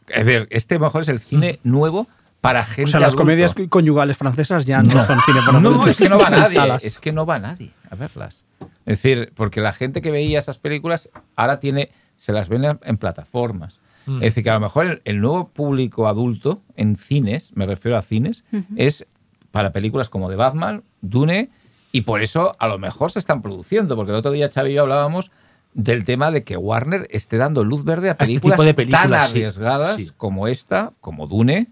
Es 0.09 0.27
decir, 0.27 0.49
este 0.51 0.79
mejor 0.79 1.03
es 1.03 1.09
el 1.09 1.21
cine 1.21 1.61
nuevo 1.65 2.07
para 2.41 2.65
gente 2.65 2.85
O 2.85 2.93
sea, 2.93 3.01
las 3.01 3.09
adulto. 3.09 3.23
comedias 3.23 3.55
conyugales 3.69 4.17
francesas 4.17 4.65
ya 4.65 4.81
no, 4.81 5.05
son 5.05 5.21
cine 5.27 5.41
para 5.45 5.61
No, 5.61 5.87
es 5.87 5.97
que 5.97 6.09
no 6.09 6.19
va 6.19 6.31
nadie. 6.31 6.61
Es 6.83 6.99
que 6.99 7.13
no 7.13 7.27
va 7.27 7.39
nadie 7.39 7.73
a 7.91 7.97
verlas. 7.97 8.45
Es 8.87 9.03
decir, 9.03 9.33
porque 9.35 9.61
la 9.61 9.73
gente 9.73 10.01
que 10.01 10.11
veía 10.11 10.39
esas 10.39 10.59
películas 10.59 11.11
ahora 11.37 11.61
tiene, 11.61 11.91
se 12.17 12.33
las 12.33 12.49
ven 12.49 12.65
en, 12.65 12.81
en 12.83 12.97
plataformas. 12.97 13.81
Mm. 14.07 14.17
Es 14.17 14.21
decir, 14.21 14.45
que 14.45 14.51
a 14.51 14.55
lo 14.55 14.61
mejor 14.61 14.87
el, 14.87 15.03
el 15.05 15.21
nuevo 15.21 15.49
público 15.49 16.09
adulto 16.09 16.63
en 16.77 16.97
cines, 16.97 17.53
me 17.55 17.67
refiero 17.67 17.99
a 17.99 18.03
cines, 18.03 18.45
es 18.77 19.07
para 19.51 19.73
películas 19.73 20.09
como 20.09 20.31
de 20.31 20.37
Batman, 20.37 20.85
Dune, 21.03 21.51
y 21.93 22.03
por 22.03 22.23
eso 22.23 22.57
a 22.59 22.69
lo 22.69 22.79
mejor 22.79 23.11
se 23.11 23.19
están 23.19 23.43
produciendo, 23.43 23.97
porque 23.97 24.13
el 24.13 24.19
otro 24.19 24.31
día 24.31 24.51
Xavi 24.51 24.71
y 24.71 24.75
yo 24.75 24.83
hablábamos 24.83 25.31
del 25.73 26.05
tema 26.05 26.31
de 26.31 26.43
que 26.45 26.57
Warner 26.57 27.07
esté 27.11 27.37
dando 27.37 27.65
luz 27.65 27.85
verde 27.85 28.09
a 28.09 28.13
este 28.13 28.25
películas, 28.27 28.57
tipo 28.57 28.65
de 28.65 28.75
tan 28.75 28.77
películas, 28.77 29.31
arriesgadas 29.31 29.97
Sí. 29.97 30.11
como 30.17 30.49
esta, 30.49 30.93
como 31.01 31.27
Dune, 31.27 31.69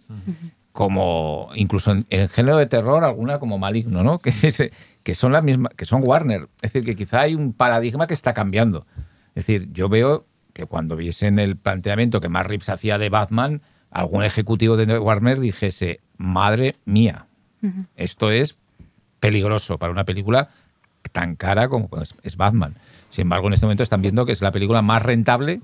como 0.72 1.48
incluso 1.54 1.90
en, 1.92 2.06
en 2.10 2.28
género 2.28 2.56
de 2.58 2.66
terror 2.66 3.04
alguna 3.04 3.38
como 3.38 3.58
Maligno, 3.58 4.04
¿no? 4.04 4.18
Que, 4.20 4.30
es- 4.30 4.70
que 5.02 5.14
son 5.14 5.32
la 5.32 5.40
misma, 5.42 5.70
que 5.70 5.84
son 5.86 6.02
Warner. 6.04 6.48
Es 6.62 6.72
decir, 6.72 6.84
que 6.84 6.94
quizá 6.96 7.20
hay 7.22 7.34
un 7.34 7.52
paradigma 7.52 8.06
que 8.06 8.14
está 8.14 8.34
cambiando. 8.34 8.86
Es 9.34 9.46
decir, 9.46 9.68
yo 9.72 9.88
veo 9.88 10.26
que 10.52 10.66
cuando 10.66 10.96
viesen 10.96 11.38
el 11.38 11.56
planteamiento 11.56 12.20
que 12.20 12.28
Matt 12.28 12.46
Reeves 12.46 12.68
hacía 12.68 12.98
de 12.98 13.08
Batman, 13.08 13.62
algún 13.90 14.22
ejecutivo 14.24 14.76
de 14.76 14.98
Warner 14.98 15.40
dijese, 15.40 16.00
madre 16.18 16.76
mía, 16.84 17.26
esto 17.96 18.30
es 18.30 18.56
peligroso 19.18 19.78
para 19.78 19.92
una 19.92 20.04
película 20.04 20.48
tan 21.12 21.36
cara 21.36 21.68
como 21.68 21.88
pues, 21.88 22.14
es 22.22 22.36
Batman. 22.36 22.76
Sin 23.10 23.22
embargo, 23.22 23.48
en 23.48 23.54
este 23.54 23.66
momento 23.66 23.82
están 23.82 24.02
viendo 24.02 24.26
que 24.26 24.32
es 24.32 24.42
la 24.42 24.52
película 24.52 24.82
más 24.82 25.02
rentable 25.02 25.60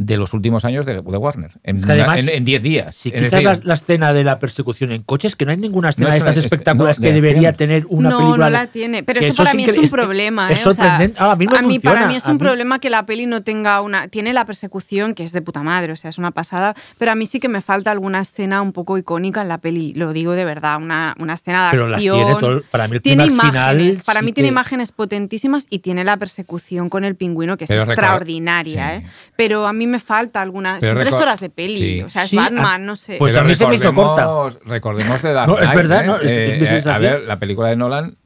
de 0.00 0.16
los 0.16 0.32
últimos 0.32 0.64
años 0.64 0.86
de, 0.86 0.94
de 0.94 1.00
Warner. 1.00 1.50
En 1.64 1.78
Es 1.78 1.86
que 1.86 1.90
además, 1.90 2.22
una- 2.22 2.30
en- 2.30 2.36
en 2.38 2.44
10 2.44 2.62
días. 2.62 2.94
Si 2.94 3.10
decir, 3.10 3.42
la, 3.42 3.58
la 3.64 3.74
escena 3.74 4.12
de 4.12 4.22
la 4.22 4.38
persecución 4.38 4.92
en 4.92 5.02
coches, 5.02 5.34
que 5.34 5.44
no 5.44 5.50
hay 5.50 5.56
ninguna 5.56 5.88
escena 5.88 6.06
No 6.06 6.12
de 6.12 6.18
es 6.18 6.22
estas 6.22 6.36
es- 6.36 6.44
espectaculares 6.44 7.00
no, 7.00 7.02
que 7.02 7.08
de 7.08 7.14
debería 7.14 7.52
tener 7.54 7.84
una 7.88 8.10
no, 8.10 8.18
película. 8.18 8.44
no 8.46 8.50
la 8.50 8.66
tiene. 8.68 9.02
Pero 9.02 9.18
eso 9.20 9.42
para 9.42 9.54
mí 9.54 9.64
es 9.64 9.76
un 9.76 9.88
problema. 9.90 10.52
Es 10.52 10.60
¿eh? 10.64 10.68
O 10.68 10.72
sea, 10.72 10.84
sorprendente. 10.84 11.16
Ah, 11.20 11.32
a 11.32 11.36
mí 11.36 11.46
me 11.48 11.58
a 11.58 11.62
mí, 11.62 11.78
para 11.80 12.06
mí 12.06 12.14
es 12.14 12.24
un 12.26 12.34
mí- 12.34 12.38
problema 12.38 12.78
que 12.78 12.90
la 12.90 13.04
peli 13.06 13.26
no 13.26 13.42
tenga 13.42 13.80
una. 13.80 14.06
Tiene 14.06 14.32
la 14.32 14.44
persecución, 14.44 15.14
que 15.14 15.24
es 15.24 15.32
de 15.32 15.42
puta 15.42 15.64
madre, 15.64 15.92
o 15.92 15.96
sea, 15.96 16.10
es 16.10 16.18
una 16.18 16.30
pasada. 16.30 16.76
Pero 16.96 17.10
a 17.10 17.16
mí 17.16 17.26
sí 17.26 17.40
que 17.40 17.48
me 17.48 17.60
falta 17.60 17.90
alguna 17.90 18.20
escena 18.20 18.62
un 18.62 18.72
poco 18.72 18.98
icónica 18.98 19.42
en 19.42 19.48
la 19.48 19.58
peli. 19.58 19.94
Lo 19.94 20.12
digo 20.12 20.32
de 20.34 20.44
verdad, 20.44 20.76
una, 20.80 21.16
una 21.18 21.34
escena 21.34 21.64
de 21.66 21.70
Pero 21.72 21.88
las 21.88 21.96
acción. 21.96 22.16
tiene 22.18 22.34
todo- 22.40 22.62
para 22.70 22.86
mí 22.86 22.94
el 22.96 23.02
tiene 23.02 23.26
imágenes. 23.26 23.96
final 23.96 24.04
para 24.06 24.20
sí 24.20 24.26
mí 24.26 24.32
tiene 24.32 24.46
que- 24.46 24.52
imágenes 24.52 24.92
potentísimas 24.92 25.66
y 25.70 25.80
tiene 25.80 26.04
la 26.04 26.16
persecución 26.18 26.88
con 26.88 27.02
el 27.04 27.16
pingüino, 27.16 27.56
que 27.56 27.64
es 27.64 27.68
Pero 27.68 27.82
record- 27.84 27.90
extraordinaria. 27.98 29.00
sí. 29.00 29.04
¿eh? 29.04 29.10
Pero 29.36 29.66
a 29.66 29.72
mí 29.72 29.87
me 29.88 29.98
falta 29.98 30.40
alguna. 30.40 30.78
Pero 30.80 30.94
Son 30.94 31.00
tres 31.00 31.12
horas 31.14 31.40
de 31.40 31.50
peli. 31.50 31.78
sí. 31.78 32.02
O 32.02 32.08
sea, 32.10 32.22
es 32.24 32.30
Sí, 32.30 32.36
Batman, 32.36 32.64
a- 32.66 32.78
no 32.78 32.94
sé. 32.96 33.16
pues 33.18 33.32
Pero 33.32 33.44
a 33.44 33.48
mí 33.48 33.54
se 33.54 33.66
me 33.66 33.74
hizo 33.74 33.92
corta. 33.94 34.28
recordemos- 34.64 35.22
de 35.22 35.32
Dark 35.32 35.48
No, 35.48 35.58
es 35.58 35.74
verdad, 35.74 36.04
¿eh? 36.04 36.06
no, 36.06 36.16
es- 36.20 36.30
Eh, 36.30 36.58
es 36.76 36.86
eh, 36.86 36.90
a 36.90 36.98
ver, 36.98 37.22
la 37.24 37.38
película 37.38 37.68
de 37.68 37.76
Nolan, 37.76 38.16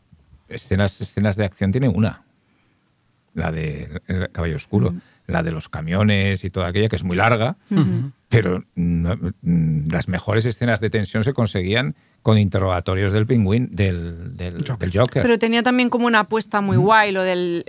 escenas, 0.48 1.01
escenas 1.01 1.36
de 1.36 1.44
acción 1.44 1.72
tiene 1.72 1.89
una. 1.89 2.22
La 3.34 3.51
de 3.51 4.01
El 4.09 4.30
Caballo 4.30 4.56
Oscuro. 4.56 4.94
La 5.26 5.43
de 5.43 5.52
los 5.52 5.68
camiones 5.68 6.44
y 6.44 6.51
toda 6.51 6.66
aquella, 6.66 6.89
que 6.89 6.97
es 6.97 7.05
muy 7.05 7.16
larga. 7.16 7.56
Pero 8.32 8.64
no- 8.74 9.16
mm, 9.42 9.90
las 9.92 10.09
mejores 10.09 10.44
escenas 10.46 10.80
de 10.80 10.90
tensión 10.90 11.22
se 11.22 11.32
conseguían 11.32 11.94
con 12.22 12.38
interrogatorios 12.38 13.10
del 13.10 13.26
pingüín, 13.26 13.68
del, 13.72 14.36
del, 14.36 14.56
del 14.59 14.92
Joker. 14.96 15.22
Pero 15.22 15.38
tenía 15.40 15.64
también 15.64 15.90
como 15.90 16.06
una 16.06 16.20
apuesta 16.20 16.60
muy 16.60 16.76
guay, 16.76 17.10
lo 17.10 17.24
el- 17.24 17.64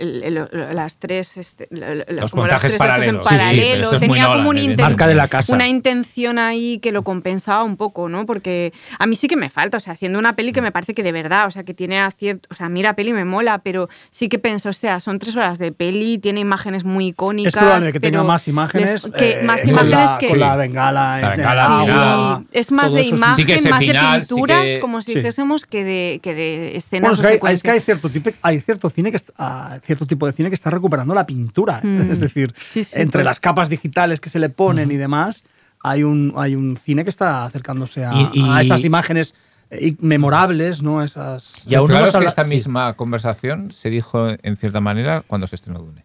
las 0.72 0.96
tres, 0.98 1.36
este, 1.38 1.66
lo- 1.70 1.92
lo- 1.94 2.04
Los 2.08 2.30
como 2.30 2.44
montajes 2.44 2.70
tres 2.76 2.80
estos 2.80 2.86
en 2.86 3.18
paralelos. 3.18 3.22
Sí, 3.24 3.28
sí, 3.28 3.34
paralelo. 3.36 3.96
tenía 3.98 4.26
como 4.28 4.52
inten- 4.52 4.80
Marca 4.82 5.08
de 5.08 5.14
la 5.16 5.26
casa. 5.26 5.52
una 5.52 5.66
intención 5.66 6.38
ahí 6.38 6.78
que 6.78 6.92
lo 6.92 7.02
compensaba 7.02 7.64
un 7.64 7.76
poco, 7.76 8.08
¿no? 8.08 8.26
Porque 8.26 8.72
a 8.96 9.06
mí 9.08 9.16
sí 9.16 9.26
que 9.26 9.36
me 9.36 9.48
falta, 9.50 9.76
o 9.78 9.80
sea, 9.80 9.96
siendo 9.96 10.20
una 10.20 10.36
peli 10.36 10.52
que 10.52 10.62
me 10.62 10.70
parece 10.70 10.94
que 10.94 11.02
de 11.02 11.10
verdad, 11.10 11.48
o 11.48 11.50
sea, 11.50 11.64
que 11.64 11.74
tiene 11.74 11.98
acierto, 11.98 12.48
o 12.52 12.54
sea, 12.54 12.66
a 12.66 12.68
mí 12.68 12.80
la 12.80 12.94
peli 12.94 13.12
me 13.12 13.24
mola, 13.24 13.58
pero 13.58 13.88
sí 14.10 14.28
que 14.28 14.38
pienso, 14.38 14.68
o 14.68 14.72
sea, 14.72 15.00
son 15.00 15.18
tres 15.18 15.34
horas 15.34 15.58
de 15.58 15.72
peli, 15.72 16.18
tiene 16.18 16.38
imágenes 16.38 16.84
muy 16.84 17.08
icónicas. 17.08 17.54
Es 17.54 17.58
probable 17.60 17.92
que 17.92 17.98
tenga 17.98 18.22
más 18.22 18.46
imágenes. 18.46 19.02
que 19.18 19.40
eh, 19.40 19.42
más 19.42 19.60
con 19.62 19.70
imágenes 19.70 19.90
la, 19.90 20.16
que 20.20 20.28
Con 20.28 20.38
la 20.56 20.62
bengala. 20.62 21.36
La 21.36 21.78
agua, 21.80 22.44
es 22.52 22.70
más 22.72 22.92
de 22.92 23.00
eso 23.02 23.14
imagen, 23.14 23.36
Sí 23.36 23.44
que 23.44 23.54
ese 23.54 23.70
más 23.70 23.78
final, 23.80 24.20
de 24.20 24.26
sí 24.26 24.34
pinturas, 24.34 24.62
que- 24.64 24.80
como 24.80 25.02
si 25.02 25.12
Sí. 25.12 25.18
dijésemos, 25.18 25.66
que 25.66 25.84
de, 25.84 26.20
que 26.22 26.34
de 26.34 26.76
escenas 26.76 27.10
Bueno, 27.10 27.12
es 27.14 27.18
o 27.18 27.22
que, 27.22 27.26
hay, 27.28 27.32
es 27.32 27.38
secuencias. 27.38 27.62
que 27.62 27.70
hay 27.70 27.80
cierto 27.80 28.08
tipo, 28.10 28.30
hay 28.42 28.60
cierto 28.60 28.90
cine 28.90 29.10
que 29.10 29.16
está- 29.16 29.32
ah, 29.38 29.78
cierto 29.84 30.06
tipo 30.06 30.26
de 30.26 30.32
cine 30.32 30.48
que 30.48 30.54
está 30.54 30.70
recuperando 30.70 31.14
la 31.14 31.26
pintura. 31.26 31.80
Mm. 31.82 32.10
Es 32.12 32.20
decir, 32.20 32.54
Sí, 32.70 32.84
sí, 32.84 32.92
entre 32.96 33.20
pues. 33.20 33.24
las 33.26 33.40
capas 33.40 33.68
digitales 33.68 34.20
que 34.20 34.30
se 34.30 34.38
le 34.38 34.48
ponen 34.48 34.90
y 34.90 34.96
demás, 34.96 35.44
hay 35.82 36.02
un, 36.02 36.32
hay 36.36 36.54
un 36.54 36.76
cine 36.76 37.04
que 37.04 37.10
está 37.10 37.44
acercándose 37.44 38.04
a, 38.04 38.12
Y- 38.14 38.30
y- 38.40 38.48
a 38.50 38.60
esas 38.62 38.84
imágenes 38.84 39.34
eh, 39.70 39.94
memorables, 40.00 40.82
¿no? 40.82 41.02
Esas. 41.02 41.62
Y 41.66 41.74
aún 41.74 41.88
no 41.88 41.94
Fijaros 41.94 42.14
hemos 42.14 42.22
que 42.24 42.28
esta 42.28 42.44
sí. 42.44 42.48
misma 42.50 42.92
conversación 42.94 43.72
se 43.72 43.90
dijo 43.90 44.28
en 44.42 44.56
cierta 44.56 44.80
manera 44.80 45.22
cuando 45.26 45.46
se 45.46 45.56
estrenó 45.56 45.80
Dune. 45.80 46.03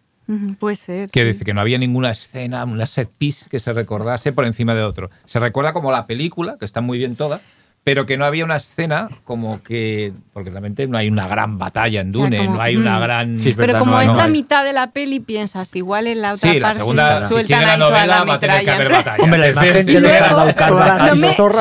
Puede 0.58 0.76
ser. 0.76 1.10
Que 1.10 1.20
sí. 1.20 1.26
dice 1.32 1.44
que 1.44 1.54
no 1.54 1.60
había 1.60 1.78
ninguna 1.78 2.10
escena, 2.10 2.64
una 2.64 2.86
set 2.86 3.10
piece 3.18 3.48
que 3.50 3.58
se 3.58 3.72
recordase 3.72 4.32
por 4.32 4.44
encima 4.44 4.74
de 4.74 4.82
otro. 4.82 5.10
Se 5.24 5.40
recuerda 5.40 5.72
como 5.72 5.90
la 5.92 6.06
película, 6.06 6.56
que 6.58 6.64
está 6.64 6.80
muy 6.80 6.98
bien 6.98 7.16
toda, 7.16 7.40
pero 7.82 8.04
que 8.04 8.18
no 8.18 8.26
había 8.26 8.44
una 8.44 8.56
escena 8.56 9.08
como 9.24 9.62
que. 9.62 10.12
Porque 10.34 10.50
realmente 10.50 10.86
no 10.86 10.98
hay 10.98 11.08
una 11.08 11.26
gran 11.26 11.56
batalla 11.58 12.02
en 12.02 12.12
Dune, 12.12 12.36
como- 12.36 12.56
no 12.56 12.60
hay 12.62 12.76
una 12.76 12.98
mm. 12.98 13.02
gran. 13.02 13.40
Sí, 13.40 13.54
Pero 13.54 13.68
verdad, 13.68 13.78
como 13.78 13.92
no, 13.92 14.00
es 14.02 14.06
no 14.08 14.16
la 14.16 14.24
hay. 14.24 14.30
mitad 14.30 14.64
de 14.64 14.74
la 14.74 14.90
peli, 14.90 15.18
piensas, 15.20 15.74
igual 15.74 16.06
en 16.06 16.20
la 16.20 16.34
otra 16.34 16.52
Sí, 16.52 16.60
la 16.60 16.66
parte 16.68 16.80
segunda, 16.80 17.18
se 17.18 17.24
si 17.24 17.28
sueltan 17.30 17.58
sigue 17.58 17.66
la 17.66 17.76
toda 17.78 17.90
novela, 17.90 18.24
va 18.24 18.34
a 18.34 18.38
tener 18.38 18.64
que 18.64 18.70
haber 18.70 18.90
batalla. 18.90 19.24
Hombre, 19.24 19.40
la 19.40 19.48
imagen 19.48 19.86
si 19.86 19.94
de 19.94 20.00
los 20.02 20.12
la- 20.12 20.20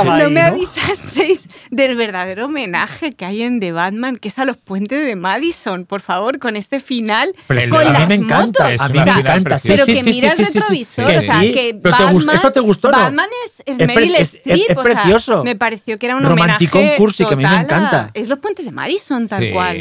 la. 0.04 0.18
No 0.20 0.30
me, 0.30 0.42
avisasteis 0.42 1.39
del 1.72 1.96
verdadero 1.96 2.46
homenaje 2.46 3.12
que 3.14 3.26
hay 3.26 3.44
en 3.44 3.60
The 3.60 3.72
Batman, 3.72 4.18
que 4.18 4.28
es 4.30 4.40
a 4.40 4.46
los 4.46 4.58
puentes 4.58 5.06
de 5.06 5.16
Madison, 5.16 5.86
por 5.86 6.02
favor, 6.02 6.40
con 6.40 6.56
este 6.56 6.80
final. 6.80 7.34
Pero 7.48 7.70
con 7.76 7.88
a 7.88 8.00
mí 8.00 8.06
me 8.08 8.16
encanta, 8.16 8.70
a 8.80 8.90
mí 8.90 9.00
me 9.00 9.12
encanta. 9.12 9.58
Pero 9.64 9.86
Sí, 9.86 9.94
que 9.94 10.04
sí, 10.04 10.10
mira 10.10 10.36
sí, 10.36 10.42
el 10.42 10.46
sí, 10.48 10.52
sí, 10.52 10.52
sí. 10.52 10.60
retrovisor, 10.60 11.06
Que 11.08 11.18
o 11.18 11.22
sea, 11.22 11.42
que 11.42 11.80
Pero 11.82 11.96
Batman, 11.98 12.36
¿eso 12.36 12.52
te 12.52 12.60
gustó, 12.60 12.92
no? 12.92 12.98
Batman 12.98 13.28
es, 13.46 13.60
es 13.66 13.76
Es 13.80 13.88
Meryl 13.88 14.16
Streep, 14.16 14.72
es 14.72 14.78
o 14.78 14.84
sea, 14.84 14.94
precioso. 14.94 15.44
me 15.44 15.56
pareció 15.56 16.00
que 16.00 16.06
era 16.08 16.16
un 16.16 16.24
Romanticón 16.24 16.82
homenaje 16.82 16.98
cursi, 16.98 17.26
que 17.26 17.34
a 17.34 17.38
mí 17.38 17.44
me 17.44 17.50
total 17.50 17.64
encanta. 17.66 18.12
Es 18.14 18.28
los 18.28 18.40
puentes 18.40 18.66
de 18.66 18.72
Madison, 18.72 19.28
tal 19.28 19.44
Sí. 19.44 19.52
cual. 19.52 19.78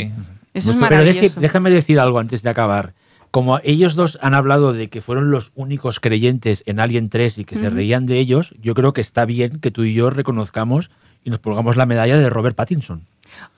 Eso 0.54 0.70
es 0.70 0.76
Pero 0.76 0.80
maravilloso. 0.80 1.20
deje- 1.20 1.40
déjame 1.40 1.70
decir 1.70 1.98
algo 2.00 2.18
antes 2.18 2.42
de 2.42 2.50
acabar. 2.50 2.94
Como 3.30 3.60
ellos 3.62 3.94
dos 3.94 4.18
han 4.22 4.32
hablado 4.34 4.72
de 4.72 4.88
que 4.88 5.02
fueron 5.02 5.30
los 5.30 5.52
únicos 5.54 6.00
creyentes 6.00 6.62
en 6.66 6.80
Alien 6.80 7.10
3 7.10 7.36
y 7.38 7.44
que 7.44 7.56
se 7.56 7.68
reían 7.68 8.06
de 8.06 8.18
ellos, 8.18 8.54
yo 8.60 8.74
creo 8.74 8.94
que 8.94 9.02
está 9.02 9.26
bien 9.26 9.60
que 9.60 9.70
tú 9.70 9.84
y 9.84 9.92
yo 9.92 10.08
reconozcamos 10.08 10.90
y 11.28 11.30
nos 11.30 11.38
pongamos 11.40 11.76
la 11.76 11.84
medalla 11.86 12.16
de 12.16 12.30
Robert 12.30 12.56
Pattinson. 12.56 13.02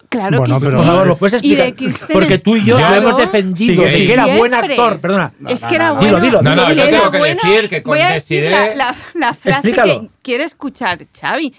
Claro 0.09 0.39
Bueno, 0.39 0.57
que 0.59 0.67
pero- 0.67 0.71
sí. 0.73 0.77
Por 0.79 0.87
favor, 0.87 1.07
¿lo 1.07 1.17
puedes 1.17 1.45
Y 1.45 1.55
de 1.55 1.69
explicar? 1.69 2.09
Porque 2.13 2.39
tú 2.39 2.57
y 2.57 2.65
yo 2.65 2.75
lo 2.77 2.81
Stewart, 2.85 2.97
hemos 3.03 3.17
defendido, 3.17 3.85
Sí, 3.89 3.91
sí. 3.95 4.07
que 4.09 4.13
era 4.13 4.27
buen 4.37 4.53
actor. 4.55 5.01
Perdona. 5.01 5.33
Es 5.49 5.63
No, 5.63 5.69
que 5.69 5.79
no, 5.79 5.85
era 5.85 5.89
no. 5.91 5.95
bueno. 5.95 6.07
Dilo, 6.07 6.21
dilo, 6.21 6.43
No, 6.43 6.57
no, 6.57 6.63
dilo, 6.69 6.75
yo 6.83 6.87
dilo. 6.87 6.99
tengo 6.99 7.11
que 7.13 7.19
Era 7.19 7.27
decir 7.49 7.69
que 7.71 7.83
con 7.85 7.91
Voy 7.93 8.01
a 8.01 8.09
decir 8.11 8.43
Desiree- 8.43 8.51
la, 8.51 8.75
la- 8.75 8.97
la 9.15 9.35
frase 9.35 9.69
Explícalo. 9.69 10.01
que 10.03 10.09
quiere 10.23 10.45
escuchar 10.45 11.07
Xavi. 11.19 11.55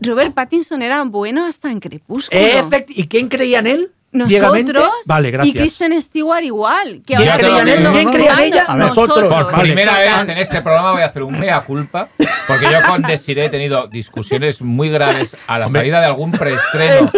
Robert 0.00 0.34
Pattinson 0.34 0.82
era 0.82 1.02
bueno 1.02 1.46
hasta 1.46 1.68
en 1.72 1.80
Crepúsculo. 1.80 2.40
Efect- 2.40 2.84
¿Y 2.94 3.08
quién 3.08 3.28
creía 3.28 3.58
en 3.58 3.66
él? 3.66 3.90
Nosotros 4.12 4.88
Vale, 5.06 5.30
gracias. 5.30 5.54
y 5.54 5.58
Kristen 5.58 6.02
Stewart 6.02 6.42
igual. 6.42 7.02
Que 7.06 7.14
¿Quién 7.14 7.28
ahora 7.28 7.36
creía 7.38 7.60
en 7.60 7.68
él? 7.68 7.88
¿Quién 7.92 8.10
creía 8.10 8.32
en 8.32 8.38
ella? 8.40 8.66
Nosotros. 8.74 9.22
Por 9.32 9.52
Vale. 9.52 9.62
primera 9.62 9.98
vez 9.98 10.28
en 10.28 10.38
este 10.38 10.60
programa 10.62 10.92
voy 10.92 11.02
a 11.02 11.06
hacer 11.06 11.22
un 11.22 11.38
mea 11.38 11.60
culpa, 11.60 12.08
porque 12.48 12.64
yo 12.66 12.78
con 12.88 13.02
Desiree 13.02 13.44
he 13.44 13.50
tenido 13.50 13.86
discusiones 13.86 14.62
muy 14.62 14.88
graves 14.90 15.36
a 15.46 15.58
la 15.60 15.66
Hombre. 15.66 15.80
salida 15.82 16.00
de 16.00 16.06
algún 16.06 16.32
preestreno 16.32 17.08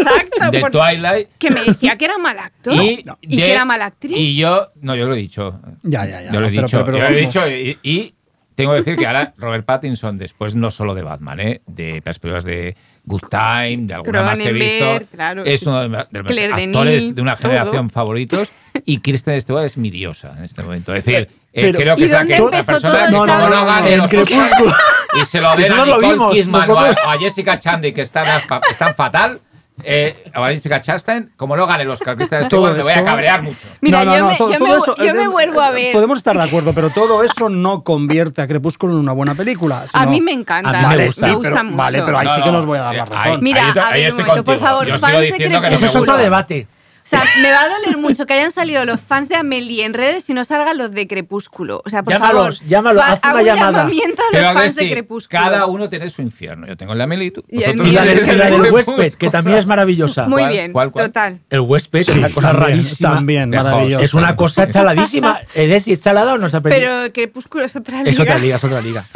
de 0.51 0.63
Twilight. 0.71 1.29
Que 1.39 1.51
me 1.51 1.65
decía 1.65 1.97
que 1.97 2.05
era 2.05 2.19
mal 2.19 2.39
actor 2.39 2.75
y, 2.75 3.03
Y, 3.23 3.37
que 3.39 3.53
era 3.53 3.65
mala 3.65 3.87
actriz. 3.87 4.17
Y 4.17 4.37
yo, 4.37 4.69
no, 4.83 4.95
yo 4.95 5.07
lo 5.07 5.15
he 5.15 5.19
dicho. 5.19 5.61
Ya, 5.83 6.05
ya, 6.05 6.21
ya. 6.23 6.31
Yo 6.33 6.41
lo 6.41 6.47
he 6.49 6.51
Pero- 6.51 6.63
dicho. 6.63 6.85
pero- 6.85 6.99
pero 6.99 6.99
yo 6.99 7.05
lo 7.11 7.17
he 7.17 7.21
dicho 7.21 7.49
y, 7.49 7.79
y 7.83 8.15
tengo 8.55 8.73
que 8.73 8.79
decir 8.79 8.97
que 8.97 9.07
ahora 9.07 9.33
Robert 9.37 9.65
Pattinson, 9.65 10.19
después 10.19 10.55
no 10.55 10.71
solo 10.71 10.95
de 10.95 11.03
Batman, 11.03 11.41
¿eh? 11.41 11.61
de 11.67 12.03
las 12.05 12.19
películas 12.19 12.45
de 12.45 12.77
Good 13.05 13.23
Time, 13.31 13.87
de 13.87 13.95
alguna 13.95 14.23
más 14.23 14.39
que 14.39 14.49
he 14.49 14.53
visto, 14.53 14.79
Cronenberg, 14.79 15.09
claro. 15.09 15.45
es 15.45 15.63
uno 15.65 15.81
de, 15.83 15.89
los 15.89 16.07
Claire 16.27 16.53
actores 16.53 17.01
Denis, 17.01 17.15
de 17.17 17.23
una 17.23 17.37
todo. 17.37 17.51
generación 17.51 17.91
favoritos 17.91 18.53
y 18.85 18.99
Kristen 18.99 19.41
Stewart 19.41 19.65
es 19.65 19.77
mi 19.77 19.91
diosa 19.91 20.35
en 20.37 20.45
este 20.45 20.63
momento. 20.63 20.95
Es 20.95 21.05
decir, 21.05 21.29
eh, 21.53 21.63
Pero- 21.63 21.79
creo 21.79 21.97
que 21.97 22.03
¿Y 22.03 22.05
es 22.05 22.11
la, 22.13 22.25
que, 22.25 22.31
la 22.31 22.37
empezó 22.39 22.65
persona 22.67 22.93
todo 22.95 23.07
que 23.07 23.13
No, 23.13 23.27
no 23.27 23.49
no, 23.49 23.67
gane 23.67 23.93
en 23.93 23.99
los 23.99 24.07
Oscars 24.13 24.29
Crepúsculo. 24.29 24.73
y 25.21 25.27
se 25.27 25.41
lo 25.41 25.57
den 25.57 25.73
a 25.73 25.85
Nicole 25.85 26.33
Kidman 26.33 26.71
o 26.71 26.79
a, 26.79 26.83
nosotros- 26.87 26.97
o 27.07 27.11
a 27.11 27.19
Jessica 27.19 27.59
Chandy 27.59 27.93
que 27.93 28.03
están, 28.03 28.43
están 28.71 28.95
fatal, 28.95 29.41
eh, 29.85 30.25
a 30.33 30.47
Jessica 30.49 30.81
Chastain, 30.81 31.33
como 31.37 31.57
no 31.57 31.67
gane 31.67 31.85
los 31.85 32.01
Oscar 32.01 32.17
Stewart, 32.45 32.77
me 32.77 32.83
voy 32.83 32.93
a 32.93 33.05
cabrear 33.05 33.43
mucho. 33.43 33.59
Mira, 33.81 34.05
No, 34.05 34.05
no, 34.05 34.17
yo, 34.17 34.23
no, 34.25 34.31
me, 34.31 34.37
todo- 34.37 34.53
yo 34.53 34.59
todo 34.59 34.69
me- 34.69 34.75
eso- 34.77 34.97
yo 34.97 35.15
me 35.15 35.29
vuelvo 35.29 35.61
a 35.61 35.71
ver. 35.71 35.93
Podemos 35.93 36.19
estar 36.19 36.37
de 36.37 36.43
acuerdo, 36.43 36.73
pero 36.73 36.91
todo 36.91 37.23
eso 37.23 37.49
no 37.49 37.83
convierte 37.83 38.43
a 38.43 38.47
Crepúsculo 38.47 38.95
en 38.95 39.01
una 39.01 39.13
buena 39.13 39.35
película. 39.35 39.85
A 39.93 40.07
mí 40.07 40.21
me 40.21 40.33
encanta. 40.33 40.71
A 40.71 40.73
mí 40.73 40.79
me 40.79 40.85
Vale, 40.87 41.05
gusta. 41.07 41.21
sí, 41.21 41.27
me 41.31 41.35
gusta 41.37 41.51
pero, 41.51 41.65
mucho. 41.65 41.77
vale, 41.77 42.03
pero 42.03 42.19
ahí 42.19 42.27
No, 42.27 42.35
sí 42.35 42.41
que 42.43 42.47
no, 42.47 42.53
nos 42.53 42.67
voy 42.67 42.79
a 42.79 42.83
dar 42.83 42.95
la 42.97 43.03
eh, 43.03 43.07
razón. 43.07 43.33
ahí- 43.33 43.39
Mira, 43.41 43.63
ahí, 43.63 43.71
a 43.79 43.91
ver, 43.93 44.13
un 44.15 44.19
momento, 44.21 44.45
por 44.45 44.59
favor, 44.59 44.87
Yo 44.87 44.99
fans 44.99 45.13
sigo 45.13 45.21
de 45.21 45.27
diciendo 45.27 45.61
que 45.61 45.69
no 45.71 45.75
Ese 45.75 45.85
me 45.85 45.91
es 45.91 45.97
otro 45.97 46.17
debate. 46.17 46.67
O 47.05 47.09
sea, 47.13 47.25
me 47.43 47.51
va 47.51 47.63
a 47.63 47.69
doler 47.69 47.99
mucho 47.99 48.27
que 48.27 48.35
hayan 48.35 48.53
salido 48.53 48.85
los 48.85 49.01
fans 49.01 49.29
de 49.29 49.35
Amelie 49.35 49.85
en 49.85 49.93
redes 49.93 50.31
y 50.31 50.35
no 50.35 50.45
salgan 50.45 50.79
los 50.79 50.93
de 50.93 51.09
Crepúsculo. 51.09 51.83
O 51.85 51.91
sea, 51.91 52.05
por 52.05 52.13
Llámalos, 52.13 52.59
favor. 52.59 52.69
llámalos, 52.71 53.03
haz 53.05 53.21
una 53.25 53.43
llamada. 53.43 53.79
llamamiento 53.79 54.23
a 54.23 54.27
Pero 54.31 54.43
los 54.45 54.51
a 54.51 54.59
fans 54.61 54.75
de 54.77 54.83
si 54.85 54.91
Crepúsculo. 54.91 55.41
cada 55.43 55.67
uno 55.67 55.89
tiene 55.89 56.09
su 56.11 56.23
infierno. 56.23 56.67
Yo 56.69 56.77
tengo 56.77 56.93
el 56.93 56.99
de 56.99 57.05
Amelie 57.05 57.27
y 57.27 57.31
tú. 57.33 57.45
Y 57.49 57.63
el 57.65 57.73
vosotros 57.77 57.89
Y 57.89 57.93
la, 57.93 58.03
mío 58.03 58.13
el 58.13 58.19
del 58.39 58.63
de 58.63 58.71
huésped, 58.71 59.13
que 59.15 59.31
también 59.31 59.59
es 59.59 59.67
maravillosa. 59.67 60.29
Muy 60.29 60.43
¿Cuál, 60.43 60.53
bien, 60.53 60.73
cuál, 60.73 60.91
cuál? 60.93 61.07
total. 61.07 61.41
El 61.51 61.61
huésped 61.61 62.01
es 62.01 62.09
una 62.11 62.29
cosa 62.31 62.53
rarísima. 62.53 63.15
También. 63.15 63.53
Es 64.01 64.15
una 64.15 64.37
cosa 64.37 64.69
chaladísima. 64.69 65.41
¿Edesi 65.55 65.93
es 65.93 66.01
chalada 66.01 66.35
o 66.35 66.39
no 66.39 66.49
se 66.49 66.57
ha 66.57 66.61
pedido? 66.61 66.81
Pero 66.81 67.13
Crepúsculo 67.13 67.65
es 67.65 67.75
otra 67.75 67.99
liga. 67.99 68.11
Es 68.11 68.21
otra 68.21 68.39
liga, 68.39 68.57
es 68.57 68.65
otra 68.65 68.81
liga. 68.81 69.07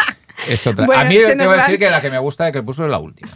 Es 0.48 0.66
otra. 0.66 0.86
Bueno, 0.86 1.00
a 1.02 1.04
mí 1.04 1.16
va- 1.18 1.56
decir 1.62 1.78
que 1.78 1.88
la 1.88 2.00
que 2.00 2.10
me 2.10 2.18
gusta 2.18 2.44
de 2.46 2.52
Crepúsculo 2.52 2.88
es 2.88 2.90
la 2.90 2.98
última. 2.98 3.30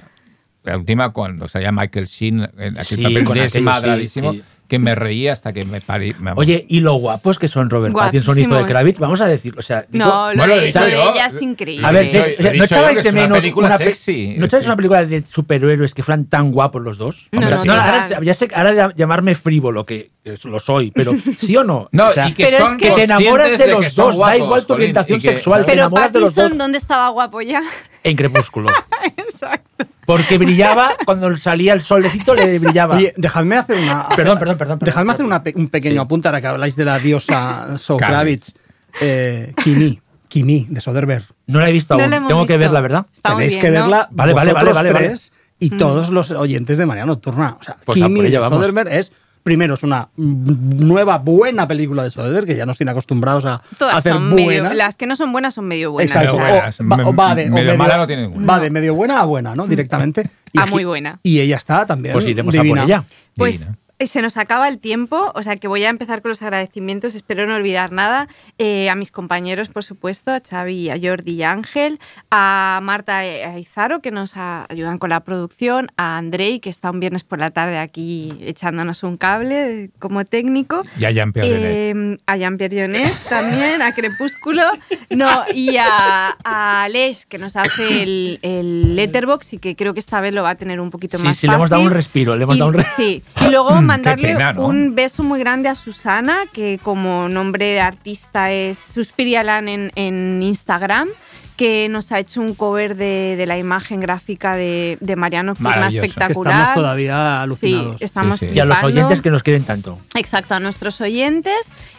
La 0.64 0.76
última 0.76 1.10
cuando 1.12 1.48
salía 1.48 1.72
Michael 1.72 2.06
Sheen, 2.06 2.48
en 2.58 2.74
aquel 2.78 2.84
Sí, 2.84 3.02
papel 3.02 3.24
con 3.24 3.38
aquello, 3.38 3.50
desmadradísimo, 3.52 4.32
sí, 4.32 4.38
sí. 4.38 4.44
que 4.68 4.78
me 4.78 4.94
reía 4.94 5.32
hasta 5.32 5.52
que 5.52 5.64
me 5.64 5.80
parí. 5.80 6.14
me- 6.20 6.32
Oye, 6.36 6.64
y 6.68 6.80
lo 6.80 6.94
guapos 6.94 7.38
que 7.38 7.48
son 7.48 7.70
Robert 7.70 7.94
Pattinson 7.94 8.36
y 8.38 8.42
Guapísimos. 8.42 8.58
Zoe 8.58 8.68
Kravitz, 8.68 8.98
vamos 8.98 9.20
a 9.22 9.26
decir, 9.26 9.54
o 9.58 9.62
sea, 9.62 9.86
digo- 9.88 10.04
No, 10.04 10.32
lo, 10.32 10.36
Bueno, 10.38 10.46
lo 10.46 10.54
he 10.54 10.60
de, 10.60 10.66
dicho 10.66 10.80
lo 10.80 10.86
de 10.86 10.92
ella 11.10 11.26
es 11.26 11.42
increíble. 11.42 11.86
a 11.86 11.90
ver, 11.90 12.06
o 12.08 12.10
sea, 12.42 12.52
¿no 12.54 12.64
echabais 12.64 13.02
de 13.02 13.12
menos 13.12 13.38
película 13.38 13.66
una 13.68 13.78
pe- 13.78 13.84
sexy. 13.86 14.34
¿No 14.38 14.44
echabais 14.46 14.66
una 14.66 14.76
película 14.76 15.04
de 15.06 15.22
superhéroes 15.26 15.94
que 15.94 16.02
fueran 16.02 16.26
tan 16.26 16.52
guapos 16.52 16.82
los 16.84 16.98
dos? 16.98 17.28
No, 17.32 17.40
no, 17.40 17.72
ahora, 17.72 18.20
ya 18.22 18.34
sé, 18.34 18.48
ahora 18.54 18.72
de 18.72 18.94
llamarme 18.96 19.34
frívolo, 19.34 19.86
que 19.86 20.10
lo 20.44 20.58
soy, 20.60 20.90
pero 20.90 21.12
¿sí 21.40 21.56
o 21.56 21.64
no? 21.64 21.88
No, 21.92 22.08
O 22.08 22.12
sea, 22.12 22.28
y 22.28 22.34
que 22.34 22.44
Pero 22.44 22.56
es 22.56 22.62
son 22.62 22.76
que- 22.76 22.88
que 22.88 22.94
te 22.94 23.02
enamoras 23.04 23.50
de 23.52 23.64
que 23.64 23.70
los 23.72 23.94
dos, 23.94 24.16
da 24.18 24.36
igual 24.36 24.66
tu 24.66 24.74
orientación 24.74 25.20
que- 25.20 25.28
sexual, 25.28 25.62
te 25.62 25.72
Pero 25.72 25.82
enamoras 25.82 26.12
de 26.12 26.20
los 26.20 26.30
Pattinson, 26.34 26.50
dos 26.50 26.58
¿dónde 26.58 26.78
estaba 26.78 27.08
guapo 27.08 27.40
ya? 27.40 27.62
en 28.04 28.16
Crepúsculo. 28.16 28.70
Exacto. 29.16 29.86
Porque 30.06 30.38
brillaba, 30.38 30.92
cuando 31.06 31.34
salía 31.36 31.72
el 31.72 31.82
solecito 31.82 32.34
le 32.34 32.58
brillaba. 32.58 32.96
Oye, 32.96 33.14
dejadme 33.16 33.56
hacer 33.56 33.78
una. 33.78 34.08
Perdón, 34.08 34.38
perdón, 34.38 34.58
perdón, 34.58 34.78
perdón. 34.78 34.86
Dejadme 34.86 35.12
hacer 35.12 35.24
una 35.24 35.42
un 35.54 35.68
pequeño 35.68 35.94
Sí. 35.94 36.04
apunte 36.04 36.26
ahora 36.28 36.40
que 36.40 36.46
habláis 36.48 36.74
de 36.76 36.84
la 36.84 36.98
diosa 36.98 37.78
So 37.78 37.96
Carmen. 37.96 38.16
Kravitz. 38.16 38.54
Eh, 39.00 39.54
Kimi. 39.62 40.00
Kimi, 40.28 40.66
de 40.68 40.80
Soderbergh. 40.80 41.24
no 41.46 41.60
la 41.60 41.68
he 41.68 41.72
visto 41.72 41.96
No 41.96 42.02
aún, 42.04 42.10
tengo 42.26 42.46
que 42.46 42.52
visto. 42.54 42.58
verla, 42.58 42.80
¿verdad? 42.80 43.06
Está 43.12 43.30
Tenéis 43.30 43.52
bien, 43.52 43.60
que 43.60 43.68
¿no? 43.70 43.80
verla. 43.80 44.08
Vale, 44.12 44.32
vale, 44.32 44.52
vale, 44.52 44.72
vale, 44.72 44.90
tres 44.92 45.32
Y 45.60 45.70
todos 45.70 46.10
los 46.10 46.30
oyentes 46.32 46.76
de 46.78 46.86
María 46.86 47.04
Nocturna. 47.06 47.56
O 47.60 47.62
sea, 47.62 47.76
Pues 47.84 48.00
a 48.02 48.06
Kimi 48.06 48.22
de. 48.22 48.38
Soderbergh 48.40 48.88
es. 48.92 49.12
Primero, 49.42 49.74
es 49.74 49.82
una 49.82 50.08
nueva, 50.16 51.18
buena 51.18 51.66
película 51.66 52.02
de 52.02 52.10
Soderbergh, 52.10 52.46
que 52.46 52.56
ya 52.56 52.66
nos 52.66 52.76
tiene 52.76 52.92
acostumbrados 52.92 53.46
a 53.46 53.62
Todas 53.78 53.96
hacer 53.96 54.12
son 54.12 54.34
medio, 54.34 54.44
buenas. 54.44 54.76
las 54.76 54.96
que 54.96 55.06
no 55.06 55.16
son 55.16 55.32
buenas 55.32 55.54
son 55.54 55.66
medio 55.66 55.92
buenas. 55.92 56.14
Exacto. 56.14 56.38
Medio 56.38 56.52
buenas. 56.52 56.80
O 56.80 56.84
va, 56.88 57.08
o 57.08 57.14
va 57.14 57.34
de, 57.34 57.48
o 57.48 57.52
Medio 57.54 57.76
mala 57.76 57.96
no 57.96 58.06
tiene 58.06 58.22
ninguna. 58.22 58.46
Va 58.46 58.60
de 58.60 58.70
medio 58.70 58.94
buena 58.94 59.20
a 59.20 59.24
buena, 59.24 59.54
¿no? 59.54 59.66
Directamente. 59.66 60.28
A 60.56 60.66
muy 60.66 60.84
buena. 60.84 61.20
Y 61.22 61.38
ella 61.38 61.56
está 61.56 61.86
también. 61.86 62.12
Pues 62.12 62.26
iremos 62.26 62.52
divina. 62.52 62.80
a 62.82 62.84
por 62.84 62.90
ella. 62.90 63.04
Pues 63.36 63.60
Divina. 63.60 63.78
Eh, 64.00 64.06
se 64.08 64.20
nos 64.22 64.36
acaba 64.36 64.66
el 64.68 64.78
tiempo, 64.80 65.30
o 65.34 65.42
sea 65.42 65.56
que 65.56 65.68
voy 65.68 65.84
a 65.84 65.88
empezar 65.90 66.22
con 66.22 66.30
los 66.30 66.42
agradecimientos, 66.42 67.14
espero 67.14 67.46
no 67.46 67.54
olvidar 67.54 67.92
nada. 67.92 68.26
Eh, 68.58 68.90
a 68.90 68.94
mis 68.96 69.12
compañeros, 69.12 69.68
por 69.68 69.84
supuesto, 69.84 70.32
a 70.32 70.40
Xavi, 70.40 70.90
a 70.90 70.96
Jordi 71.00 71.32
y 71.34 71.42
a 71.44 71.52
Ángel, 71.52 72.00
a 72.30 72.80
Marta 72.82 73.24
y 73.24 73.40
a 73.42 73.58
Izaro, 73.58 74.00
que 74.00 74.10
nos 74.10 74.36
ayudan 74.36 74.98
con 74.98 75.10
la 75.10 75.20
producción, 75.20 75.88
a 75.96 76.16
Andrei, 76.18 76.60
que 76.60 76.70
está 76.70 76.90
un 76.90 76.98
viernes 76.98 77.22
por 77.24 77.38
la 77.38 77.50
tarde 77.50 77.78
aquí 77.78 78.36
echándonos 78.40 79.02
un 79.02 79.16
cable 79.16 79.90
como 79.98 80.24
técnico. 80.24 80.82
Y 80.98 81.04
a 81.04 81.10
Jean-Pierre. 81.10 81.90
Eh, 81.90 82.16
a 82.26 82.36
Jean-Pierre 82.36 83.12
también, 83.28 83.82
a 83.82 83.92
Crepúsculo, 83.92 84.62
no, 85.10 85.44
y 85.54 85.76
a, 85.76 86.36
a 86.42 86.82
Aleix, 86.84 87.26
que 87.26 87.38
nos 87.38 87.54
hace 87.56 88.02
el, 88.02 88.38
el 88.42 88.96
letterbox 88.96 89.52
y 89.52 89.58
que 89.58 89.76
creo 89.76 89.92
que 89.94 90.00
esta 90.00 90.20
vez 90.20 90.32
lo 90.32 90.42
va 90.42 90.50
a 90.50 90.54
tener 90.54 90.80
un 90.80 90.90
poquito 90.90 91.18
Sí, 91.18 91.24
más 91.24 91.36
sí, 91.36 91.46
le 91.46 91.54
hemos 91.54 91.68
dado 91.70 91.82
un 91.82 91.90
respiro, 91.90 92.36
le 92.36 92.44
hemos 92.44 92.56
Y- 92.56 92.58
dado 92.58 92.68
un 92.70 92.74
re- 92.78 92.86
Sí, 92.96 93.22
y 93.46 93.50
luego 93.50 93.70
mandarle 93.92 94.28
pena, 94.34 94.52
¿no? 94.52 94.66
un 94.66 94.94
beso 94.94 95.22
muy 95.22 95.38
grande 95.38 95.68
a 95.68 95.74
Susana, 95.74 96.38
que 96.52 96.78
como 96.82 97.28
nombre 97.28 97.66
de 97.66 97.80
artista 97.80 98.50
es 98.50 98.78
Suspirialan 98.78 99.68
en, 99.68 99.92
en 99.94 100.42
Instagram, 100.42 101.08
que 101.56 101.88
nos 101.90 102.10
ha 102.10 102.18
hecho 102.18 102.40
un 102.40 102.54
cover 102.54 102.96
de, 102.96 103.34
de 103.36 103.44
la 103.44 103.58
imagen 103.58 104.00
gráfica 104.00 104.56
de, 104.56 104.96
de 105.02 105.14
Mariano. 105.14 105.54
Que 105.54 105.62
Que 105.62 105.98
espectacular. 105.98 106.54
estamos 106.54 106.74
todavía 106.74 107.42
alucinados. 107.42 107.98
Sí, 107.98 108.04
estamos 108.04 108.38
Sí, 108.38 108.48
sí. 108.48 108.54
Y 108.54 108.60
a 108.60 108.64
los 108.64 108.82
oyentes 108.82 109.20
que 109.20 109.30
nos 109.30 109.42
quieren 109.42 109.64
tanto. 109.64 109.98
Exacto, 110.14 110.54
a 110.54 110.60
nuestros 110.60 110.98
oyentes. 111.02 111.52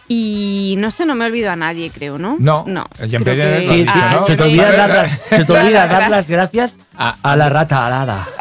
Y 0.08 0.74
no 0.78 0.90
sé, 0.90 1.06
no 1.06 1.14
me 1.14 1.26
olvido 1.26 1.50
a 1.52 1.54
nadie, 1.56 1.90
creo, 1.90 2.18
¿no? 2.18 2.36
No, 2.40 2.64
no. 2.66 2.86
creo 2.98 3.22
que- 3.22 3.64
Sí, 3.68 3.76
dicho, 3.76 3.92
Ah, 3.94 4.10
¿no? 4.12 4.26
se 4.26 4.36
te 4.36 4.42
olvida 4.42 4.72
dar 4.72 4.90
las, 4.90 5.20
se 5.28 5.44
te 5.44 5.52
olvida 5.52 5.86
dar 5.86 6.10
las 6.10 6.28
gracias 6.28 6.76
Ah. 6.98 7.16
a 7.22 7.36
la 7.36 7.48
rata 7.48 7.86
alada. 7.86 8.26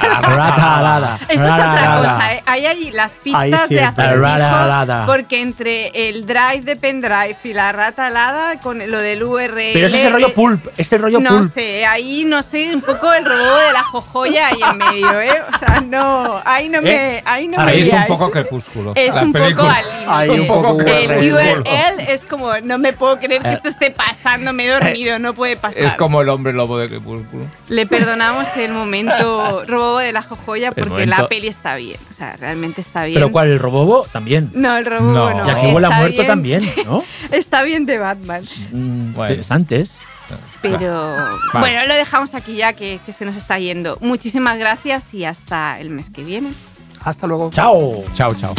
Rata 0.00 0.78
alada. 0.78 1.18
Eso 1.28 1.44
es 1.44 1.52
otra 1.52 1.72
alada. 1.72 2.14
cosa, 2.14 2.34
¿eh? 2.34 2.42
Hay 2.46 2.66
ahí 2.66 2.90
las 2.92 3.12
Ahí 3.12 3.18
pistas 3.50 3.68
de 3.68 3.82
acertijo, 3.82 5.06
porque 5.06 5.40
entre 5.42 6.08
el 6.08 6.26
drive 6.26 6.62
de 6.62 6.76
pendrive 6.76 7.36
y 7.44 7.52
la 7.52 7.72
rata 7.72 8.06
alada, 8.06 8.60
con 8.60 8.78
lo 8.90 8.98
del 8.98 9.22
URL... 9.22 9.54
Pero 9.72 9.86
ese 9.86 10.00
es 10.00 10.06
el 10.06 10.12
rollo 10.12 10.28
eh, 10.28 10.32
pulp. 10.34 10.66
Este 10.68 10.82
es 10.82 10.92
el 10.92 11.02
rollo 11.02 11.20
No 11.20 11.30
pulp. 11.38 11.52
sé, 11.52 11.86
ahí 11.86 12.24
no 12.24 12.42
sé, 12.42 12.74
un 12.74 12.80
poco 12.80 13.12
el 13.12 13.24
robo 13.24 13.56
de 13.58 13.72
la 13.72 13.82
jojoya 13.82 14.48
ahí 14.48 14.58
en 14.70 14.76
medio, 14.78 15.20
¿eh? 15.20 15.42
O 15.54 15.58
sea, 15.58 15.80
no, 15.80 16.40
ahí 16.44 16.68
no 16.68 16.82
me... 16.82 17.22
Ahí, 17.24 17.48
no 17.48 17.58
me 17.64 17.70
Ahí 17.72 17.82
es 17.82 17.92
un 17.92 18.06
poco 18.06 18.30
crepúsculo. 18.30 18.92
Es 18.94 19.14
un 19.14 19.32
poco 19.32 19.62
al. 19.62 19.84
Ahí 20.08 20.30
un 20.30 20.46
poco 20.46 20.80
El 20.80 21.32
URL. 21.32 22.00
Es 22.08 22.24
como, 22.24 22.50
no 22.62 22.78
me 22.78 22.92
puedo 22.92 23.18
creer 23.18 23.42
que 23.42 23.48
Eh. 23.48 23.52
esto 23.54 23.68
esté 23.68 23.90
pasando, 23.90 24.52
me 24.52 24.64
he 24.66 24.68
dormido, 24.68 25.18
no 25.18 25.34
puede 25.34 25.56
pasar. 25.56 25.82
Es 25.82 25.94
como 25.94 26.20
el 26.22 26.28
hombre 26.28 26.52
lobo 26.52 26.78
de 26.78 26.88
crepúsculo. 26.88 27.44
Le 27.68 27.86
perdonamos 27.86 28.46
el 28.56 28.72
momento 28.72 29.64
robo 29.66 29.83
de 29.98 30.12
la 30.12 30.22
jojoya 30.22 30.72
porque 30.72 30.90
momento- 30.90 31.16
la 31.22 31.28
peli 31.28 31.48
está 31.48 31.76
bien, 31.76 31.98
o 32.10 32.14
sea, 32.14 32.36
realmente 32.36 32.80
está 32.80 33.04
bien. 33.04 33.14
Pero 33.14 33.30
¿cuál? 33.32 33.48
¿El 33.48 33.58
robobo? 33.58 34.06
También. 34.12 34.50
No, 34.54 34.76
el 34.76 34.84
robo 34.86 35.10
No. 35.12 35.34
no. 35.34 35.46
y 35.46 35.50
aquí 35.50 35.66
huele 35.66 35.86
a 35.86 35.90
muerto 35.90 36.16
bien. 36.16 36.26
también, 36.26 36.72
¿no? 36.84 37.04
Está 37.30 37.62
bien 37.62 37.86
de 37.86 37.98
Batman. 37.98 38.42
Mm, 38.72 39.12
Bueno. 39.14 39.30
Interesantes. 39.30 39.98
Pero 40.62 41.14
bueno, 41.52 41.84
lo 41.86 41.94
dejamos 41.94 42.34
aquí 42.34 42.56
ya 42.56 42.72
que, 42.72 42.98
que 43.04 43.12
se 43.12 43.26
nos 43.26 43.36
está 43.36 43.58
yendo. 43.58 43.98
Muchísimas 44.00 44.58
gracias 44.58 45.12
y 45.12 45.24
hasta 45.24 45.78
el 45.78 45.90
mes 45.90 46.08
que 46.10 46.24
viene. 46.24 46.50
Hasta 47.04 47.26
luego. 47.26 47.50
Chao. 47.52 48.02
Chao, 48.14 48.34
chao. 48.34 48.54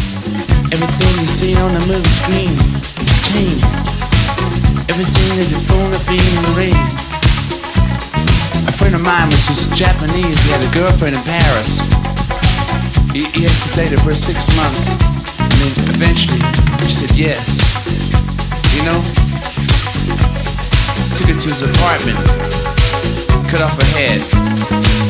Everything 0.70 1.22
you 1.22 1.28
see 1.28 1.56
on 1.56 1.74
the 1.74 1.80
movie 1.88 2.08
screen 2.10 2.52
is 3.02 3.22
changed. 3.24 3.66
Everything 4.88 5.40
is 5.40 5.54
a 5.54 6.42
marine. 6.52 7.05
A 8.68 8.74
friend 8.74 8.96
of 8.96 9.02
mine 9.02 9.28
was 9.30 9.48
just 9.48 9.74
Japanese. 9.74 10.38
He 10.44 10.50
had 10.52 10.62
a 10.62 10.72
girlfriend 10.74 11.16
in 11.16 11.24
Paris. 11.24 11.80
He, 13.14 13.30
he 13.32 13.46
had 13.46 13.56
to 13.66 13.70
date 13.76 13.92
her 13.94 14.02
for 14.04 14.14
six 14.14 14.50
months. 14.58 14.90
And 15.40 15.58
then 15.62 15.72
eventually, 15.96 16.42
she 16.86 17.06
said 17.06 17.12
yes. 17.16 17.62
You 18.76 18.84
know? 18.86 19.00
Took 21.16 21.32
her 21.32 21.38
to 21.38 21.48
his 21.50 21.64
apartment. 21.64 22.20
Cut 23.50 23.62
off 23.62 23.76
her 23.78 23.90
head. 23.96 24.22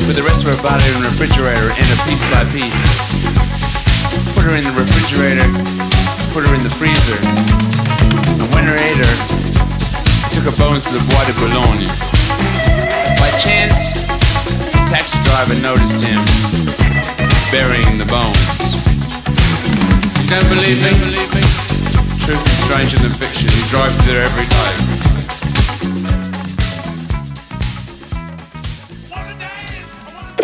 Put 0.06 0.14
the 0.14 0.24
rest 0.26 0.46
of 0.46 0.54
her 0.54 0.62
body 0.62 0.84
in 0.94 1.02
the 1.02 1.08
refrigerator 1.08 1.72
and 1.74 1.86
her 1.86 2.00
piece 2.06 2.22
by 2.30 2.44
piece 2.52 3.16
put 4.36 4.44
her 4.44 4.54
in 4.54 4.64
the 4.64 4.76
refrigerator, 4.76 5.48
put 6.36 6.44
her 6.44 6.54
in 6.54 6.62
the 6.62 6.70
freezer. 6.70 7.16
And 8.36 8.46
when 8.52 8.68
her 8.68 8.76
ate 8.76 9.00
her, 9.00 9.14
took 10.30 10.44
her 10.44 10.56
bones 10.60 10.84
to 10.84 10.92
the 10.92 11.00
Bois 11.08 11.24
de 11.24 11.32
Boulogne. 11.40 11.88
Chance, 13.38 13.92
the 14.72 14.82
taxi 14.88 15.18
driver 15.22 15.54
noticed 15.60 16.00
him 16.00 16.20
burying 17.52 17.98
the 17.98 18.06
bones. 18.06 18.36
You 20.22 20.30
don't 20.30 20.48
believe 20.48 20.80
me? 20.82 20.90
Truth 22.24 22.44
is 22.44 22.64
stranger 22.64 22.98
than 22.98 23.10
fiction. 23.10 23.48
He 23.50 23.62
drives 23.68 23.96
there 24.06 24.24
every 24.24 24.46
day. 24.46 24.96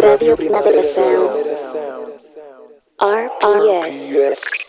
Radio 0.01 0.37
Primavera 0.37 0.85
Sound. 0.85 1.31
RPS. 3.01 4.63